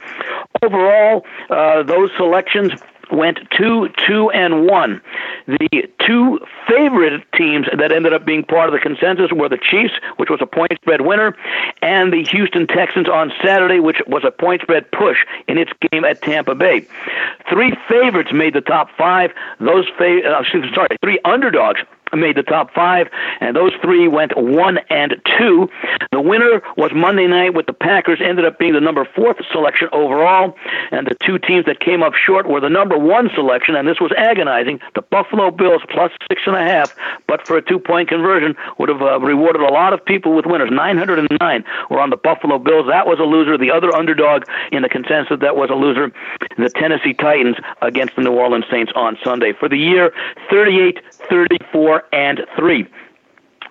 overall, 0.61 1.25
uh, 1.49 1.83
those 1.83 2.11
selections 2.17 2.71
went 3.11 3.39
two, 3.55 3.89
two, 4.07 4.29
and 4.31 4.67
one. 4.67 5.01
The 5.47 5.89
two 6.05 6.39
favorite 6.67 7.23
teams 7.33 7.67
that 7.77 7.91
ended 7.91 8.13
up 8.13 8.25
being 8.25 8.43
part 8.43 8.69
of 8.69 8.73
the 8.73 8.79
consensus 8.79 9.31
were 9.31 9.49
the 9.49 9.57
Chiefs, 9.57 9.93
which 10.17 10.29
was 10.29 10.41
a 10.41 10.45
point 10.45 10.71
spread 10.75 11.01
winner, 11.01 11.35
and 11.81 12.11
the 12.11 12.23
Houston 12.23 12.67
Texans 12.67 13.07
on 13.07 13.31
Saturday, 13.43 13.79
which 13.79 13.97
was 14.07 14.23
a 14.25 14.31
point 14.31 14.61
spread 14.61 14.91
push 14.91 15.17
in 15.47 15.57
its 15.57 15.71
game 15.91 16.05
at 16.05 16.21
Tampa 16.21 16.55
Bay. 16.55 16.87
Three 17.49 17.73
favorites 17.87 18.31
made 18.33 18.53
the 18.53 18.61
top 18.61 18.89
five. 18.97 19.31
Those 19.59 19.87
fa- 19.97 20.23
uh, 20.23 20.43
sorry, 20.73 20.97
three 21.01 21.19
underdogs 21.25 21.81
made 22.13 22.37
the 22.37 22.43
top 22.43 22.73
five, 22.73 23.07
and 23.41 23.55
those 23.55 23.71
three 23.81 24.07
went 24.07 24.37
one 24.37 24.79
and 24.89 25.15
two. 25.37 25.69
The 26.11 26.21
winner 26.21 26.61
was 26.77 26.91
Monday 26.93 27.27
night 27.27 27.53
with 27.53 27.65
the 27.65 27.73
Packers, 27.73 28.19
ended 28.23 28.45
up 28.45 28.59
being 28.59 28.73
the 28.73 28.81
number 28.81 29.07
fourth 29.15 29.37
selection 29.51 29.89
overall, 29.91 30.55
and 30.91 31.07
the 31.07 31.15
two 31.25 31.39
teams 31.39 31.65
that 31.65 31.79
came 31.79 32.03
up 32.03 32.13
short 32.13 32.47
were 32.47 32.59
the 32.59 32.69
number 32.69 32.97
one 32.97 33.29
selection, 33.33 33.75
and 33.75 33.87
this 33.87 33.99
was 33.99 34.11
agonizing. 34.17 34.79
The 34.93 35.01
Buffalo 35.01 35.51
Bills 35.51 35.81
plus 35.89 36.11
six 36.29 36.43
and 36.45 36.55
a 36.55 36.63
half, 36.63 36.95
but 37.27 37.45
for 37.45 37.57
a 37.57 37.61
two 37.61 37.79
point 37.79 38.09
conversion 38.09 38.55
would 38.77 38.89
have 38.89 39.01
uh, 39.01 39.19
rewarded 39.19 39.61
a 39.61 39.73
lot 39.73 39.93
of 39.93 40.03
people 40.03 40.35
with 40.35 40.45
winners. 40.45 40.69
909 40.71 41.63
were 41.89 41.99
on 41.99 42.09
the 42.09 42.17
Buffalo 42.17 42.59
Bills. 42.59 42.87
That 42.87 43.07
was 43.07 43.19
a 43.19 43.23
loser. 43.23 43.57
The 43.57 43.71
other 43.71 43.93
underdog 43.95 44.43
in 44.71 44.81
the 44.81 44.89
consensus 44.89 45.37
that 45.41 45.55
was 45.55 45.69
a 45.69 45.75
loser, 45.75 46.11
the 46.57 46.69
Tennessee 46.69 47.13
Titans 47.13 47.57
against 47.81 48.15
the 48.15 48.21
New 48.21 48.33
Orleans 48.33 48.65
Saints 48.69 48.91
on 48.95 49.17
Sunday. 49.23 49.53
For 49.53 49.69
the 49.69 49.77
year, 49.77 50.11
38 50.49 50.99
34 51.29 51.94
and 52.11 52.41
3 52.55 52.87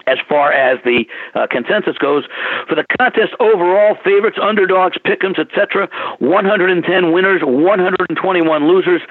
as 0.06 0.18
far 0.28 0.52
as 0.52 0.78
the 0.84 1.04
uh, 1.34 1.46
consensus 1.50 1.96
goes. 1.98 2.24
For 2.68 2.74
the 2.74 2.84
contest 2.98 3.34
overall, 3.40 3.96
favorites, 4.04 4.38
underdogs, 4.40 4.98
pick'ems, 4.98 5.38
etc., 5.38 5.88
110 6.18 7.12
winners, 7.12 7.42
121 7.42 8.68
losers, 8.68 9.02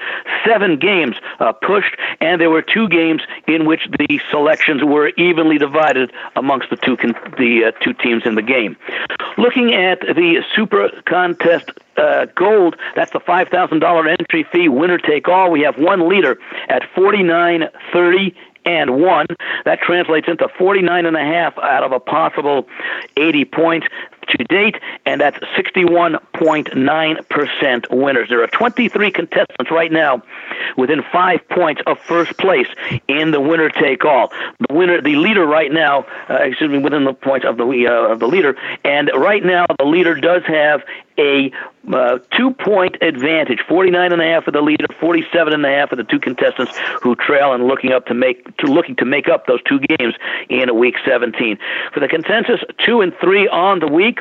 seven 0.44 0.78
games 0.78 1.16
uh, 1.40 1.52
pushed, 1.52 1.96
and 2.20 2.40
there 2.40 2.50
were 2.50 2.62
two 2.62 2.88
games 2.88 3.22
in 3.46 3.66
which 3.66 3.88
the 3.98 4.20
selections 4.30 4.82
were 4.84 5.08
evenly 5.16 5.58
divided 5.58 6.12
amongst 6.36 6.70
the 6.70 6.76
two 6.76 6.96
con- 6.96 7.14
the 7.38 7.64
uh, 7.66 7.70
two 7.82 7.92
teams 7.94 8.22
in 8.24 8.34
the 8.34 8.42
game. 8.42 8.76
Looking 9.36 9.74
at 9.74 10.00
the 10.00 10.42
Super 10.54 10.90
Contest 11.06 11.70
uh, 11.96 12.26
gold. 12.34 12.76
That's 12.96 13.12
the 13.12 13.20
five 13.20 13.48
thousand 13.48 13.78
dollar 13.78 14.08
entry 14.08 14.44
fee, 14.50 14.68
winner 14.68 14.98
take 14.98 15.28
all. 15.28 15.50
We 15.50 15.60
have 15.60 15.78
one 15.78 16.08
leader 16.08 16.38
at 16.68 16.82
forty 16.94 17.22
nine 17.22 17.68
thirty 17.92 18.34
and 18.64 19.00
one. 19.00 19.26
That 19.64 19.80
translates 19.80 20.28
into 20.28 20.48
49 20.58 21.06
and 21.06 21.16
a 21.16 21.20
half 21.20 21.56
out 21.58 21.82
of 21.82 21.92
a 21.92 22.00
possible 22.00 22.66
80 23.16 23.44
points 23.46 23.86
to 24.28 24.44
date, 24.44 24.76
and 25.06 25.20
that's 25.20 25.38
61.9% 25.56 27.90
winners. 27.90 28.28
There 28.28 28.42
are 28.42 28.48
23 28.48 29.10
contestants 29.10 29.70
right 29.70 29.92
now 29.92 30.22
within 30.76 31.02
five 31.12 31.48
points 31.48 31.82
of 31.86 31.98
first 32.00 32.36
place 32.38 32.66
in 33.08 33.30
the 33.30 33.40
winner 33.40 33.70
take 33.70 34.04
all. 34.04 34.32
The 34.68 34.74
winner, 34.74 35.00
the 35.00 35.16
leader 35.16 35.46
right 35.46 35.72
now, 35.72 36.04
uh, 36.28 36.34
excuse 36.42 36.70
me, 36.70 36.78
within 36.78 37.04
the 37.04 37.14
points 37.14 37.46
of 37.46 37.56
the 37.56 37.64
uh, 37.64 38.12
of 38.12 38.20
the 38.20 38.26
leader, 38.26 38.56
and 38.84 39.10
right 39.16 39.44
now 39.44 39.66
the 39.78 39.84
leader 39.84 40.14
does 40.14 40.42
have 40.46 40.82
a 41.18 41.50
uh, 41.92 42.18
two 42.36 42.50
point 42.52 42.96
advantage 43.02 43.60
49 43.68 44.12
and 44.12 44.20
a 44.20 44.24
half 44.24 44.44
for 44.44 44.50
the 44.50 44.62
leader 44.62 44.86
47 45.00 45.52
and 45.52 45.64
a 45.64 45.68
half 45.68 45.90
for 45.90 45.96
the 45.96 46.04
two 46.04 46.18
contestants 46.18 46.72
who 47.02 47.14
trail 47.14 47.52
and 47.52 47.66
looking 47.66 47.92
up 47.92 48.06
to 48.06 48.14
make 48.14 48.56
to 48.56 48.66
looking 48.66 48.96
to 48.96 49.04
make 49.04 49.28
up 49.28 49.46
those 49.46 49.62
two 49.64 49.78
games 49.80 50.14
in 50.48 50.76
week 50.76 50.96
17 51.06 51.58
for 51.92 52.00
the 52.00 52.08
consensus 52.08 52.60
two 52.78 53.00
and 53.00 53.12
three 53.20 53.46
on 53.48 53.80
the 53.80 53.86
week 53.86 54.13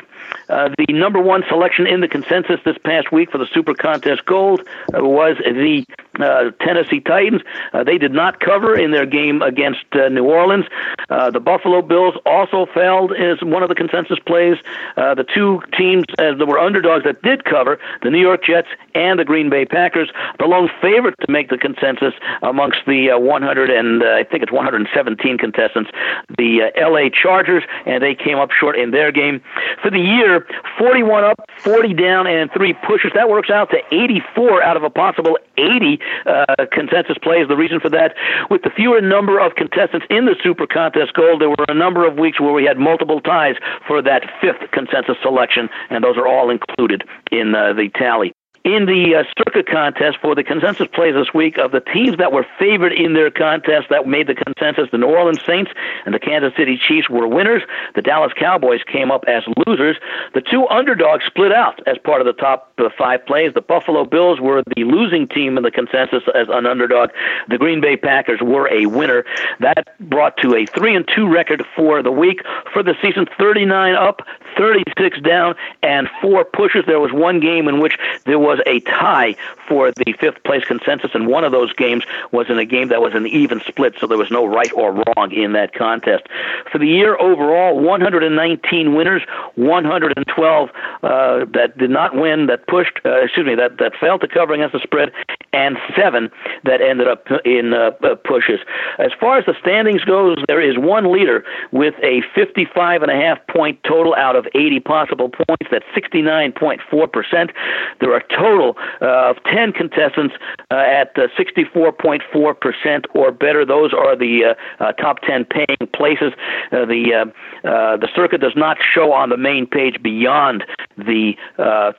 uh, 0.49 0.69
the 0.77 0.93
number 0.93 1.21
one 1.21 1.43
selection 1.47 1.87
in 1.87 2.01
the 2.01 2.07
consensus 2.07 2.59
this 2.65 2.77
past 2.83 3.11
week 3.11 3.31
for 3.31 3.37
the 3.37 3.47
Super 3.53 3.73
Contest 3.73 4.25
Gold 4.25 4.61
uh, 4.93 5.03
was 5.03 5.37
the 5.37 5.85
uh, 6.19 6.51
Tennessee 6.61 6.99
Titans. 6.99 7.41
Uh, 7.73 7.83
they 7.83 7.97
did 7.97 8.11
not 8.11 8.39
cover 8.39 8.77
in 8.77 8.91
their 8.91 9.05
game 9.05 9.41
against 9.41 9.85
uh, 9.93 10.09
New 10.09 10.25
Orleans. 10.25 10.65
Uh, 11.09 11.31
the 11.31 11.39
Buffalo 11.39 11.81
Bills 11.81 12.15
also 12.25 12.67
failed 12.73 13.13
as 13.13 13.41
one 13.41 13.63
of 13.63 13.69
the 13.69 13.75
consensus 13.75 14.19
plays. 14.25 14.57
Uh, 14.97 15.15
the 15.15 15.23
two 15.23 15.61
teams 15.77 16.05
uh, 16.17 16.33
that 16.35 16.45
were 16.45 16.59
underdogs 16.59 17.03
that 17.03 17.21
did 17.21 17.45
cover, 17.45 17.79
the 18.01 18.09
New 18.09 18.21
York 18.21 18.43
Jets 18.43 18.67
and 18.95 19.19
the 19.19 19.25
Green 19.25 19.49
Bay 19.49 19.65
Packers, 19.65 20.11
the 20.39 20.45
lone 20.45 20.69
favorite 20.81 21.15
to 21.25 21.31
make 21.31 21.49
the 21.49 21.57
consensus 21.57 22.13
amongst 22.41 22.79
the 22.85 23.11
uh, 23.11 23.19
100 23.19 23.69
and 23.69 24.03
I 24.03 24.23
think 24.23 24.43
it's 24.43 24.51
117 24.51 25.37
contestants, 25.37 25.91
the 26.37 26.71
L.A. 26.75 27.09
Chargers, 27.09 27.63
and 27.85 28.03
they 28.03 28.15
came 28.15 28.37
up 28.37 28.51
short 28.51 28.77
in 28.77 28.91
their 28.91 29.11
game. 29.11 29.41
For 29.81 29.89
the 29.89 29.99
year, 29.99 30.45
41 30.77 31.23
up, 31.23 31.39
40 31.59 31.93
down, 31.93 32.27
and 32.27 32.51
three 32.51 32.73
pushes. 32.73 33.11
That 33.15 33.29
works 33.29 33.49
out 33.49 33.69
to 33.71 33.77
84 33.91 34.63
out 34.63 34.77
of 34.77 34.83
a 34.83 34.89
possible 34.89 35.37
80 35.57 35.99
uh, 36.25 36.65
consensus 36.71 37.17
plays. 37.21 37.47
The 37.47 37.55
reason 37.55 37.79
for 37.79 37.89
that, 37.89 38.15
with 38.49 38.63
the 38.63 38.69
fewer 38.69 39.01
number 39.01 39.39
of 39.39 39.55
contestants 39.55 40.05
in 40.09 40.25
the 40.25 40.35
Super 40.43 40.67
Contest 40.67 41.13
Gold, 41.13 41.41
there 41.41 41.49
were 41.49 41.65
a 41.67 41.73
number 41.73 42.05
of 42.05 42.17
weeks 42.17 42.39
where 42.39 42.53
we 42.53 42.65
had 42.65 42.77
multiple 42.77 43.21
ties 43.21 43.55
for 43.87 44.01
that 44.01 44.23
fifth 44.41 44.71
consensus 44.71 45.15
selection, 45.21 45.69
and 45.89 46.03
those 46.03 46.17
are 46.17 46.27
all 46.27 46.49
included 46.49 47.03
in 47.31 47.55
uh, 47.55 47.73
the 47.73 47.89
tally 47.95 48.32
in 48.63 48.85
the 48.85 49.15
uh, 49.15 49.23
circuit 49.37 49.67
contest 49.67 50.17
for 50.21 50.35
the 50.35 50.43
consensus 50.43 50.87
plays 50.93 51.13
this 51.15 51.33
week 51.33 51.57
of 51.57 51.71
the 51.71 51.81
teams 51.81 52.17
that 52.17 52.31
were 52.31 52.45
favored 52.57 52.93
in 52.93 53.13
their 53.13 53.29
contest 53.29 53.87
that 53.89 54.07
made 54.07 54.27
the 54.27 54.35
consensus. 54.35 54.89
The 54.89 54.97
New 54.97 55.07
Orleans 55.07 55.43
Saints 55.45 55.71
and 56.05 56.15
the 56.15 56.19
Kansas 56.19 56.53
City 56.55 56.77
Chiefs 56.77 57.09
were 57.09 57.27
winners. 57.27 57.61
The 57.95 58.01
Dallas 58.01 58.31
Cowboys 58.37 58.79
came 58.87 59.11
up 59.11 59.25
as 59.27 59.43
losers. 59.67 59.97
The 60.33 60.41
two 60.41 60.65
underdogs 60.67 61.25
split 61.25 61.51
out 61.51 61.85
as 61.87 61.97
part 61.97 62.21
of 62.21 62.27
the 62.27 62.33
top 62.33 62.71
uh, 62.77 62.87
five 62.97 63.25
plays. 63.25 63.53
The 63.53 63.61
Buffalo 63.61 64.05
Bills 64.05 64.39
were 64.39 64.63
the 64.75 64.85
losing 64.85 65.27
team 65.27 65.57
in 65.57 65.63
the 65.63 65.71
consensus 65.71 66.23
as 66.33 66.47
an 66.49 66.65
underdog. 66.65 67.09
The 67.49 67.57
Green 67.57 67.81
Bay 67.81 67.97
Packers 67.97 68.39
were 68.41 68.71
a 68.71 68.85
winner. 68.85 69.25
That 69.59 69.87
brought 69.99 70.37
to 70.37 70.55
a 70.55 70.65
three 70.67 70.95
and 70.95 71.07
two 71.13 71.27
record 71.27 71.65
for 71.75 72.01
the 72.01 72.11
week. 72.11 72.41
For 72.71 72.81
the 72.81 72.95
season, 73.01 73.27
39 73.37 73.95
up, 73.95 74.21
36 74.57 75.19
down, 75.21 75.55
and 75.81 76.07
four 76.21 76.45
pushes. 76.45 76.83
There 76.87 76.99
was 76.99 77.11
one 77.11 77.39
game 77.41 77.67
in 77.67 77.79
which 77.79 77.97
there 78.25 78.39
was 78.39 78.52
a 78.65 78.79
tie 78.81 79.35
for 79.67 79.91
the 79.91 80.13
fifth 80.19 80.43
place 80.43 80.63
consensus, 80.65 81.11
and 81.13 81.27
one 81.27 81.43
of 81.43 81.51
those 81.51 81.73
games 81.73 82.03
was 82.31 82.49
in 82.49 82.57
a 82.57 82.65
game 82.65 82.89
that 82.89 83.01
was 83.01 83.13
an 83.13 83.27
even 83.27 83.61
split, 83.67 83.95
so 83.99 84.07
there 84.07 84.17
was 84.17 84.31
no 84.31 84.45
right 84.45 84.71
or 84.73 84.91
wrong 84.93 85.31
in 85.31 85.53
that 85.53 85.73
contest. 85.73 86.23
For 86.71 86.77
the 86.77 86.87
year 86.87 87.17
overall, 87.19 87.79
119 87.79 88.95
winners, 88.95 89.21
112 89.55 90.69
uh, 91.03 91.45
that 91.53 91.77
did 91.77 91.89
not 91.89 92.15
win, 92.15 92.47
that 92.47 92.67
pushed, 92.67 92.99
uh, 93.05 93.23
excuse 93.23 93.45
me, 93.45 93.55
that, 93.55 93.77
that 93.77 93.93
failed 93.99 94.21
to 94.21 94.27
cover 94.27 94.53
against 94.53 94.73
the 94.73 94.79
spread, 94.79 95.11
and 95.53 95.77
seven 95.95 96.31
that 96.63 96.81
ended 96.81 97.07
up 97.07 97.27
in 97.45 97.73
uh, 97.73 97.91
pushes. 98.23 98.59
As 98.99 99.11
far 99.19 99.37
as 99.37 99.45
the 99.45 99.55
standings 99.61 100.03
goes, 100.03 100.37
there 100.47 100.61
is 100.61 100.77
one 100.77 101.11
leader 101.11 101.43
with 101.71 101.93
a 102.03 102.21
55 102.35 103.03
and 103.03 103.11
a 103.11 103.15
half 103.15 103.45
point 103.47 103.79
total 103.83 104.15
out 104.15 104.35
of 104.35 104.47
80 104.55 104.79
possible 104.81 105.29
points. 105.29 105.67
That's 105.71 105.85
69.4%. 105.95 107.51
There 107.99 108.13
are 108.13 108.21
total 108.43 108.75
uh, 109.01 109.31
of 109.31 109.37
10 109.45 109.71
contestants 109.73 110.35
uh, 110.71 110.75
at 110.75 111.13
64.4% 111.15 113.05
or 113.15 113.31
better. 113.31 113.65
Those 113.65 113.91
are 113.93 114.15
the 114.15 114.55
uh, 114.79 114.91
top 114.93 115.19
10 115.21 115.45
paying 115.45 115.89
places. 115.93 116.33
the 116.71 117.31
the 117.63 118.09
circuit 118.15 118.41
does 118.41 118.55
not 118.55 118.77
show 118.81 119.13
on 119.13 119.29
the 119.29 119.37
main 119.37 119.65
page 119.65 120.03
beyond 120.03 120.63
the 120.97 121.33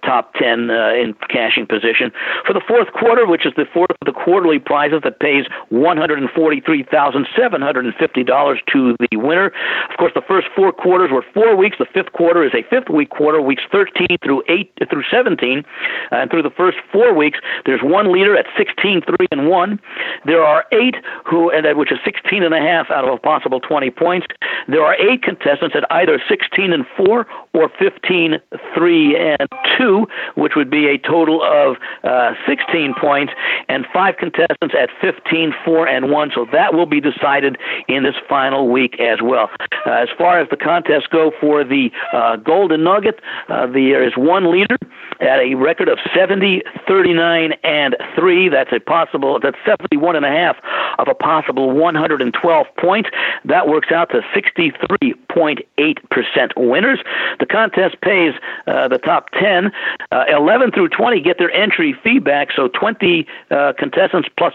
top 0.05 0.34
10 0.34 0.70
uh, 0.70 0.92
in 0.95 1.14
cashing 1.28 1.66
position. 1.66 2.12
For 2.47 2.53
the 2.53 2.61
fourth 2.66 2.92
quarter, 2.92 3.26
which 3.26 3.47
is 3.47 3.53
the 3.57 3.66
fourth 3.72 3.90
of 3.90 3.97
the 4.05 4.12
quarterly 4.12 4.59
prizes 4.59 5.01
that 5.05 5.20
pays 5.20 5.47
$143,750 5.72 8.59
to 8.72 8.97
the 8.99 9.16
winner. 9.16 9.53
Of 9.90 9.97
course, 9.99 10.12
the 10.14 10.22
first 10.26 10.49
four 10.55 10.72
quarters 10.72 11.11
were 11.11 11.24
four 11.32 11.57
weeks. 11.57 11.78
The 11.78 11.86
fifth 11.86 12.12
quarter 12.12 12.45
is 12.45 12.53
a 12.55 12.62
fifth 12.68 12.90
week 12.90 13.09
quarter, 13.11 13.40
weeks 13.40 13.62
13 13.72 14.18
through 14.22 14.42
8 14.49 14.72
through 14.90 15.05
17. 15.11 15.64
And 16.11 16.30
through 16.35 16.43
the 16.43 16.51
first 16.51 16.78
four 16.91 17.14
weeks, 17.14 17.39
there's 17.64 17.80
one 17.80 18.12
leader 18.12 18.37
at 18.37 18.47
16, 18.59 19.03
3, 19.03 19.26
and 19.30 19.49
1. 19.49 19.80
There 20.24 20.43
are 20.43 20.64
eight 20.72 20.97
who, 21.24 21.53
which 21.76 21.93
is 21.93 21.99
16 22.05 22.43
and 22.43 22.53
a 22.53 22.59
half 22.59 22.91
out 22.91 23.05
of 23.05 23.14
a 23.14 23.18
possible 23.18 23.61
20 23.61 23.91
points. 23.91 24.26
There 24.66 24.82
are 24.82 24.97
eight 24.97 25.22
contestants 25.22 25.76
at 25.76 25.85
either 25.93 26.20
16 26.28 26.72
and 26.72 26.85
4 26.97 27.26
or 27.53 27.70
15, 27.78 28.41
3, 28.74 29.16
and 29.16 29.49
2, 29.78 30.07
which 30.35 30.55
would 30.57 30.70
be 30.70 30.89
a 30.89 30.99
total 30.99 31.41
of 31.45 31.76
uh, 32.03 32.32
16 32.49 32.95
points, 33.01 33.32
and 33.68 33.87
five 33.93 34.16
contestants 34.16 34.74
at 34.74 34.91
15, 35.01 35.55
4, 35.64 35.87
and 35.87 36.11
1. 36.11 36.32
So 36.35 36.47
that 36.51 36.74
will 36.74 36.87
be 36.87 37.01
decided 37.01 37.59
in 37.87 38.03
this 38.03 38.16
final 38.28 38.68
week 38.68 38.99
as 38.99 39.20
well. 39.22 39.51
Uh, 39.87 39.91
as 39.93 40.09
far 40.18 40.41
as 40.41 40.49
the 40.51 40.57
contests 40.57 41.07
go 41.07 41.30
for 41.41 41.62
the 41.62 41.91
uh, 42.12 42.37
Golden 42.37 42.82
Nugget, 42.82 43.20
uh, 43.49 43.68
there 43.68 44.03
is 44.03 44.14
one 44.16 44.51
leader 44.51 44.76
at 45.20 45.39
a 45.39 45.55
record 45.55 45.89
of 45.89 45.99
70, 46.25 46.62
39, 46.89 47.53
and 47.64 47.97
3. 48.16 48.49
That's 48.49 48.72
a 48.72 48.81
possible, 48.81 49.39
that's 49.43 49.59
71 49.66 50.16
and 50.16 50.25
a 50.25 50.31
half 50.31 50.57
of 50.99 51.09
a 51.09 51.14
possible 51.14 51.70
112 51.70 52.66
points. 52.79 53.11
That 53.45 53.68
works 53.68 53.93
out 53.93 54.09
to 54.11 54.22
63.8% 54.35 56.53
winners. 56.57 57.01
The 57.41 57.47
contest 57.47 58.01
pays 58.01 58.33
uh, 58.66 58.89
the 58.89 58.97
top 58.97 59.29
10. 59.33 59.70
Uh, 60.11 60.25
11 60.31 60.72
through 60.72 60.89
20 60.89 61.20
get 61.20 61.37
their 61.37 61.51
entry 61.51 61.95
feedback, 62.03 62.49
so 62.57 62.68
20 62.68 63.27
uh, 63.51 63.75
contestants 63.79 64.31
plus 64.39 64.55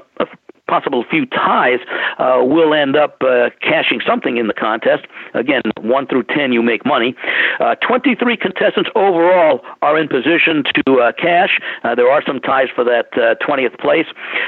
possible 0.70 1.03
few 1.09 1.26
ties 1.26 1.80
uh, 2.20 2.39
will 2.43 2.74
end 2.74 2.95
up 2.95 3.17
uh, 3.22 3.49
cashing 3.61 3.99
something 4.05 4.38
in 4.38 4.47
the 4.47 4.53
contest. 4.53 5.05
Again, 5.34 5.63
1 5.82 6.07
through 6.07 6.24
10, 6.24 6.53
you 6.53 6.61
make 6.61 6.86
money. 6.86 7.15
Uh, 7.59 7.74
23 7.76 8.38
contestants 8.38 8.89
overall 8.95 9.61
are 9.82 9.99
in 9.99 10.07
position 10.07 10.63
to 10.86 10.99
uh, 10.99 11.11
cash. 11.13 11.59
Uh, 11.84 11.95
there 11.95 12.09
are 12.09 12.22
some 12.26 12.39
ties 12.39 12.70
for 12.74 12.84
that 12.84 13.11
20th 13.41 13.74
uh, 13.74 13.78
place. 13.78 14.05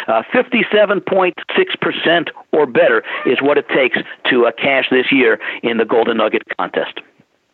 57.6% 0.08 2.30
or 2.54 2.68
better 2.68 3.04
is 3.26 3.42
what 3.42 3.58
it 3.58 3.68
takes 3.70 3.98
to 4.30 4.48
cash 4.58 4.86
this 4.92 5.12
year 5.12 5.40
in 5.64 5.78
the 5.78 5.86
Golden 5.86 6.18
Nugget 6.18 6.44
contest 6.58 7.00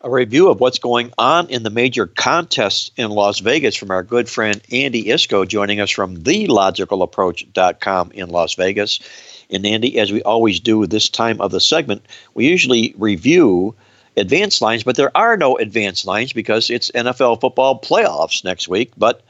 a 0.00 0.08
review 0.08 0.48
of 0.48 0.60
what's 0.60 0.78
going 0.78 1.12
on 1.18 1.48
in 1.50 1.64
the 1.64 1.70
major 1.70 2.06
contests 2.06 2.92
in 2.96 3.10
Las 3.10 3.40
Vegas 3.40 3.74
from 3.74 3.90
our 3.90 4.04
good 4.04 4.28
friend 4.28 4.60
Andy 4.70 5.06
Iskoe, 5.06 5.48
joining 5.48 5.80
us 5.80 5.90
from 5.90 6.18
thelogicalapproach.com 6.18 8.12
in 8.12 8.28
Las 8.28 8.54
Vegas. 8.54 9.00
And 9.50 9.66
Andy, 9.66 9.98
as 9.98 10.12
we 10.12 10.22
always 10.22 10.60
do 10.60 10.86
this 10.86 11.08
time 11.08 11.40
of 11.40 11.50
the 11.50 11.60
segment, 11.60 12.06
we 12.34 12.46
usually 12.46 12.94
review 12.96 13.74
advanced 14.16 14.62
lines, 14.62 14.84
but 14.84 14.94
there 14.94 15.16
are 15.16 15.36
no 15.36 15.56
advanced 15.56 16.06
lines 16.06 16.32
because 16.32 16.70
it's 16.70 16.92
NFL 16.92 17.40
football 17.40 17.80
playoffs 17.80 18.44
next 18.44 18.68
week. 18.68 18.92
But 18.96 19.22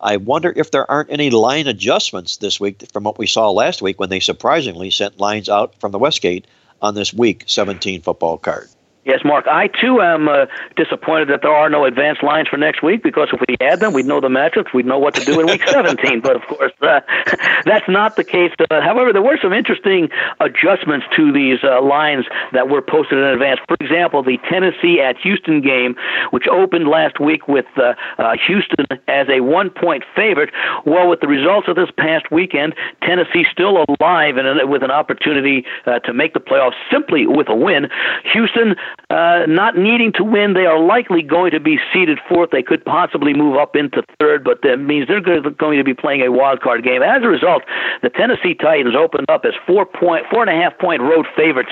I 0.00 0.16
wonder 0.16 0.54
if 0.56 0.70
there 0.70 0.90
aren't 0.90 1.12
any 1.12 1.28
line 1.28 1.66
adjustments 1.66 2.38
this 2.38 2.58
week 2.58 2.82
from 2.92 3.04
what 3.04 3.18
we 3.18 3.26
saw 3.26 3.50
last 3.50 3.82
week 3.82 4.00
when 4.00 4.08
they 4.08 4.20
surprisingly 4.20 4.90
sent 4.90 5.20
lines 5.20 5.50
out 5.50 5.78
from 5.80 5.92
the 5.92 5.98
Westgate 5.98 6.46
on 6.80 6.94
this 6.94 7.12
week 7.12 7.44
17 7.46 8.00
football 8.00 8.38
card. 8.38 8.68
Yes, 9.04 9.20
Mark. 9.22 9.46
I 9.46 9.68
too 9.68 10.00
am 10.00 10.28
uh, 10.28 10.46
disappointed 10.76 11.28
that 11.28 11.42
there 11.42 11.52
are 11.52 11.68
no 11.68 11.84
advanced 11.84 12.22
lines 12.22 12.48
for 12.48 12.56
next 12.56 12.82
week 12.82 13.02
because 13.02 13.28
if 13.32 13.40
we 13.46 13.56
had 13.60 13.80
them, 13.80 13.92
we'd 13.92 14.06
know 14.06 14.18
the 14.18 14.28
matchups. 14.28 14.72
We'd 14.72 14.86
know 14.86 14.98
what 14.98 15.14
to 15.16 15.24
do 15.24 15.40
in 15.40 15.46
week 15.46 15.62
17. 15.68 16.20
But 16.22 16.36
of 16.36 16.42
course, 16.42 16.72
uh, 16.80 17.00
that's 17.66 17.86
not 17.86 18.16
the 18.16 18.24
case. 18.24 18.52
Uh, 18.70 18.80
however, 18.80 19.12
there 19.12 19.22
were 19.22 19.38
some 19.42 19.52
interesting 19.52 20.08
adjustments 20.40 21.04
to 21.16 21.32
these 21.32 21.58
uh, 21.62 21.82
lines 21.82 22.24
that 22.52 22.70
were 22.70 22.80
posted 22.80 23.18
in 23.18 23.24
advance. 23.24 23.60
For 23.68 23.76
example, 23.78 24.22
the 24.22 24.38
Tennessee 24.48 25.00
at 25.00 25.18
Houston 25.18 25.60
game, 25.60 25.96
which 26.30 26.48
opened 26.48 26.88
last 26.88 27.20
week 27.20 27.46
with 27.46 27.66
uh, 27.76 27.92
uh, 28.16 28.36
Houston 28.46 28.86
as 29.06 29.28
a 29.28 29.40
one-point 29.40 30.04
favorite. 30.16 30.48
Well, 30.86 31.10
with 31.10 31.20
the 31.20 31.28
results 31.28 31.68
of 31.68 31.76
this 31.76 31.90
past 31.98 32.30
weekend, 32.30 32.74
Tennessee 33.02 33.44
still 33.52 33.84
alive 34.00 34.38
and 34.38 34.70
with 34.70 34.82
an 34.82 34.90
opportunity 34.90 35.66
to 35.84 36.12
make 36.12 36.32
the 36.32 36.40
playoffs 36.40 36.74
simply 36.90 37.26
with 37.26 37.48
a 37.48 37.54
win. 37.54 37.88
Houston 38.32 38.76
uh, 39.10 39.44
not 39.46 39.76
needing 39.76 40.12
to 40.12 40.24
win, 40.24 40.54
they 40.54 40.66
are 40.66 40.80
likely 40.80 41.22
going 41.22 41.50
to 41.50 41.60
be 41.60 41.78
seeded 41.92 42.18
fourth. 42.28 42.50
They 42.50 42.62
could 42.62 42.84
possibly 42.84 43.34
move 43.34 43.56
up 43.56 43.76
into 43.76 44.02
third, 44.18 44.42
but 44.42 44.62
that 44.62 44.78
means 44.78 45.08
they're 45.08 45.20
going 45.20 45.78
to 45.78 45.84
be 45.84 45.94
playing 45.94 46.22
a 46.22 46.32
wild 46.32 46.60
card 46.62 46.82
game. 46.82 47.02
As 47.02 47.22
a 47.22 47.28
result, 47.28 47.62
the 48.02 48.10
Tennessee 48.10 48.54
Titans 48.54 48.94
opened 48.96 49.28
up 49.28 49.44
as 49.44 49.52
four 49.66 49.84
point, 49.84 50.26
four 50.30 50.42
and 50.42 50.50
a 50.50 50.60
half 50.60 50.78
point 50.78 51.02
road 51.02 51.26
favorites 51.36 51.70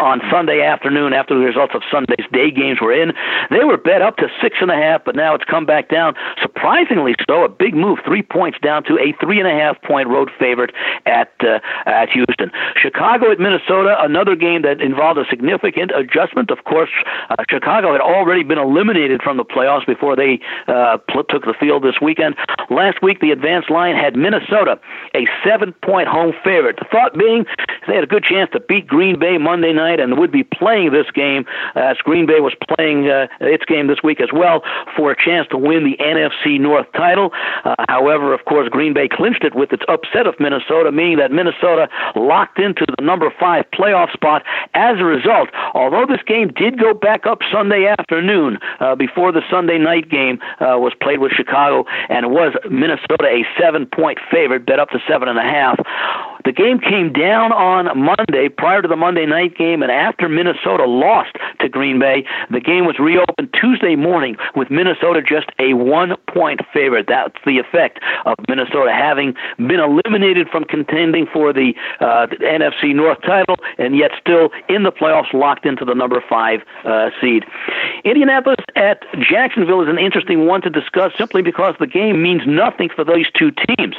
on 0.00 0.20
Sunday 0.30 0.62
afternoon 0.62 1.12
after 1.12 1.34
the 1.34 1.44
results 1.44 1.74
of 1.74 1.82
Sunday's 1.90 2.26
day 2.32 2.50
games 2.50 2.80
were 2.80 2.92
in. 2.92 3.12
They 3.50 3.64
were 3.64 3.78
bet 3.78 4.02
up 4.02 4.16
to 4.18 4.28
six 4.40 4.56
and 4.60 4.70
a 4.70 4.76
half, 4.76 5.04
but 5.04 5.16
now 5.16 5.34
it's 5.34 5.44
come 5.44 5.66
back 5.66 5.88
down. 5.88 6.14
Surprisingly 6.40 7.14
so, 7.28 7.44
a 7.44 7.48
big 7.48 7.74
move, 7.74 7.98
three 8.04 8.22
points 8.22 8.58
down 8.62 8.84
to 8.84 8.98
a 8.98 9.14
three 9.24 9.38
and 9.38 9.48
a 9.48 9.54
half 9.54 9.80
point 9.82 10.08
road 10.08 10.30
favorite 10.38 10.72
at 11.06 11.32
uh, 11.40 11.60
at 11.86 12.08
Houston. 12.10 12.50
Chicago 12.76 13.30
at 13.30 13.38
Minnesota, 13.38 13.96
another 14.00 14.36
game 14.36 14.62
that 14.62 14.80
involved 14.80 15.18
a 15.18 15.24
significant 15.30 15.90
adjustment 15.96 16.50
of 16.50 16.63
course, 16.64 16.90
uh, 17.30 17.36
Chicago 17.48 17.92
had 17.92 18.00
already 18.00 18.42
been 18.42 18.58
eliminated 18.58 19.22
from 19.22 19.36
the 19.36 19.44
playoffs 19.44 19.86
before 19.86 20.16
they 20.16 20.40
uh, 20.68 20.98
pl- 21.08 21.24
took 21.24 21.44
the 21.44 21.54
field 21.58 21.82
this 21.82 22.00
weekend. 22.00 22.34
Last 22.70 23.02
week, 23.02 23.20
the 23.20 23.30
advanced 23.30 23.70
line 23.70 23.96
had 23.96 24.16
Minnesota 24.16 24.78
a 25.14 25.26
seven-point 25.44 26.08
home 26.08 26.32
favorite. 26.42 26.76
The 26.76 26.86
thought 26.90 27.16
being 27.16 27.44
they 27.86 27.94
had 27.94 28.04
a 28.04 28.08
good 28.08 28.24
chance 28.24 28.50
to 28.52 28.60
beat 28.60 28.86
Green 28.86 29.18
Bay 29.18 29.38
Monday 29.38 29.72
night 29.72 30.00
and 30.00 30.18
would 30.18 30.32
be 30.32 30.42
playing 30.42 30.92
this 30.92 31.10
game 31.14 31.44
as 31.74 31.96
Green 31.98 32.26
Bay 32.26 32.40
was 32.40 32.54
playing 32.76 33.08
uh, 33.08 33.26
its 33.40 33.64
game 33.64 33.86
this 33.86 34.02
week 34.02 34.20
as 34.20 34.30
well 34.32 34.62
for 34.96 35.10
a 35.10 35.16
chance 35.16 35.46
to 35.50 35.58
win 35.58 35.84
the 35.84 35.96
NFC 36.02 36.58
North 36.60 36.86
title. 36.92 37.30
Uh, 37.64 37.74
however, 37.88 38.32
of 38.32 38.44
course, 38.46 38.68
Green 38.68 38.94
Bay 38.94 39.08
clinched 39.10 39.44
it 39.44 39.54
with 39.54 39.72
its 39.72 39.82
upset 39.88 40.26
of 40.26 40.34
Minnesota, 40.40 40.92
meaning 40.92 41.18
that 41.18 41.30
Minnesota 41.30 41.88
locked 42.16 42.58
into 42.58 42.86
the 42.96 43.04
number 43.04 43.32
five 43.38 43.64
playoff 43.72 44.12
spot. 44.12 44.42
As 44.74 44.98
a 44.98 45.04
result, 45.04 45.50
although 45.74 46.06
this 46.08 46.22
game 46.26 46.50
did 46.54 46.78
go 46.78 46.94
back 46.94 47.26
up 47.26 47.40
Sunday 47.52 47.86
afternoon 47.86 48.58
uh, 48.80 48.94
before 48.94 49.32
the 49.32 49.42
Sunday 49.50 49.78
night 49.78 50.08
game 50.08 50.38
uh, 50.60 50.78
was 50.78 50.92
played 51.00 51.20
with 51.20 51.32
Chicago, 51.32 51.84
and 52.08 52.26
it 52.26 52.30
was 52.30 52.54
Minnesota 52.70 53.24
a 53.24 53.44
seven 53.60 53.86
point 53.86 54.18
favorite, 54.30 54.66
bet 54.66 54.78
up 54.78 54.90
to 54.90 54.98
seven 55.08 55.28
and 55.28 55.38
a 55.38 55.42
half. 55.42 55.78
The 56.44 56.52
game 56.52 56.78
came 56.78 57.12
down 57.12 57.52
on 57.52 57.88
Monday 57.98 58.48
prior 58.48 58.82
to 58.82 58.88
the 58.88 58.96
Monday 58.96 59.24
night 59.24 59.56
game, 59.56 59.82
and 59.82 59.90
after 59.90 60.28
Minnesota 60.28 60.84
lost 60.84 61.36
to 61.60 61.68
Green 61.68 61.98
Bay, 61.98 62.26
the 62.50 62.60
game 62.60 62.84
was 62.84 62.98
reopened 62.98 63.48
Tuesday 63.58 63.96
morning 63.96 64.36
with 64.54 64.70
Minnesota 64.70 65.22
just 65.22 65.48
a 65.58 65.72
one 65.72 66.16
point 66.28 66.60
favorite. 66.72 67.06
That's 67.08 67.36
the 67.46 67.58
effect 67.58 68.00
of 68.26 68.34
Minnesota 68.46 68.92
having 68.92 69.34
been 69.56 69.80
eliminated 69.80 70.48
from 70.48 70.64
contending 70.64 71.26
for 71.32 71.52
the, 71.52 71.72
uh, 72.00 72.26
the 72.26 72.36
NFC 72.36 72.94
North 72.94 73.22
title, 73.22 73.56
and 73.78 73.96
yet 73.96 74.10
still 74.20 74.50
in 74.68 74.82
the 74.82 74.92
playoffs, 74.92 75.32
locked 75.32 75.64
into 75.64 75.84
the 75.84 75.94
number 75.94 76.22
five 76.28 76.60
uh, 76.84 77.08
seed. 77.20 77.44
Indianapolis 78.04 78.60
at 78.76 79.02
Jacksonville 79.18 79.80
is 79.80 79.88
an 79.88 79.98
interesting 79.98 80.46
one 80.46 80.60
to 80.62 80.70
discuss 80.70 81.12
simply 81.16 81.40
because 81.40 81.74
the 81.80 81.86
game 81.86 82.22
means 82.22 82.42
nothing 82.46 82.90
for 82.94 83.04
those 83.04 83.30
two 83.32 83.50
teams. 83.50 83.96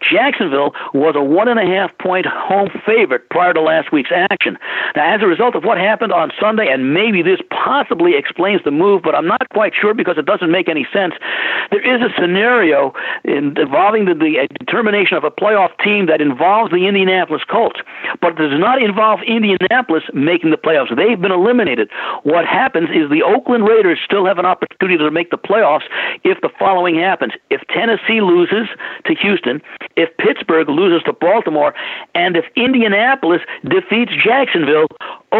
Jacksonville 0.00 0.74
was 0.92 1.14
a 1.16 1.22
one 1.22 1.48
and 1.48 1.58
a 1.58 1.64
half 1.64 1.85
point 2.00 2.26
home 2.26 2.68
favorite 2.84 3.28
prior 3.30 3.52
to 3.52 3.60
last 3.60 3.92
week's 3.92 4.10
action. 4.12 4.58
Now, 4.94 5.14
as 5.14 5.22
a 5.22 5.26
result 5.26 5.54
of 5.54 5.64
what 5.64 5.78
happened 5.78 6.12
on 6.12 6.30
Sunday, 6.40 6.68
and 6.70 6.94
maybe 6.94 7.22
this 7.22 7.40
possibly 7.50 8.16
explains 8.16 8.62
the 8.64 8.70
move, 8.70 9.02
but 9.02 9.14
I'm 9.14 9.26
not 9.26 9.48
quite 9.50 9.72
sure 9.74 9.94
because 9.94 10.18
it 10.18 10.26
doesn't 10.26 10.50
make 10.50 10.68
any 10.68 10.86
sense. 10.92 11.14
There 11.70 11.82
is 11.82 12.00
a 12.02 12.12
scenario 12.20 12.92
involving 13.24 14.06
the, 14.06 14.14
the 14.14 14.48
determination 14.58 15.16
of 15.16 15.24
a 15.24 15.30
playoff 15.30 15.70
team 15.82 16.06
that 16.06 16.20
involves 16.20 16.70
the 16.70 16.86
Indianapolis 16.86 17.42
Colts, 17.48 17.80
but 18.20 18.32
it 18.32 18.38
does 18.38 18.58
not 18.58 18.82
involve 18.82 19.20
Indianapolis 19.26 20.04
making 20.14 20.50
the 20.50 20.56
playoffs. 20.56 20.94
They've 20.94 21.20
been 21.20 21.32
eliminated. 21.32 21.90
What 22.22 22.46
happens 22.46 22.90
is 22.90 23.10
the 23.10 23.22
Oakland 23.22 23.66
Raiders 23.68 23.98
still 24.04 24.26
have 24.26 24.38
an 24.38 24.46
opportunity 24.46 24.98
to 24.98 25.10
make 25.10 25.30
the 25.30 25.38
playoffs 25.38 25.84
if 26.24 26.40
the 26.40 26.50
following 26.58 26.96
happens. 26.96 27.32
If 27.50 27.62
Tennessee 27.68 28.20
loses 28.20 28.68
to 29.04 29.14
Houston, 29.14 29.60
if 29.96 30.10
Pittsburgh 30.18 30.68
loses 30.68 31.02
to 31.04 31.12
Baltimore, 31.12 31.74
and 32.14 32.36
if 32.36 32.44
Indianapolis 32.56 33.42
defeats 33.64 34.12
Jacksonville, 34.24 34.86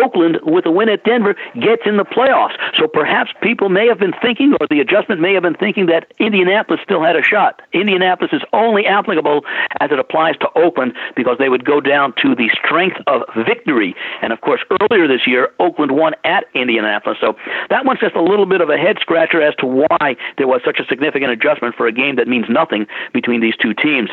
Oakland, 0.02 0.38
with 0.42 0.66
a 0.66 0.70
win 0.70 0.88
at 0.88 1.04
Denver, 1.04 1.34
gets 1.60 1.82
in 1.86 1.96
the 1.96 2.04
playoffs. 2.04 2.56
So 2.78 2.86
perhaps 2.86 3.30
people 3.42 3.68
may 3.68 3.86
have 3.86 3.98
been 3.98 4.14
thinking, 4.22 4.54
or 4.60 4.66
the 4.68 4.80
adjustment 4.80 5.20
may 5.20 5.34
have 5.34 5.42
been 5.42 5.54
thinking, 5.54 5.86
that 5.86 6.12
Indianapolis 6.18 6.80
still 6.82 7.02
had 7.02 7.16
a 7.16 7.22
shot. 7.22 7.62
Indianapolis 7.72 8.32
is 8.32 8.42
only 8.52 8.86
applicable 8.86 9.44
as 9.80 9.90
it 9.90 9.98
applies 9.98 10.36
to 10.38 10.48
Oakland 10.56 10.94
because 11.14 11.38
they 11.38 11.48
would 11.48 11.64
go 11.64 11.80
down 11.80 12.12
to 12.22 12.34
the 12.34 12.48
strength 12.52 12.96
of 13.06 13.22
victory. 13.46 13.94
And 14.22 14.32
of 14.32 14.40
course, 14.40 14.60
earlier 14.80 15.06
this 15.08 15.26
year, 15.26 15.50
Oakland 15.58 15.92
won 15.92 16.14
at 16.24 16.44
Indianapolis. 16.54 17.18
So 17.20 17.36
that 17.70 17.84
one's 17.84 18.00
just 18.00 18.14
a 18.14 18.22
little 18.22 18.46
bit 18.46 18.60
of 18.60 18.70
a 18.70 18.76
head 18.76 18.98
scratcher 19.00 19.40
as 19.40 19.54
to 19.56 19.66
why 19.66 20.16
there 20.38 20.46
was 20.46 20.60
such 20.64 20.78
a 20.78 20.86
significant 20.86 21.30
adjustment 21.30 21.74
for 21.74 21.86
a 21.86 21.92
game 21.92 22.16
that 22.16 22.28
means 22.28 22.46
nothing 22.48 22.86
between 23.12 23.40
these 23.40 23.56
two 23.56 23.74
teams. 23.74 24.10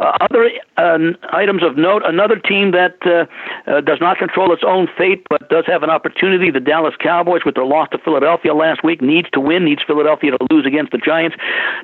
Uh, 0.00 0.12
other 0.20 0.50
uh, 0.76 0.98
items 1.32 1.62
of 1.62 1.76
note 1.76 2.02
another 2.04 2.36
team 2.36 2.72
that 2.72 2.96
uh, 3.06 3.26
uh, 3.70 3.80
does 3.80 3.98
not 4.00 4.18
control 4.18 4.52
its 4.52 4.62
own 4.66 4.88
fate 4.96 5.05
but 5.28 5.48
does 5.48 5.64
have 5.66 5.82
an 5.82 5.90
opportunity, 5.90 6.50
the 6.50 6.60
Dallas 6.60 6.94
Cowboys, 6.98 7.42
with 7.44 7.54
their 7.54 7.64
loss 7.64 7.88
to 7.92 7.98
Philadelphia 7.98 8.54
last 8.54 8.82
week, 8.82 9.00
needs 9.00 9.28
to 9.30 9.40
win, 9.40 9.64
needs 9.64 9.82
Philadelphia 9.86 10.32
to 10.32 10.38
lose 10.50 10.66
against 10.66 10.92
the 10.92 10.98
Giants. 10.98 11.36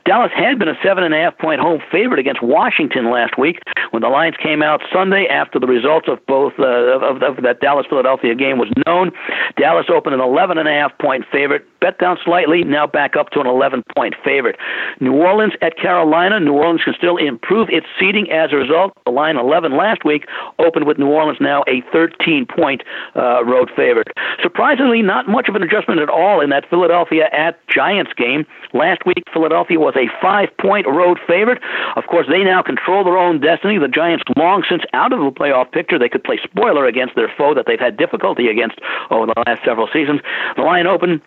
Dallas 0.04 0.30
had 0.34 0.58
been 0.58 0.68
a 0.68 0.78
seven 0.82 1.04
and 1.04 1.14
a 1.14 1.18
half 1.18 1.36
point 1.38 1.60
home 1.60 1.80
favorite 1.90 2.18
against 2.18 2.42
Washington 2.42 3.10
last 3.10 3.38
week 3.38 3.60
when 3.90 4.02
the 4.02 4.08
lines 4.08 4.36
came 4.42 4.62
out 4.62 4.80
Sunday 4.92 5.26
after 5.30 5.58
the 5.58 5.66
results 5.66 6.08
of 6.08 6.24
both 6.26 6.54
uh, 6.58 6.66
of, 6.66 7.22
of 7.22 7.42
that 7.42 7.60
Dallas 7.60 7.86
Philadelphia 7.88 8.34
game 8.34 8.58
was 8.58 8.68
known. 8.86 9.12
Dallas 9.56 9.86
opened 9.88 10.14
an 10.14 10.20
11 10.20 10.58
and 10.58 10.68
a 10.68 10.72
half 10.72 10.96
point 10.98 11.24
favorite, 11.30 11.64
bet 11.80 11.98
down 11.98 12.18
slightly, 12.24 12.64
now 12.64 12.86
back 12.86 13.16
up 13.16 13.30
to 13.30 13.40
an 13.40 13.46
11 13.46 13.84
point 13.94 14.14
favorite. 14.24 14.56
New 15.00 15.14
Orleans 15.14 15.52
at 15.62 15.76
Carolina. 15.76 16.40
New 16.40 16.54
Orleans 16.54 16.82
can 16.84 16.94
still 16.96 17.16
improve 17.16 17.68
its 17.70 17.86
seeding 17.98 18.30
as 18.30 18.52
a 18.52 18.56
result. 18.56 18.92
The 19.04 19.10
line 19.10 19.36
11 19.36 19.76
last 19.76 20.04
week 20.04 20.26
opened 20.58 20.86
with 20.86 20.98
New 20.98 21.08
Orleans 21.08 21.38
now 21.40 21.62
a 21.68 21.82
13 21.92 22.46
point 22.46 22.82
uh, 23.16 23.44
road 23.44 23.70
favorite. 23.76 24.08
Surprisingly, 24.42 25.02
not 25.02 25.28
much 25.28 25.48
of 25.48 25.54
an 25.54 25.62
adjustment 25.62 26.00
at 26.00 26.08
all 26.08 26.40
in 26.40 26.50
that 26.50 26.68
Philadelphia 26.68 27.28
at 27.32 27.58
Giants 27.68 28.12
game. 28.16 28.44
Last 28.72 29.04
week, 29.06 29.22
Philadelphia 29.32 29.78
was 29.78 29.94
a 29.96 30.08
five 30.20 30.48
point 30.58 30.86
road 30.86 31.18
favorite. 31.26 31.60
Of 31.96 32.06
course, 32.06 32.26
they 32.28 32.42
now 32.42 32.62
control 32.62 33.04
their 33.04 33.18
own 33.18 33.40
destiny. 33.40 33.78
The 33.78 33.88
Giants, 33.88 34.24
long 34.36 34.64
since 34.68 34.82
out 34.92 35.12
of 35.12 35.20
the 35.20 35.30
playoff 35.30 35.70
picture, 35.72 35.98
they 35.98 36.08
could 36.08 36.24
play 36.24 36.38
spoiler 36.42 36.86
against 36.86 37.14
their 37.14 37.30
foe 37.36 37.54
that 37.54 37.66
they've 37.66 37.80
had 37.80 37.96
difficulty 37.96 38.48
against 38.48 38.78
over 39.10 39.26
the 39.26 39.34
last 39.46 39.64
several 39.64 39.88
seasons. 39.92 40.20
The 40.56 40.62
line 40.62 40.86
opened 40.86 41.20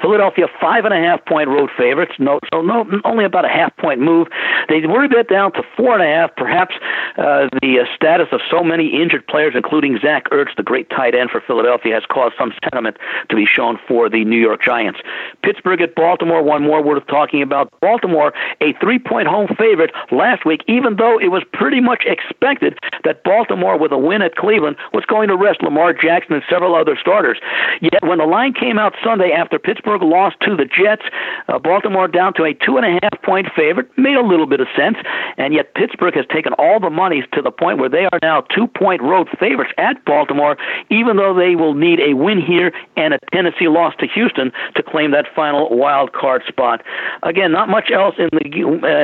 Philadelphia 0.00 0.46
five 0.60 0.84
and 0.84 0.94
a 0.94 0.98
half 0.98 1.24
point 1.24 1.48
road 1.48 1.70
favorites. 1.76 2.12
No, 2.18 2.40
so 2.52 2.62
no, 2.62 2.86
only 3.04 3.24
about 3.24 3.44
a 3.44 3.48
half 3.48 3.76
point 3.76 4.00
move. 4.00 4.28
They 4.68 4.84
were 4.86 5.04
a 5.04 5.08
bit 5.08 5.28
down 5.28 5.52
to 5.52 5.62
four 5.76 5.94
and 5.98 6.02
a 6.02 6.06
half. 6.06 6.34
Perhaps 6.36 6.74
uh, 7.16 7.48
the 7.62 7.80
uh, 7.80 7.96
status 7.96 8.28
of 8.32 8.40
so 8.50 8.62
many 8.62 9.00
injured 9.00 9.26
players, 9.26 9.54
including 9.56 9.98
Zach 9.98 10.28
Ertz, 10.30 10.54
the 10.56 10.62
great 10.62 10.90
tight 10.90 11.14
end 11.14 11.30
for 11.30 11.40
Philadelphia, 11.40 11.94
has 11.94 12.04
caused 12.08 12.34
some 12.38 12.52
sentiment 12.62 12.96
to 13.30 13.36
be 13.36 13.46
shown 13.46 13.78
for 13.88 14.08
the 14.08 14.24
New 14.24 14.40
York 14.40 14.62
Giants. 14.62 15.00
Pittsburgh 15.42 15.80
at 15.80 15.94
Baltimore. 15.94 16.42
One 16.42 16.62
more 16.62 16.82
worth 16.82 17.06
talking 17.06 17.42
about. 17.42 17.72
Baltimore, 17.80 18.32
a 18.60 18.72
three 18.80 18.98
point 18.98 19.28
home 19.28 19.48
favorite 19.58 19.92
last 20.10 20.44
week, 20.44 20.60
even 20.68 20.96
though 20.96 21.18
it 21.18 21.28
was 21.28 21.42
pretty 21.52 21.80
much 21.80 22.04
expected 22.06 22.78
that 23.04 23.24
Baltimore, 23.24 23.78
with 23.78 23.92
a 23.92 23.98
win 23.98 24.22
at 24.22 24.36
Cleveland, 24.36 24.76
was 24.92 25.04
going 25.04 25.28
to 25.28 25.36
rest 25.36 25.62
Lamar 25.62 25.92
Jackson 25.92 26.34
and 26.34 26.42
several 26.50 26.74
other 26.74 26.96
starters. 27.00 27.38
Yet 27.80 28.02
when 28.02 28.18
the 28.18 28.26
line 28.26 28.52
came 28.52 28.78
out 28.78 28.94
Sunday 29.02 29.32
after 29.32 29.58
Pittsburgh 29.58 29.77
Pittsburgh 29.78 30.02
lost 30.02 30.36
to 30.40 30.56
the 30.56 30.64
Jets. 30.64 31.02
Uh, 31.46 31.58
Baltimore 31.58 32.08
down 32.08 32.34
to 32.34 32.44
a 32.44 32.52
two 32.52 32.76
and 32.76 32.86
a 32.86 32.98
half 33.00 33.22
point 33.22 33.46
favorite 33.54 33.86
made 33.96 34.16
a 34.16 34.26
little 34.26 34.46
bit 34.46 34.60
of 34.60 34.66
sense, 34.76 34.96
and 35.36 35.54
yet 35.54 35.74
Pittsburgh 35.74 36.14
has 36.14 36.26
taken 36.32 36.52
all 36.54 36.80
the 36.80 36.90
monies 36.90 37.24
to 37.32 37.42
the 37.42 37.50
point 37.50 37.78
where 37.78 37.88
they 37.88 38.06
are 38.10 38.18
now 38.22 38.40
two 38.54 38.66
point 38.66 39.00
road 39.02 39.28
favorites 39.38 39.72
at 39.78 40.04
Baltimore, 40.04 40.56
even 40.90 41.16
though 41.16 41.32
they 41.32 41.54
will 41.54 41.74
need 41.74 42.00
a 42.00 42.14
win 42.14 42.40
here 42.40 42.72
and 42.96 43.14
a 43.14 43.18
Tennessee 43.32 43.68
loss 43.68 43.94
to 44.00 44.06
Houston 44.08 44.50
to 44.74 44.82
claim 44.82 45.12
that 45.12 45.26
final 45.34 45.68
wild 45.76 46.12
card 46.12 46.42
spot. 46.48 46.82
Again, 47.22 47.52
not 47.52 47.68
much 47.68 47.90
else 47.92 48.16
in 48.18 48.28
the 48.32 48.44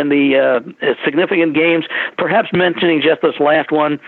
in 0.00 0.08
the 0.08 0.34
uh, 0.34 0.94
significant 1.04 1.54
games. 1.54 1.84
Perhaps 2.18 2.48
mentioning 2.52 3.00
just 3.00 3.22
this 3.22 3.38
last 3.38 3.70
one. 3.70 4.00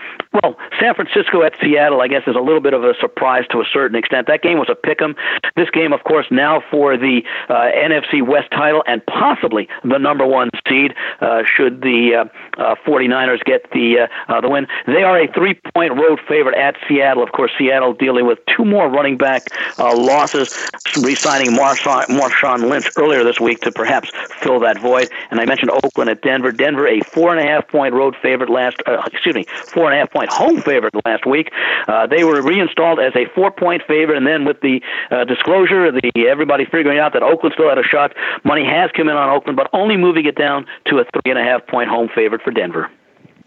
Well, 0.43 0.57
San 0.79 0.93
Francisco 0.95 1.43
at 1.43 1.53
Seattle, 1.61 2.01
I 2.01 2.07
guess, 2.07 2.23
is 2.27 2.35
a 2.35 2.39
little 2.39 2.61
bit 2.61 2.73
of 2.73 2.83
a 2.83 2.93
surprise 2.99 3.45
to 3.51 3.61
a 3.61 3.65
certain 3.71 3.97
extent. 3.97 4.27
That 4.27 4.41
game 4.41 4.59
was 4.59 4.67
a 4.69 4.75
pick 4.75 5.01
'em. 5.01 5.15
This 5.55 5.69
game, 5.69 5.93
of 5.93 6.03
course, 6.03 6.25
now 6.29 6.56
now 6.57 6.67
for 6.69 6.97
the 6.97 7.21
uh, 7.49 7.53
NFC 7.53 8.25
West 8.25 8.51
title 8.51 8.83
and 8.87 9.05
possibly 9.05 9.67
the 9.83 9.97
number 9.97 10.25
one 10.25 10.49
seed 10.67 10.93
uh, 11.21 11.43
should 11.45 11.81
the 11.81 12.27
uh, 12.57 12.61
uh, 12.61 12.75
49ers 12.85 13.43
get 13.43 13.69
the 13.71 13.99
uh, 13.99 14.33
uh, 14.33 14.41
the 14.41 14.49
win. 14.49 14.67
They 14.85 15.03
are 15.03 15.19
a 15.19 15.31
three 15.31 15.59
point 15.73 15.95
road 15.95 16.19
favorite 16.27 16.57
at 16.57 16.75
Seattle. 16.87 17.23
Of 17.23 17.31
course, 17.31 17.51
Seattle 17.57 17.93
dealing 17.93 18.25
with 18.25 18.39
two 18.45 18.65
more 18.65 18.89
running 18.89 19.17
back 19.17 19.43
uh, 19.77 19.95
losses, 19.95 20.69
re-signing 21.01 21.51
Marshawn, 21.51 22.05
Marshawn 22.05 22.69
Lynch 22.69 22.89
earlier 22.97 23.23
this 23.23 23.39
week 23.39 23.61
to 23.61 23.71
perhaps 23.71 24.11
fill 24.39 24.59
that 24.61 24.79
void. 24.79 25.09
And 25.31 25.39
I 25.39 25.45
mentioned 25.45 25.71
Oakland 25.71 26.09
at 26.09 26.21
Denver. 26.21 26.51
Denver 26.51 26.87
a 26.87 27.01
four 27.01 27.35
and 27.35 27.45
a 27.45 27.49
half 27.49 27.67
point 27.67 27.93
road 27.93 28.15
favorite 28.21 28.49
last. 28.49 28.77
Uh, 28.85 29.01
excuse 29.11 29.35
me, 29.35 29.45
four 29.67 29.85
and 29.85 29.93
a 29.93 29.97
half 29.97 30.11
point 30.11 30.29
home 30.29 30.61
favorite 30.61 30.93
last 31.05 31.25
week. 31.25 31.51
Uh, 31.87 32.07
they 32.07 32.23
were 32.23 32.41
reinstalled 32.41 32.99
as 32.99 33.15
a 33.15 33.25
four 33.33 33.51
point 33.51 33.83
favorite, 33.87 34.17
and 34.17 34.27
then 34.27 34.45
with 34.45 34.61
the 34.61 34.81
uh, 35.11 35.23
disclosure, 35.25 35.91
the 35.91 36.11
everybody 36.37 36.65
figuring 36.65 36.99
out 36.99 37.13
that 37.13 37.23
Oakland 37.23 37.53
still 37.53 37.67
had 37.67 37.79
a 37.79 37.83
shot. 37.83 38.13
Money 38.43 38.63
has 38.63 38.91
come 38.95 39.09
in 39.09 39.17
on 39.17 39.35
Oakland, 39.35 39.57
but 39.57 39.67
only 39.73 39.97
moving 39.97 40.27
it 40.27 40.35
down 40.35 40.67
to 40.85 40.99
a 40.99 41.03
three 41.05 41.31
and 41.31 41.39
a 41.39 41.43
half 41.43 41.65
point 41.65 41.89
home 41.89 42.09
favorite 42.13 42.43
for 42.43 42.51
Denver. 42.51 42.91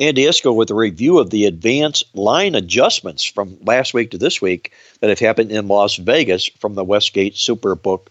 Andy 0.01 0.25
Iskoe 0.25 0.57
with 0.57 0.71
a 0.71 0.75
review 0.75 1.21
of 1.21 1.31
the 1.31 1.45
advanced 1.45 2.05
line 2.17 2.57
adjustments 2.57 3.23
from 3.23 3.57
last 3.63 3.95
week 3.95 4.11
to 4.11 4.19
this 4.19 4.43
week 4.43 4.73
that 4.99 5.09
have 5.09 5.21
happened 5.21 5.53
in 5.53 5.69
Las 5.69 5.97
Vegas 5.97 6.47
from 6.59 6.75
the 6.75 6.83
Westgate 6.83 7.35
Superbook 7.35 8.09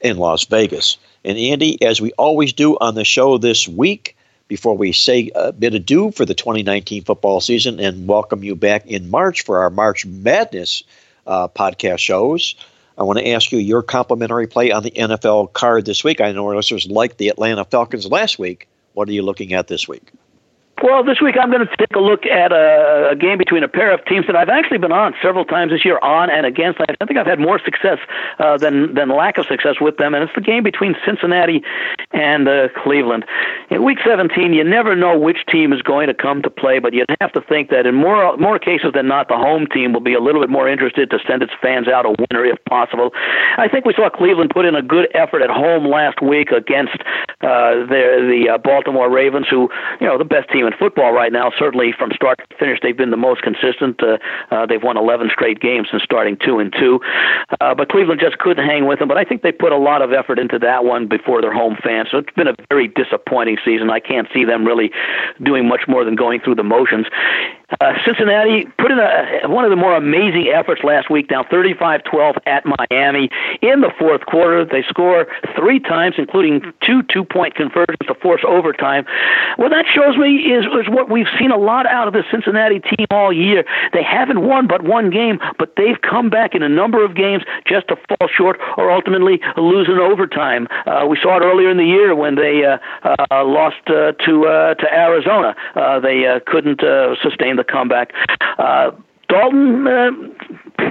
in 0.00 0.18
Las 0.18 0.44
Vegas. 0.44 0.96
And 1.24 1.36
Andy, 1.36 1.82
as 1.82 2.00
we 2.00 2.12
always 2.12 2.52
do 2.52 2.76
on 2.76 2.94
the 2.94 3.04
show 3.04 3.36
this 3.36 3.66
week, 3.66 4.16
before 4.46 4.76
we 4.76 4.92
say 4.92 5.32
a 5.34 5.52
bit 5.52 5.74
adieu 5.74 6.12
for 6.12 6.24
the 6.24 6.34
2019 6.34 7.02
football 7.02 7.40
season 7.40 7.80
and 7.80 8.06
welcome 8.06 8.44
you 8.44 8.54
back 8.54 8.86
in 8.86 9.10
March 9.10 9.42
for 9.42 9.58
our 9.58 9.70
March 9.70 10.06
Madness 10.06 10.84
uh, 11.26 11.48
podcast 11.48 11.98
shows, 11.98 12.54
I 12.96 13.02
want 13.02 13.18
to 13.18 13.28
ask 13.28 13.50
you 13.50 13.58
your 13.58 13.82
complimentary 13.82 14.46
play 14.46 14.70
on 14.70 14.82
the 14.82 14.92
NFL 14.92 15.52
card 15.52 15.84
this 15.84 16.04
week. 16.04 16.20
I 16.20 16.32
know 16.32 16.46
our 16.46 16.54
listeners 16.54 16.86
liked 16.88 17.18
the 17.18 17.28
Atlanta 17.28 17.64
Falcons 17.64 18.06
last 18.06 18.38
week. 18.38 18.68
What 18.92 19.08
are 19.08 19.12
you 19.12 19.22
looking 19.22 19.52
at 19.52 19.66
this 19.66 19.88
week? 19.88 20.12
Well, 20.84 21.02
this 21.02 21.18
week 21.18 21.36
I'm 21.40 21.50
going 21.50 21.66
to 21.66 21.76
take 21.78 21.96
a 21.96 21.98
look 21.98 22.26
at 22.26 22.52
a, 22.52 23.08
a, 23.12 23.16
game 23.16 23.38
between 23.38 23.64
a 23.64 23.68
pair 23.68 23.90
of 23.90 24.04
teams 24.04 24.26
that 24.26 24.36
I've 24.36 24.50
actually 24.50 24.76
been 24.76 24.92
on 24.92 25.14
several 25.22 25.46
times 25.46 25.72
this 25.72 25.82
year, 25.82 25.98
on 26.00 26.28
and 26.28 26.44
against. 26.44 26.78
I 26.78 27.06
think 27.06 27.16
I've 27.16 27.24
had 27.24 27.40
more 27.40 27.58
success 27.58 27.96
uh, 28.38 28.58
than 28.58 28.92
than 28.92 29.08
lack 29.08 29.38
of 29.38 29.46
success 29.46 29.76
with 29.80 29.96
them, 29.96 30.12
and 30.12 30.22
it's 30.22 30.34
the 30.34 30.42
game 30.42 30.62
between 30.62 30.94
Cincinnati 31.02 31.62
and 32.12 32.46
uh, 32.46 32.68
Cleveland. 32.76 33.24
In 33.70 33.82
Week 33.82 33.96
17, 34.04 34.52
you 34.52 34.62
never 34.62 34.94
know 34.94 35.18
which 35.18 35.38
team 35.50 35.72
is 35.72 35.80
going 35.80 36.08
to 36.08 36.12
come 36.12 36.42
to 36.42 36.50
play, 36.50 36.80
but 36.80 36.92
you'd 36.92 37.08
have 37.18 37.32
to 37.32 37.40
think 37.40 37.70
that 37.70 37.86
in 37.86 37.94
more 37.94 38.36
more 38.36 38.58
cases 38.58 38.92
than 38.92 39.08
not, 39.08 39.28
the 39.28 39.38
home 39.38 39.66
team 39.72 39.94
will 39.94 40.04
be 40.04 40.12
a 40.12 40.20
little 40.20 40.42
bit 40.42 40.50
more 40.50 40.68
interested 40.68 41.08
to 41.08 41.18
send 41.26 41.42
its 41.42 41.52
fans 41.62 41.88
out 41.88 42.04
a 42.04 42.10
winner 42.10 42.44
if 42.44 42.62
possible. 42.68 43.10
I 43.56 43.68
think 43.68 43.86
we 43.86 43.94
saw 43.94 44.10
Cleveland 44.10 44.50
put 44.52 44.66
in 44.66 44.74
a 44.74 44.82
good 44.82 45.08
effort 45.14 45.40
at 45.40 45.48
home 45.48 45.86
last 45.88 46.20
week 46.20 46.50
against 46.50 47.00
uh, 47.40 47.88
the 47.88 48.20
the 48.28 48.52
uh, 48.52 48.58
Baltimore 48.58 49.08
Ravens, 49.08 49.46
who 49.48 49.70
you 49.98 50.06
know 50.06 50.18
the 50.18 50.28
best 50.28 50.50
team 50.50 50.66
in 50.66 50.73
football 50.78 51.12
right 51.12 51.32
now. 51.32 51.50
Certainly 51.58 51.94
from 51.98 52.10
start 52.14 52.38
to 52.38 52.56
finish, 52.56 52.78
they've 52.82 52.96
been 52.96 53.10
the 53.10 53.16
most 53.16 53.42
consistent. 53.42 54.02
Uh, 54.02 54.18
uh, 54.50 54.66
they've 54.66 54.82
won 54.82 54.96
11 54.96 55.30
straight 55.32 55.60
games 55.60 55.88
since 55.90 56.02
starting 56.02 56.36
two 56.36 56.58
and 56.58 56.72
two. 56.72 57.00
Uh, 57.60 57.74
but 57.74 57.88
Cleveland 57.88 58.20
just 58.20 58.38
couldn't 58.38 58.64
hang 58.64 58.86
with 58.86 58.98
them. 58.98 59.08
But 59.08 59.18
I 59.18 59.24
think 59.24 59.42
they 59.42 59.52
put 59.52 59.72
a 59.72 59.78
lot 59.78 60.02
of 60.02 60.12
effort 60.12 60.38
into 60.38 60.58
that 60.60 60.84
one 60.84 61.06
before 61.08 61.40
their 61.40 61.52
home 61.52 61.76
fans. 61.82 62.08
So 62.10 62.18
it's 62.18 62.34
been 62.34 62.48
a 62.48 62.54
very 62.68 62.88
disappointing 62.88 63.58
season. 63.64 63.90
I 63.90 64.00
can't 64.00 64.28
see 64.32 64.44
them 64.44 64.64
really 64.64 64.90
doing 65.42 65.68
much 65.68 65.82
more 65.88 66.04
than 66.04 66.16
going 66.16 66.40
through 66.40 66.56
the 66.56 66.64
motions. 66.64 67.06
Uh, 67.80 67.94
Cincinnati 68.04 68.66
put 68.78 68.90
in 68.90 68.98
a, 68.98 69.48
one 69.48 69.64
of 69.64 69.70
the 69.70 69.76
more 69.76 69.96
amazing 69.96 70.52
efforts 70.54 70.82
last 70.84 71.10
week, 71.10 71.28
down 71.28 71.44
35-12 71.44 72.36
at 72.46 72.64
Miami. 72.64 73.30
In 73.62 73.80
the 73.80 73.90
fourth 73.98 74.26
quarter, 74.26 74.64
they 74.64 74.82
score 74.88 75.26
three 75.56 75.80
times, 75.80 76.16
including 76.18 76.60
two 76.84 77.02
two-point 77.04 77.54
conversions 77.54 78.06
to 78.06 78.14
force 78.14 78.42
overtime. 78.46 79.06
What 79.56 79.70
that 79.70 79.86
shows 79.92 80.16
me 80.16 80.52
is, 80.52 80.66
is 80.66 80.88
what 80.88 81.10
we've 81.10 81.30
seen 81.38 81.50
a 81.50 81.56
lot 81.56 81.86
out 81.86 82.06
of 82.06 82.12
the 82.12 82.22
Cincinnati 82.30 82.80
team 82.80 83.06
all 83.10 83.32
year. 83.32 83.64
They 83.92 84.02
haven't 84.02 84.42
won 84.42 84.66
but 84.66 84.82
one 84.82 85.10
game, 85.10 85.40
but 85.58 85.74
they've 85.76 86.00
come 86.00 86.28
back 86.28 86.54
in 86.54 86.62
a 86.62 86.68
number 86.68 87.04
of 87.04 87.14
games 87.14 87.44
just 87.66 87.88
to 87.88 87.96
fall 87.96 88.28
short 88.28 88.60
or 88.76 88.90
ultimately 88.90 89.40
lose 89.56 89.88
in 89.88 89.98
overtime. 89.98 90.68
Uh, 90.86 91.06
we 91.08 91.18
saw 91.20 91.38
it 91.38 91.44
earlier 91.44 91.70
in 91.70 91.78
the 91.78 91.84
year 91.84 92.14
when 92.14 92.34
they 92.34 92.64
uh, 92.64 92.78
uh, 93.30 93.44
lost 93.44 93.80
uh, 93.86 94.12
to 94.24 94.46
uh, 94.46 94.74
to 94.74 94.86
Arizona. 94.92 95.56
Uh, 95.74 95.98
they 96.00 96.26
uh, 96.26 96.40
couldn't 96.46 96.82
uh, 96.82 97.14
sustain 97.22 97.53
the 97.56 97.64
comeback. 97.64 98.12
Uh, 98.58 98.90
Dalton 99.28 99.86
uh, 99.86 100.10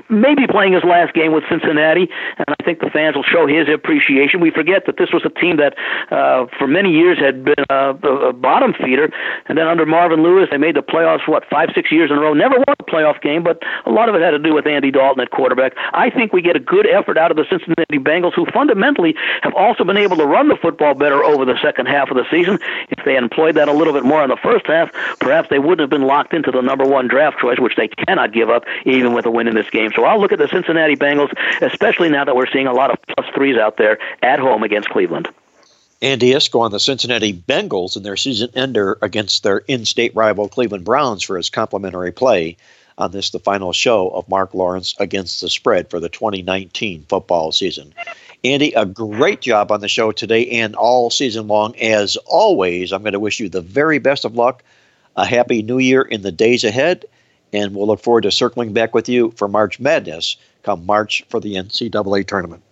maybe 0.09 0.47
playing 0.47 0.73
his 0.73 0.83
last 0.83 1.13
game 1.13 1.33
with 1.33 1.43
Cincinnati, 1.49 2.09
and 2.37 2.45
I 2.47 2.63
think 2.63 2.79
the 2.79 2.89
fans 2.89 3.15
will 3.15 3.23
show 3.23 3.47
his 3.47 3.67
appreciation. 3.67 4.39
We 4.39 4.51
forget 4.51 4.85
that 4.85 4.97
this 4.97 5.11
was 5.11 5.23
a 5.25 5.29
team 5.29 5.57
that, 5.57 5.73
uh, 6.11 6.45
for 6.57 6.67
many 6.67 6.91
years, 6.91 7.17
had 7.19 7.43
been 7.43 7.65
a, 7.69 7.89
a 8.29 8.33
bottom 8.33 8.73
feeder, 8.73 9.09
and 9.47 9.57
then 9.57 9.67
under 9.67 9.85
Marvin 9.85 10.23
Lewis, 10.23 10.49
they 10.51 10.57
made 10.57 10.75
the 10.75 10.83
playoffs 10.83 11.27
what 11.27 11.43
five, 11.49 11.69
six 11.73 11.91
years 11.91 12.11
in 12.11 12.17
a 12.17 12.19
row. 12.19 12.33
Never 12.33 12.55
won 12.55 12.75
a 12.79 12.83
playoff 12.83 13.21
game, 13.21 13.43
but 13.43 13.61
a 13.85 13.91
lot 13.91 14.09
of 14.09 14.15
it 14.15 14.21
had 14.21 14.31
to 14.31 14.39
do 14.39 14.53
with 14.53 14.67
Andy 14.67 14.91
Dalton 14.91 15.21
at 15.21 15.31
quarterback. 15.31 15.73
I 15.93 16.09
think 16.09 16.33
we 16.33 16.41
get 16.41 16.55
a 16.55 16.59
good 16.59 16.87
effort 16.87 17.17
out 17.17 17.31
of 17.31 17.37
the 17.37 17.45
Cincinnati 17.49 17.97
Bengals, 17.97 18.33
who 18.33 18.45
fundamentally 18.53 19.15
have 19.41 19.53
also 19.53 19.83
been 19.83 19.97
able 19.97 20.17
to 20.17 20.25
run 20.25 20.47
the 20.47 20.57
football 20.61 20.93
better 20.93 21.23
over 21.23 21.45
the 21.45 21.57
second 21.61 21.87
half 21.87 22.09
of 22.09 22.17
the 22.17 22.25
season. 22.29 22.59
If 22.89 23.03
they 23.05 23.13
had 23.15 23.23
employed 23.23 23.55
that 23.55 23.67
a 23.67 23.73
little 23.73 23.93
bit 23.93 24.03
more 24.03 24.23
in 24.23 24.29
the 24.29 24.37
first 24.41 24.67
half, 24.67 24.91
perhaps 25.19 25.49
they 25.49 25.59
wouldn't 25.59 25.81
have 25.81 25.89
been 25.89 26.07
locked 26.07 26.33
into 26.33 26.51
the 26.51 26.61
number 26.61 26.85
one 26.85 27.07
draft 27.07 27.39
choice, 27.39 27.59
which 27.59 27.75
they 27.75 27.87
cannot 27.87 28.33
give 28.33 28.49
up 28.49 28.65
even 28.85 29.13
with 29.13 29.25
a 29.25 29.31
win 29.31 29.42
in 29.47 29.55
this 29.55 29.69
game. 29.69 29.91
So 29.95 30.05
I'll 30.05 30.19
look 30.19 30.31
at 30.31 30.39
the 30.39 30.47
Cincinnati 30.47 30.95
Bengals, 30.95 31.33
especially 31.61 32.09
now 32.09 32.25
that 32.25 32.35
we're 32.35 32.51
seeing 32.51 32.67
a 32.67 32.73
lot 32.73 32.91
of 32.91 32.97
plus 33.15 33.27
threes 33.33 33.57
out 33.57 33.77
there 33.77 33.99
at 34.21 34.39
home 34.39 34.63
against 34.63 34.89
Cleveland. 34.89 35.29
Andy 36.01 36.31
Iskoe 36.33 36.59
on 36.59 36.71
the 36.71 36.81
Cincinnati 36.81 37.31
Bengals 37.31 37.95
in 37.95 38.03
their 38.03 38.17
season 38.17 38.49
ender 38.55 38.97
against 39.01 39.43
their 39.43 39.59
in 39.59 39.85
state 39.85 40.13
rival 40.13 40.49
Cleveland 40.49 40.83
Browns 40.83 41.23
for 41.23 41.37
his 41.37 41.49
complimentary 41.49 42.11
play 42.11 42.57
on 42.97 43.11
this, 43.11 43.29
the 43.29 43.39
final 43.39 43.73
show 43.73 44.09
of 44.09 44.27
Mark 44.27 44.53
Lawrence 44.53 44.93
against 44.99 45.41
the 45.41 45.49
spread 45.49 45.89
for 45.89 45.99
the 45.99 46.09
2019 46.09 47.05
football 47.07 47.51
season. 47.51 47.93
Andy, 48.43 48.73
a 48.73 48.85
great 48.85 49.39
job 49.39 49.71
on 49.71 49.79
the 49.79 49.87
show 49.87 50.11
today 50.11 50.45
and 50.49 50.75
all 50.75 51.09
season 51.09 51.47
long. 51.47 51.75
As 51.77 52.17
always, 52.25 52.91
I'm 52.91 53.01
going 53.01 53.13
to 53.13 53.19
wish 53.19 53.39
you 53.39 53.47
the 53.47 53.61
very 53.61 53.99
best 53.99 54.25
of 54.25 54.35
luck, 54.35 54.63
a 55.15 55.25
happy 55.25 55.61
new 55.61 55.79
year 55.79 56.01
in 56.01 56.21
the 56.21 56.31
days 56.31 56.63
ahead, 56.63 57.05
and 57.53 57.75
we'll 57.75 57.87
look 57.87 58.01
forward 58.01 58.21
to 58.21 58.31
circling 58.31 58.73
back 58.73 58.93
with 58.93 59.07
you 59.07 59.31
for 59.31 59.47
March 59.47 59.79
Madness 59.79 60.37
come 60.63 60.85
March 60.85 61.23
for 61.29 61.39
the 61.39 61.55
NCAA 61.55 62.25
tournament. 62.27 62.63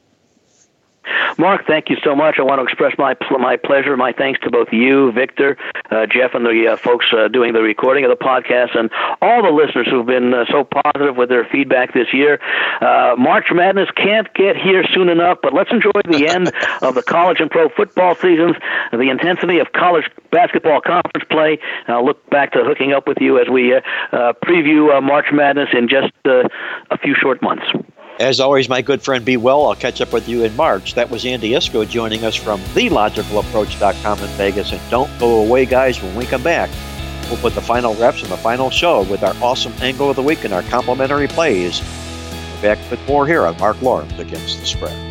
Mark, 1.38 1.66
thank 1.66 1.90
you 1.90 1.98
so 2.04 2.16
much. 2.16 2.36
I 2.38 2.44
want 2.44 2.60
to 2.60 2.64
express 2.64 2.96
my 2.98 3.16
my 3.40 3.58
pleasure, 3.58 3.98
my 3.98 4.12
thanks 4.12 4.40
to 4.42 4.52
both 4.52 4.68
you, 4.72 5.12
Victor, 5.12 5.58
uh, 5.90 6.06
Jeff, 6.06 6.34
and 6.34 6.46
the 6.46 6.74
uh, 6.74 6.78
folks 6.78 7.08
uh, 7.12 7.28
doing 7.28 7.54
the 7.54 7.62
recording 7.62 8.06
of 8.06 8.10
the 8.10 8.24
podcast, 8.24 8.78
and 8.78 8.92
all 9.22 9.42
the 9.42 9.50
listeners 9.50 9.88
who've 9.90 10.06
been 10.06 10.34
uh, 10.34 10.46
so 10.50 10.64
positive 10.64 11.18
with 11.18 11.30
their 11.30 11.46
feedback 11.46 11.94
this 11.94 12.14
year. 12.14 12.40
Uh, 12.82 13.16
March 13.18 13.46
Madness 13.52 13.90
can't 13.96 14.32
get 14.34 14.56
here 14.56 14.84
soon 14.94 15.10
enough, 15.10 15.40
but 15.42 15.54
let's 15.54 15.72
enjoy 15.72 15.92
the 16.06 16.28
end 16.28 16.52
of 16.82 16.96
the 16.96 17.04
college 17.04 17.40
and 17.40 17.50
pro 17.50 17.70
football 17.70 18.16
seasons, 18.16 18.56
the 18.92 19.10
intensity 19.10 19.60
of 19.60 19.72
college 19.72 20.06
basketball 20.32 20.82
conference 20.82 21.26
play. 21.30 21.58
And 21.88 21.96
I'll 21.96 22.06
look 22.06 22.30
back 22.30 22.52
to 22.54 22.64
hooking 22.64 22.94
up 22.94 23.08
with 23.08 23.18
you 23.20 23.40
as 23.40 23.50
we 23.50 23.74
uh, 23.74 23.82
preview 24.46 25.02
March 25.02 25.28
Madness 25.32 25.70
in 25.74 25.88
just 25.88 26.12
a 26.26 26.98
few 27.02 27.16
short 27.16 27.42
months. 27.42 27.66
As 28.20 28.40
always, 28.40 28.70
my 28.70 28.82
good 28.82 29.02
friend, 29.02 29.26
be 29.26 29.38
well. 29.38 29.66
I'll 29.66 29.76
catch 29.76 30.00
up 30.00 30.14
with 30.14 30.30
you 30.30 30.44
in 30.44 30.56
March. 30.56 30.94
That 30.94 31.10
was 31.10 31.26
Andy 31.26 31.52
Iskoe 31.52 31.90
joining 31.90 32.24
us 32.24 32.36
from 32.36 32.60
TheLogicalApproach.com 32.60 34.20
in 34.20 34.28
Vegas. 34.32 34.72
And 34.72 34.82
don't 34.92 35.10
go 35.20 35.44
away, 35.44 35.66
guys. 35.66 36.02
When 36.02 36.16
we 36.16 36.26
come 36.26 36.44
back, 36.44 36.70
we'll 37.30 37.40
put 37.40 37.56
the 37.56 37.62
final 37.62 37.96
reps 37.96 38.24
on 38.24 38.30
the 38.30 38.38
final 38.38 38.70
show 38.70 39.04
with 39.04 39.24
our 39.24 39.34
awesome 39.42 39.74
angle 39.82 40.10
of 40.10 40.18
the 40.18 40.22
week 40.22 40.44
and 40.44 40.54
our 40.54 40.62
complimentary 40.64 41.28
plays. 41.28 41.82
We're 42.56 42.76
back 42.76 42.92
with 42.92 43.06
more 43.08 43.26
here 43.26 43.46
on 43.46 43.58
Mark 43.58 43.82
Lawrence 43.82 44.18
Against 44.20 44.60
the 44.60 44.66
Spread. 44.68 45.11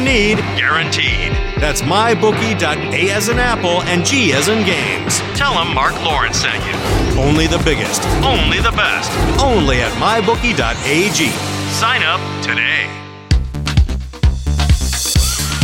need, 0.00 0.38
guaranteed. 0.56 1.32
That's 1.60 1.82
mybookie.a 1.82 3.10
as 3.10 3.28
in 3.28 3.38
apple 3.38 3.82
and 3.82 4.04
G 4.04 4.32
as 4.32 4.48
in 4.48 4.64
games. 4.64 5.20
Tell 5.36 5.54
them 5.54 5.74
Mark 5.74 5.94
Lawrence 6.04 6.38
sent 6.38 6.64
you. 6.64 7.20
Only 7.20 7.46
the 7.46 7.58
biggest, 7.64 8.02
only 8.22 8.58
the 8.58 8.72
best, 8.72 9.10
only 9.40 9.80
at 9.80 9.92
mybookie.ag. 9.92 11.30
Sign 11.74 12.02
up 12.02 12.20
today. 12.42 12.86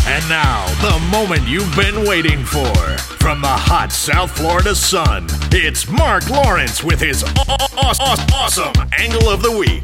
And 0.06 0.28
now, 0.28 0.66
the 0.82 0.98
moment 1.10 1.48
you've 1.48 1.74
been 1.74 2.06
waiting 2.06 2.44
for. 2.44 2.72
From 3.18 3.40
the 3.40 3.48
hot 3.48 3.90
South 3.90 4.30
Florida 4.30 4.74
sun, 4.74 5.26
it's 5.50 5.88
Mark 5.88 6.28
Lawrence 6.28 6.84
with 6.84 7.00
his 7.00 7.24
awesome 7.48 8.74
angle 8.98 9.30
of 9.30 9.42
the 9.42 9.50
week. 9.50 9.82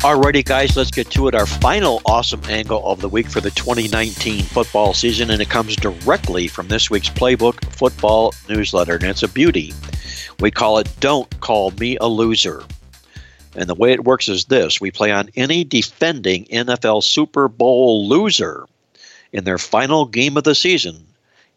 Alrighty, 0.00 0.44
guys, 0.44 0.76
let's 0.76 0.92
get 0.92 1.10
to 1.10 1.26
it. 1.26 1.34
Our 1.34 1.44
final 1.44 2.00
awesome 2.06 2.42
angle 2.48 2.86
of 2.86 3.00
the 3.00 3.08
week 3.08 3.28
for 3.28 3.40
the 3.40 3.50
2019 3.50 4.44
football 4.44 4.94
season, 4.94 5.28
and 5.28 5.42
it 5.42 5.50
comes 5.50 5.74
directly 5.74 6.46
from 6.46 6.68
this 6.68 6.88
week's 6.88 7.08
Playbook 7.08 7.64
Football 7.72 8.32
newsletter, 8.48 8.94
and 8.94 9.06
it's 9.06 9.24
a 9.24 9.28
beauty. 9.28 9.74
We 10.38 10.52
call 10.52 10.78
it 10.78 10.88
Don't 11.00 11.28
Call 11.40 11.72
Me 11.72 11.96
a 11.96 12.06
Loser. 12.06 12.62
And 13.56 13.68
the 13.68 13.74
way 13.74 13.90
it 13.90 14.04
works 14.04 14.28
is 14.28 14.44
this 14.44 14.80
we 14.80 14.92
play 14.92 15.10
on 15.10 15.30
any 15.34 15.64
defending 15.64 16.44
NFL 16.44 17.02
Super 17.02 17.48
Bowl 17.48 18.08
loser 18.08 18.66
in 19.32 19.42
their 19.42 19.58
final 19.58 20.06
game 20.06 20.36
of 20.36 20.44
the 20.44 20.54
season 20.54 21.08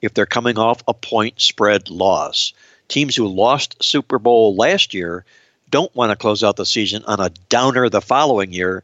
if 0.01 0.15
they're 0.15 0.25
coming 0.25 0.57
off 0.57 0.81
a 0.87 0.95
point 0.95 1.39
spread 1.39 1.91
loss. 1.91 2.53
Teams 2.87 3.15
who 3.15 3.27
lost 3.27 3.83
Super 3.83 4.17
Bowl 4.17 4.55
last 4.55 4.95
year 4.95 5.25
don't 5.71 5.93
want 5.95 6.11
to 6.11 6.15
close 6.15 6.43
out 6.43 6.57
the 6.57 6.65
season 6.65 7.03
on 7.05 7.19
a 7.19 7.31
downer 7.49 7.89
the 7.89 8.01
following 8.01 8.53
year. 8.53 8.83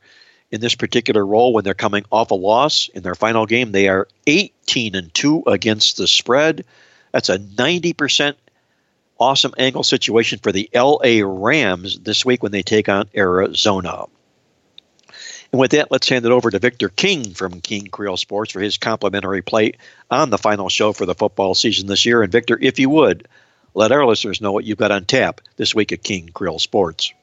In 0.49 0.61
this 0.61 0.75
particular 0.75 1.25
role, 1.25 1.51
when 1.51 1.65
they're 1.65 1.73
coming 1.73 2.05
off 2.09 2.31
a 2.31 2.35
loss 2.35 2.89
in 2.93 3.03
their 3.03 3.15
final 3.15 3.45
game, 3.45 3.73
they 3.73 3.89
are 3.89 4.07
18 4.27 4.95
and 4.95 5.13
2 5.13 5.43
against 5.45 5.97
the 5.97 6.07
spread. 6.07 6.63
That's 7.11 7.27
a 7.27 7.37
90% 7.37 8.35
awesome 9.19 9.53
angle 9.57 9.83
situation 9.83 10.39
for 10.41 10.53
the 10.53 10.69
LA 10.73 11.21
Rams 11.23 11.99
this 11.99 12.25
week 12.25 12.43
when 12.43 12.53
they 12.53 12.63
take 12.63 12.87
on 12.87 13.09
Arizona. 13.15 14.05
And 15.51 15.59
with 15.59 15.71
that, 15.71 15.91
let's 15.91 16.09
hand 16.09 16.25
it 16.25 16.31
over 16.31 16.51
to 16.51 16.59
Victor 16.59 16.89
King 16.89 17.33
from 17.33 17.61
King 17.61 17.87
Creole 17.87 18.17
Sports 18.17 18.51
for 18.51 18.59
his 18.59 18.77
complimentary 18.77 19.41
plate 19.41 19.77
on 20.11 20.29
the 20.29 20.37
final 20.37 20.69
show 20.69 20.93
for 20.93 21.05
the 21.05 21.15
football 21.15 21.55
season 21.55 21.87
this 21.87 22.05
year. 22.05 22.21
And 22.21 22.31
Victor, 22.31 22.57
if 22.61 22.79
you 22.79 22.89
would, 22.89 23.27
let 23.77 23.91
our 23.91 24.07
listeners 24.07 24.41
know 24.41 24.51
what 24.51 24.65
you've 24.65 24.79
got 24.79 24.91
on 24.91 25.05
tap 25.05 25.39
this 25.55 25.75
week 25.75 25.91
at 25.91 26.01
King 26.01 26.31
Creole 26.33 26.57
Sports. 26.57 27.13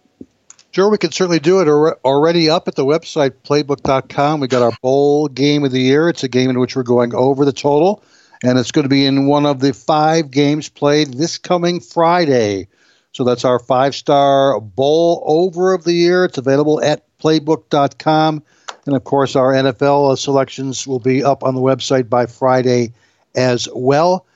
Sure, 0.71 0.89
we 0.89 0.99
can 0.99 1.11
certainly 1.11 1.41
do 1.41 1.61
it. 1.61 1.69
Already 2.05 2.49
up 2.49 2.69
at 2.69 2.77
the 2.77 2.85
website, 2.85 3.33
playbook.com, 3.45 4.39
we 4.39 4.47
got 4.47 4.63
our 4.63 4.73
bowl 4.81 5.27
game 5.27 5.65
of 5.65 5.73
the 5.73 5.81
year. 5.81 6.09
It's 6.09 6.23
a 6.23 6.29
game 6.29 6.51
in 6.51 6.61
which 6.61 6.77
we're 6.77 6.85
going 6.85 7.13
over 7.13 7.45
the 7.45 7.53
total, 7.53 8.05
and 8.45 8.57
it's 8.57 8.71
going 8.71 8.85
to 8.85 8.89
be 8.89 9.05
in 9.05 9.27
one 9.27 9.47
of 9.47 9.59
the 9.59 9.75
five 9.75 10.31
games 10.31 10.69
played 10.69 11.15
this 11.15 11.39
coming 11.39 11.81
Friday. 11.81 12.69
So 13.11 13.25
that's 13.25 13.45
our 13.45 13.59
five 13.59 13.97
star 13.97 14.61
bowl 14.61 15.25
over 15.27 15.75
of 15.75 15.83
the 15.83 15.93
year. 15.93 16.25
It's 16.25 16.39
available 16.39 16.81
at 16.81 17.05
playbook.com. 17.19 18.45
And 18.87 18.95
of 18.95 19.03
course, 19.03 19.35
our 19.35 19.53
NFL 19.53 20.17
selections 20.19 20.87
will 20.87 21.01
be 21.01 21.25
up 21.25 21.43
on 21.43 21.57
the 21.57 21.61
website 21.61 22.09
by 22.09 22.27
Friday 22.27 22.93
as 23.35 23.69
well. 23.75 24.27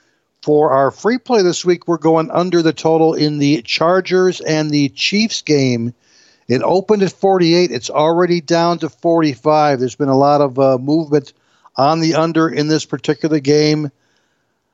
For 0.48 0.72
our 0.72 0.90
free 0.90 1.18
play 1.18 1.42
this 1.42 1.62
week, 1.62 1.86
we're 1.86 1.98
going 1.98 2.30
under 2.30 2.62
the 2.62 2.72
total 2.72 3.12
in 3.12 3.36
the 3.36 3.60
Chargers 3.60 4.40
and 4.40 4.70
the 4.70 4.88
Chiefs 4.88 5.42
game. 5.42 5.92
It 6.48 6.62
opened 6.62 7.02
at 7.02 7.12
48. 7.12 7.70
It's 7.70 7.90
already 7.90 8.40
down 8.40 8.78
to 8.78 8.88
45. 8.88 9.78
There's 9.78 9.94
been 9.94 10.08
a 10.08 10.16
lot 10.16 10.40
of 10.40 10.58
uh, 10.58 10.78
movement 10.78 11.34
on 11.76 12.00
the 12.00 12.14
under 12.14 12.48
in 12.48 12.66
this 12.66 12.86
particular 12.86 13.40
game. 13.40 13.90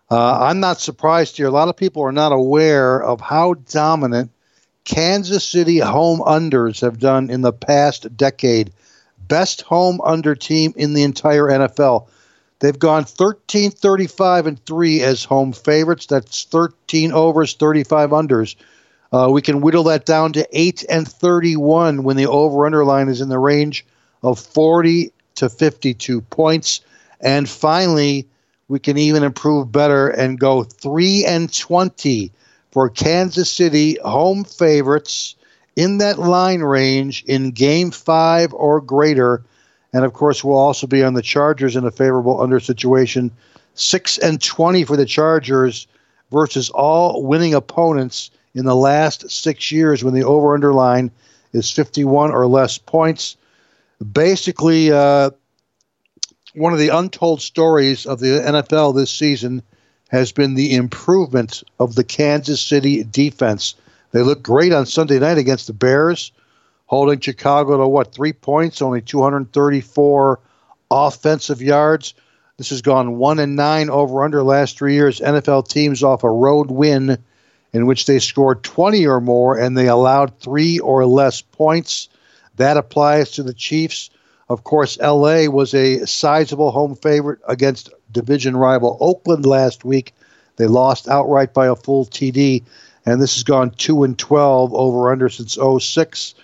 Uh, 0.09 0.43
I'm 0.43 0.61
not 0.61 0.81
surprised 0.81 1.39
here. 1.39 1.49
A 1.49 1.51
lot 1.51 1.67
of 1.67 1.77
people 1.77 2.05
are 2.05 2.13
not 2.13 2.31
aware 2.31 3.03
of 3.03 3.21
how 3.21 3.55
dominant 3.55 4.31
Kansas 4.85 5.43
City 5.43 5.81
home 5.81 6.21
unders 6.21 6.83
have 6.83 7.01
done 7.01 7.31
in 7.31 7.41
the 7.41 7.53
past 7.53 8.17
decade. 8.17 8.73
Best 9.27 9.63
home 9.63 10.01
under 10.05 10.37
team 10.37 10.73
in 10.77 10.95
the 10.95 11.03
entire 11.03 11.47
NFL. 11.47 12.07
They've 12.65 12.79
gone 12.79 13.05
13, 13.05 13.73
35, 13.73 14.47
and 14.47 14.65
3 14.65 15.03
as 15.03 15.23
home 15.23 15.53
favorites. 15.53 16.07
That's 16.07 16.45
13 16.45 17.13
overs, 17.13 17.53
35 17.53 18.09
unders. 18.09 18.57
Uh, 19.13 19.29
we 19.31 19.43
can 19.43 19.61
whittle 19.61 19.83
that 19.83 20.07
down 20.07 20.33
to 20.33 20.49
8 20.51 20.83
and 20.89 21.07
31 21.07 22.05
when 22.05 22.17
the 22.17 22.27
over 22.27 22.65
underline 22.65 23.11
is 23.11 23.21
in 23.21 23.29
the 23.29 23.39
range 23.39 23.85
of 24.23 24.39
40 24.39 25.13
to 25.35 25.51
52 25.51 26.23
points. 26.23 26.81
And 27.21 27.47
finally, 27.47 28.27
we 28.69 28.79
can 28.79 28.97
even 28.97 29.25
improve 29.25 29.71
better 29.71 30.09
and 30.09 30.41
go 30.41 30.63
3 30.63 31.27
and 31.27 31.55
20 31.55 32.33
for 32.73 32.89
Kansas 32.89 33.51
City 33.51 33.99
home 34.03 34.43
favorites 34.43 35.37
in 35.77 35.99
that 35.99 36.19
line 36.19 36.63
range 36.63 37.25
in 37.27 37.51
game 37.51 37.91
five 37.91 38.55
or 38.55 38.81
greater. 38.81 39.45
And 39.95 40.05
of 40.05 40.13
course, 40.13 40.43
we'll 40.43 40.59
also 40.59 40.89
be 40.89 41.05
on 41.05 41.15
the 41.15 41.23
Chargers 41.23 41.77
in 41.77 41.85
a 41.85 41.91
favorable 41.91 42.43
under 42.43 42.59
situation. 42.59 43.31
Six 43.75 44.19
and 44.19 44.43
20 44.43 44.85
for 44.85 44.97
the 44.97 45.07
Chargers 45.07 45.87
versus 46.33 46.69
all 46.69 47.23
winning 47.23 47.55
opponents 47.55 48.33
in 48.55 48.65
the 48.67 48.75
last 48.75 49.31
six 49.31 49.71
years 49.71 50.03
when 50.03 50.13
the 50.13 50.25
over 50.25 50.53
under 50.53 50.75
line 50.75 51.13
is 51.53 51.71
51 51.71 52.33
or 52.33 52.47
less 52.49 52.77
points. 52.77 53.37
Basically, 54.13 54.91
uh, 54.91 55.31
one 56.55 56.73
of 56.73 56.81
the 56.81 56.89
untold 56.89 57.41
stories 57.41 58.05
of 58.05 58.19
the 58.19 58.27
NFL 58.27 58.97
this 58.97 59.13
season 59.13 59.63
has 60.09 60.33
been 60.33 60.55
the 60.55 60.75
improvement 60.75 61.63
of 61.79 61.95
the 61.95 62.05
Kansas 62.05 62.61
City 62.61 63.05
defense. 63.05 63.77
They 64.11 64.23
looked 64.23 64.43
great 64.43 64.73
on 64.73 64.87
Sunday 64.87 65.21
night 65.21 65.39
against 65.39 65.69
the 65.69 65.73
Bears, 65.73 66.33
holding 66.87 67.21
Chicago 67.21 67.79
to 67.79 67.89
what, 67.89 68.13
three 68.13 68.33
points, 68.33 68.83
only 68.83 69.01
234 69.01 70.41
offensive 70.91 71.63
yards. 71.63 72.15
This 72.57 72.71
has 72.71 72.83
gone 72.83 73.17
one 73.17 73.39
and 73.39 73.57
nine 73.57 73.91
over 73.91 74.23
under 74.23 74.43
last 74.43 74.79
three 74.79 74.95
years. 74.95 75.21
NFL 75.21 75.69
teams 75.69 76.03
off 76.03 76.23
a 76.23 76.31
road 76.31 76.71
win 76.71 77.19
in 77.73 77.87
which 77.87 78.07
they 78.07 78.21
scored 78.21 78.63
20 78.63 79.07
or 79.07 79.21
more 79.21 79.59
and 79.59 79.77
they 79.77 79.89
allowed 79.89 80.39
three 80.39 80.79
or 80.79 81.05
less 81.05 81.43
points. 81.43 82.09
That 82.57 82.77
applies 82.77 83.33
to 83.33 83.43
the 83.43 83.55
Chiefs. 83.55 84.11
Of 84.49 84.63
course, 84.63 84.99
LA 84.99 85.47
was 85.47 85.75
a 85.75 86.07
sizable 86.07 86.71
home 86.71 86.95
favorite 86.95 87.41
against 87.49 87.91
division 88.13 88.57
rival 88.57 88.97
Oakland 89.01 89.45
last 89.45 89.85
week. 89.85 90.15
They 90.57 90.69
lost 90.69 91.09
outright 91.09 91.53
by 91.53 91.67
a 91.67 91.75
full 91.75 92.07
TD 92.07 92.63
and 93.07 93.21
this 93.21 93.35
has 93.35 93.43
gone 93.43 93.71
2 93.71 94.05
and 94.05 94.19
12 94.19 94.75
over 94.75 95.13
under 95.13 95.29
since 95.29 95.59
06. 95.59 96.35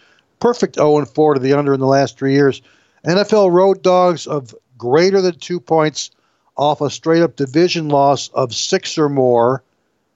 Perfect 0.40 0.76
0 0.76 0.98
and 0.98 1.08
4 1.08 1.34
to 1.34 1.40
the 1.40 1.52
under 1.52 1.74
in 1.74 1.80
the 1.80 1.86
last 1.86 2.18
three 2.18 2.32
years. 2.32 2.62
NFL 3.06 3.52
road 3.52 3.82
dogs 3.82 4.26
of 4.26 4.54
greater 4.76 5.20
than 5.20 5.38
two 5.38 5.60
points 5.60 6.10
off 6.56 6.80
a 6.80 6.90
straight 6.90 7.22
up 7.22 7.36
division 7.36 7.88
loss 7.88 8.28
of 8.30 8.54
six 8.54 8.98
or 8.98 9.08
more 9.08 9.62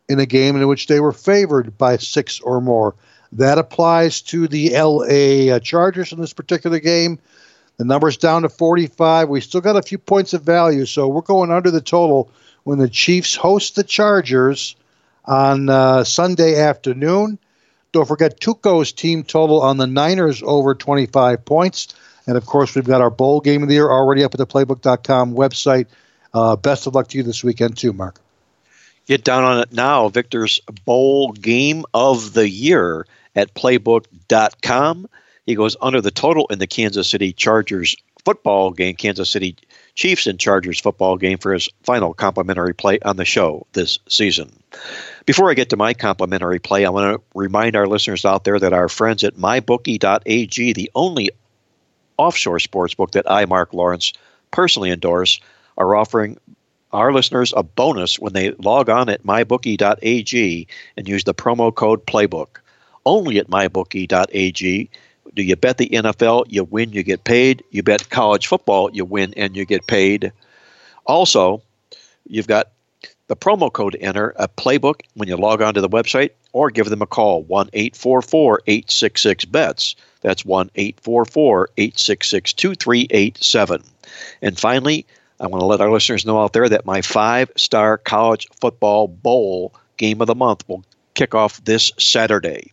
in 0.08 0.18
a 0.20 0.26
game 0.26 0.56
in 0.56 0.68
which 0.68 0.86
they 0.86 1.00
were 1.00 1.12
favored 1.12 1.78
by 1.78 1.96
six 1.96 2.40
or 2.40 2.60
more. 2.60 2.94
That 3.32 3.58
applies 3.58 4.20
to 4.22 4.46
the 4.46 4.70
LA 4.70 5.54
uh, 5.54 5.60
Chargers 5.60 6.12
in 6.12 6.20
this 6.20 6.32
particular 6.32 6.78
game. 6.78 7.18
The 7.78 7.84
number's 7.84 8.16
down 8.16 8.42
to 8.42 8.48
45. 8.48 9.28
We 9.28 9.40
still 9.40 9.60
got 9.60 9.76
a 9.76 9.82
few 9.82 9.98
points 9.98 10.32
of 10.34 10.42
value, 10.42 10.86
so 10.86 11.08
we're 11.08 11.22
going 11.22 11.50
under 11.50 11.70
the 11.70 11.80
total 11.80 12.30
when 12.62 12.78
the 12.78 12.88
Chiefs 12.88 13.34
host 13.34 13.74
the 13.74 13.82
Chargers 13.82 14.76
on 15.24 15.68
uh, 15.68 16.04
Sunday 16.04 16.60
afternoon. 16.60 17.38
Don't 17.94 18.08
forget 18.08 18.40
Tuco's 18.40 18.90
team 18.90 19.22
total 19.22 19.62
on 19.62 19.76
the 19.76 19.86
Niners 19.86 20.42
over 20.44 20.74
25 20.74 21.44
points. 21.44 21.94
And 22.26 22.36
of 22.36 22.44
course, 22.44 22.74
we've 22.74 22.84
got 22.84 23.00
our 23.00 23.08
bowl 23.08 23.40
game 23.40 23.62
of 23.62 23.68
the 23.68 23.74
year 23.74 23.88
already 23.88 24.24
up 24.24 24.34
at 24.34 24.38
the 24.38 24.48
playbook.com 24.48 25.36
website. 25.36 25.86
Uh, 26.34 26.56
best 26.56 26.88
of 26.88 26.96
luck 26.96 27.06
to 27.08 27.18
you 27.18 27.22
this 27.22 27.44
weekend, 27.44 27.76
too, 27.78 27.92
Mark. 27.92 28.20
Get 29.06 29.22
down 29.22 29.44
on 29.44 29.60
it 29.60 29.72
now. 29.72 30.08
Victor's 30.08 30.58
bowl 30.84 31.30
game 31.30 31.84
of 31.94 32.32
the 32.32 32.48
year 32.48 33.06
at 33.36 33.54
playbook.com. 33.54 35.08
He 35.46 35.54
goes 35.54 35.76
under 35.80 36.00
the 36.00 36.10
total 36.10 36.48
in 36.48 36.58
the 36.58 36.66
Kansas 36.66 37.08
City 37.08 37.32
Chargers 37.32 37.94
football 38.24 38.72
game, 38.72 38.96
Kansas 38.96 39.30
City 39.30 39.54
Chiefs 39.94 40.26
and 40.26 40.40
Chargers 40.40 40.80
football 40.80 41.16
game 41.16 41.38
for 41.38 41.52
his 41.52 41.68
final 41.84 42.12
complimentary 42.12 42.74
play 42.74 42.98
on 43.04 43.18
the 43.18 43.24
show 43.24 43.68
this 43.72 44.00
season. 44.08 44.50
Before 45.26 45.50
I 45.50 45.54
get 45.54 45.70
to 45.70 45.76
my 45.76 45.94
complimentary 45.94 46.58
play, 46.58 46.84
I 46.84 46.90
want 46.90 47.16
to 47.16 47.22
remind 47.34 47.76
our 47.76 47.86
listeners 47.86 48.24
out 48.24 48.44
there 48.44 48.58
that 48.58 48.72
our 48.72 48.88
friends 48.88 49.24
at 49.24 49.36
mybookie.ag, 49.36 50.72
the 50.72 50.90
only 50.94 51.30
offshore 52.18 52.58
sports 52.58 52.94
book 52.94 53.12
that 53.12 53.30
I, 53.30 53.46
Mark 53.46 53.72
Lawrence, 53.72 54.12
personally 54.50 54.90
endorse, 54.90 55.40
are 55.78 55.96
offering 55.96 56.38
our 56.92 57.12
listeners 57.12 57.52
a 57.56 57.62
bonus 57.62 58.18
when 58.18 58.34
they 58.34 58.52
log 58.52 58.88
on 58.88 59.08
at 59.08 59.24
mybookie.ag 59.24 60.68
and 60.96 61.08
use 61.08 61.24
the 61.24 61.34
promo 61.34 61.74
code 61.74 62.06
playbook. 62.06 62.58
Only 63.06 63.38
at 63.38 63.48
mybookie.ag 63.48 64.90
do 65.34 65.42
you 65.42 65.56
bet 65.56 65.78
the 65.78 65.88
NFL, 65.88 66.46
you 66.48 66.64
win, 66.64 66.92
you 66.92 67.02
get 67.02 67.24
paid. 67.24 67.64
You 67.70 67.82
bet 67.82 68.08
college 68.08 68.46
football, 68.46 68.90
you 68.92 69.04
win 69.04 69.34
and 69.36 69.56
you 69.56 69.64
get 69.64 69.86
paid. 69.86 70.32
Also, 71.06 71.62
you've 72.26 72.46
got 72.46 72.70
the 73.26 73.36
promo 73.36 73.72
code 73.72 73.96
enter 74.00 74.34
a 74.36 74.48
playbook 74.48 75.00
when 75.14 75.28
you 75.28 75.36
log 75.36 75.62
on 75.62 75.74
to 75.74 75.80
the 75.80 75.88
website 75.88 76.30
or 76.52 76.70
give 76.70 76.88
them 76.88 77.02
a 77.02 77.06
call 77.06 77.42
1 77.44 77.70
844 77.72 78.62
866 78.66 79.44
bets 79.46 79.96
that's 80.20 80.44
1 80.44 80.70
844 80.74 81.68
866 81.76 82.52
2387 82.52 83.82
and 84.42 84.58
finally 84.58 85.06
i 85.40 85.46
want 85.46 85.60
to 85.60 85.66
let 85.66 85.80
our 85.80 85.90
listeners 85.90 86.26
know 86.26 86.40
out 86.40 86.52
there 86.52 86.68
that 86.68 86.86
my 86.86 87.00
five 87.00 87.50
star 87.56 87.98
college 87.98 88.46
football 88.60 89.08
bowl 89.08 89.72
game 89.96 90.20
of 90.20 90.26
the 90.26 90.34
month 90.34 90.68
will 90.68 90.84
kick 91.14 91.34
off 91.34 91.64
this 91.64 91.92
saturday. 91.96 92.72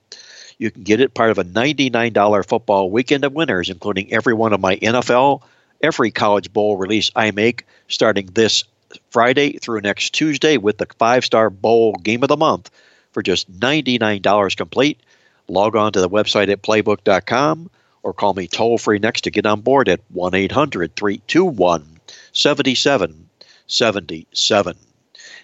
You 0.57 0.71
can 0.71 0.83
get 0.83 0.99
it 0.99 1.15
part 1.15 1.31
of 1.31 1.39
a 1.39 1.43
$99 1.43 2.47
football 2.47 2.91
weekend 2.91 3.23
of 3.23 3.33
winners 3.33 3.69
including 3.69 4.11
every 4.11 4.33
one 4.33 4.53
of 4.53 4.59
my 4.59 4.75
nfl 4.77 5.41
every 5.81 6.11
college 6.11 6.51
bowl 6.53 6.77
release 6.77 7.09
i 7.15 7.31
make 7.31 7.65
starting 7.87 8.27
this 8.33 8.63
Friday 9.09 9.53
through 9.53 9.81
next 9.81 10.11
Tuesday 10.11 10.57
with 10.57 10.77
the 10.77 10.87
five 10.97 11.25
star 11.25 11.49
bowl 11.49 11.93
game 11.93 12.23
of 12.23 12.29
the 12.29 12.37
month 12.37 12.69
for 13.11 13.21
just 13.21 13.51
$99 13.51 14.55
complete. 14.55 14.99
Log 15.47 15.75
on 15.75 15.91
to 15.93 16.01
the 16.01 16.09
website 16.09 16.49
at 16.49 16.61
playbook.com 16.61 17.69
or 18.03 18.13
call 18.13 18.33
me 18.33 18.47
toll 18.47 18.77
free 18.77 18.99
next 18.99 19.21
to 19.21 19.31
get 19.31 19.45
on 19.45 19.61
board 19.61 19.89
at 19.89 19.99
1 20.09 20.33
800 20.33 20.95
321 20.95 21.99
7777. 22.33 24.75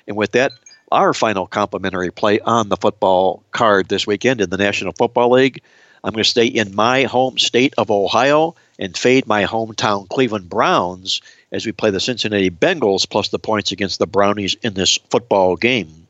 And 0.07 0.17
with 0.17 0.31
that, 0.31 0.53
our 0.91 1.13
final 1.13 1.47
complimentary 1.47 2.11
play 2.11 2.39
on 2.39 2.69
the 2.69 2.77
football 2.77 3.43
card 3.51 3.89
this 3.89 4.07
weekend 4.07 4.41
in 4.41 4.49
the 4.49 4.57
National 4.57 4.93
Football 4.93 5.31
League. 5.31 5.61
I'm 6.03 6.13
going 6.13 6.23
to 6.23 6.29
stay 6.29 6.45
in 6.45 6.75
my 6.75 7.03
home 7.03 7.37
state 7.37 7.73
of 7.77 7.91
Ohio 7.91 8.55
and 8.79 8.95
fade 8.95 9.27
my 9.27 9.43
hometown 9.43 10.07
Cleveland 10.07 10.49
Browns 10.49 11.21
as 11.51 11.65
we 11.65 11.71
play 11.71 11.91
the 11.91 11.99
Cincinnati 11.99 12.49
Bengals 12.49 13.09
plus 13.09 13.29
the 13.29 13.39
points 13.39 13.71
against 13.71 13.99
the 13.99 14.07
Brownies 14.07 14.55
in 14.61 14.73
this 14.73 14.97
football 15.09 15.55
game. 15.55 16.07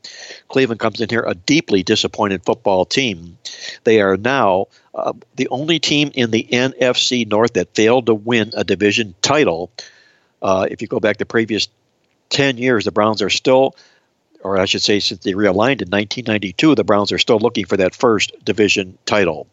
Cleveland 0.48 0.80
comes 0.80 1.00
in 1.00 1.08
here 1.08 1.24
a 1.26 1.34
deeply 1.34 1.82
disappointed 1.82 2.44
football 2.44 2.84
team. 2.84 3.38
They 3.84 4.00
are 4.00 4.16
now 4.16 4.66
uh, 4.94 5.12
the 5.36 5.48
only 5.48 5.78
team 5.78 6.10
in 6.14 6.30
the 6.30 6.46
NFC 6.50 7.28
North 7.28 7.52
that 7.54 7.74
failed 7.74 8.06
to 8.06 8.14
win 8.14 8.50
a 8.54 8.64
division 8.64 9.14
title. 9.22 9.70
Uh, 10.42 10.66
if 10.70 10.82
you 10.82 10.88
go 10.88 11.00
back 11.00 11.18
the 11.18 11.26
previous 11.26 11.68
10 12.30 12.58
years, 12.58 12.84
the 12.84 12.92
Browns 12.92 13.22
are 13.22 13.30
still, 13.30 13.76
or 14.42 14.58
I 14.58 14.64
should 14.64 14.82
say, 14.82 15.00
since 15.00 15.22
they 15.22 15.32
realigned 15.32 15.82
in 15.82 15.90
1992, 15.90 16.74
the 16.74 16.84
Browns 16.84 17.12
are 17.12 17.18
still 17.18 17.38
looking 17.38 17.64
for 17.64 17.76
that 17.76 17.94
first 17.94 18.32
division 18.44 18.98
title. 19.06 19.46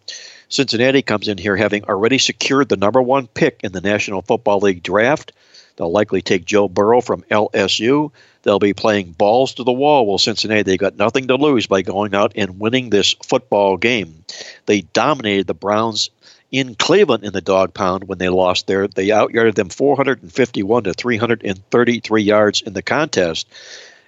Cincinnati 0.49 1.01
comes 1.01 1.27
in 1.27 1.37
here 1.37 1.55
having 1.55 1.85
already 1.85 2.17
secured 2.17 2.69
the 2.69 2.77
number 2.77 3.01
one 3.01 3.27
pick 3.27 3.59
in 3.63 3.71
the 3.71 3.81
National 3.81 4.21
Football 4.21 4.59
League 4.59 4.83
draft. 4.83 5.31
They'll 5.76 5.91
likely 5.91 6.22
take 6.22 6.45
Joe 6.45 6.68
Burrow 6.68 7.02
from 7.02 7.23
LSU. 7.23 8.11
They'll 8.43 8.60
be 8.60 8.73
playing 8.73 9.11
balls 9.11 9.56
to 9.56 9.64
the 9.64 9.73
wall. 9.73 10.06
Well, 10.06 10.18
Cincinnati, 10.18 10.64
they've 10.64 10.80
got 10.80 10.97
nothing 10.97 11.27
to 11.27 11.35
lose 11.35 11.68
by 11.68 11.81
going 11.81 12.15
out 12.15 12.34
and 12.35 12.60
winning 12.60 12.89
this 12.89 13.14
football 13.23 13.77
game. 13.77 14.23
They 14.65 14.81
dominated 14.81 15.47
the 15.47 15.53
Browns 15.53 16.10
in 16.52 16.76
Cleveland 16.76 17.23
in 17.23 17.34
the 17.34 17.41
dog 17.41 17.73
pound 17.73 18.07
when 18.07 18.18
they 18.18 18.30
lost 18.30 18.68
there. 18.68 18.88
They 18.88 19.07
outyarded 19.07 19.56
them 19.56 19.69
451 19.69 20.84
to 20.85 20.93
333 20.93 22.23
yards 22.23 22.61
in 22.61 22.73
the 22.73 22.81
contest. 22.81 23.47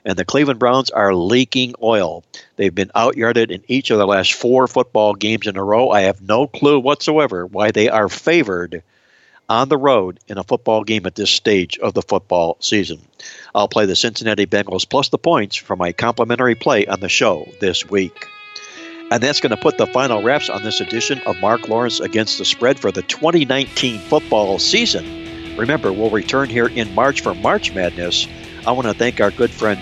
And 0.06 0.18
the 0.18 0.23
Cleveland 0.23 0.60
Browns 0.60 0.89
are 0.89 1.14
leaking 1.14 1.73
oil. 1.84 2.23
They've 2.56 2.73
been 2.73 2.91
outyarded 2.95 3.52
in 3.52 3.64
each 3.68 3.91
of 3.91 3.98
the 3.98 4.07
last 4.07 4.34
four 4.34 4.68
football 4.68 5.15
games 5.15 5.48
in 5.48 5.57
a 5.57 5.64
row. 5.64 5.89
I 5.89 6.02
have 6.02 6.22
no 6.22 6.48
clue 6.48 6.80
whatsoever 6.80 7.45
why 7.45 7.72
they 7.72 7.89
are 7.89 8.07
favored 8.07 8.84
on 9.49 9.69
the 9.69 9.78
road 9.78 10.19
in 10.28 10.38
a 10.38 10.44
football 10.44 10.84
game 10.84 11.06
at 11.06 11.15
this 11.15 11.30
stage 11.30 11.78
of 11.80 11.94
the 11.94 12.02
football 12.02 12.57
season. 12.60 12.99
I'll 13.56 13.68
play 13.68 13.86
the 13.86 13.95
Cincinnati 13.95 14.45
Bengals 14.45 14.88
plus 14.88 15.10
the 15.10 15.18
points 15.18 15.56
for 15.56 15.76
my 15.76 15.91
complimentary 15.91 16.56
play 16.56 16.86
on 16.86 16.99
the 16.99 17.10
show 17.10 17.48
this 17.60 17.90
week. 17.90 18.28
And 19.10 19.24
that's 19.24 19.40
going 19.40 19.56
to 19.56 19.61
put 19.61 19.78
the 19.78 19.88
final 19.88 20.22
wraps 20.22 20.49
on 20.49 20.64
this 20.64 20.82
edition 20.82 21.22
of 21.26 21.40
Mark 21.40 21.69
Lawrence 21.69 22.02
Against 22.02 22.38
the 22.38 22.45
Spread 22.45 22.78
for 22.78 22.91
the 22.91 23.03
2019 23.03 23.99
football 23.99 24.60
season. 24.60 25.56
Remember, 25.56 25.94
we'll 25.94 26.10
return 26.10 26.49
here 26.49 26.68
in 26.68 26.94
March 26.94 27.22
for 27.22 27.34
March 27.34 27.74
Madness. 27.74 28.28
I 28.65 28.72
want 28.74 28.88
to 28.88 28.94
thank 28.94 29.22
our 29.22 29.32
good 29.32 29.49
friend 29.49 29.80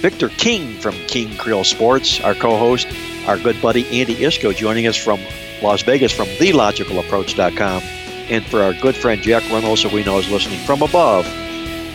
Victor 0.00 0.28
King 0.28 0.74
from 0.74 0.94
King 1.08 1.36
Creole 1.36 1.64
Sports, 1.64 2.20
our 2.20 2.34
co 2.34 2.56
host, 2.56 2.86
our 3.26 3.36
good 3.36 3.60
buddy 3.60 3.84
Andy 4.00 4.14
Iskoe 4.14 4.54
joining 4.54 4.86
us 4.86 4.96
from 4.96 5.18
Las 5.60 5.82
Vegas 5.82 6.12
from 6.12 6.28
TheLogicalApproach.com 6.28 7.82
and 8.30 8.44
for 8.44 8.62
our 8.62 8.72
good 8.74 8.96
friend 8.96 9.22
Jack 9.22 9.42
Reynolds, 9.50 9.82
who 9.82 9.88
we 9.88 10.04
know 10.04 10.18
is 10.18 10.30
listening 10.30 10.58
from 10.60 10.82
above. 10.82 11.26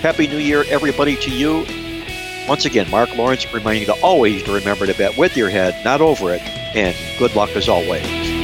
Happy 0.01 0.27
New 0.27 0.37
Year, 0.37 0.63
everybody, 0.69 1.15
to 1.17 1.31
you. 1.31 1.65
Once 2.47 2.65
again, 2.65 2.89
Mark 2.89 3.15
Lawrence 3.15 3.51
reminding 3.53 3.81
you 3.81 3.87
to 3.87 4.01
always 4.01 4.45
remember 4.47 4.85
to 4.85 4.93
bet 4.93 5.17
with 5.17 5.37
your 5.37 5.49
head, 5.49 5.83
not 5.85 6.01
over 6.01 6.33
it, 6.33 6.41
and 6.75 6.95
good 7.17 7.35
luck 7.35 7.49
as 7.55 7.69
always. 7.69 8.42